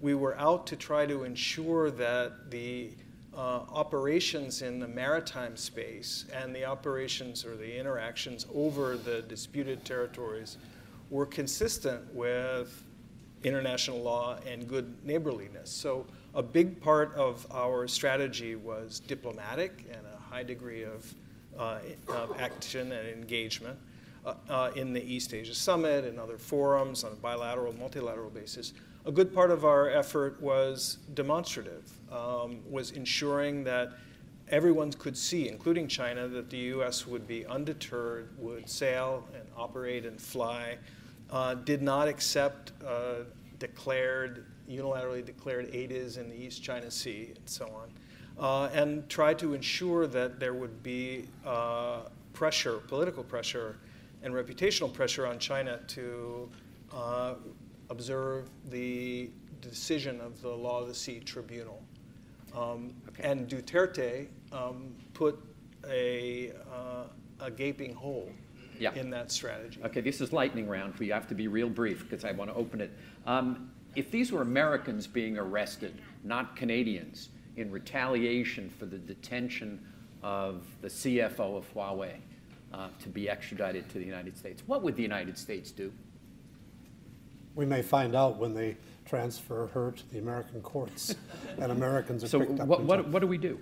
We 0.00 0.14
were 0.14 0.36
out 0.38 0.66
to 0.68 0.76
try 0.76 1.06
to 1.06 1.22
ensure 1.22 1.90
that 1.92 2.50
the 2.50 2.90
uh, 3.34 3.62
operations 3.72 4.62
in 4.62 4.78
the 4.80 4.88
maritime 4.88 5.56
space 5.56 6.24
and 6.34 6.54
the 6.54 6.64
operations 6.64 7.44
or 7.44 7.56
the 7.56 7.78
interactions 7.78 8.46
over 8.54 8.96
the 8.96 9.22
disputed 9.22 9.84
territories 9.84 10.56
were 11.10 11.26
consistent 11.26 12.02
with 12.14 12.82
international 13.42 14.00
law 14.00 14.36
and 14.46 14.68
good 14.68 14.94
neighborliness. 15.04 15.70
So 15.70 16.06
a 16.34 16.42
big 16.42 16.80
part 16.80 17.14
of 17.14 17.46
our 17.50 17.88
strategy 17.88 18.56
was 18.56 19.00
diplomatic 19.00 19.86
and 19.90 20.02
a 20.06 20.16
high 20.18 20.42
degree 20.42 20.84
of, 20.84 21.14
uh, 21.58 21.78
of 22.08 22.38
action 22.38 22.92
and 22.92 23.08
engagement 23.08 23.78
uh, 24.26 24.34
uh, 24.48 24.70
in 24.76 24.92
the 24.92 25.02
East 25.02 25.32
Asia 25.32 25.54
Summit 25.54 26.04
and 26.04 26.18
other 26.18 26.36
forums 26.36 27.04
on 27.04 27.12
a 27.12 27.16
bilateral, 27.16 27.72
multilateral 27.72 28.30
basis 28.30 28.74
a 29.06 29.12
good 29.12 29.32
part 29.32 29.50
of 29.50 29.64
our 29.64 29.88
effort 29.88 30.40
was 30.40 30.98
demonstrative, 31.14 31.90
um, 32.12 32.60
was 32.68 32.92
ensuring 32.92 33.64
that 33.64 33.92
everyone 34.48 34.92
could 34.92 35.16
see, 35.16 35.48
including 35.48 35.88
China, 35.88 36.28
that 36.28 36.50
the 36.50 36.58
U.S. 36.74 37.06
would 37.06 37.26
be 37.26 37.46
undeterred, 37.46 38.30
would 38.38 38.68
sail 38.68 39.24
and 39.34 39.44
operate 39.56 40.04
and 40.04 40.20
fly, 40.20 40.76
uh, 41.30 41.54
did 41.54 41.82
not 41.82 42.08
accept 42.08 42.72
uh, 42.86 43.24
declared, 43.58 44.46
unilaterally 44.68 45.24
declared 45.24 45.70
ADIZ 45.72 46.18
in 46.18 46.28
the 46.28 46.34
East 46.34 46.62
China 46.62 46.90
Sea, 46.90 47.32
and 47.36 47.48
so 47.48 47.66
on, 47.66 47.90
uh, 48.38 48.70
and 48.72 49.08
tried 49.08 49.38
to 49.38 49.54
ensure 49.54 50.06
that 50.06 50.40
there 50.40 50.54
would 50.54 50.82
be 50.82 51.26
uh, 51.46 52.00
pressure, 52.32 52.78
political 52.88 53.22
pressure, 53.22 53.76
and 54.22 54.34
reputational 54.34 54.92
pressure 54.92 55.26
on 55.26 55.38
China 55.38 55.78
to 55.86 56.48
uh, 56.92 57.34
observe 57.90 58.48
the 58.70 59.30
decision 59.60 60.20
of 60.20 60.40
the 60.42 60.48
Law 60.48 60.80
of 60.80 60.88
the 60.88 60.94
Sea 60.94 61.20
Tribunal. 61.20 61.79
Um, 62.56 62.94
okay. 63.08 63.28
And 63.28 63.48
Duterte 63.48 64.28
um, 64.52 64.94
put 65.14 65.38
a, 65.88 66.52
uh, 66.72 67.44
a 67.44 67.50
gaping 67.50 67.94
hole 67.94 68.30
yeah. 68.78 68.92
in 68.94 69.10
that 69.10 69.30
strategy. 69.30 69.80
Okay, 69.84 70.00
this 70.00 70.20
is 70.20 70.32
lightning 70.32 70.68
round. 70.68 70.94
We 70.98 71.08
have 71.08 71.26
to 71.28 71.34
be 71.34 71.48
real 71.48 71.68
brief 71.68 72.08
because 72.08 72.24
I 72.24 72.32
want 72.32 72.50
to 72.50 72.56
open 72.56 72.80
it. 72.80 72.90
Um, 73.26 73.70
if 73.96 74.10
these 74.10 74.32
were 74.32 74.42
Americans 74.42 75.06
being 75.06 75.36
arrested, 75.36 76.00
not 76.24 76.56
Canadians, 76.56 77.30
in 77.56 77.70
retaliation 77.70 78.70
for 78.70 78.86
the 78.86 78.98
detention 78.98 79.84
of 80.22 80.64
the 80.80 80.88
CFO 80.88 81.56
of 81.56 81.74
Huawei 81.74 82.14
uh, 82.72 82.88
to 83.00 83.08
be 83.08 83.28
extradited 83.28 83.88
to 83.90 83.98
the 83.98 84.04
United 84.04 84.36
States, 84.38 84.62
what 84.66 84.82
would 84.82 84.96
the 84.96 85.02
United 85.02 85.36
States 85.36 85.70
do? 85.70 85.92
we 87.54 87.66
may 87.66 87.82
find 87.82 88.14
out 88.14 88.36
when 88.36 88.54
they 88.54 88.76
transfer 89.10 89.66
her 89.74 89.90
to 89.90 90.08
the 90.12 90.20
American 90.20 90.60
courts 90.60 91.16
and 91.58 91.72
Americans 91.72 92.22
are 92.22 92.28
so 92.28 92.38
picked 92.38 92.60
up. 92.60 92.68
What, 92.68 92.84
what, 92.84 93.08
what 93.08 93.18
do 93.18 93.26
we 93.26 93.38
do? 93.38 93.58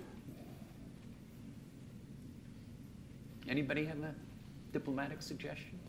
Anybody 3.47 3.83
have 3.85 3.97
a 4.03 4.13
diplomatic 4.71 5.23
suggestion? 5.23 5.79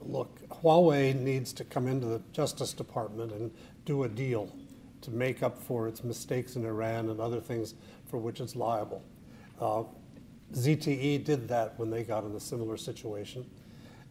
Look, 0.00 0.40
Huawei 0.48 1.14
needs 1.14 1.52
to 1.52 1.64
come 1.64 1.86
into 1.86 2.06
the 2.06 2.22
Justice 2.32 2.72
Department 2.72 3.30
and 3.32 3.50
do 3.84 4.04
a 4.04 4.08
deal 4.08 4.50
to 5.02 5.10
make 5.10 5.42
up 5.42 5.62
for 5.62 5.86
its 5.86 6.02
mistakes 6.02 6.56
in 6.56 6.64
Iran 6.64 7.10
and 7.10 7.20
other 7.20 7.40
things 7.40 7.74
for 8.06 8.16
which 8.16 8.40
it's 8.40 8.56
liable. 8.56 9.02
Uh, 9.60 9.82
ZTE 10.54 11.22
did 11.24 11.46
that 11.48 11.78
when 11.78 11.90
they 11.90 12.04
got 12.04 12.24
in 12.24 12.34
a 12.34 12.40
similar 12.40 12.78
situation. 12.78 13.44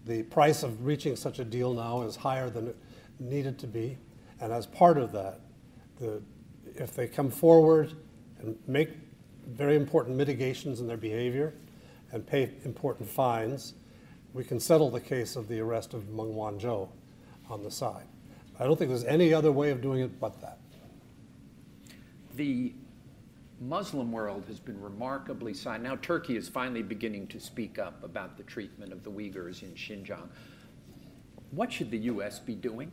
The 0.06 0.22
price 0.22 0.62
of 0.62 0.86
reaching 0.86 1.16
such 1.16 1.40
a 1.40 1.44
deal 1.44 1.74
now 1.74 2.04
is 2.04 2.16
higher 2.16 2.52
than 2.52 2.68
it 2.68 2.78
needed 3.20 3.58
to 3.60 3.68
be. 3.68 3.98
And 4.42 4.52
as 4.52 4.66
part 4.66 4.98
of 4.98 5.12
that, 5.14 5.40
the, 6.00 6.22
if 6.76 6.94
they 6.96 7.08
come 7.08 7.32
forward 7.32 7.94
and 8.40 8.58
make 8.68 8.90
very 9.48 9.76
important 9.76 10.18
mitigations 10.18 10.80
in 10.80 10.88
their 10.88 10.98
behavior 10.98 11.54
and 12.12 12.26
pay 12.26 12.52
important 12.64 13.08
fines, 13.08 13.74
we 14.34 14.44
can 14.44 14.60
settle 14.60 14.90
the 14.90 15.00
case 15.00 15.36
of 15.36 15.48
the 15.48 15.60
arrest 15.60 15.94
of 15.94 16.10
Meng 16.10 16.34
Wanzhou 16.34 16.90
on 17.50 17.64
the 17.64 17.72
side. 17.72 18.06
I 18.60 18.66
don't 18.66 18.78
think 18.78 18.90
there's 18.90 19.04
any 19.04 19.34
other 19.34 19.52
way 19.52 19.72
of 19.72 19.82
doing 19.82 20.02
it 20.02 20.20
but 20.20 20.42
that. 20.42 20.60
The 22.36 22.74
Muslim 23.62 24.12
world 24.12 24.44
has 24.48 24.60
been 24.60 24.80
remarkably 24.82 25.54
silent. 25.54 25.84
Now, 25.84 25.96
Turkey 25.96 26.36
is 26.36 26.50
finally 26.50 26.82
beginning 26.82 27.28
to 27.28 27.40
speak 27.40 27.80
up 27.80 28.04
about 28.04 28.36
the 28.36 28.44
treatment 28.44 28.92
of 28.92 29.04
the 29.04 29.12
Uyghurs 29.12 29.64
in 29.64 29.72
Xinjiang. 29.72 30.28
What 31.52 31.72
should 31.72 31.92
the 31.92 31.98
U.S. 32.00 32.40
be 32.40 32.56
doing? 32.56 32.92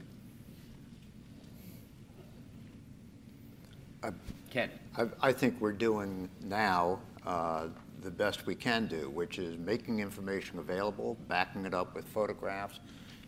I, 4.03 4.11
Ken. 4.51 4.71
I, 4.97 5.09
I 5.21 5.33
think 5.33 5.61
we're 5.61 5.73
doing 5.73 6.29
now 6.45 7.01
uh, 7.27 7.69
the 8.03 8.11
best 8.11 8.47
we 8.47 8.55
can 8.55 8.87
do, 8.87 9.11
which 9.11 9.39
is 9.39 9.57
making 9.59 10.01
information 10.01 10.59
available, 10.59 11.17
backing 11.29 11.65
it 11.65 11.75
up 11.75 11.95
with 11.95 12.05
photographs. 12.09 12.81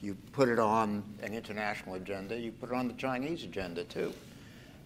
You 0.02 0.16
put 0.32 0.48
it 0.48 0.58
on 0.58 1.02
an 1.22 1.32
international 1.32 1.94
agenda, 1.94 2.38
you 2.38 2.52
put 2.52 2.70
it 2.70 2.74
on 2.74 2.88
the 2.88 2.94
Chinese 2.94 3.44
agenda 3.44 3.84
too. 3.84 4.12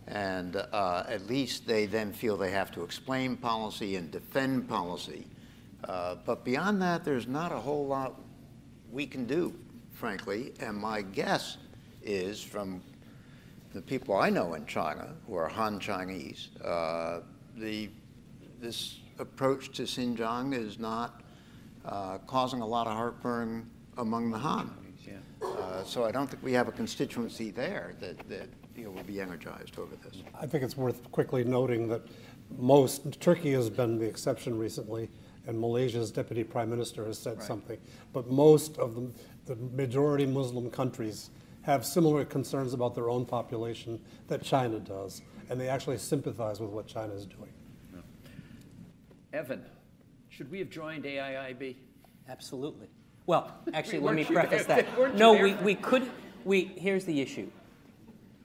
And 0.06 0.56
uh, 0.56 1.04
at 1.06 1.26
least 1.26 1.66
they 1.66 1.86
then 1.86 2.12
feel 2.12 2.36
they 2.36 2.50
have 2.50 2.70
to 2.72 2.82
explain 2.82 3.36
policy 3.36 3.96
and 3.96 4.10
defend 4.10 4.68
policy. 4.68 5.26
Uh, 5.84 6.16
but 6.24 6.44
beyond 6.44 6.80
that, 6.82 7.04
there's 7.04 7.26
not 7.26 7.52
a 7.52 7.58
whole 7.58 7.86
lot 7.86 8.20
we 8.90 9.06
can 9.06 9.26
do, 9.26 9.54
frankly. 9.92 10.54
And 10.60 10.76
my 10.76 11.02
guess 11.02 11.58
is 12.02 12.42
from 12.42 12.80
the 13.72 13.82
people 13.82 14.16
I 14.16 14.30
know 14.30 14.54
in 14.54 14.66
China 14.66 15.14
who 15.26 15.34
are 15.36 15.48
Han 15.48 15.78
Chinese, 15.78 16.48
uh, 16.64 17.20
the, 17.56 17.90
this 18.60 19.00
approach 19.18 19.72
to 19.72 19.82
Xinjiang 19.82 20.54
is 20.54 20.78
not 20.78 21.22
uh, 21.84 22.18
causing 22.26 22.60
a 22.60 22.66
lot 22.66 22.86
of 22.86 22.94
heartburn 22.94 23.68
among 23.96 24.30
the 24.30 24.38
Han. 24.38 24.74
Uh, 25.40 25.84
so 25.84 26.04
I 26.04 26.10
don't 26.10 26.28
think 26.28 26.42
we 26.42 26.52
have 26.52 26.68
a 26.68 26.72
constituency 26.72 27.50
there 27.50 27.94
that, 28.00 28.18
that 28.28 28.48
you 28.76 28.84
know, 28.84 28.90
will 28.90 29.04
be 29.04 29.20
energized 29.20 29.78
over 29.78 29.94
this. 29.96 30.22
I 30.40 30.46
think 30.46 30.64
it's 30.64 30.76
worth 30.76 31.10
quickly 31.12 31.44
noting 31.44 31.88
that 31.88 32.02
most, 32.58 33.20
Turkey 33.20 33.52
has 33.52 33.70
been 33.70 33.98
the 33.98 34.06
exception 34.06 34.58
recently, 34.58 35.08
and 35.46 35.58
Malaysia's 35.58 36.10
deputy 36.10 36.42
prime 36.42 36.70
minister 36.70 37.04
has 37.04 37.18
said 37.18 37.38
right. 37.38 37.46
something. 37.46 37.78
But 38.12 38.30
most 38.30 38.78
of 38.78 38.94
the, 38.94 39.10
the 39.46 39.56
majority 39.56 40.26
Muslim 40.26 40.70
countries 40.70 41.30
have 41.62 41.84
similar 41.84 42.24
concerns 42.24 42.72
about 42.72 42.94
their 42.94 43.10
own 43.10 43.24
population 43.24 44.00
that 44.28 44.42
China 44.42 44.78
does, 44.78 45.22
and 45.50 45.60
they 45.60 45.68
actually 45.68 45.98
sympathize 45.98 46.60
with 46.60 46.70
what 46.70 46.86
China 46.86 47.12
is 47.14 47.26
doing. 47.26 47.52
Evan, 49.32 49.62
should 50.30 50.50
we 50.50 50.58
have 50.58 50.70
joined 50.70 51.04
AIIB? 51.04 51.76
Absolutely. 52.28 52.88
Well, 53.26 53.54
actually, 53.74 53.98
let 53.98 54.14
me 54.14 54.24
preface 54.24 54.64
that. 54.66 54.86
No, 55.14 55.32
we, 55.32 55.54
we 55.54 55.74
could. 55.74 56.08
We 56.44 56.64
here's 56.76 57.04
the 57.04 57.20
issue. 57.20 57.50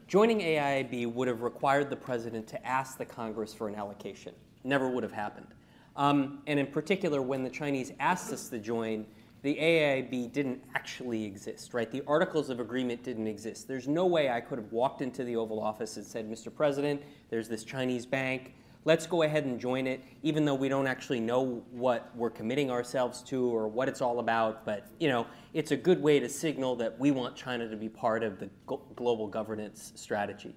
Joining 0.08 0.40
AIIB 0.40 1.14
would 1.14 1.28
have 1.28 1.42
required 1.42 1.90
the 1.90 1.96
president 1.96 2.48
to 2.48 2.68
ask 2.68 2.98
the 2.98 3.06
Congress 3.06 3.54
for 3.54 3.70
an 3.70 3.76
allocation. 3.76 4.34
Never 4.64 4.90
would 4.90 5.04
have 5.04 5.12
happened. 5.12 5.48
Um, 5.96 6.40
and 6.48 6.60
in 6.60 6.68
particular, 6.68 7.22
when 7.22 7.44
the 7.44 7.50
Chinese 7.50 7.94
asked 8.00 8.34
us 8.34 8.50
to 8.50 8.60
join, 8.60 9.06
the 9.44 9.56
AIB 9.56 10.32
didn't 10.32 10.64
actually 10.74 11.26
exist, 11.26 11.74
right? 11.74 11.92
The 11.92 12.02
Articles 12.08 12.50
of 12.50 12.62
Agreement 12.62 13.04
didn't 13.04 13.28
exist. 13.28 13.68
There's 13.68 13.90
no 13.90 14.06
way 14.06 14.30
I 14.30 14.40
could 14.40 14.58
have 14.58 14.72
walked 14.72 15.02
into 15.02 15.26
the 15.26 15.36
Oval 15.36 15.62
Office 15.62 15.98
and 15.98 16.06
said, 16.06 16.32
Mr. 16.32 16.54
President, 16.54 17.02
there's 17.30 17.50
this 17.50 17.66
Chinese 17.66 18.06
bank. 18.06 18.54
Let's 18.86 19.06
go 19.06 19.24
ahead 19.24 19.44
and 19.44 19.60
join 19.60 19.86
it, 19.86 20.02
even 20.24 20.46
though 20.46 20.56
we 20.56 20.70
don't 20.70 20.88
actually 20.88 21.20
know 21.20 21.62
what 21.72 22.10
we're 22.16 22.30
committing 22.30 22.72
ourselves 22.72 23.22
to 23.24 23.46
or 23.46 23.68
what 23.68 23.90
it's 23.90 24.02
all 24.02 24.20
about. 24.20 24.66
But 24.66 24.88
you 24.98 25.10
know, 25.10 25.28
it's 25.54 25.72
a 25.72 25.78
good 25.78 26.02
way 26.02 26.22
to 26.22 26.30
signal 26.30 26.78
that 26.78 26.98
we 26.98 27.12
want 27.12 27.36
China 27.36 27.70
to 27.70 27.76
be 27.76 27.90
part 27.90 28.24
of 28.24 28.40
the 28.40 28.50
global 28.96 29.28
governance 29.28 29.92
strategy. 29.96 30.56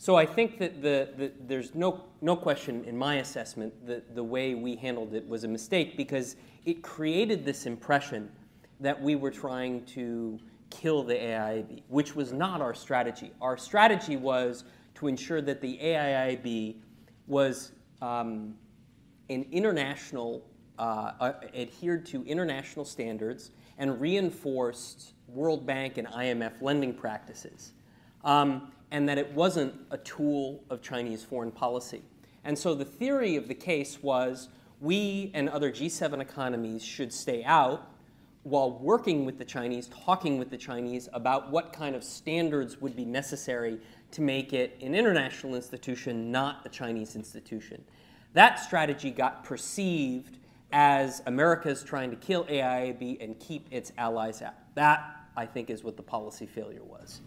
So 0.00 0.14
I 0.14 0.24
think 0.24 0.58
that 0.58 0.80
the, 0.80 1.08
the, 1.16 1.32
there's 1.48 1.74
no, 1.74 2.04
no 2.20 2.36
question 2.36 2.84
in 2.84 2.96
my 2.96 3.16
assessment 3.16 3.74
that 3.86 4.14
the 4.14 4.22
way 4.22 4.54
we 4.54 4.76
handled 4.76 5.12
it 5.12 5.28
was 5.28 5.42
a 5.42 5.48
mistake 5.48 5.96
because 5.96 6.36
it 6.64 6.82
created 6.82 7.44
this 7.44 7.66
impression 7.66 8.30
that 8.78 9.00
we 9.00 9.16
were 9.16 9.32
trying 9.32 9.84
to 9.86 10.38
kill 10.70 11.02
the 11.02 11.14
AIIB, 11.14 11.82
which 11.88 12.14
was 12.14 12.32
not 12.32 12.60
our 12.60 12.74
strategy. 12.74 13.32
Our 13.40 13.56
strategy 13.56 14.16
was 14.16 14.62
to 14.94 15.08
ensure 15.08 15.40
that 15.42 15.60
the 15.60 15.76
AIIB 15.78 16.76
was 17.26 17.72
um, 18.00 18.54
an 19.30 19.46
international, 19.50 20.44
uh, 20.78 21.12
uh, 21.18 21.32
adhered 21.54 22.06
to 22.06 22.24
international 22.24 22.84
standards 22.84 23.50
and 23.78 24.00
reinforced 24.00 25.14
World 25.26 25.66
Bank 25.66 25.98
and 25.98 26.06
IMF 26.06 26.62
lending 26.62 26.94
practices. 26.94 27.72
Um, 28.22 28.70
and 28.90 29.08
that 29.08 29.18
it 29.18 29.32
wasn't 29.32 29.74
a 29.90 29.98
tool 29.98 30.64
of 30.70 30.82
Chinese 30.82 31.24
foreign 31.24 31.50
policy. 31.50 32.02
And 32.44 32.58
so 32.58 32.74
the 32.74 32.84
theory 32.84 33.36
of 33.36 33.48
the 33.48 33.54
case 33.54 34.02
was 34.02 34.48
we 34.80 35.30
and 35.34 35.48
other 35.48 35.70
G7 35.70 36.20
economies 36.20 36.84
should 36.84 37.12
stay 37.12 37.44
out 37.44 37.90
while 38.44 38.78
working 38.78 39.24
with 39.24 39.38
the 39.38 39.44
Chinese, 39.44 39.88
talking 39.88 40.38
with 40.38 40.50
the 40.50 40.56
Chinese 40.56 41.08
about 41.12 41.50
what 41.50 41.72
kind 41.72 41.94
of 41.94 42.02
standards 42.02 42.80
would 42.80 42.96
be 42.96 43.04
necessary 43.04 43.78
to 44.12 44.22
make 44.22 44.52
it 44.52 44.78
an 44.80 44.94
international 44.94 45.54
institution, 45.54 46.30
not 46.30 46.64
a 46.64 46.68
Chinese 46.68 47.16
institution. 47.16 47.84
That 48.32 48.58
strategy 48.58 49.10
got 49.10 49.44
perceived 49.44 50.38
as 50.72 51.22
America's 51.26 51.82
trying 51.82 52.10
to 52.10 52.16
kill 52.16 52.44
AIIB 52.44 53.22
and 53.22 53.38
keep 53.38 53.66
its 53.70 53.92
allies 53.98 54.42
out. 54.42 54.54
That, 54.74 55.04
I 55.36 55.46
think, 55.46 55.70
is 55.70 55.82
what 55.82 55.96
the 55.96 56.02
policy 56.02 56.46
failure 56.46 56.84
was. 56.84 57.20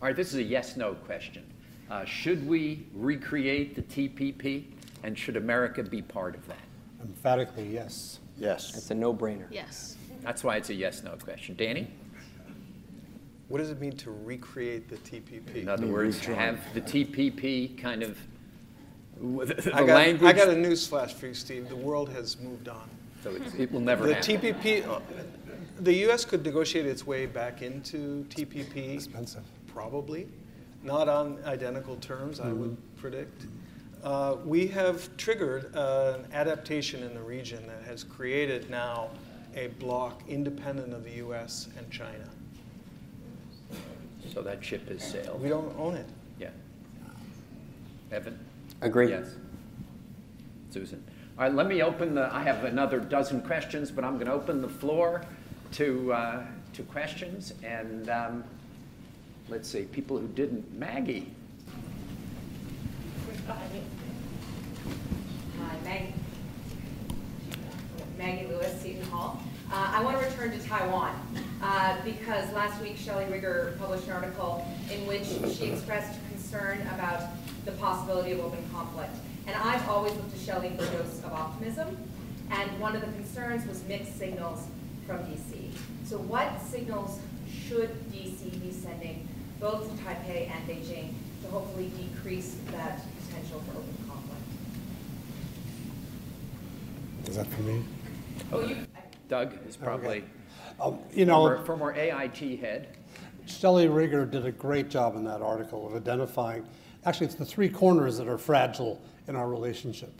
All 0.00 0.06
right, 0.06 0.14
this 0.14 0.28
is 0.28 0.36
a 0.36 0.42
yes 0.42 0.76
no 0.76 0.94
question. 0.94 1.44
Uh, 1.90 2.04
should 2.04 2.46
we 2.46 2.86
recreate 2.94 3.74
the 3.74 3.82
TPP 3.82 4.66
and 5.02 5.18
should 5.18 5.36
America 5.36 5.82
be 5.82 6.02
part 6.02 6.36
of 6.36 6.46
that? 6.46 6.56
Emphatically, 7.02 7.66
yes. 7.66 8.20
Yes. 8.36 8.76
It's 8.76 8.92
a 8.92 8.94
no 8.94 9.12
brainer. 9.12 9.46
Yes. 9.50 9.96
That's 10.22 10.44
why 10.44 10.56
it's 10.56 10.70
a 10.70 10.74
yes 10.74 11.02
no 11.02 11.16
question. 11.16 11.56
Danny? 11.56 11.88
What 13.48 13.58
does 13.58 13.70
it 13.70 13.80
mean 13.80 13.96
to 13.96 14.12
recreate 14.12 14.88
the 14.88 14.96
TPP? 14.98 15.56
In 15.56 15.68
other 15.68 15.86
words, 15.88 16.24
have 16.26 16.60
the 16.74 16.80
TPP 16.80 17.76
kind 17.76 18.04
of 18.04 18.18
the, 19.20 19.70
I, 19.74 19.84
got, 19.84 19.94
language. 19.94 20.30
I 20.30 20.32
got 20.32 20.48
a 20.48 20.56
news 20.56 20.86
flash 20.86 21.14
for 21.14 21.26
you, 21.26 21.34
Steve. 21.34 21.68
The 21.68 21.74
world 21.74 22.08
has 22.10 22.38
moved 22.38 22.68
on. 22.68 22.88
So 23.24 23.36
it 23.58 23.72
will 23.72 23.80
never 23.80 24.06
the 24.06 24.14
happen. 24.14 24.38
TPP, 24.38 24.86
uh, 24.86 25.00
the 25.80 25.94
U.S. 25.94 26.24
could 26.24 26.44
negotiate 26.44 26.86
its 26.86 27.04
way 27.04 27.26
back 27.26 27.62
into 27.62 28.24
TPP. 28.28 28.94
Expensive 28.94 29.42
probably, 29.78 30.26
not 30.82 31.08
on 31.08 31.38
identical 31.44 31.94
terms, 31.98 32.40
I 32.40 32.48
would 32.48 32.70
mm-hmm. 32.70 33.00
predict. 33.00 33.46
Uh, 34.02 34.34
we 34.44 34.66
have 34.66 35.16
triggered 35.16 35.74
uh, 35.76 36.18
an 36.18 36.32
adaptation 36.32 37.04
in 37.04 37.14
the 37.14 37.22
region 37.22 37.64
that 37.68 37.84
has 37.84 38.02
created 38.02 38.68
now 38.70 39.10
a 39.54 39.68
bloc 39.78 40.20
independent 40.26 40.92
of 40.92 41.04
the 41.04 41.12
US 41.26 41.68
and 41.76 41.88
China. 41.92 42.28
So 44.34 44.42
that 44.42 44.64
ship 44.64 44.88
has 44.88 45.04
sailed. 45.04 45.40
We 45.40 45.48
don't 45.48 45.72
own 45.78 45.94
it. 45.94 46.06
Yeah. 46.40 46.50
Evan? 48.10 48.36
Agree. 48.80 49.10
Yes. 49.10 49.28
Susan? 50.70 51.04
All 51.38 51.44
right, 51.44 51.54
let 51.54 51.68
me 51.68 51.82
open 51.84 52.16
the, 52.16 52.34
I 52.34 52.42
have 52.42 52.64
another 52.64 52.98
dozen 52.98 53.42
questions, 53.42 53.92
but 53.92 54.02
I'm 54.02 54.14
going 54.14 54.26
to 54.26 54.32
open 54.32 54.60
the 54.60 54.68
floor 54.68 55.22
to, 55.72 56.12
uh, 56.12 56.42
to 56.72 56.82
questions. 56.82 57.54
And 57.62 58.10
um, 58.10 58.44
let's 59.48 59.68
say, 59.68 59.84
people 59.84 60.18
who 60.18 60.28
didn't. 60.28 60.78
Maggie. 60.78 61.32
Hi, 63.46 63.56
Maggie. 65.84 66.14
Maggie 68.18 68.46
Lewis, 68.46 68.80
Seton 68.80 69.02
Hall. 69.04 69.40
Uh, 69.70 69.92
I 69.94 70.02
want 70.02 70.18
to 70.18 70.24
return 70.24 70.50
to 70.58 70.66
Taiwan 70.66 71.14
uh, 71.62 71.96
because 72.04 72.50
last 72.52 72.80
week 72.82 72.96
Shelley 72.96 73.26
Rigger 73.26 73.76
published 73.78 74.06
an 74.06 74.12
article 74.12 74.66
in 74.90 75.06
which 75.06 75.24
she 75.54 75.66
expressed 75.66 76.18
concern 76.30 76.80
about 76.94 77.30
the 77.64 77.72
possibility 77.72 78.32
of 78.32 78.40
open 78.40 78.64
conflict. 78.72 79.14
And 79.46 79.54
I've 79.56 79.86
always 79.88 80.14
looked 80.14 80.32
to 80.32 80.38
Shelley 80.38 80.70
for 80.76 80.84
a 80.84 80.90
dose 80.90 81.18
of 81.18 81.32
optimism. 81.32 81.96
And 82.50 82.80
one 82.80 82.96
of 82.96 83.02
the 83.02 83.12
concerns 83.12 83.66
was 83.66 83.84
mixed 83.84 84.18
signals 84.18 84.66
from 85.06 85.18
DC. 85.18 85.70
So 86.06 86.16
what 86.18 86.60
signals 86.62 87.18
should 87.68 87.90
DC 88.10 88.62
be 88.62 88.72
sending 88.72 89.27
both 89.60 89.90
to 89.90 90.02
Taipei 90.02 90.50
and 90.50 90.68
Beijing 90.68 91.12
to 91.42 91.48
hopefully 91.50 91.90
decrease 91.96 92.56
that 92.70 93.00
potential 93.26 93.62
for 93.66 93.78
open 93.78 93.96
conflict. 94.08 94.42
Is 97.26 97.36
that 97.36 97.46
for 97.46 97.62
me? 97.62 97.84
Oh, 98.52 98.60
you, 98.60 98.76
Doug 99.28 99.54
is 99.68 99.76
probably, 99.76 100.24
um, 100.80 100.98
you 101.12 101.26
know, 101.26 101.64
former, 101.64 101.64
former 101.64 101.92
AIT 101.92 102.60
head. 102.60 102.96
Shelley 103.46 103.88
Rigger 103.88 104.26
did 104.26 104.46
a 104.46 104.52
great 104.52 104.88
job 104.88 105.16
in 105.16 105.24
that 105.24 105.42
article 105.42 105.86
of 105.86 105.94
identifying, 105.96 106.66
actually 107.04 107.26
it's 107.26 107.34
the 107.34 107.44
three 107.44 107.68
corners 107.68 108.18
that 108.18 108.28
are 108.28 108.38
fragile 108.38 109.00
in 109.26 109.36
our 109.36 109.48
relationship 109.48 110.12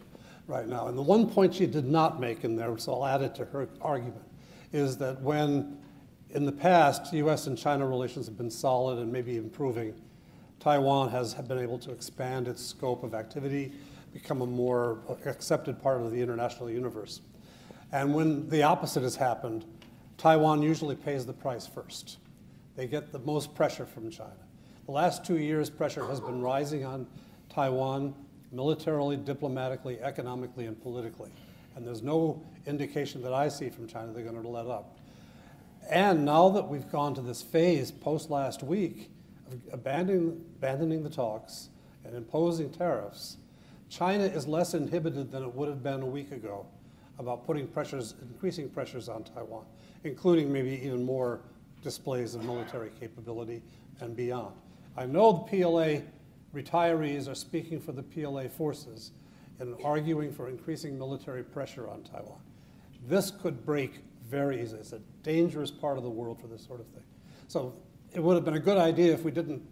right 0.47 0.67
now. 0.67 0.89
And 0.89 0.97
the 0.97 1.03
one 1.03 1.29
point 1.29 1.55
she 1.55 1.67
did 1.67 1.85
not 1.85 2.21
make 2.21 2.45
in 2.45 2.57
there, 2.57 2.77
so 2.79 2.95
I'll 2.95 3.07
add 3.07 3.23
it 3.23 3.35
to 3.37 3.45
her 3.47 3.69
argument, 3.81 4.25
is 4.73 4.97
that 4.99 5.21
when 5.21 5.79
in 6.31 6.45
the 6.45 6.53
past, 6.53 7.13
US 7.13 7.47
and 7.47 7.57
China 7.57 7.87
relations 7.87 8.27
have 8.27 8.37
been 8.37 8.51
solid 8.51 8.99
and 8.99 9.11
maybe 9.13 9.37
improving. 9.37 9.95
Taiwan 10.61 11.11
has 11.11 11.35
been 11.35 11.59
able 11.59 11.79
to 11.79 11.93
expand 11.93 12.49
its 12.49 12.65
scope 12.65 13.03
of 13.03 13.15
activity, 13.15 13.73
become 14.13 14.43
a 14.43 14.47
more 14.47 14.99
accepted 15.25 15.81
part 15.81 16.01
of 16.01 16.11
the 16.11 16.21
international 16.21 16.69
universe. 16.69 17.21
And 17.93 18.15
when 18.15 18.49
the 18.49 18.63
opposite 18.63 19.03
has 19.03 19.17
happened, 19.17 19.65
Taiwan 20.19 20.63
usually 20.63 20.97
pays 20.97 21.25
the 21.25 21.33
price 21.33 21.67
first. 21.67 22.19
They 22.77 22.87
get 22.87 23.13
the 23.13 23.21
most 23.21 23.55
pressure 23.55 23.87
from 23.87 24.11
China. 24.11 24.33
The 24.87 24.93
last 24.93 25.25
two 25.25 25.39
years, 25.39 25.71
pressure 25.71 26.07
has 26.07 26.21
been 26.21 26.43
rising 26.43 26.85
on 26.85 27.07
Taiwan 27.49 28.15
militarily, 28.53 29.17
diplomatically, 29.17 30.01
economically, 30.01 30.67
and 30.67 30.81
politically. 30.81 31.31
And 31.77 31.87
there's 31.87 32.03
no 32.03 32.43
indication 32.67 33.23
that 33.23 33.33
I 33.33 33.49
see 33.49 33.71
from 33.71 33.87
China 33.87 34.13
they're 34.13 34.25
going 34.25 34.43
to 34.43 34.49
let 34.49 34.67
up. 34.67 34.98
And 35.89 36.27
now 36.27 36.51
that 36.51 36.69
we've 36.69 36.91
gone 36.91 37.15
to 37.15 37.23
this 37.23 37.41
phase 37.41 37.91
post 37.91 38.31
last 38.31 38.63
week 38.63 39.11
of 39.51 39.59
abandoning, 39.73 40.45
abandoning 40.59 41.03
the 41.03 41.09
talks 41.09 41.71
and 42.05 42.15
imposing 42.15 42.71
tariffs, 42.71 43.39
China 43.89 44.25
is 44.25 44.47
less 44.47 44.75
inhibited 44.75 45.31
than 45.33 45.43
it 45.43 45.55
would 45.55 45.69
have 45.69 45.83
been 45.83 46.03
a 46.03 46.07
week 46.07 46.31
ago 46.31 46.67
about 47.19 47.47
putting 47.47 47.67
pressures, 47.67 48.15
increasing 48.21 48.69
pressures 48.69 49.09
on 49.09 49.25
Taiwan, 49.25 49.65
including 50.05 50.53
maybe 50.53 50.81
even 50.85 51.05
more 51.05 51.41
displays 51.83 52.35
of 52.35 52.45
military 52.45 52.91
capability 53.01 53.63
and 54.01 54.15
beyond. 54.15 54.55
I 54.97 55.07
know 55.07 55.33
the 55.33 55.63
PLA 55.63 56.03
retirees 56.55 57.31
are 57.31 57.35
speaking 57.35 57.81
for 57.81 57.93
the 57.93 58.03
PLA 58.03 58.49
forces 58.49 59.13
and 59.59 59.75
arguing 59.83 60.33
for 60.33 60.49
increasing 60.49 60.99
military 60.99 61.43
pressure 61.43 61.89
on 61.89 62.03
Taiwan. 62.03 62.41
This 63.07 63.31
could 63.31 63.65
break 63.65 64.01
very 64.29 64.63
easy. 64.63 64.77
It's 64.77 64.93
a 64.93 65.01
dangerous 65.23 65.71
part 65.71 65.97
of 65.97 66.05
the 66.05 66.11
world 66.11 66.41
for 66.41 66.47
this 66.47 66.65
sort 66.65 66.81
of 66.81 66.87
thing. 66.89 67.05
So 67.49 67.75
it 68.13 68.23
would 68.23 68.35
have 68.35 68.45
been 68.45 68.55
a 68.55 68.61
good 68.61 68.79
idea 68.79 69.13
if 69.13 69.25
we 69.25 69.31
didn't 69.31 69.63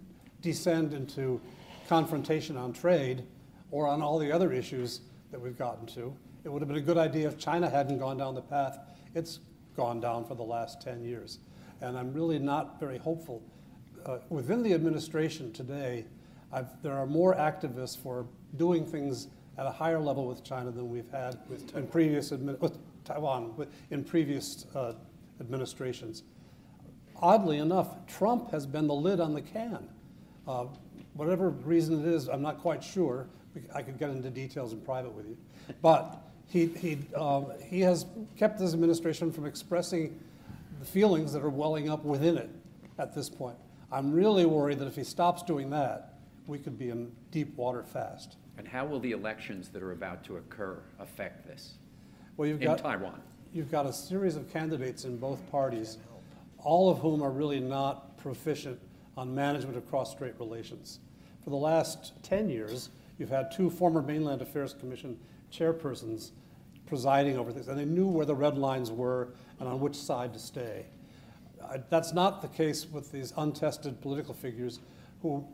descend 0.43 0.95
into 0.95 1.41
confrontation 1.89 2.57
on 2.57 2.73
trade 2.73 3.25
or 3.71 3.87
on 3.87 4.03
all 4.03 4.19
the 4.19 4.33
other 4.33 4.53
issues 4.53 5.01
that 5.31 5.41
we've 5.41 5.59
gotten 5.59 5.87
to. 5.87 6.17
It 6.45 6.49
would 6.49 6.63
have 6.63 6.69
been 6.69 6.79
a 6.79 6.81
good 6.81 6.99
idea 6.99 7.29
if 7.29 7.39
China 7.39 7.69
hadn't 7.69 7.99
gone 7.99 8.17
down 8.17 8.35
the 8.35 8.43
path 8.43 8.79
it's 9.17 9.41
gone 9.75 9.99
down 9.99 10.25
for 10.25 10.35
the 10.35 10.43
last 10.43 10.81
10 10.83 11.03
years. 11.03 11.39
And 11.81 11.99
I'm 11.99 12.13
really 12.13 12.39
not 12.39 12.79
very 12.79 12.99
hopeful. 12.99 13.43
Uh, 14.05 14.19
within 14.29 14.63
the 14.63 14.75
administration 14.75 15.53
today, 15.53 16.05
I've, 16.53 16.81
there 16.83 16.93
are 16.93 17.07
more 17.07 17.35
activists 17.35 17.97
for 17.97 18.27
doing 18.57 18.87
things 18.87 19.29
at 19.59 19.67
a 19.67 19.71
higher 19.71 19.99
level 19.99 20.27
with 20.27 20.45
China 20.45 20.71
than 20.71 20.91
we've 20.91 21.11
had 21.11 21.39
in 21.75 21.87
previous 21.87 22.31
admi- 22.31 22.79
Taiwan 23.07 23.67
in 23.91 24.05
previous 24.05 24.67
uh, 24.75 24.93
administrations. 25.41 26.23
Oddly 27.17 27.59
enough, 27.59 28.07
Trump 28.07 28.51
has 28.51 28.67
been 28.67 28.87
the 28.87 28.95
lid 28.95 29.21
on 29.21 29.33
the 29.33 29.41
can. 29.41 29.89
Uh, 30.47 30.67
whatever 31.15 31.51
reason 31.51 32.01
it 32.01 32.07
is, 32.13 32.29
I'm 32.29 32.43
not 32.43 32.61
quite 32.61 32.85
sure. 32.85 33.27
I 33.75 33.83
could 33.83 33.99
get 33.99 34.11
into 34.11 34.29
details 34.29 34.73
in 34.73 34.81
private 34.81 35.13
with 35.13 35.27
you. 35.27 35.37
But 35.81 36.19
he, 36.49 36.67
he, 36.67 36.99
um, 37.17 37.53
he 37.65 37.81
has 37.81 38.07
kept 38.37 38.61
his 38.61 38.75
administration 38.75 39.33
from 39.33 39.47
expressing 39.47 40.21
the 40.79 40.85
feelings 40.85 41.33
that 41.33 41.43
are 41.43 41.49
welling 41.49 41.89
up 41.89 42.05
within 42.05 42.37
it 42.37 42.51
at 42.99 43.15
this 43.15 43.31
point. 43.31 43.57
I'm 43.91 44.13
really 44.13 44.45
worried 44.45 44.79
that 44.81 44.89
if 44.89 44.97
he 44.97 45.05
stops 45.05 45.43
doing 45.43 45.71
that, 45.71 46.19
we 46.47 46.59
could 46.59 46.79
be 46.79 46.91
in 46.91 47.13
deep 47.31 47.57
water 47.57 47.83
fast. 47.83 48.37
And 48.59 48.69
how 48.69 48.85
will 48.85 49.01
the 49.01 49.13
elections 49.13 49.69
that 49.71 49.83
are 49.83 49.93
about 49.93 50.25
to 50.25 50.37
occur 50.37 50.83
affect 50.99 51.47
this 51.47 51.75
well, 52.37 52.49
you've 52.49 52.61
in 52.61 52.67
got, 52.67 52.79
Taiwan? 52.79 53.21
You've 53.53 53.71
got 53.71 53.87
a 53.87 53.93
series 53.93 54.37
of 54.37 54.53
candidates 54.53 55.05
in 55.05 55.17
both 55.17 55.49
parties, 55.51 55.99
all 56.59 56.91
of 56.91 56.99
whom 56.99 57.23
are 57.23 57.31
really 57.31 57.61
not 57.61 58.19
proficient 58.19 58.79
on 59.17 59.35
management 59.35 59.77
of 59.77 59.89
cross-strait 59.89 60.35
relations. 60.39 61.01
For 61.43 61.51
the 61.51 61.57
last 61.57 62.13
10 62.23 62.49
years, 62.49 62.91
you've 63.19 63.31
had 63.31 63.51
two 63.51 63.71
former 63.71 64.03
Mainland 64.03 64.43
Affairs 64.43 64.75
Commission 64.75 65.19
chairpersons 65.51 66.33
presiding 66.87 67.39
over 67.39 67.53
things, 67.53 67.69
and 67.69 67.79
they 67.79 67.85
knew 67.85 68.07
where 68.07 68.27
the 68.27 68.35
red 68.35 68.59
lines 68.59 68.91
were 68.91 69.29
and 69.59 69.69
on 69.69 69.81
which 69.81 69.95
side 69.95 70.33
to 70.35 70.39
stay. 70.39 70.87
Uh, 71.63 71.79
that's 71.89 72.13
not 72.13 72.43
the 72.43 72.49
case 72.49 72.87
with 72.87 73.11
these 73.11 73.33
untested 73.39 74.01
political 74.01 74.35
figures 74.35 74.81
who, 75.23 75.47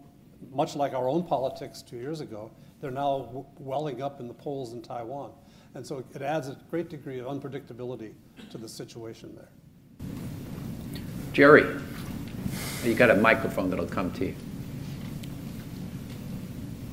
much 0.51 0.77
like 0.77 0.93
our 0.93 1.09
own 1.09 1.23
politics 1.23 1.83
two 1.83 1.97
years 1.97 2.21
ago, 2.21 2.51
they're 2.81 2.91
now 2.91 3.47
welling 3.59 4.03
up 4.03 4.19
in 4.19 4.27
the 4.27 4.35
polls 4.35 4.73
in 4.73 4.83
Taiwan. 4.83 5.31
And 5.75 5.87
so 5.87 6.05
it 6.15 6.23
adds 6.23 6.49
a 6.49 6.57
great 6.71 6.91
degree 6.91 7.19
of 7.19 7.27
unpredictability 7.27 8.13
to 8.51 8.59
the 8.59 8.69
situation 8.69 9.35
there. 9.35 9.49
Jerry, 11.33 11.81
you 12.85 12.95
got 12.95 13.11
a 13.11 13.15
microphone 13.15 13.71
that'll 13.71 13.87
come 13.87 14.13
to 14.13 14.27
you. 14.27 14.35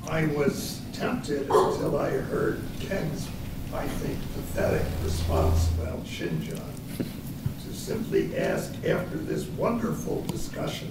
I 0.07 0.27
was 0.27 0.81
tempted 0.93 1.41
until 1.41 1.97
I 1.99 2.09
heard 2.09 2.61
Ken's, 2.79 3.27
I 3.73 3.87
think, 3.87 4.17
pathetic 4.33 4.85
response 5.03 5.69
about 5.73 6.03
Xinjiang 6.05 6.73
to 6.97 7.73
simply 7.73 8.37
ask 8.37 8.73
after 8.85 9.17
this 9.17 9.45
wonderful 9.49 10.23
discussion 10.23 10.89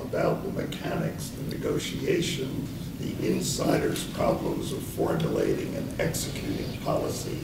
about 0.00 0.42
the 0.44 0.50
mechanics, 0.52 1.28
the 1.30 1.56
negotiation, 1.56 2.66
the 3.00 3.28
insider's 3.28 4.04
problems 4.04 4.72
of 4.72 4.82
formulating 4.82 5.74
and 5.74 6.00
executing 6.00 6.78
policy. 6.82 7.38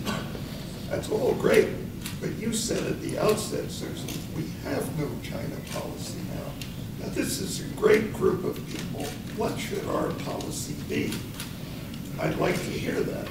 That's 0.89 1.11
all 1.11 1.35
great. 1.35 1.69
But 2.21 2.35
you 2.37 2.53
said 2.53 2.85
at 2.85 3.01
the 3.01 3.19
outset, 3.19 3.71
Susan, 3.71 4.09
we 4.37 4.45
have 4.65 4.99
no 4.99 5.09
China 5.23 5.57
policy 5.73 6.19
now. 6.35 7.07
Now, 7.07 7.13
this 7.15 7.41
is 7.41 7.61
a 7.61 7.75
great 7.77 8.13
group 8.13 8.45
of 8.45 8.57
people. 8.67 9.05
What 9.37 9.59
should 9.59 9.85
our 9.87 10.11
policy 10.25 10.75
be? 10.89 11.13
I'd 12.21 12.39
like 12.39 12.57
to 12.57 12.71
hear 12.71 13.01
that. 13.01 13.29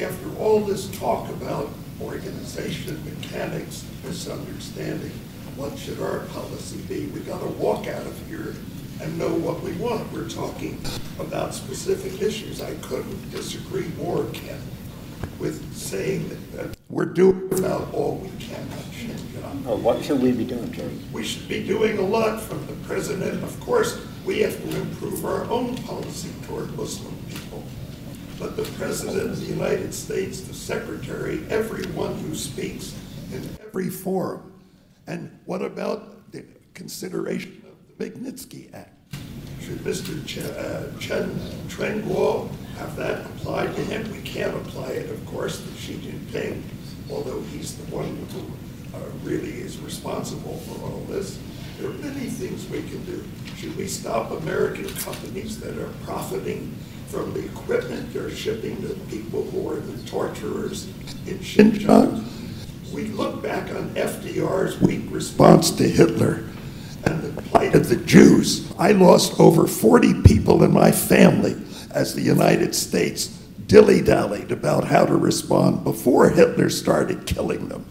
After 0.00 0.34
all 0.38 0.60
this 0.60 0.88
talk 0.98 1.28
about 1.28 1.68
organization, 2.00 3.02
mechanics, 3.04 3.84
misunderstanding, 4.02 5.12
what 5.56 5.78
should 5.78 6.00
our 6.00 6.20
policy 6.26 6.78
be? 6.88 7.06
We've 7.08 7.26
got 7.26 7.40
to 7.40 7.48
walk 7.48 7.86
out 7.86 8.06
of 8.06 8.26
here 8.26 8.54
and 9.02 9.18
know 9.18 9.34
what 9.34 9.60
we 9.62 9.72
want. 9.72 10.10
We're 10.12 10.28
talking 10.28 10.80
about 11.18 11.54
specific 11.54 12.22
issues. 12.22 12.62
I 12.62 12.74
couldn't 12.76 13.30
disagree 13.30 13.88
more, 13.98 14.24
Ken, 14.32 14.60
with 15.38 15.74
saying 15.74 16.28
that, 16.28 16.52
that 16.52 16.76
we're 16.88 17.06
doing 17.06 17.52
about 17.58 17.92
all 17.92 18.16
we 18.16 18.30
can 18.38 18.66
on 19.44 19.64
Oh, 19.66 19.76
what 19.76 20.04
should 20.04 20.22
we 20.22 20.32
be 20.32 20.44
doing, 20.44 20.70
Jerry? 20.72 20.96
We 21.12 21.24
should 21.24 21.48
be 21.48 21.66
doing 21.66 21.98
a 21.98 22.02
lot 22.02 22.40
from 22.40 22.64
the 22.66 22.74
president. 22.86 23.42
Of 23.42 23.58
course, 23.60 24.00
we 24.24 24.40
have 24.40 24.56
to 24.56 24.80
improve 24.80 25.24
our 25.24 25.44
own 25.44 25.76
policy 25.78 26.30
toward 26.46 26.76
Muslim 26.76 27.16
people. 27.28 27.62
But 28.38 28.56
the 28.56 28.64
president 28.78 29.30
of 29.30 29.40
the 29.40 29.46
United 29.46 29.92
States, 29.94 30.40
the 30.40 30.54
secretary, 30.54 31.44
everyone 31.48 32.14
who 32.18 32.34
speaks 32.34 32.94
in 33.32 33.48
every 33.60 33.90
forum. 33.90 34.52
And 35.06 35.38
what 35.44 35.62
about 35.62 36.30
the 36.32 36.44
consideration 36.74 37.61
Magnitsky 38.02 38.74
Act? 38.74 38.90
Should 39.60 39.78
Mr. 39.78 40.26
Ch- 40.26 40.38
uh, 40.38 40.90
Chen 40.98 41.38
have 42.76 42.96
that 42.96 43.24
applied 43.26 43.76
to 43.76 43.80
him? 43.82 44.10
We 44.10 44.20
can't 44.22 44.56
apply 44.56 44.88
it, 44.88 45.10
of 45.10 45.24
course, 45.26 45.60
to 45.60 45.72
Xi 45.76 45.94
Jinping, 45.94 46.62
although 47.08 47.40
he's 47.42 47.76
the 47.76 47.94
one 47.94 48.16
who 48.32 48.96
uh, 48.96 49.08
really 49.22 49.52
is 49.60 49.78
responsible 49.78 50.56
for 50.58 50.84
all 50.84 51.04
this. 51.08 51.38
There 51.78 51.90
are 51.90 51.94
many 51.94 52.26
things 52.26 52.68
we 52.68 52.82
can 52.82 53.04
do. 53.04 53.22
Should 53.56 53.76
we 53.76 53.86
stop 53.86 54.32
American 54.32 54.88
companies 54.94 55.60
that 55.60 55.78
are 55.78 55.92
profiting 56.04 56.74
from 57.06 57.32
the 57.34 57.44
equipment 57.44 58.12
they're 58.12 58.30
shipping 58.30 58.82
to 58.82 58.94
people 59.10 59.44
who 59.44 59.70
are 59.70 59.76
the 59.76 60.10
torturers 60.10 60.88
in 61.28 61.38
Xinjiang? 61.38 62.24
We 62.92 63.04
look 63.04 63.42
back 63.42 63.70
on 63.70 63.90
FDR's 63.90 64.80
weak 64.80 65.02
response 65.08 65.70
to 65.72 65.88
Hitler 65.88 66.44
and 67.04 67.22
the 67.22 67.42
plight 67.42 67.74
of 67.74 67.88
the 67.88 67.96
Jews. 67.96 68.72
I 68.78 68.92
lost 68.92 69.38
over 69.40 69.66
40 69.66 70.22
people 70.22 70.62
in 70.64 70.72
my 70.72 70.90
family 70.90 71.56
as 71.90 72.14
the 72.14 72.22
United 72.22 72.74
States 72.74 73.26
dilly 73.66 74.02
dallied 74.02 74.52
about 74.52 74.84
how 74.84 75.04
to 75.06 75.16
respond 75.16 75.84
before 75.84 76.30
Hitler 76.30 76.68
started 76.68 77.26
killing 77.26 77.68
them. 77.68 77.86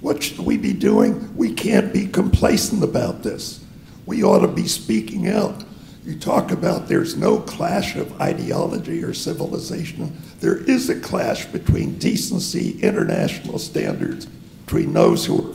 What 0.00 0.22
should 0.22 0.40
we 0.40 0.56
be 0.56 0.72
doing? 0.72 1.36
We 1.36 1.52
can't 1.52 1.92
be 1.92 2.06
complacent 2.06 2.82
about 2.82 3.22
this. 3.22 3.64
We 4.06 4.24
ought 4.24 4.40
to 4.40 4.48
be 4.48 4.66
speaking 4.66 5.28
out. 5.28 5.64
You 6.04 6.18
talk 6.18 6.50
about 6.50 6.88
there's 6.88 7.16
no 7.16 7.38
clash 7.38 7.94
of 7.94 8.20
ideology 8.20 9.04
or 9.04 9.14
civilization. 9.14 10.16
There 10.40 10.58
is 10.58 10.90
a 10.90 10.98
clash 10.98 11.46
between 11.46 11.98
decency, 11.98 12.80
international 12.80 13.60
standards, 13.60 14.26
between 14.26 14.92
those 14.92 15.24
who 15.24 15.50
are 15.50 15.54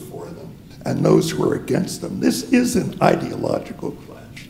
and 0.88 1.04
those 1.06 1.30
who 1.30 1.44
are 1.50 1.56
against 1.56 2.00
them. 2.00 2.22
This 2.22 2.54
is 2.54 2.78
an 2.78 2.98
ideological 3.02 3.92
clash. 3.92 4.48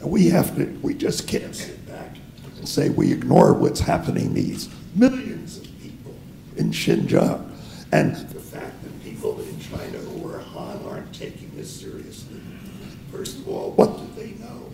And 0.00 0.10
we 0.10 0.30
have 0.30 0.56
to, 0.56 0.64
we 0.82 0.94
just 0.94 1.28
can't 1.28 1.54
sit 1.54 1.86
back 1.86 2.16
and 2.56 2.66
say 2.66 2.88
we 2.88 3.12
ignore 3.12 3.52
what's 3.52 3.80
happening 3.80 4.32
these 4.32 4.70
millions 4.94 5.58
of 5.58 5.64
people 5.82 6.14
in 6.56 6.70
Xinjiang. 6.70 7.50
And 7.92 8.16
the 8.16 8.40
fact 8.40 8.82
that 8.82 9.02
people 9.04 9.38
in 9.42 9.60
China 9.60 9.98
who 9.98 10.32
are 10.32 10.38
Han 10.38 10.82
aren't 10.88 11.14
taking 11.14 11.54
this 11.54 11.80
seriously. 11.80 12.40
First 13.12 13.40
of 13.40 13.48
all, 13.48 13.72
what 13.72 13.98
do 13.98 14.08
they 14.16 14.30
know? 14.42 14.70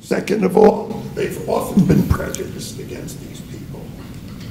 Second 0.00 0.44
of 0.44 0.56
all, 0.56 0.88
they've 1.14 1.46
often 1.46 1.84
been 1.84 2.08
prejudiced 2.08 2.78
against 2.78 3.20
these 3.20 3.42
people. 3.42 3.84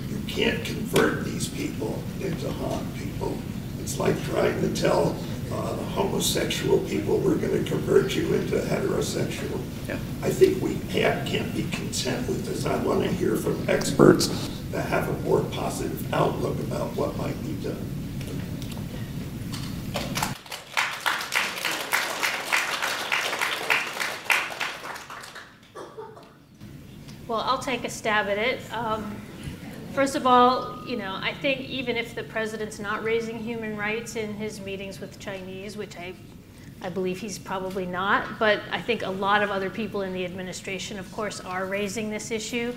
You 0.10 0.19
can't 0.27 0.64
convert 0.64 1.26
these 1.26 1.49
people 1.49 2.02
into 2.22 2.52
Han 2.52 2.88
people. 2.99 3.35
It's 3.81 3.99
like 3.99 4.23
trying 4.26 4.61
to 4.61 4.80
tell 4.80 5.15
uh, 5.54 5.76
homosexual 5.94 6.80
people 6.80 7.18
we're 7.18 7.36
going 7.36 7.64
to 7.64 7.70
convert 7.70 8.16
you 8.16 8.34
into 8.34 8.56
heterosexual. 8.56 9.60
Yeah. 9.88 9.98
I 10.22 10.30
think 10.30 10.62
we 10.62 10.76
can't, 10.90 11.28
can't 11.28 11.54
be 11.54 11.64
content 11.64 12.28
with 12.28 12.46
this. 12.46 12.66
I 12.66 12.82
want 12.84 13.04
to 13.04 13.10
hear 13.10 13.36
from 13.36 13.70
experts 13.70 14.28
that 14.72 14.86
have 14.88 15.08
a 15.08 15.14
more 15.22 15.42
positive 15.52 16.12
outlook 16.14 16.58
about 16.60 16.96
what 16.96 17.16
might 17.18 17.40
be 17.44 17.54
done. 17.64 17.78
Well, 27.28 27.42
I'll 27.42 27.60
take 27.60 27.84
a 27.86 27.90
stab 27.90 28.28
at 28.28 28.38
it. 28.38 28.62
Um, 28.74 29.16
first 29.94 30.15
of 30.15 30.26
all, 30.26 30.84
you 30.88 30.98
know, 30.98 31.20
I 31.22 31.34
think 31.34 31.61
even 31.61 31.95
if 31.95 32.15
the 32.15 32.24
president's 32.24 32.80
not 32.80 33.03
raising 33.03 33.38
human 33.38 33.78
rights 33.78 34.15
in 34.15 34.34
his 34.34 34.60
meetings 34.60 34.99
with 34.99 35.20
Chinese, 35.20 35.78
which 35.78 35.95
I, 35.98 36.14
I 36.82 36.90
believe 36.90 37.20
he's 37.20 37.38
probably 37.38 37.86
not, 37.86 38.40
but 38.40 38.61
I 38.72 38.82
think 38.82 39.03
a 39.03 39.10
lot 39.10 39.44
of 39.44 39.52
other 39.52 39.70
people 39.70 40.02
in 40.02 40.11
the 40.11 40.26
administration, 40.26 40.98
of 40.98 41.11
course, 41.11 41.40
are 41.41 41.68
raising 41.68 42.10
this 42.10 42.32
issue. 42.32 42.74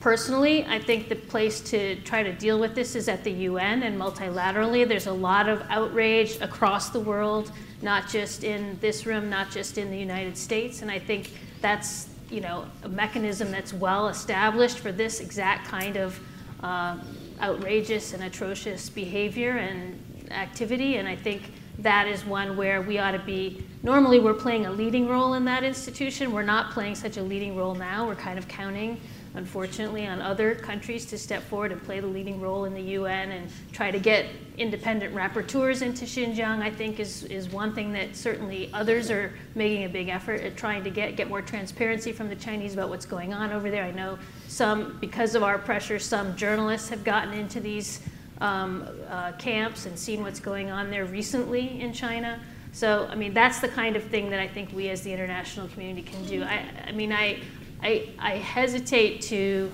Personally, 0.00 0.64
I 0.66 0.78
think 0.78 1.08
the 1.08 1.16
place 1.16 1.60
to 1.62 1.96
try 2.02 2.22
to 2.22 2.32
deal 2.32 2.58
with 2.58 2.74
this 2.74 2.94
is 2.94 3.08
at 3.08 3.24
the 3.24 3.32
UN 3.32 3.82
and 3.82 3.98
multilaterally. 3.98 4.86
There's 4.86 5.06
a 5.06 5.12
lot 5.12 5.48
of 5.48 5.62
outrage 5.68 6.40
across 6.40 6.90
the 6.90 7.00
world, 7.00 7.50
not 7.82 8.08
just 8.08 8.44
in 8.44 8.78
this 8.80 9.06
room, 9.06 9.30
not 9.30 9.50
just 9.50 9.78
in 9.78 9.90
the 9.90 9.98
United 9.98 10.36
States, 10.36 10.82
and 10.82 10.90
I 10.90 10.98
think 10.98 11.32
that's 11.60 12.08
you 12.30 12.40
know, 12.40 12.66
a 12.84 12.88
mechanism 12.88 13.50
that's 13.50 13.72
well 13.72 14.08
established 14.08 14.78
for 14.78 14.92
this 14.92 15.20
exact 15.20 15.66
kind 15.66 15.96
of 15.96 16.20
uh, 16.62 16.96
outrageous 17.40 18.12
and 18.12 18.22
atrocious 18.22 18.88
behavior 18.88 19.58
and 19.58 20.00
activity. 20.30 20.96
And 20.96 21.08
I 21.08 21.16
think 21.16 21.52
that 21.78 22.06
is 22.06 22.24
one 22.24 22.56
where 22.56 22.82
we 22.82 22.98
ought 22.98 23.12
to 23.12 23.18
be. 23.18 23.64
Normally, 23.82 24.20
we're 24.20 24.34
playing 24.34 24.66
a 24.66 24.70
leading 24.70 25.08
role 25.08 25.34
in 25.34 25.44
that 25.46 25.64
institution. 25.64 26.32
We're 26.32 26.42
not 26.42 26.70
playing 26.72 26.94
such 26.94 27.16
a 27.16 27.22
leading 27.22 27.56
role 27.56 27.74
now. 27.74 28.06
We're 28.06 28.14
kind 28.14 28.38
of 28.38 28.46
counting 28.46 29.00
unfortunately, 29.34 30.06
on 30.06 30.20
other 30.20 30.54
countries 30.54 31.04
to 31.06 31.18
step 31.18 31.42
forward 31.44 31.72
and 31.72 31.82
play 31.84 32.00
the 32.00 32.06
leading 32.06 32.40
role 32.40 32.64
in 32.64 32.74
the 32.74 32.82
UN 32.82 33.30
and 33.30 33.50
try 33.72 33.90
to 33.90 33.98
get 33.98 34.26
independent 34.58 35.14
rapporteurs 35.14 35.82
into 35.82 36.04
Xinjiang, 36.04 36.60
I 36.60 36.70
think 36.70 36.98
is, 36.98 37.24
is 37.24 37.48
one 37.48 37.74
thing 37.74 37.92
that 37.92 38.16
certainly 38.16 38.70
others 38.72 39.10
are 39.10 39.32
making 39.54 39.84
a 39.84 39.88
big 39.88 40.08
effort 40.08 40.40
at 40.40 40.56
trying 40.56 40.82
to 40.84 40.90
get, 40.90 41.16
get 41.16 41.28
more 41.28 41.42
transparency 41.42 42.12
from 42.12 42.28
the 42.28 42.36
Chinese 42.36 42.74
about 42.74 42.88
what's 42.88 43.06
going 43.06 43.32
on 43.32 43.52
over 43.52 43.70
there. 43.70 43.84
I 43.84 43.92
know 43.92 44.18
some, 44.48 44.98
because 45.00 45.34
of 45.34 45.42
our 45.42 45.58
pressure, 45.58 45.98
some 45.98 46.36
journalists 46.36 46.88
have 46.88 47.04
gotten 47.04 47.32
into 47.32 47.60
these 47.60 48.00
um, 48.40 48.88
uh, 49.08 49.32
camps 49.32 49.86
and 49.86 49.98
seen 49.98 50.22
what's 50.22 50.40
going 50.40 50.70
on 50.70 50.90
there 50.90 51.04
recently 51.04 51.80
in 51.80 51.92
China. 51.92 52.40
So, 52.72 53.08
I 53.10 53.14
mean, 53.14 53.34
that's 53.34 53.60
the 53.60 53.68
kind 53.68 53.96
of 53.96 54.04
thing 54.04 54.30
that 54.30 54.40
I 54.40 54.46
think 54.46 54.72
we 54.72 54.90
as 54.90 55.02
the 55.02 55.12
international 55.12 55.68
community 55.68 56.02
can 56.02 56.24
do. 56.26 56.42
I, 56.44 56.64
I 56.86 56.92
mean, 56.92 57.12
I, 57.12 57.40
I, 57.82 58.10
I 58.18 58.36
hesitate 58.36 59.22
to, 59.22 59.70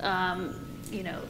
um, 0.00 0.82
you 0.90 1.02
know, 1.02 1.20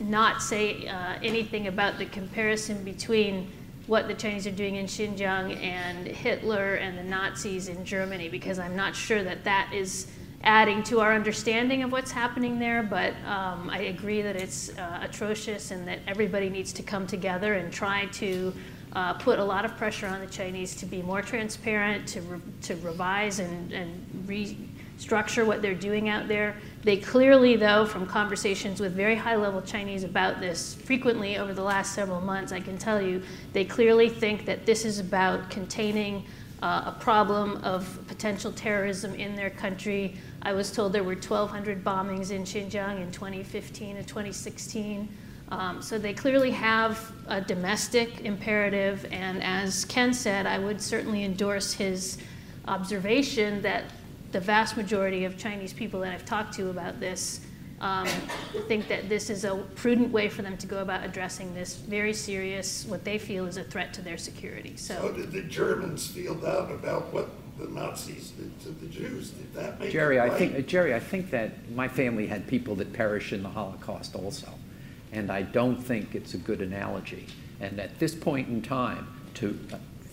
not 0.00 0.42
say 0.42 0.86
uh, 0.86 1.18
anything 1.22 1.66
about 1.66 1.98
the 1.98 2.06
comparison 2.06 2.84
between 2.84 3.50
what 3.86 4.08
the 4.08 4.14
Chinese 4.14 4.46
are 4.46 4.50
doing 4.52 4.76
in 4.76 4.86
Xinjiang 4.86 5.56
and 5.62 6.06
Hitler 6.06 6.76
and 6.76 6.96
the 6.96 7.02
Nazis 7.02 7.68
in 7.68 7.84
Germany, 7.84 8.28
because 8.28 8.58
I'm 8.58 8.76
not 8.76 8.96
sure 8.96 9.22
that 9.22 9.44
that 9.44 9.72
is 9.74 10.06
adding 10.42 10.82
to 10.84 11.00
our 11.00 11.14
understanding 11.14 11.82
of 11.82 11.92
what's 11.92 12.10
happening 12.10 12.58
there. 12.58 12.82
But 12.82 13.14
um, 13.26 13.70
I 13.70 13.80
agree 13.80 14.22
that 14.22 14.36
it's 14.36 14.70
uh, 14.78 15.00
atrocious 15.02 15.70
and 15.70 15.86
that 15.88 16.00
everybody 16.06 16.48
needs 16.48 16.72
to 16.74 16.82
come 16.82 17.06
together 17.06 17.54
and 17.54 17.72
try 17.72 18.06
to 18.06 18.52
uh, 18.94 19.14
put 19.14 19.38
a 19.38 19.44
lot 19.44 19.64
of 19.64 19.76
pressure 19.76 20.06
on 20.06 20.20
the 20.20 20.26
Chinese 20.26 20.74
to 20.76 20.86
be 20.86 21.02
more 21.02 21.20
transparent, 21.20 22.06
to, 22.08 22.20
re- 22.22 22.40
to 22.62 22.76
revise 22.76 23.38
and, 23.38 23.72
and 23.72 24.06
restructure 24.98 25.46
what 25.46 25.62
they're 25.62 25.74
doing 25.74 26.08
out 26.08 26.28
there. 26.28 26.56
They 26.82 26.96
clearly, 26.96 27.56
though, 27.56 27.86
from 27.86 28.06
conversations 28.06 28.80
with 28.80 28.92
very 28.92 29.16
high 29.16 29.36
level 29.36 29.62
Chinese 29.62 30.04
about 30.04 30.40
this 30.40 30.74
frequently 30.74 31.38
over 31.38 31.54
the 31.54 31.62
last 31.62 31.94
several 31.94 32.20
months, 32.20 32.52
I 32.52 32.60
can 32.60 32.78
tell 32.78 33.00
you, 33.00 33.22
they 33.52 33.64
clearly 33.64 34.08
think 34.08 34.44
that 34.46 34.66
this 34.66 34.84
is 34.84 34.98
about 34.98 35.50
containing 35.50 36.24
uh, 36.62 36.84
a 36.86 36.96
problem 36.98 37.56
of 37.58 37.98
potential 38.06 38.52
terrorism 38.52 39.14
in 39.14 39.34
their 39.34 39.50
country. 39.50 40.16
I 40.42 40.52
was 40.52 40.70
told 40.70 40.92
there 40.92 41.04
were 41.04 41.14
1,200 41.14 41.84
bombings 41.84 42.30
in 42.30 42.44
Xinjiang 42.44 43.00
in 43.00 43.10
2015 43.10 43.96
and 43.96 44.06
2016. 44.06 45.08
Um, 45.50 45.82
so 45.82 45.98
they 45.98 46.14
clearly 46.14 46.50
have 46.52 47.12
a 47.28 47.40
domestic 47.40 48.22
imperative, 48.22 49.06
and 49.12 49.42
as 49.42 49.84
Ken 49.84 50.14
said, 50.14 50.46
I 50.46 50.58
would 50.58 50.80
certainly 50.80 51.24
endorse 51.24 51.74
his 51.74 52.18
observation 52.66 53.60
that 53.60 53.84
the 54.34 54.40
vast 54.40 54.76
majority 54.76 55.24
of 55.24 55.38
Chinese 55.38 55.72
people 55.72 56.00
that 56.00 56.12
I've 56.12 56.24
talked 56.24 56.54
to 56.54 56.68
about 56.68 56.98
this 56.98 57.40
um, 57.80 58.08
think 58.66 58.88
that 58.88 59.08
this 59.08 59.30
is 59.30 59.44
a 59.44 59.54
prudent 59.76 60.10
way 60.10 60.28
for 60.28 60.42
them 60.42 60.56
to 60.56 60.66
go 60.66 60.78
about 60.78 61.04
addressing 61.04 61.54
this 61.54 61.76
very 61.76 62.12
serious, 62.12 62.84
what 62.86 63.04
they 63.04 63.16
feel 63.16 63.46
is 63.46 63.56
a 63.58 63.64
threat 63.64 63.94
to 63.94 64.02
their 64.02 64.18
security. 64.18 64.76
So, 64.76 64.94
How 64.94 65.08
did 65.08 65.30
the 65.30 65.42
Germans 65.42 66.08
feel 66.08 66.34
that 66.36 66.72
about 66.72 67.12
what 67.12 67.28
the 67.58 67.68
Nazis 67.68 68.30
did 68.30 68.60
to 68.62 68.70
the 68.70 68.86
Jews? 68.86 69.30
Did 69.30 69.54
that 69.54 69.78
make 69.78 69.92
Jerry, 69.92 70.16
it 70.16 70.20
I 70.20 70.28
right? 70.28 70.38
think 70.38 70.66
Jerry, 70.66 70.94
I 70.94 71.00
think 71.00 71.30
that 71.30 71.70
my 71.70 71.86
family 71.86 72.26
had 72.26 72.46
people 72.48 72.74
that 72.76 72.92
perished 72.92 73.32
in 73.32 73.42
the 73.42 73.50
Holocaust 73.50 74.16
also 74.16 74.48
and 75.14 75.30
I 75.30 75.42
don't 75.42 75.76
think 75.76 76.14
it's 76.14 76.34
a 76.34 76.38
good 76.38 76.60
analogy. 76.60 77.26
And 77.60 77.78
at 77.78 78.00
this 78.00 78.14
point 78.14 78.48
in 78.48 78.62
time, 78.62 79.06
to, 79.34 79.56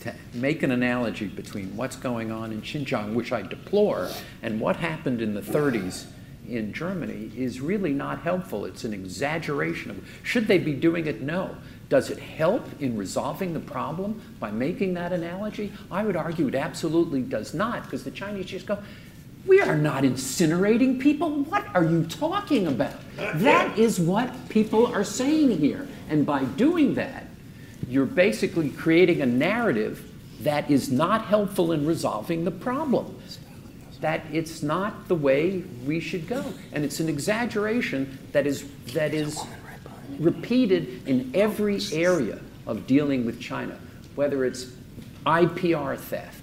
to, 0.02 0.14
make 0.34 0.64
an 0.64 0.72
analogy 0.72 1.28
between 1.28 1.76
what's 1.76 1.95
going 1.95 2.32
on 2.32 2.52
in 2.52 2.61
Xinjiang, 2.61 3.14
which 3.14 3.32
I 3.32 3.41
deplore, 3.41 4.10
and 4.41 4.60
what 4.60 4.76
happened 4.76 5.22
in 5.22 5.34
the 5.34 5.41
30s 5.41 6.06
in 6.48 6.73
Germany 6.73 7.32
is 7.36 7.61
really 7.61 7.94
not 7.94 8.22
helpful. 8.22 8.65
It's 8.65 8.84
an 8.84 8.94
exaggeration 8.94 9.91
of. 9.91 10.10
Should 10.23 10.48
they 10.48 10.57
be 10.57 10.73
doing 10.73 11.07
it? 11.07 11.22
No. 11.22 11.56
Does 11.90 12.10
it 12.10 12.19
help 12.19 12.65
in 12.82 12.98
resolving 12.98 13.53
the 13.53 13.60
problem 13.60 14.22
by 14.40 14.52
making 14.52 14.94
that 14.95 15.11
analogy? 15.11 15.72
I 15.90 16.03
would 16.03 16.15
argue 16.15 16.48
it 16.48 16.56
absolutely 16.56 17.22
does 17.22 17.53
not, 17.53 17.84
because 17.84 18.03
the 18.03 18.11
Chinese 18.11 18.45
just 18.45 18.65
go, 18.65 18.80
we 19.45 19.60
are 19.60 19.76
not 19.76 20.03
incinerating 20.03 20.99
people. 20.99 21.44
What 21.45 21.65
are 21.76 21.84
you 21.84 22.06
talking 22.06 22.68
about? 22.68 22.94
That 23.18 23.78
is 23.78 23.99
what 23.99 24.49
people 24.49 24.88
are 24.88 25.03
saying 25.03 25.57
here. 25.57 25.88
And 26.10 26.26
by 26.26 26.44
doing 26.44 26.94
that, 26.95 27.26
you're 27.92 28.06
basically 28.06 28.70
creating 28.70 29.22
a 29.22 29.26
narrative 29.26 30.10
that 30.42 30.72
is 30.72 30.92
not 30.92 31.26
helpful 31.26 31.72
in 31.72 31.86
resolving 31.86 32.46
the 32.46 32.52
problem. 32.52 33.22
That 34.00 34.24
it's 34.32 34.64
not 34.64 35.08
the 35.08 35.16
way 35.16 35.64
we 35.86 36.00
should 36.00 36.28
go. 36.28 36.44
And 36.72 36.84
it's 36.84 37.00
an 37.00 37.10
exaggeration 37.10 38.18
that 38.32 38.48
is, 38.48 38.66
that 38.94 39.14
is 39.14 39.40
repeated 40.18 41.08
in 41.08 41.32
every 41.36 41.80
area 41.92 42.40
of 42.66 42.88
dealing 42.88 43.26
with 43.26 43.40
China, 43.40 43.78
whether 44.16 44.46
it's 44.46 44.68
IPR 45.26 45.98
theft 46.00 46.42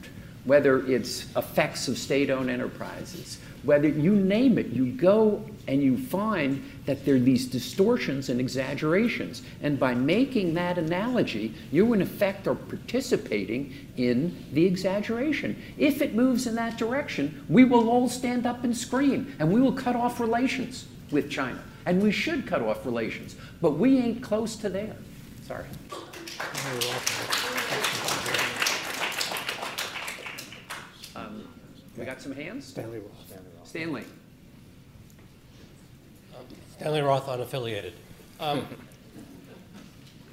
whether 0.49 0.87
it's 0.87 1.27
effects 1.37 1.89
of 1.89 1.99
state 1.99 2.31
owned 2.31 2.49
enterprises, 2.49 3.39
whether 3.65 3.87
you 3.87 4.15
name 4.15 4.57
it, 4.57 4.69
you 4.69 4.87
go 4.93 5.45
and 5.69 5.82
you 5.82 5.99
find 5.99 6.65
that 6.86 7.05
there 7.05 7.16
are 7.16 7.20
these 7.20 7.47
distortions 7.47 8.31
and 8.31 8.40
exaggerations. 8.40 9.43
And 9.61 9.78
by 9.78 9.95
making 9.95 10.55
that 10.55 10.78
analogy, 10.78 11.55
you 11.70 11.93
in 11.93 12.01
effect 12.01 12.49
are 12.49 12.55
participating 12.55 13.74
in 13.99 14.45
the 14.53 14.65
exaggeration. 14.65 15.62
If 15.77 16.01
it 16.01 16.15
moves 16.15 16.47
in 16.47 16.55
that 16.55 16.78
direction, 16.78 17.45
we 17.51 17.65
will 17.65 17.90
all 17.90 18.09
stand 18.09 18.47
up 18.47 18.65
and 18.65 18.74
scream 18.74 19.36
and 19.39 19.53
we 19.53 19.61
will 19.61 19.73
cut 19.73 19.95
off 19.95 20.20
relations 20.20 20.86
with 21.11 21.31
China. 21.31 21.62
And 21.85 22.03
we 22.03 22.12
should 22.12 22.47
cut 22.47 22.62
off 22.62 22.85
relations, 22.86 23.36
but 23.61 23.73
we 23.73 23.99
ain't 23.99 24.23
close 24.23 24.57
to 24.57 24.70
there. 24.70 24.97
Sorry. 25.43 25.65
Um, 31.15 31.47
we 31.97 32.05
got 32.05 32.23
some 32.23 32.32
hands? 32.32 32.66
Stanley 32.66 33.01
Roth. 33.01 33.69
Stanley. 33.69 34.05
Stanley 36.78 37.00
Roth, 37.00 37.26
unaffiliated. 37.26 37.90
Um, 38.38 38.64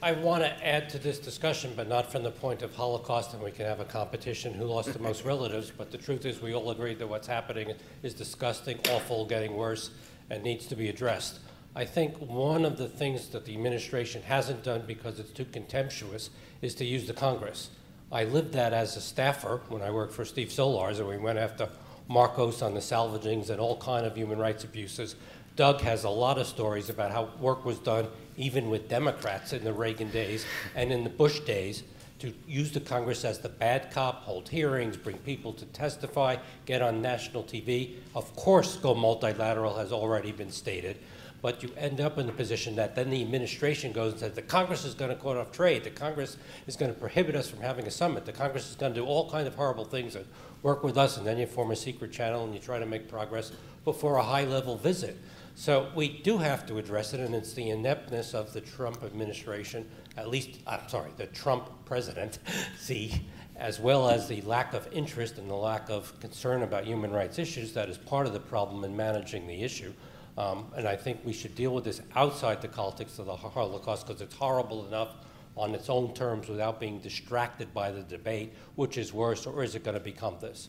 I 0.03 0.11
want 0.11 0.43
to 0.43 0.67
add 0.67 0.91
to 0.91 0.99
this 0.99 1.17
discussion, 1.17 1.73
but 1.75 1.89
not 1.89 2.11
from 2.11 2.21
the 2.21 2.29
point 2.29 2.61
of 2.61 2.75
Holocaust, 2.75 3.33
and 3.33 3.41
we 3.41 3.49
can 3.49 3.65
have 3.65 3.79
a 3.79 3.85
competition 3.85 4.53
who 4.53 4.65
lost 4.65 4.93
the 4.93 4.99
most 4.99 5.25
relatives. 5.25 5.71
But 5.75 5.89
the 5.89 5.97
truth 5.97 6.23
is, 6.23 6.43
we 6.43 6.53
all 6.53 6.69
agree 6.69 6.93
that 6.93 7.07
what's 7.07 7.25
happening 7.25 7.73
is 8.03 8.13
disgusting, 8.13 8.77
awful, 8.91 9.25
getting 9.25 9.55
worse, 9.55 9.89
and 10.29 10.43
needs 10.43 10.67
to 10.67 10.75
be 10.75 10.87
addressed. 10.87 11.39
I 11.75 11.83
think 11.83 12.15
one 12.17 12.63
of 12.63 12.77
the 12.77 12.89
things 12.89 13.29
that 13.29 13.45
the 13.45 13.55
administration 13.55 14.21
hasn't 14.21 14.61
done 14.63 14.83
because 14.85 15.19
it's 15.19 15.31
too 15.31 15.45
contemptuous 15.45 16.29
is 16.61 16.75
to 16.75 16.85
use 16.85 17.07
the 17.07 17.13
Congress. 17.13 17.71
I 18.11 18.25
lived 18.25 18.53
that 18.53 18.71
as 18.71 18.95
a 18.95 19.01
staffer 19.01 19.61
when 19.69 19.81
I 19.81 19.89
worked 19.89 20.13
for 20.13 20.25
Steve 20.25 20.49
Solarz, 20.49 20.99
and 20.99 21.07
we 21.07 21.17
went 21.17 21.39
after 21.39 21.69
Marcos 22.07 22.61
on 22.61 22.75
the 22.75 22.81
salvagings 22.81 23.49
and 23.49 23.59
all 23.59 23.77
kind 23.77 24.05
of 24.05 24.15
human 24.15 24.37
rights 24.37 24.63
abuses. 24.63 25.15
Doug 25.55 25.81
has 25.81 26.03
a 26.03 26.09
lot 26.09 26.37
of 26.37 26.47
stories 26.47 26.89
about 26.89 27.11
how 27.11 27.29
work 27.39 27.63
was 27.65 27.79
done 27.79 28.07
even 28.37 28.69
with 28.69 28.89
Democrats 28.89 29.53
in 29.53 29.63
the 29.63 29.71
Reagan 29.71 30.11
days 30.11 30.45
and 30.75 30.91
in 30.91 31.03
the 31.03 31.09
Bush 31.09 31.39
days 31.41 31.83
to 32.19 32.33
use 32.47 32.71
the 32.71 32.79
Congress 32.79 33.23
as 33.23 33.39
the 33.39 33.49
bad 33.49 33.91
cop, 33.91 34.23
hold 34.23 34.49
hearings, 34.49 34.97
bring 34.97 35.17
people 35.19 35.53
to 35.53 35.65
testify, 35.67 36.37
get 36.65 36.81
on 36.81 37.01
national 37.01 37.43
TV. 37.43 37.95
Of 38.15 38.35
course, 38.35 38.77
go 38.77 38.95
multilateral 38.95 39.75
has 39.77 39.91
already 39.91 40.31
been 40.31 40.51
stated 40.51 40.97
but 41.45 41.61
you 41.61 41.69
end 41.77 42.01
up 42.01 42.17
in 42.17 42.25
the 42.25 42.31
position 42.31 42.75
that 42.75 42.95
then 42.95 43.11
the 43.11 43.21
administration 43.21 43.91
goes 43.91 44.13
and 44.13 44.19
says 44.19 44.33
the 44.33 44.41
Congress 44.41 44.83
is 44.83 44.95
going 44.95 45.11
to 45.11 45.15
cut 45.15 45.37
off 45.37 45.51
trade, 45.51 45.83
the 45.83 45.91
Congress 45.91 46.37
is 46.65 46.75
going 46.75 46.91
to 46.91 46.99
prohibit 46.99 47.35
us 47.35 47.47
from 47.47 47.61
having 47.61 47.85
a 47.85 47.91
summit, 47.91 48.25
the 48.25 48.31
Congress 48.31 48.67
is 48.67 48.75
going 48.75 48.91
to 48.91 48.99
do 48.99 49.05
all 49.05 49.29
kinds 49.29 49.45
of 49.45 49.53
horrible 49.53 49.85
things 49.85 50.15
and 50.15 50.25
work 50.63 50.83
with 50.83 50.97
us, 50.97 51.17
and 51.17 51.27
then 51.27 51.37
you 51.37 51.45
form 51.45 51.69
a 51.69 51.75
secret 51.75 52.11
channel 52.11 52.45
and 52.45 52.53
you 52.55 52.59
try 52.59 52.79
to 52.79 52.85
make 52.87 53.07
progress 53.07 53.51
before 53.83 54.15
a 54.15 54.23
high-level 54.23 54.77
visit. 54.77 55.19
So 55.57 55.89
we 55.95 56.09
do 56.09 56.37
have 56.37 56.65
to 56.67 56.77
address 56.77 57.13
it, 57.13 57.21
and 57.21 57.33
it's 57.33 57.53
the 57.53 57.69
ineptness 57.69 58.33
of 58.33 58.51
the 58.51 58.59
Trump 58.59 59.03
administration, 59.03 59.89
at 60.17 60.29
least, 60.29 60.59
I'm 60.67 60.87
sorry, 60.89 61.11
the 61.15 61.27
Trump 61.27 61.69
presidency, 61.85 63.21
as 63.55 63.79
well 63.79 64.09
as 64.09 64.27
the 64.27 64.41
lack 64.41 64.73
of 64.73 64.85
interest 64.91 65.37
and 65.37 65.49
the 65.49 65.55
lack 65.55 65.89
of 65.89 66.19
concern 66.19 66.63
about 66.63 66.83
human 66.83 67.11
rights 67.11 67.39
issues 67.39 67.71
that 67.71 67.87
is 67.87 67.97
part 67.97 68.27
of 68.27 68.33
the 68.33 68.39
problem 68.39 68.83
in 68.83 68.97
managing 68.97 69.47
the 69.47 69.63
issue. 69.63 69.93
Um, 70.37 70.65
and 70.75 70.85
I 70.85 70.97
think 70.97 71.21
we 71.23 71.31
should 71.31 71.55
deal 71.55 71.73
with 71.73 71.85
this 71.85 72.01
outside 72.17 72.61
the 72.61 72.67
context 72.67 73.17
of 73.19 73.25
the 73.25 73.35
Holocaust 73.37 74.05
because 74.05 74.21
it's 74.21 74.35
horrible 74.35 74.85
enough 74.85 75.15
on 75.55 75.73
its 75.73 75.89
own 75.89 76.13
terms 76.13 76.49
without 76.49 76.81
being 76.81 76.99
distracted 76.99 77.73
by 77.73 77.91
the 77.91 78.01
debate, 78.01 78.51
which 78.75 78.97
is 78.97 79.13
worse, 79.13 79.45
or 79.45 79.63
is 79.63 79.73
it 79.73 79.85
going 79.85 79.97
to 79.97 80.03
become 80.03 80.35
this? 80.41 80.67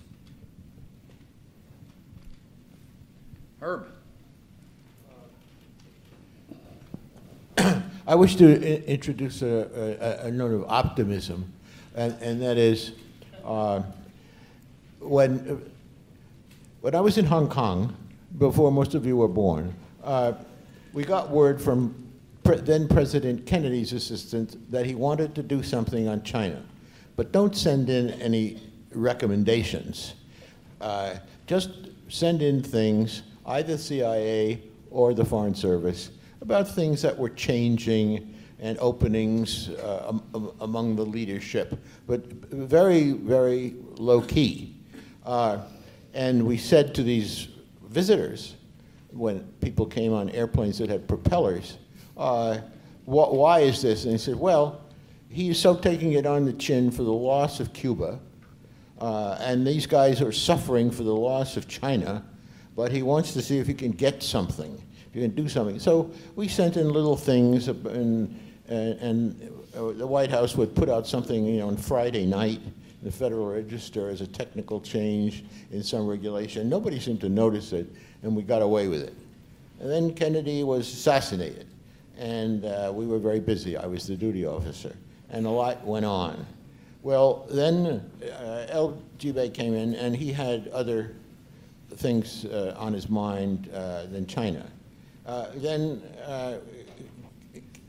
Herb. 3.61 3.96
I 7.59 8.15
wish 8.15 8.37
to 8.37 8.87
introduce 8.87 9.43
a, 9.43 10.21
a, 10.23 10.27
a, 10.27 10.31
note 10.31 10.53
of 10.53 10.65
optimism, 10.69 11.53
and, 11.95 12.15
and 12.21 12.43
that 12.43 12.57
is 12.57 12.93
uh, 13.45 13.83
when, 15.01 15.63
when 16.81 16.95
I 16.95 17.01
was 17.01 17.19
in 17.19 17.25
Hong 17.25 17.49
Kong, 17.49 17.97
before 18.39 18.71
most 18.71 18.95
of 18.95 19.07
you 19.07 19.17
were 19.17 19.29
born, 19.29 19.75
uh, 20.05 20.33
we 20.93 21.05
got 21.05 21.31
word 21.31 21.61
from 21.61 21.95
pre 22.45 22.57
then 22.57 22.89
President 22.89 23.47
Kennedy's 23.47 23.93
assistant 23.93 24.71
that 24.71 24.87
he 24.87 24.95
wanted 24.95 25.35
to 25.35 25.43
do 25.43 25.63
something 25.63 26.09
on 26.09 26.23
China. 26.23 26.63
But 27.17 27.33
don't 27.33 27.57
send 27.57 27.89
in 27.89 28.11
any 28.21 28.61
recommendations. 28.93 30.15
Uh, 30.81 31.15
just 31.47 31.71
send 32.09 32.43
in 32.43 32.63
things, 32.63 33.23
either 33.47 33.79
CIA 33.79 34.61
or 34.91 35.15
the 35.15 35.25
Foreign 35.25 35.55
Service, 35.55 36.11
about 36.47 36.69
things 36.69 37.03
that 37.03 37.19
were 37.19 37.31
changing 37.31 38.33
and 38.61 38.79
openings 38.79 39.69
uh, 39.69 40.13
um, 40.33 40.53
among 40.61 40.95
the 40.95 41.05
leadership, 41.05 41.77
but 42.07 42.25
very, 42.53 43.11
very 43.11 43.75
low 43.97 44.21
key. 44.21 44.77
Uh, 45.25 45.59
and 46.15 46.47
we 46.47 46.57
said 46.57 46.95
to 46.95 47.03
these 47.03 47.49
visitors, 47.89 48.55
when 49.11 49.41
people 49.61 49.87
came 49.87 50.13
on 50.13 50.31
airplanes 50.31 50.79
that 50.79 50.89
had 50.89 51.09
propellers, 51.09 51.79
uh, 52.17 52.59
wh 53.07 53.33
why 53.33 53.59
is 53.59 53.83
this? 53.83 54.05
And 54.05 54.13
he 54.13 54.19
said, 54.19 54.37
well, 54.37 54.83
he's 55.29 55.59
so 55.59 55.75
taking 55.75 56.13
it 56.13 56.27
on 56.27 56.45
the 56.45 56.53
chin 56.53 56.93
for 56.93 57.03
the 57.03 57.13
loss 57.13 57.59
of 57.59 57.73
Cuba, 57.73 58.21
uh, 59.01 59.37
and 59.41 59.67
these 59.67 59.85
guys 59.85 60.23
are 60.23 60.31
suffering 60.31 60.93
for 60.93 61.03
the 61.03 61.15
loss 61.15 61.57
of 61.57 61.67
China, 61.67 62.25
but 62.77 62.93
he 62.93 63.03
wants 63.03 63.33
to 63.33 63.43
see 63.43 63.59
if 63.59 63.67
he 63.67 63.75
can 63.75 63.91
get 63.91 64.23
something, 64.23 64.81
he 65.17 65.23
can 65.23 65.31
do 65.31 65.49
something. 65.49 65.79
So 65.79 66.11
we 66.35 66.47
sent 66.47 66.77
in 66.77 66.91
little 66.91 67.17
things, 67.17 67.69
and, 67.69 68.39
and, 68.69 69.01
and 69.01 69.51
uh, 69.75 69.93
the 69.93 70.07
White 70.07 70.31
House 70.31 70.57
would 70.57 70.75
put 70.75 70.91
out 70.91 71.07
something, 71.07 71.47
you 71.47 71.61
know, 71.61 71.69
on 71.69 71.79
Friday 71.79 72.27
night, 72.27 72.61
the 73.03 73.11
Federal 73.11 73.47
Register 73.47 74.11
as 74.11 74.21
a 74.21 74.27
technical 74.27 74.79
change 74.79 75.43
in 75.73 75.83
some 75.83 76.07
regulation. 76.07 76.69
Nobody 76.69 77.01
seemed 77.01 77.23
to 77.23 77.31
notice 77.31 77.73
it, 77.73 77.87
and 78.23 78.37
we 78.37 78.43
got 78.43 78.61
away 78.61 78.89
with 78.89 79.01
it. 79.01 79.15
And 79.81 79.91
then 79.91 80.13
Kennedy 80.13 80.65
was 80.65 80.87
assassinated, 80.87 81.67
and 82.19 82.67
uh, 82.67 82.93
we 82.95 83.07
were 83.07 83.19
very 83.19 83.41
busy. 83.41 83.75
I 83.75 83.87
was 83.87 84.07
the 84.07 84.17
duty 84.17 84.45
officer, 84.45 84.95
and 85.31 85.47
a 85.47 85.51
lot 85.51 85.83
went 85.83 86.05
on. 86.05 86.45
Well, 87.03 87.47
then 87.51 88.03
uh, 88.23 88.67
El 88.69 89.01
Jibe 89.17 89.55
came 89.55 89.73
in, 89.73 89.95
and 89.95 90.15
he 90.15 90.31
had 90.31 90.69
other 90.69 91.15
things 91.95 92.45
uh, 92.45 92.75
on 92.77 92.93
his 92.93 93.09
mind 93.09 93.71
uh, 93.73 94.05
than 94.07 94.27
China. 94.27 94.67
Uh, 95.27 95.47
then 95.57 96.01
uh, 96.25 96.59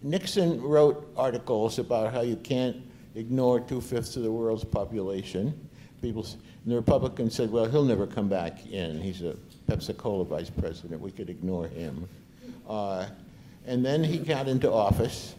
Nixon 0.02 0.60
wrote 0.62 1.08
articles 1.16 1.78
about 1.78 2.12
how 2.12 2.22
you 2.22 2.36
can't 2.36 2.78
ignore 3.14 3.60
two-fifths 3.60 4.16
of 4.16 4.24
the 4.24 4.32
world's 4.32 4.64
population. 4.64 5.54
People, 6.02 6.26
the 6.66 6.76
Republicans 6.76 7.36
said, 7.36 7.52
well, 7.52 7.66
he'll 7.66 7.84
never 7.84 8.08
come 8.08 8.28
back 8.28 8.66
in. 8.68 9.00
He's 9.00 9.22
a 9.22 9.36
Pepsi-Cola 9.68 10.26
vice 10.26 10.50
president. 10.50 11.00
We 11.00 11.12
could 11.12 11.30
ignore 11.30 11.68
him. 11.68 12.08
Uh, 12.68 13.08
and 13.66 13.86
then 13.86 14.04
he 14.04 14.18
got 14.18 14.48
into 14.48 14.72
office, 14.72 15.36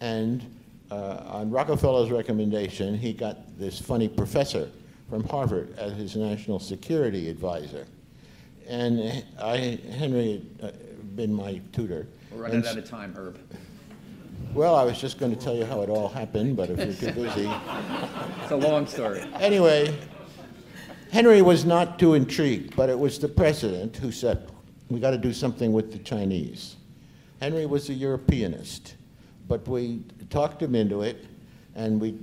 and 0.00 0.44
uh, 0.90 1.22
on 1.26 1.50
Rockefeller's 1.50 2.10
recommendation, 2.10 2.96
he 2.96 3.12
got 3.12 3.58
this 3.58 3.80
funny 3.80 4.08
professor 4.08 4.68
from 5.08 5.24
Harvard 5.24 5.74
as 5.78 5.92
his 5.94 6.16
national 6.16 6.58
security 6.58 7.28
advisor. 7.28 7.86
And 8.68 9.24
I, 9.40 9.78
Henry 9.96 10.42
uh, 10.62 10.70
been 11.16 11.32
my 11.32 11.60
tutor. 11.72 12.06
We're 12.30 12.42
running 12.42 12.66
out 12.66 12.76
of 12.76 12.88
time, 12.88 13.14
Herb. 13.14 13.38
Well, 14.54 14.74
I 14.74 14.84
was 14.84 15.00
just 15.00 15.18
going 15.18 15.34
to 15.34 15.40
tell 15.40 15.54
you 15.54 15.64
how 15.64 15.82
it 15.82 15.88
all 15.88 16.08
happened, 16.08 16.56
but 16.56 16.70
if 16.70 16.78
you're 17.02 17.12
too 17.12 17.22
busy. 17.22 17.50
it's 18.42 18.50
a 18.50 18.56
long 18.56 18.86
story. 18.86 19.24
Anyway, 19.40 19.96
Henry 21.10 21.42
was 21.42 21.64
not 21.64 21.98
too 21.98 22.14
intrigued, 22.14 22.76
but 22.76 22.88
it 22.88 22.98
was 22.98 23.18
the 23.18 23.28
president 23.28 23.96
who 23.96 24.12
said, 24.12 24.50
we 24.88 25.00
got 25.00 25.10
to 25.10 25.18
do 25.18 25.32
something 25.32 25.72
with 25.72 25.92
the 25.92 25.98
Chinese. 25.98 26.76
Henry 27.40 27.66
was 27.66 27.88
a 27.88 27.94
Europeanist, 27.94 28.94
but 29.48 29.66
we 29.66 30.02
talked 30.30 30.62
him 30.62 30.74
into 30.74 31.02
it, 31.02 31.24
and 31.74 32.00
we 32.00 32.18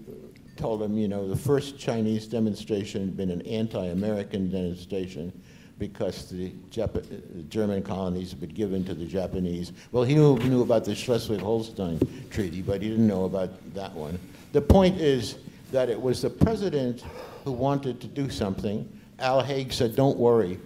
told 0.56 0.82
him, 0.82 0.98
you 0.98 1.07
know, 1.07 1.28
the 1.28 1.36
first 1.36 1.80
Chinese 1.80 2.28
demonstration 2.28 3.02
had 3.02 3.18
been 3.18 3.32
an 3.32 3.41
anti-American 3.44 4.52
demonstration 4.52 5.32
because 5.80 6.30
the, 6.30 6.51
Jap 6.69 7.49
German 7.49 7.81
colonies 7.81 8.31
had 8.31 8.41
been 8.41 8.49
given 8.49 8.84
to 8.85 8.93
the 8.93 9.06
Japanese. 9.06 9.72
Well, 9.91 10.03
he 10.03 10.14
knew, 10.14 10.38
knew 10.39 10.61
about 10.61 10.85
the 10.85 10.93
Schleswig-Holstein 10.93 11.99
Treaty, 12.30 12.61
but 12.61 12.81
he 12.81 12.89
didn't 12.89 13.07
know 13.07 13.23
about 13.23 13.49
that 13.73 13.93
one. 13.93 14.19
The 14.51 14.61
point 14.61 14.99
is 14.99 15.38
that 15.72 15.89
it 15.89 15.99
was 15.99 16.22
the 16.22 16.30
president 16.30 17.03
who 17.45 17.53
wanted 17.53 18.01
to 18.01 18.07
do 18.07 18.30
something. 18.30 18.88
Al 19.19 19.41
Haig 19.41 19.72
said, 19.72 19.95
don't 19.95 20.18
worry. 20.18 20.60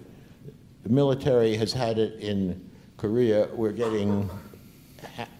The 0.84 0.90
military 0.90 1.56
has 1.56 1.72
had 1.72 2.00
it 2.00 2.20
in 2.20 2.70
Korea. 2.98 3.48
We're 3.54 3.72
getting 3.72 4.30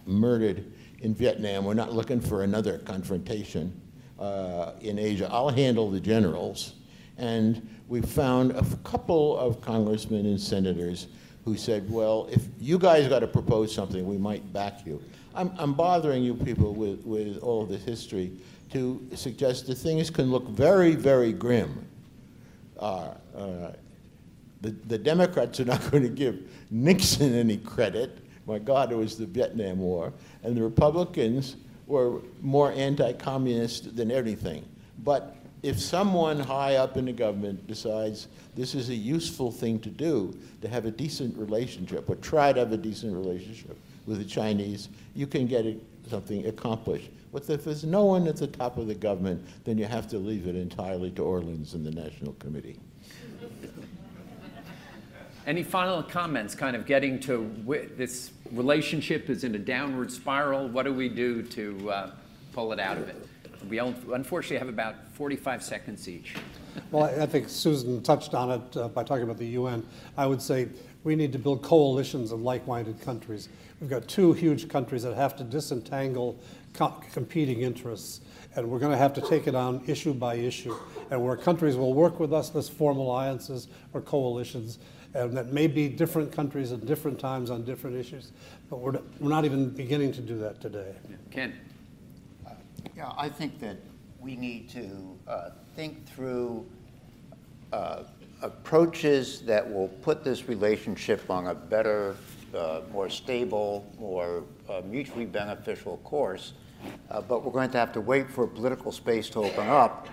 murdered 0.06 0.72
in 1.00 1.14
Vietnam. 1.14 1.66
We're 1.66 1.74
not 1.74 1.94
looking 1.94 2.22
for 2.22 2.44
another 2.44 2.78
confrontation 2.80 3.80
uh, 4.20 4.74
in 4.82 5.00
Asia. 5.00 5.28
I'll 5.32 5.50
handle 5.50 5.90
the 5.90 6.00
generals. 6.00 6.76
And 7.18 7.68
we 7.88 8.02
found 8.02 8.52
a 8.52 8.64
couple 8.84 9.38
of 9.38 9.62
congressmen 9.62 10.26
and 10.26 10.40
senators 10.40 11.08
who 11.46 11.58
said, 11.58 11.90
well, 11.90 12.28
if 12.32 12.46
you 12.60 12.80
guys 12.80 13.08
got 13.08 13.20
to 13.20 13.28
propose 13.28 13.74
something, 13.74 14.06
we 14.08 14.18
might 14.18 14.54
back 14.54 14.86
you. 14.86 15.02
I'm, 15.36 15.52
I'm 15.58 15.74
bothering 15.74 16.24
you 16.24 16.36
people 16.36 16.74
with, 16.74 17.04
with 17.04 17.38
all 17.40 17.66
this 17.66 17.84
history 17.84 18.32
to 18.72 19.06
suggest 19.16 19.68
that 19.68 19.76
things 19.76 20.10
can 20.10 20.32
look 20.32 20.48
very, 20.50 20.96
very 20.96 21.34
grim. 21.34 21.86
Uh, 22.80 23.14
uh, 23.36 23.72
the, 24.62 24.72
the 24.88 24.98
Democrats 24.98 25.60
are 25.60 25.66
not 25.66 25.80
going 25.92 26.04
to 26.04 26.10
give 26.10 26.50
Nixon 26.72 27.36
any 27.36 27.58
credit. 27.58 28.20
My 28.46 28.60
God, 28.60 28.92
it 28.92 28.96
was 28.96 29.18
the 29.18 29.26
Vietnam 29.26 29.80
War. 29.80 30.14
And 30.44 30.56
the 30.56 30.64
Republicans 30.64 31.58
were 31.88 32.22
more 32.42 32.72
anti-communist 32.72 33.96
than 33.96 34.12
anything. 34.12 34.66
But 35.04 35.36
if 35.64 35.80
someone 35.80 36.40
high 36.40 36.76
up 36.76 36.98
in 36.98 37.06
the 37.06 37.14
government 37.14 37.66
decides 37.68 38.28
this 38.54 38.76
is 38.76 38.90
a 38.90 38.96
useful 38.96 39.50
thing 39.50 39.80
to 39.80 39.90
do, 39.90 40.38
to 40.62 40.68
have 40.68 40.86
a 40.86 40.92
decent 40.92 41.36
relationship, 41.38 42.10
or 42.10 42.16
try 42.18 42.52
to 42.52 42.60
have 42.60 42.74
a 42.74 42.78
decent 42.78 43.14
relationship 43.14 43.78
with 44.06 44.18
the 44.18 44.26
Chinese, 44.26 44.90
you 45.16 45.26
can 45.26 45.48
get 45.48 45.66
it, 45.66 45.82
something 46.10 46.46
accomplished. 46.46 47.10
But 47.32 47.50
if 47.50 47.64
there's 47.64 47.86
no 47.86 48.04
one 48.04 48.28
at 48.28 48.36
the 48.36 48.48
top 48.48 48.78
of 48.78 48.88
the 48.88 48.94
government, 48.94 49.44
then 49.64 49.78
you 49.78 49.86
have 49.86 50.08
to 50.10 50.18
leave 50.18 50.48
it 50.48 50.56
entirely 50.56 51.10
to 51.12 51.22
Orlins 51.22 51.74
and 51.74 51.86
the 51.86 51.92
National 51.92 52.34
Committee. 52.34 52.78
Any 55.48 55.64
final 55.64 56.04
comments, 56.04 56.56
kind 56.56 56.76
of 56.76 56.86
getting 56.86 57.20
to 57.22 57.50
this 57.98 58.32
relationship 58.52 59.30
is 59.30 59.44
in 59.44 59.56
a 59.56 59.60
downward 59.60 60.12
spiral? 60.12 60.68
What 60.68 60.84
do 60.84 60.94
we 60.94 61.10
do 61.10 61.42
to 61.42 61.92
uh, 61.92 62.12
pull 62.54 62.72
it 62.72 62.80
out 62.80 62.98
of 62.98 63.10
it? 63.10 63.28
We 63.70 63.78
unfortunately 63.80 64.58
have 64.58 64.70
about 64.70 64.96
45 65.14 65.64
seconds 65.64 66.10
each. 66.10 66.36
well, 66.92 67.04
I 67.04 67.26
think 67.26 67.50
Susan 67.50 68.02
touched 68.04 68.34
on 68.34 68.52
it 68.52 68.78
uh, 68.78 68.88
by 68.90 69.04
talking 69.04 69.24
about 69.24 69.38
the 69.38 69.48
UN. 69.48 69.86
I 70.18 70.26
would 70.26 70.42
say 70.42 70.68
we 71.04 71.16
need 71.16 71.32
to 71.34 71.40
build 71.40 71.62
coalitions 71.62 72.32
of 72.32 72.42
like-minded 72.42 73.02
countries. 73.02 73.50
We've 73.80 73.90
got 73.90 74.08
two 74.08 74.34
huge 74.34 74.70
countries 74.70 75.04
that 75.04 75.16
have 75.16 75.36
to 75.38 75.44
disentangle 75.44 76.40
co 76.74 76.90
competing 77.12 77.62
interests, 77.62 78.22
and 78.56 78.70
we're 78.70 78.80
going 78.80 78.92
to 78.92 78.98
have 78.98 79.14
to 79.14 79.22
take 79.22 79.48
it 79.48 79.56
on 79.56 79.82
issue 79.88 80.14
by 80.14 80.36
issue. 80.36 80.76
And 81.12 81.24
where 81.24 81.36
countries 81.36 81.76
will 81.76 81.94
work 81.94 82.20
with 82.20 82.34
us, 82.34 82.54
let's 82.56 82.70
form 82.70 82.98
alliances 82.98 83.68
or 83.94 84.02
coalitions, 84.02 84.80
and 85.14 85.36
that 85.38 85.48
may 85.48 85.68
be 85.68 85.90
different 85.90 86.32
countries 86.32 86.72
at 86.72 86.86
different 86.86 87.20
times 87.20 87.52
on 87.52 87.64
different 87.64 87.96
issues, 87.96 88.32
but 88.70 88.80
we're, 88.80 89.00
we're 89.20 89.30
not 89.30 89.46
even 89.46 89.70
beginning 89.70 90.12
to 90.14 90.22
do 90.22 90.38
that 90.40 90.62
today. 90.62 90.96
Ken. 91.32 91.54
Yeah, 92.96 93.12
I 93.18 93.30
think 93.30 93.60
that 93.60 93.78
we 94.20 94.36
need 94.36 94.70
to 94.70 95.18
uh, 95.28 95.50
think 95.76 96.08
through 96.08 96.66
uh, 97.72 98.04
approaches 98.42 99.42
that 99.42 99.72
will 99.72 99.88
put 99.88 100.24
this 100.24 100.48
relationship 100.48 101.30
on 101.30 101.48
a 101.48 101.56
better, 101.56 102.16
uh, 102.56 102.82
more 102.92 103.10
stable, 103.10 103.86
more 104.00 104.44
uh, 104.70 104.82
mutually 104.86 105.26
beneficial 105.26 105.98
course. 105.98 106.54
Uh, 107.10 107.22
but 107.22 107.44
we're 107.44 107.52
going 107.52 107.70
to 107.72 107.78
have 107.78 107.94
to 107.94 108.02
wait 108.02 108.30
for 108.30 108.46
political 108.46 108.92
space 108.92 109.30
to 109.30 109.40
open 109.40 109.68
up 109.68 110.08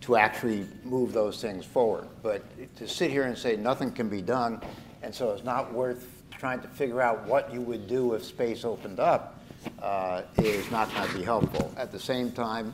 to 0.00 0.16
actually 0.16 0.66
move 0.84 1.12
those 1.12 1.40
things 1.40 1.64
forward. 1.64 2.08
But 2.22 2.42
to 2.76 2.86
sit 2.86 3.10
here 3.10 3.24
and 3.24 3.36
say 3.36 3.56
nothing 3.56 3.90
can 3.92 4.08
be 4.08 4.22
done, 4.22 4.60
and 5.02 5.14
so 5.14 5.32
it's 5.32 5.44
not 5.44 5.72
worth 5.72 6.22
trying 6.30 6.60
to 6.60 6.68
figure 6.68 7.00
out 7.00 7.26
what 7.26 7.52
you 7.52 7.60
would 7.62 7.88
do 7.88 8.14
if 8.14 8.24
space 8.24 8.64
opened 8.64 9.00
up, 9.00 9.40
uh, 9.80 10.22
is 10.38 10.70
not 10.70 10.92
going 10.94 11.08
to 11.08 11.18
be 11.18 11.22
helpful. 11.22 11.72
At 11.76 11.92
the 11.92 12.00
same 12.00 12.32
time, 12.32 12.72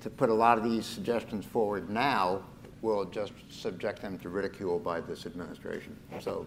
to 0.00 0.10
put 0.10 0.30
a 0.30 0.34
lot 0.34 0.58
of 0.58 0.64
these 0.64 0.86
suggestions 0.86 1.44
forward 1.44 1.90
now 1.90 2.42
will 2.82 3.04
just 3.04 3.32
subject 3.50 4.00
them 4.00 4.18
to 4.18 4.28
ridicule 4.28 4.78
by 4.78 5.00
this 5.00 5.26
administration. 5.26 5.96
So, 6.20 6.46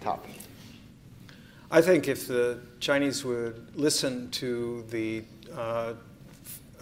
tough. 0.00 0.20
I 1.70 1.80
think 1.80 2.08
if 2.08 2.26
the 2.26 2.60
Chinese 2.80 3.24
would 3.24 3.74
listen 3.76 4.30
to 4.32 4.84
the 4.90 5.24
uh, 5.54 5.94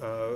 uh, 0.01 0.35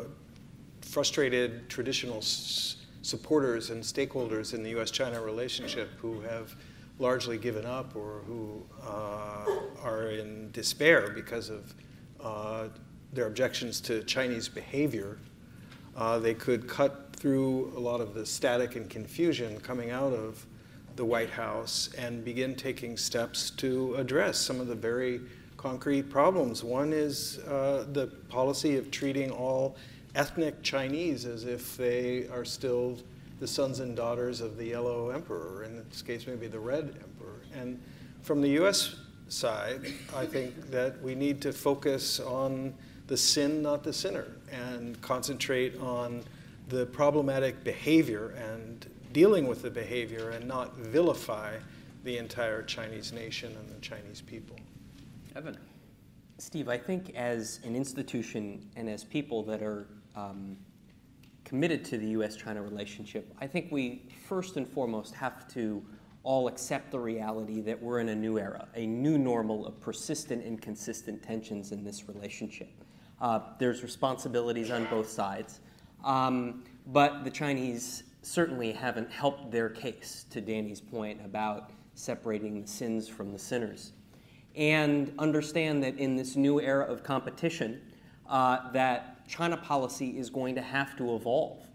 frustrated 0.82 1.68
traditional 1.68 2.22
supporters 2.22 3.70
and 3.70 3.82
stakeholders 3.82 4.54
in 4.54 4.62
the 4.62 4.70
U.S.-China 4.70 5.24
relationship 5.24 5.90
who 5.98 6.20
have 6.20 6.54
largely 6.98 7.38
given 7.38 7.66
up 7.66 7.96
or 7.96 8.22
who 8.26 8.64
uh, 8.82 9.46
are 9.82 10.10
in 10.10 10.50
despair 10.52 11.10
because 11.10 11.50
of 11.50 11.74
uh, 12.20 12.68
their 13.12 13.26
objections 13.26 13.80
to 13.80 14.02
Chinese 14.04 14.48
behavior, 14.48 15.18
uh, 15.96 16.18
they 16.18 16.34
could 16.34 16.68
cut 16.68 17.14
through 17.16 17.72
a 17.76 17.80
lot 17.80 18.00
of 18.00 18.14
the 18.14 18.24
static 18.24 18.76
and 18.76 18.88
confusion 18.90 19.58
coming 19.60 19.90
out 19.90 20.12
of 20.12 20.46
the 20.96 21.04
White 21.04 21.30
House 21.30 21.90
and 21.98 22.24
begin 22.24 22.54
taking 22.54 22.96
steps 22.96 23.50
to 23.50 23.94
address 23.96 24.38
some 24.38 24.60
of 24.60 24.68
the 24.68 24.74
very 24.74 25.20
concrete 25.56 26.10
problems. 26.10 26.62
One 26.62 26.92
is 26.92 27.38
uh, 27.38 27.86
the 27.92 28.08
policy 28.28 28.76
of 28.76 28.90
treating 28.90 29.30
all 29.30 29.76
ethnic 30.14 30.62
Chinese 30.62 31.24
as 31.24 31.44
if 31.44 31.76
they 31.76 32.28
are 32.28 32.44
still 32.44 32.98
the 33.40 33.46
sons 33.46 33.80
and 33.80 33.96
daughters 33.96 34.40
of 34.40 34.56
the 34.56 34.66
Yellow 34.66 35.10
Emperor, 35.10 35.64
in 35.64 35.76
this 35.88 36.02
case, 36.02 36.26
maybe 36.26 36.46
the 36.46 36.58
Red 36.58 36.96
Emperor. 37.02 37.40
And 37.54 37.80
from 38.22 38.40
the 38.40 38.50
US 38.60 38.96
side, 39.28 39.92
I 40.14 40.26
think 40.26 40.70
that 40.70 41.00
we 41.02 41.14
need 41.14 41.40
to 41.42 41.52
focus 41.52 42.20
on 42.20 42.74
the 43.06 43.16
sin, 43.16 43.62
not 43.62 43.82
the 43.82 43.92
sinner, 43.92 44.26
and 44.50 45.00
concentrate 45.02 45.78
on 45.78 46.22
the 46.68 46.86
problematic 46.86 47.62
behavior 47.64 48.30
and 48.30 48.86
dealing 49.12 49.46
with 49.46 49.62
the 49.62 49.70
behavior 49.70 50.30
and 50.30 50.46
not 50.46 50.74
vilify 50.76 51.56
the 52.04 52.18
entire 52.18 52.62
Chinese 52.62 53.12
nation 53.12 53.54
and 53.58 53.68
the 53.68 53.80
Chinese 53.80 54.20
people. 54.20 54.56
Evan. 55.36 55.56
Steve, 56.38 56.68
I 56.68 56.76
think 56.76 57.14
as 57.14 57.60
an 57.64 57.76
institution 57.76 58.68
and 58.76 58.88
as 58.88 59.04
people 59.04 59.42
that 59.44 59.62
are 59.62 59.86
um, 60.16 60.56
committed 61.54 61.84
to 61.84 61.96
the 61.96 62.08
US 62.08 62.34
China 62.34 62.60
relationship, 62.60 63.32
I 63.38 63.46
think 63.46 63.70
we 63.70 64.08
first 64.26 64.56
and 64.56 64.68
foremost 64.68 65.14
have 65.14 65.46
to 65.52 65.84
all 66.24 66.48
accept 66.48 66.90
the 66.90 66.98
reality 66.98 67.60
that 67.60 67.80
we're 67.80 68.00
in 68.00 68.08
a 68.08 68.14
new 68.14 68.40
era, 68.40 68.66
a 68.74 68.84
new 68.84 69.18
normal 69.18 69.64
of 69.64 69.80
persistent 69.80 70.44
and 70.44 70.60
consistent 70.60 71.22
tensions 71.22 71.70
in 71.70 71.84
this 71.84 72.08
relationship. 72.08 72.72
Uh, 73.20 73.38
there's 73.60 73.84
responsibilities 73.84 74.72
on 74.72 74.86
both 74.86 75.08
sides, 75.08 75.60
um, 76.02 76.64
but 76.88 77.22
the 77.22 77.30
Chinese 77.30 78.02
certainly 78.22 78.72
haven't 78.72 79.12
helped 79.12 79.52
their 79.52 79.68
case, 79.68 80.26
to 80.30 80.40
Danny's 80.40 80.80
point 80.80 81.20
about 81.24 81.70
separating 81.94 82.60
the 82.62 82.66
sins 82.66 83.06
from 83.06 83.30
the 83.30 83.38
sinners. 83.38 83.92
And 84.56 85.12
understand 85.20 85.84
that 85.84 85.98
in 85.98 86.16
this 86.16 86.34
new 86.34 86.60
era 86.60 86.84
of 86.84 87.04
competition, 87.04 87.80
uh, 88.28 88.72
that 88.72 89.13
China 89.28 89.56
policy 89.56 90.18
is 90.18 90.30
going 90.30 90.54
to 90.54 90.62
have 90.62 90.96
to 90.96 91.14
evolve. 91.14 91.66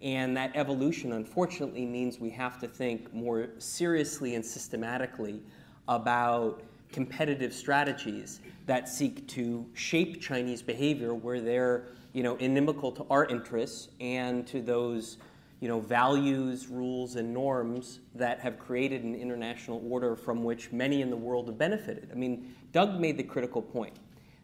And 0.00 0.36
that 0.36 0.52
evolution, 0.54 1.12
unfortunately, 1.12 1.84
means 1.84 2.20
we 2.20 2.30
have 2.30 2.60
to 2.60 2.68
think 2.68 3.12
more 3.12 3.48
seriously 3.58 4.36
and 4.36 4.44
systematically 4.44 5.42
about 5.88 6.62
competitive 6.92 7.52
strategies 7.52 8.40
that 8.66 8.88
seek 8.88 9.26
to 9.28 9.66
shape 9.74 10.20
Chinese 10.20 10.62
behavior 10.62 11.14
where 11.14 11.40
they're 11.40 11.86
you 12.12 12.22
know, 12.22 12.36
inimical 12.36 12.90
to 12.92 13.06
our 13.10 13.26
interests 13.26 13.88
and 14.00 14.46
to 14.46 14.62
those 14.62 15.18
you 15.60 15.68
know, 15.68 15.80
values, 15.80 16.68
rules, 16.68 17.16
and 17.16 17.34
norms 17.34 17.98
that 18.14 18.38
have 18.38 18.58
created 18.58 19.02
an 19.02 19.14
international 19.14 19.82
order 19.90 20.14
from 20.14 20.44
which 20.44 20.70
many 20.70 21.02
in 21.02 21.10
the 21.10 21.16
world 21.16 21.48
have 21.48 21.58
benefited. 21.58 22.08
I 22.12 22.14
mean, 22.14 22.54
Doug 22.72 23.00
made 23.00 23.16
the 23.16 23.24
critical 23.24 23.60
point 23.60 23.94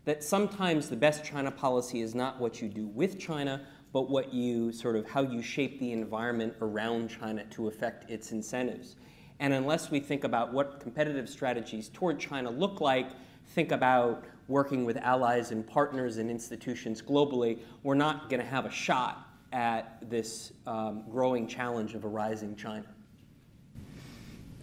that 0.05 0.22
sometimes 0.22 0.89
the 0.89 0.97
best 0.97 1.24
China 1.24 1.51
policy 1.51 2.01
is 2.01 2.14
not 2.14 2.39
what 2.40 2.60
you 2.60 2.68
do 2.68 2.86
with 2.86 3.18
China, 3.18 3.62
but 3.93 4.10
what 4.10 4.35
you 4.35 4.72
sort 4.72 4.97
of 4.97 5.09
how 5.09 5.22
you 5.22 5.40
shape 5.40 5.78
the 5.81 5.93
environment 5.93 6.55
around 6.60 7.09
China 7.09 7.44
to 7.51 7.68
affect 7.68 8.10
its 8.10 8.32
incentives. 8.32 8.97
And 9.40 9.52
unless 9.52 9.90
we 9.90 10.01
think 10.01 10.24
about 10.24 10.52
what 10.52 10.81
competitive 10.81 11.28
strategies 11.28 11.89
toward 11.89 12.18
China 12.18 12.51
look 12.51 12.81
like, 12.81 13.09
think 13.48 13.72
about 13.72 14.24
working 14.48 14.85
with 14.85 14.97
allies 14.98 15.52
and 15.52 15.66
partners 15.66 16.18
and 16.18 16.31
institutions 16.31 17.01
globally, 17.01 17.59
we're 17.82 17.94
not 17.94 18.28
going 18.28 18.40
to 18.40 18.47
have 18.47 18.66
a 18.66 18.70
shot 18.70 19.28
at 19.52 19.98
this 20.10 20.52
um, 20.66 21.05
growing 21.10 21.47
challenge 21.47 21.94
of 21.94 22.05
a 22.05 22.09
rising 22.09 22.55
China. 22.56 22.85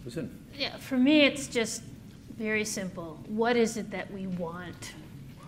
Listen. 0.05 0.45
Yeah, 0.57 0.75
for 0.77 0.97
me, 0.97 1.21
it's 1.21 1.47
just 1.47 1.83
very 2.37 2.65
simple. 2.65 3.19
What 3.27 3.55
is 3.55 3.77
it 3.77 3.89
that 3.91 4.11
we 4.11 4.27
want 4.27 4.93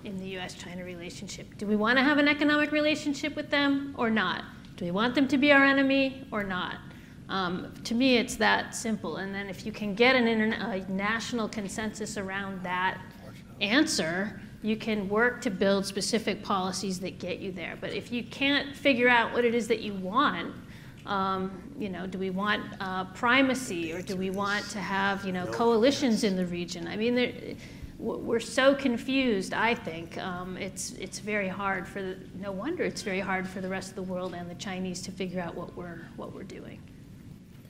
in 0.03 0.17
the 0.17 0.37
US 0.37 0.53
China 0.53 0.83
relationship? 0.83 1.57
Do 1.57 1.65
we 1.65 1.75
want 1.75 1.97
to 1.97 2.03
have 2.03 2.17
an 2.17 2.27
economic 2.27 2.71
relationship 2.71 3.35
with 3.35 3.49
them 3.49 3.93
or 3.97 4.09
not? 4.09 4.43
Do 4.77 4.85
we 4.85 4.91
want 4.91 5.15
them 5.15 5.27
to 5.27 5.37
be 5.37 5.51
our 5.51 5.63
enemy 5.63 6.27
or 6.31 6.43
not? 6.43 6.77
Um, 7.29 7.73
to 7.85 7.95
me, 7.95 8.17
it's 8.17 8.35
that 8.35 8.75
simple. 8.75 9.17
And 9.17 9.33
then 9.33 9.47
if 9.47 9.65
you 9.65 9.71
can 9.71 9.95
get 9.95 10.15
an 10.15 10.25
interna- 10.25 10.87
a 10.87 10.91
national 10.91 11.47
consensus 11.47 12.17
around 12.17 12.61
that 12.63 12.99
answer, 13.61 14.41
you 14.61 14.75
can 14.77 15.09
work 15.09 15.41
to 15.41 15.49
build 15.49 15.85
specific 15.85 16.43
policies 16.43 16.99
that 16.99 17.19
get 17.19 17.39
you 17.39 17.51
there. 17.51 17.77
But 17.79 17.91
if 17.91 18.11
you 18.11 18.23
can't 18.23 18.75
figure 18.75 19.09
out 19.09 19.33
what 19.33 19.45
it 19.45 19.53
is 19.53 19.67
that 19.67 19.81
you 19.81 19.93
want, 19.93 20.53
um, 21.05 21.51
you 21.77 21.89
know, 21.89 22.07
do 22.07 22.17
we 22.17 22.29
want 22.29 22.63
uh, 22.79 23.05
primacy 23.05 23.91
or 23.91 24.01
do 24.01 24.15
we 24.15 24.29
want 24.29 24.69
to 24.69 24.79
have, 24.79 25.25
you 25.25 25.33
know, 25.33 25.45
coalitions 25.47 26.23
in 26.23 26.37
the 26.37 26.45
region? 26.45 26.87
I 26.87 26.95
mean, 26.95 27.15
there, 27.15 27.31
we're 28.03 28.39
so 28.39 28.75
confused. 28.75 29.53
I 29.53 29.73
think 29.73 30.17
um, 30.17 30.57
it's 30.57 30.91
it's 30.93 31.19
very 31.19 31.47
hard 31.47 31.87
for 31.87 32.01
the, 32.01 32.17
no 32.41 32.51
wonder 32.51 32.83
it's 32.83 33.01
very 33.01 33.21
hard 33.21 33.47
for 33.47 33.61
the 33.61 33.69
rest 33.69 33.89
of 33.89 33.95
the 33.95 34.03
world 34.03 34.33
and 34.33 34.49
the 34.49 34.55
Chinese 34.55 35.01
to 35.03 35.11
figure 35.11 35.39
out 35.39 35.55
what 35.55 35.73
we're 35.77 36.01
what 36.17 36.33
we're 36.33 36.43
doing. 36.43 36.81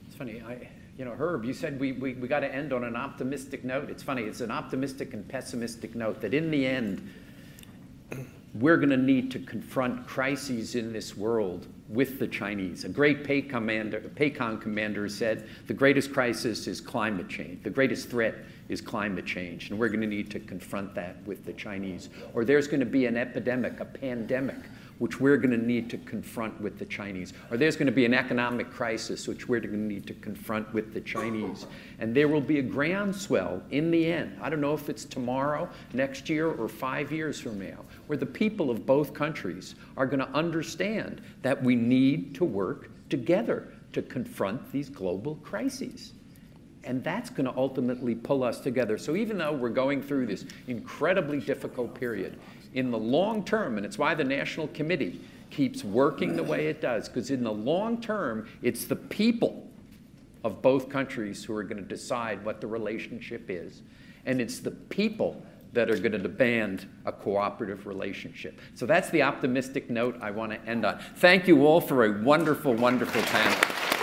It's 0.07 0.15
funny. 0.15 0.41
I, 0.41 0.67
you 0.97 1.05
know, 1.05 1.11
Herb, 1.11 1.43
you 1.43 1.53
said 1.53 1.79
we, 1.79 1.93
we, 1.93 2.13
we 2.13 2.27
got 2.27 2.41
to 2.41 2.53
end 2.53 2.73
on 2.73 2.83
an 2.83 2.95
optimistic 2.95 3.63
note. 3.63 3.89
It's 3.89 4.03
funny, 4.03 4.23
it's 4.23 4.41
an 4.41 4.51
optimistic 4.51 5.13
and 5.13 5.27
pessimistic 5.27 5.95
note 5.95 6.21
that 6.21 6.33
in 6.33 6.51
the 6.51 6.65
end, 6.65 7.09
we're 8.53 8.77
going 8.77 8.91
to 8.91 8.97
need 8.97 9.31
to 9.31 9.39
confront 9.39 10.05
crises 10.05 10.75
in 10.75 10.93
this 10.93 11.17
world 11.17 11.67
with 11.89 12.19
the 12.19 12.27
Chinese. 12.27 12.85
A 12.85 12.89
great 12.89 13.23
PACOM 13.23 13.49
commander, 13.49 13.99
PACOM 14.15 14.61
commander 14.61 15.09
said 15.09 15.47
the 15.65 15.73
greatest 15.73 16.13
crisis 16.13 16.67
is 16.67 16.79
climate 16.79 17.27
change. 17.27 17.63
The 17.63 17.71
greatest 17.71 18.09
threat 18.09 18.35
is 18.69 18.81
climate 18.81 19.25
change, 19.25 19.69
and 19.69 19.79
we're 19.79 19.89
going 19.89 20.01
to 20.01 20.07
need 20.07 20.31
to 20.31 20.39
confront 20.39 20.93
that 20.95 21.17
with 21.25 21.45
the 21.45 21.53
Chinese. 21.53 22.09
Or 22.33 22.45
there's 22.45 22.67
going 22.67 22.79
to 22.79 22.85
be 22.85 23.05
an 23.05 23.17
epidemic, 23.17 23.79
a 23.79 23.85
pandemic 23.85 24.57
which 24.99 25.19
we're 25.19 25.37
going 25.37 25.51
to 25.51 25.65
need 25.65 25.89
to 25.89 25.97
confront 25.97 26.59
with 26.61 26.77
the 26.79 26.85
Chinese. 26.85 27.33
Or 27.51 27.57
there's 27.57 27.75
going 27.75 27.87
to 27.87 27.91
be 27.91 28.05
an 28.05 28.13
economic 28.13 28.71
crisis, 28.71 29.27
which 29.27 29.47
we're 29.47 29.59
going 29.59 29.73
to 29.73 29.77
need 29.77 30.07
to 30.07 30.13
confront 30.13 30.71
with 30.73 30.93
the 30.93 31.01
Chinese. 31.01 31.65
And 31.99 32.15
there 32.15 32.27
will 32.27 32.41
be 32.41 32.59
a 32.59 32.61
groundswell 32.61 33.61
in 33.71 33.91
the 33.91 34.11
end. 34.11 34.37
I 34.41 34.49
don't 34.49 34.61
know 34.61 34.73
if 34.73 34.89
it's 34.89 35.05
tomorrow, 35.05 35.67
next 35.93 36.29
year, 36.29 36.49
or 36.49 36.69
five 36.69 37.11
years 37.11 37.39
from 37.39 37.59
now, 37.59 37.79
where 38.07 38.17
the 38.17 38.25
people 38.25 38.69
of 38.69 38.85
both 38.85 39.13
countries 39.13 39.75
are 39.97 40.05
going 40.05 40.19
to 40.19 40.29
understand 40.29 41.21
that 41.41 41.61
we 41.61 41.75
need 41.75 42.35
to 42.35 42.45
work 42.45 42.89
together 43.09 43.73
to 43.93 44.01
confront 44.01 44.71
these 44.71 44.89
global 44.89 45.35
crises. 45.43 46.13
And 46.83 47.03
that's 47.03 47.29
going 47.29 47.45
to 47.45 47.57
ultimately 47.57 48.13
pull 48.13 48.43
us 48.43 48.59
together. 48.59 48.97
So 48.97 49.15
even 49.15 49.37
though 49.37 49.53
we're 49.53 49.69
going 49.69 50.01
through 50.01 50.25
this 50.25 50.45
incredibly 50.67 51.39
difficult 51.39 51.95
period, 51.95 52.37
in 52.73 52.91
the 52.91 52.97
long 52.97 53.43
term, 53.43 53.77
and 53.77 53.85
it's 53.85 53.97
why 53.97 54.15
the 54.15 54.23
National 54.23 54.67
Committee 54.69 55.21
keeps 55.49 55.83
working 55.83 56.35
the 56.35 56.43
way 56.43 56.67
it 56.67 56.81
does, 56.81 57.07
because 57.07 57.29
in 57.29 57.43
the 57.43 57.51
long 57.51 58.01
term, 58.01 58.47
it's 58.61 58.85
the 58.85 58.95
people 58.95 59.67
of 60.43 60.61
both 60.61 60.89
countries 60.89 61.43
who 61.43 61.55
are 61.55 61.63
going 61.63 61.77
to 61.77 61.87
decide 61.87 62.43
what 62.43 62.59
the 62.59 62.67
relationship 62.67 63.45
is. 63.49 63.81
And 64.25 64.41
it's 64.41 64.59
the 64.59 64.71
people 64.71 65.41
that 65.73 65.89
are 65.89 65.97
going 65.97 66.11
to 66.11 66.19
demand 66.19 66.87
a 67.05 67.11
cooperative 67.11 67.87
relationship. 67.87 68.59
So 68.75 68.85
that's 68.85 69.09
the 69.09 69.23
optimistic 69.23 69.89
note 69.89 70.17
I 70.21 70.31
want 70.31 70.51
to 70.51 70.69
end 70.69 70.85
on. 70.85 70.99
Thank 71.15 71.47
you 71.47 71.65
all 71.65 71.81
for 71.81 72.05
a 72.05 72.23
wonderful, 72.23 72.73
wonderful 72.73 73.21
panel. 73.23 74.02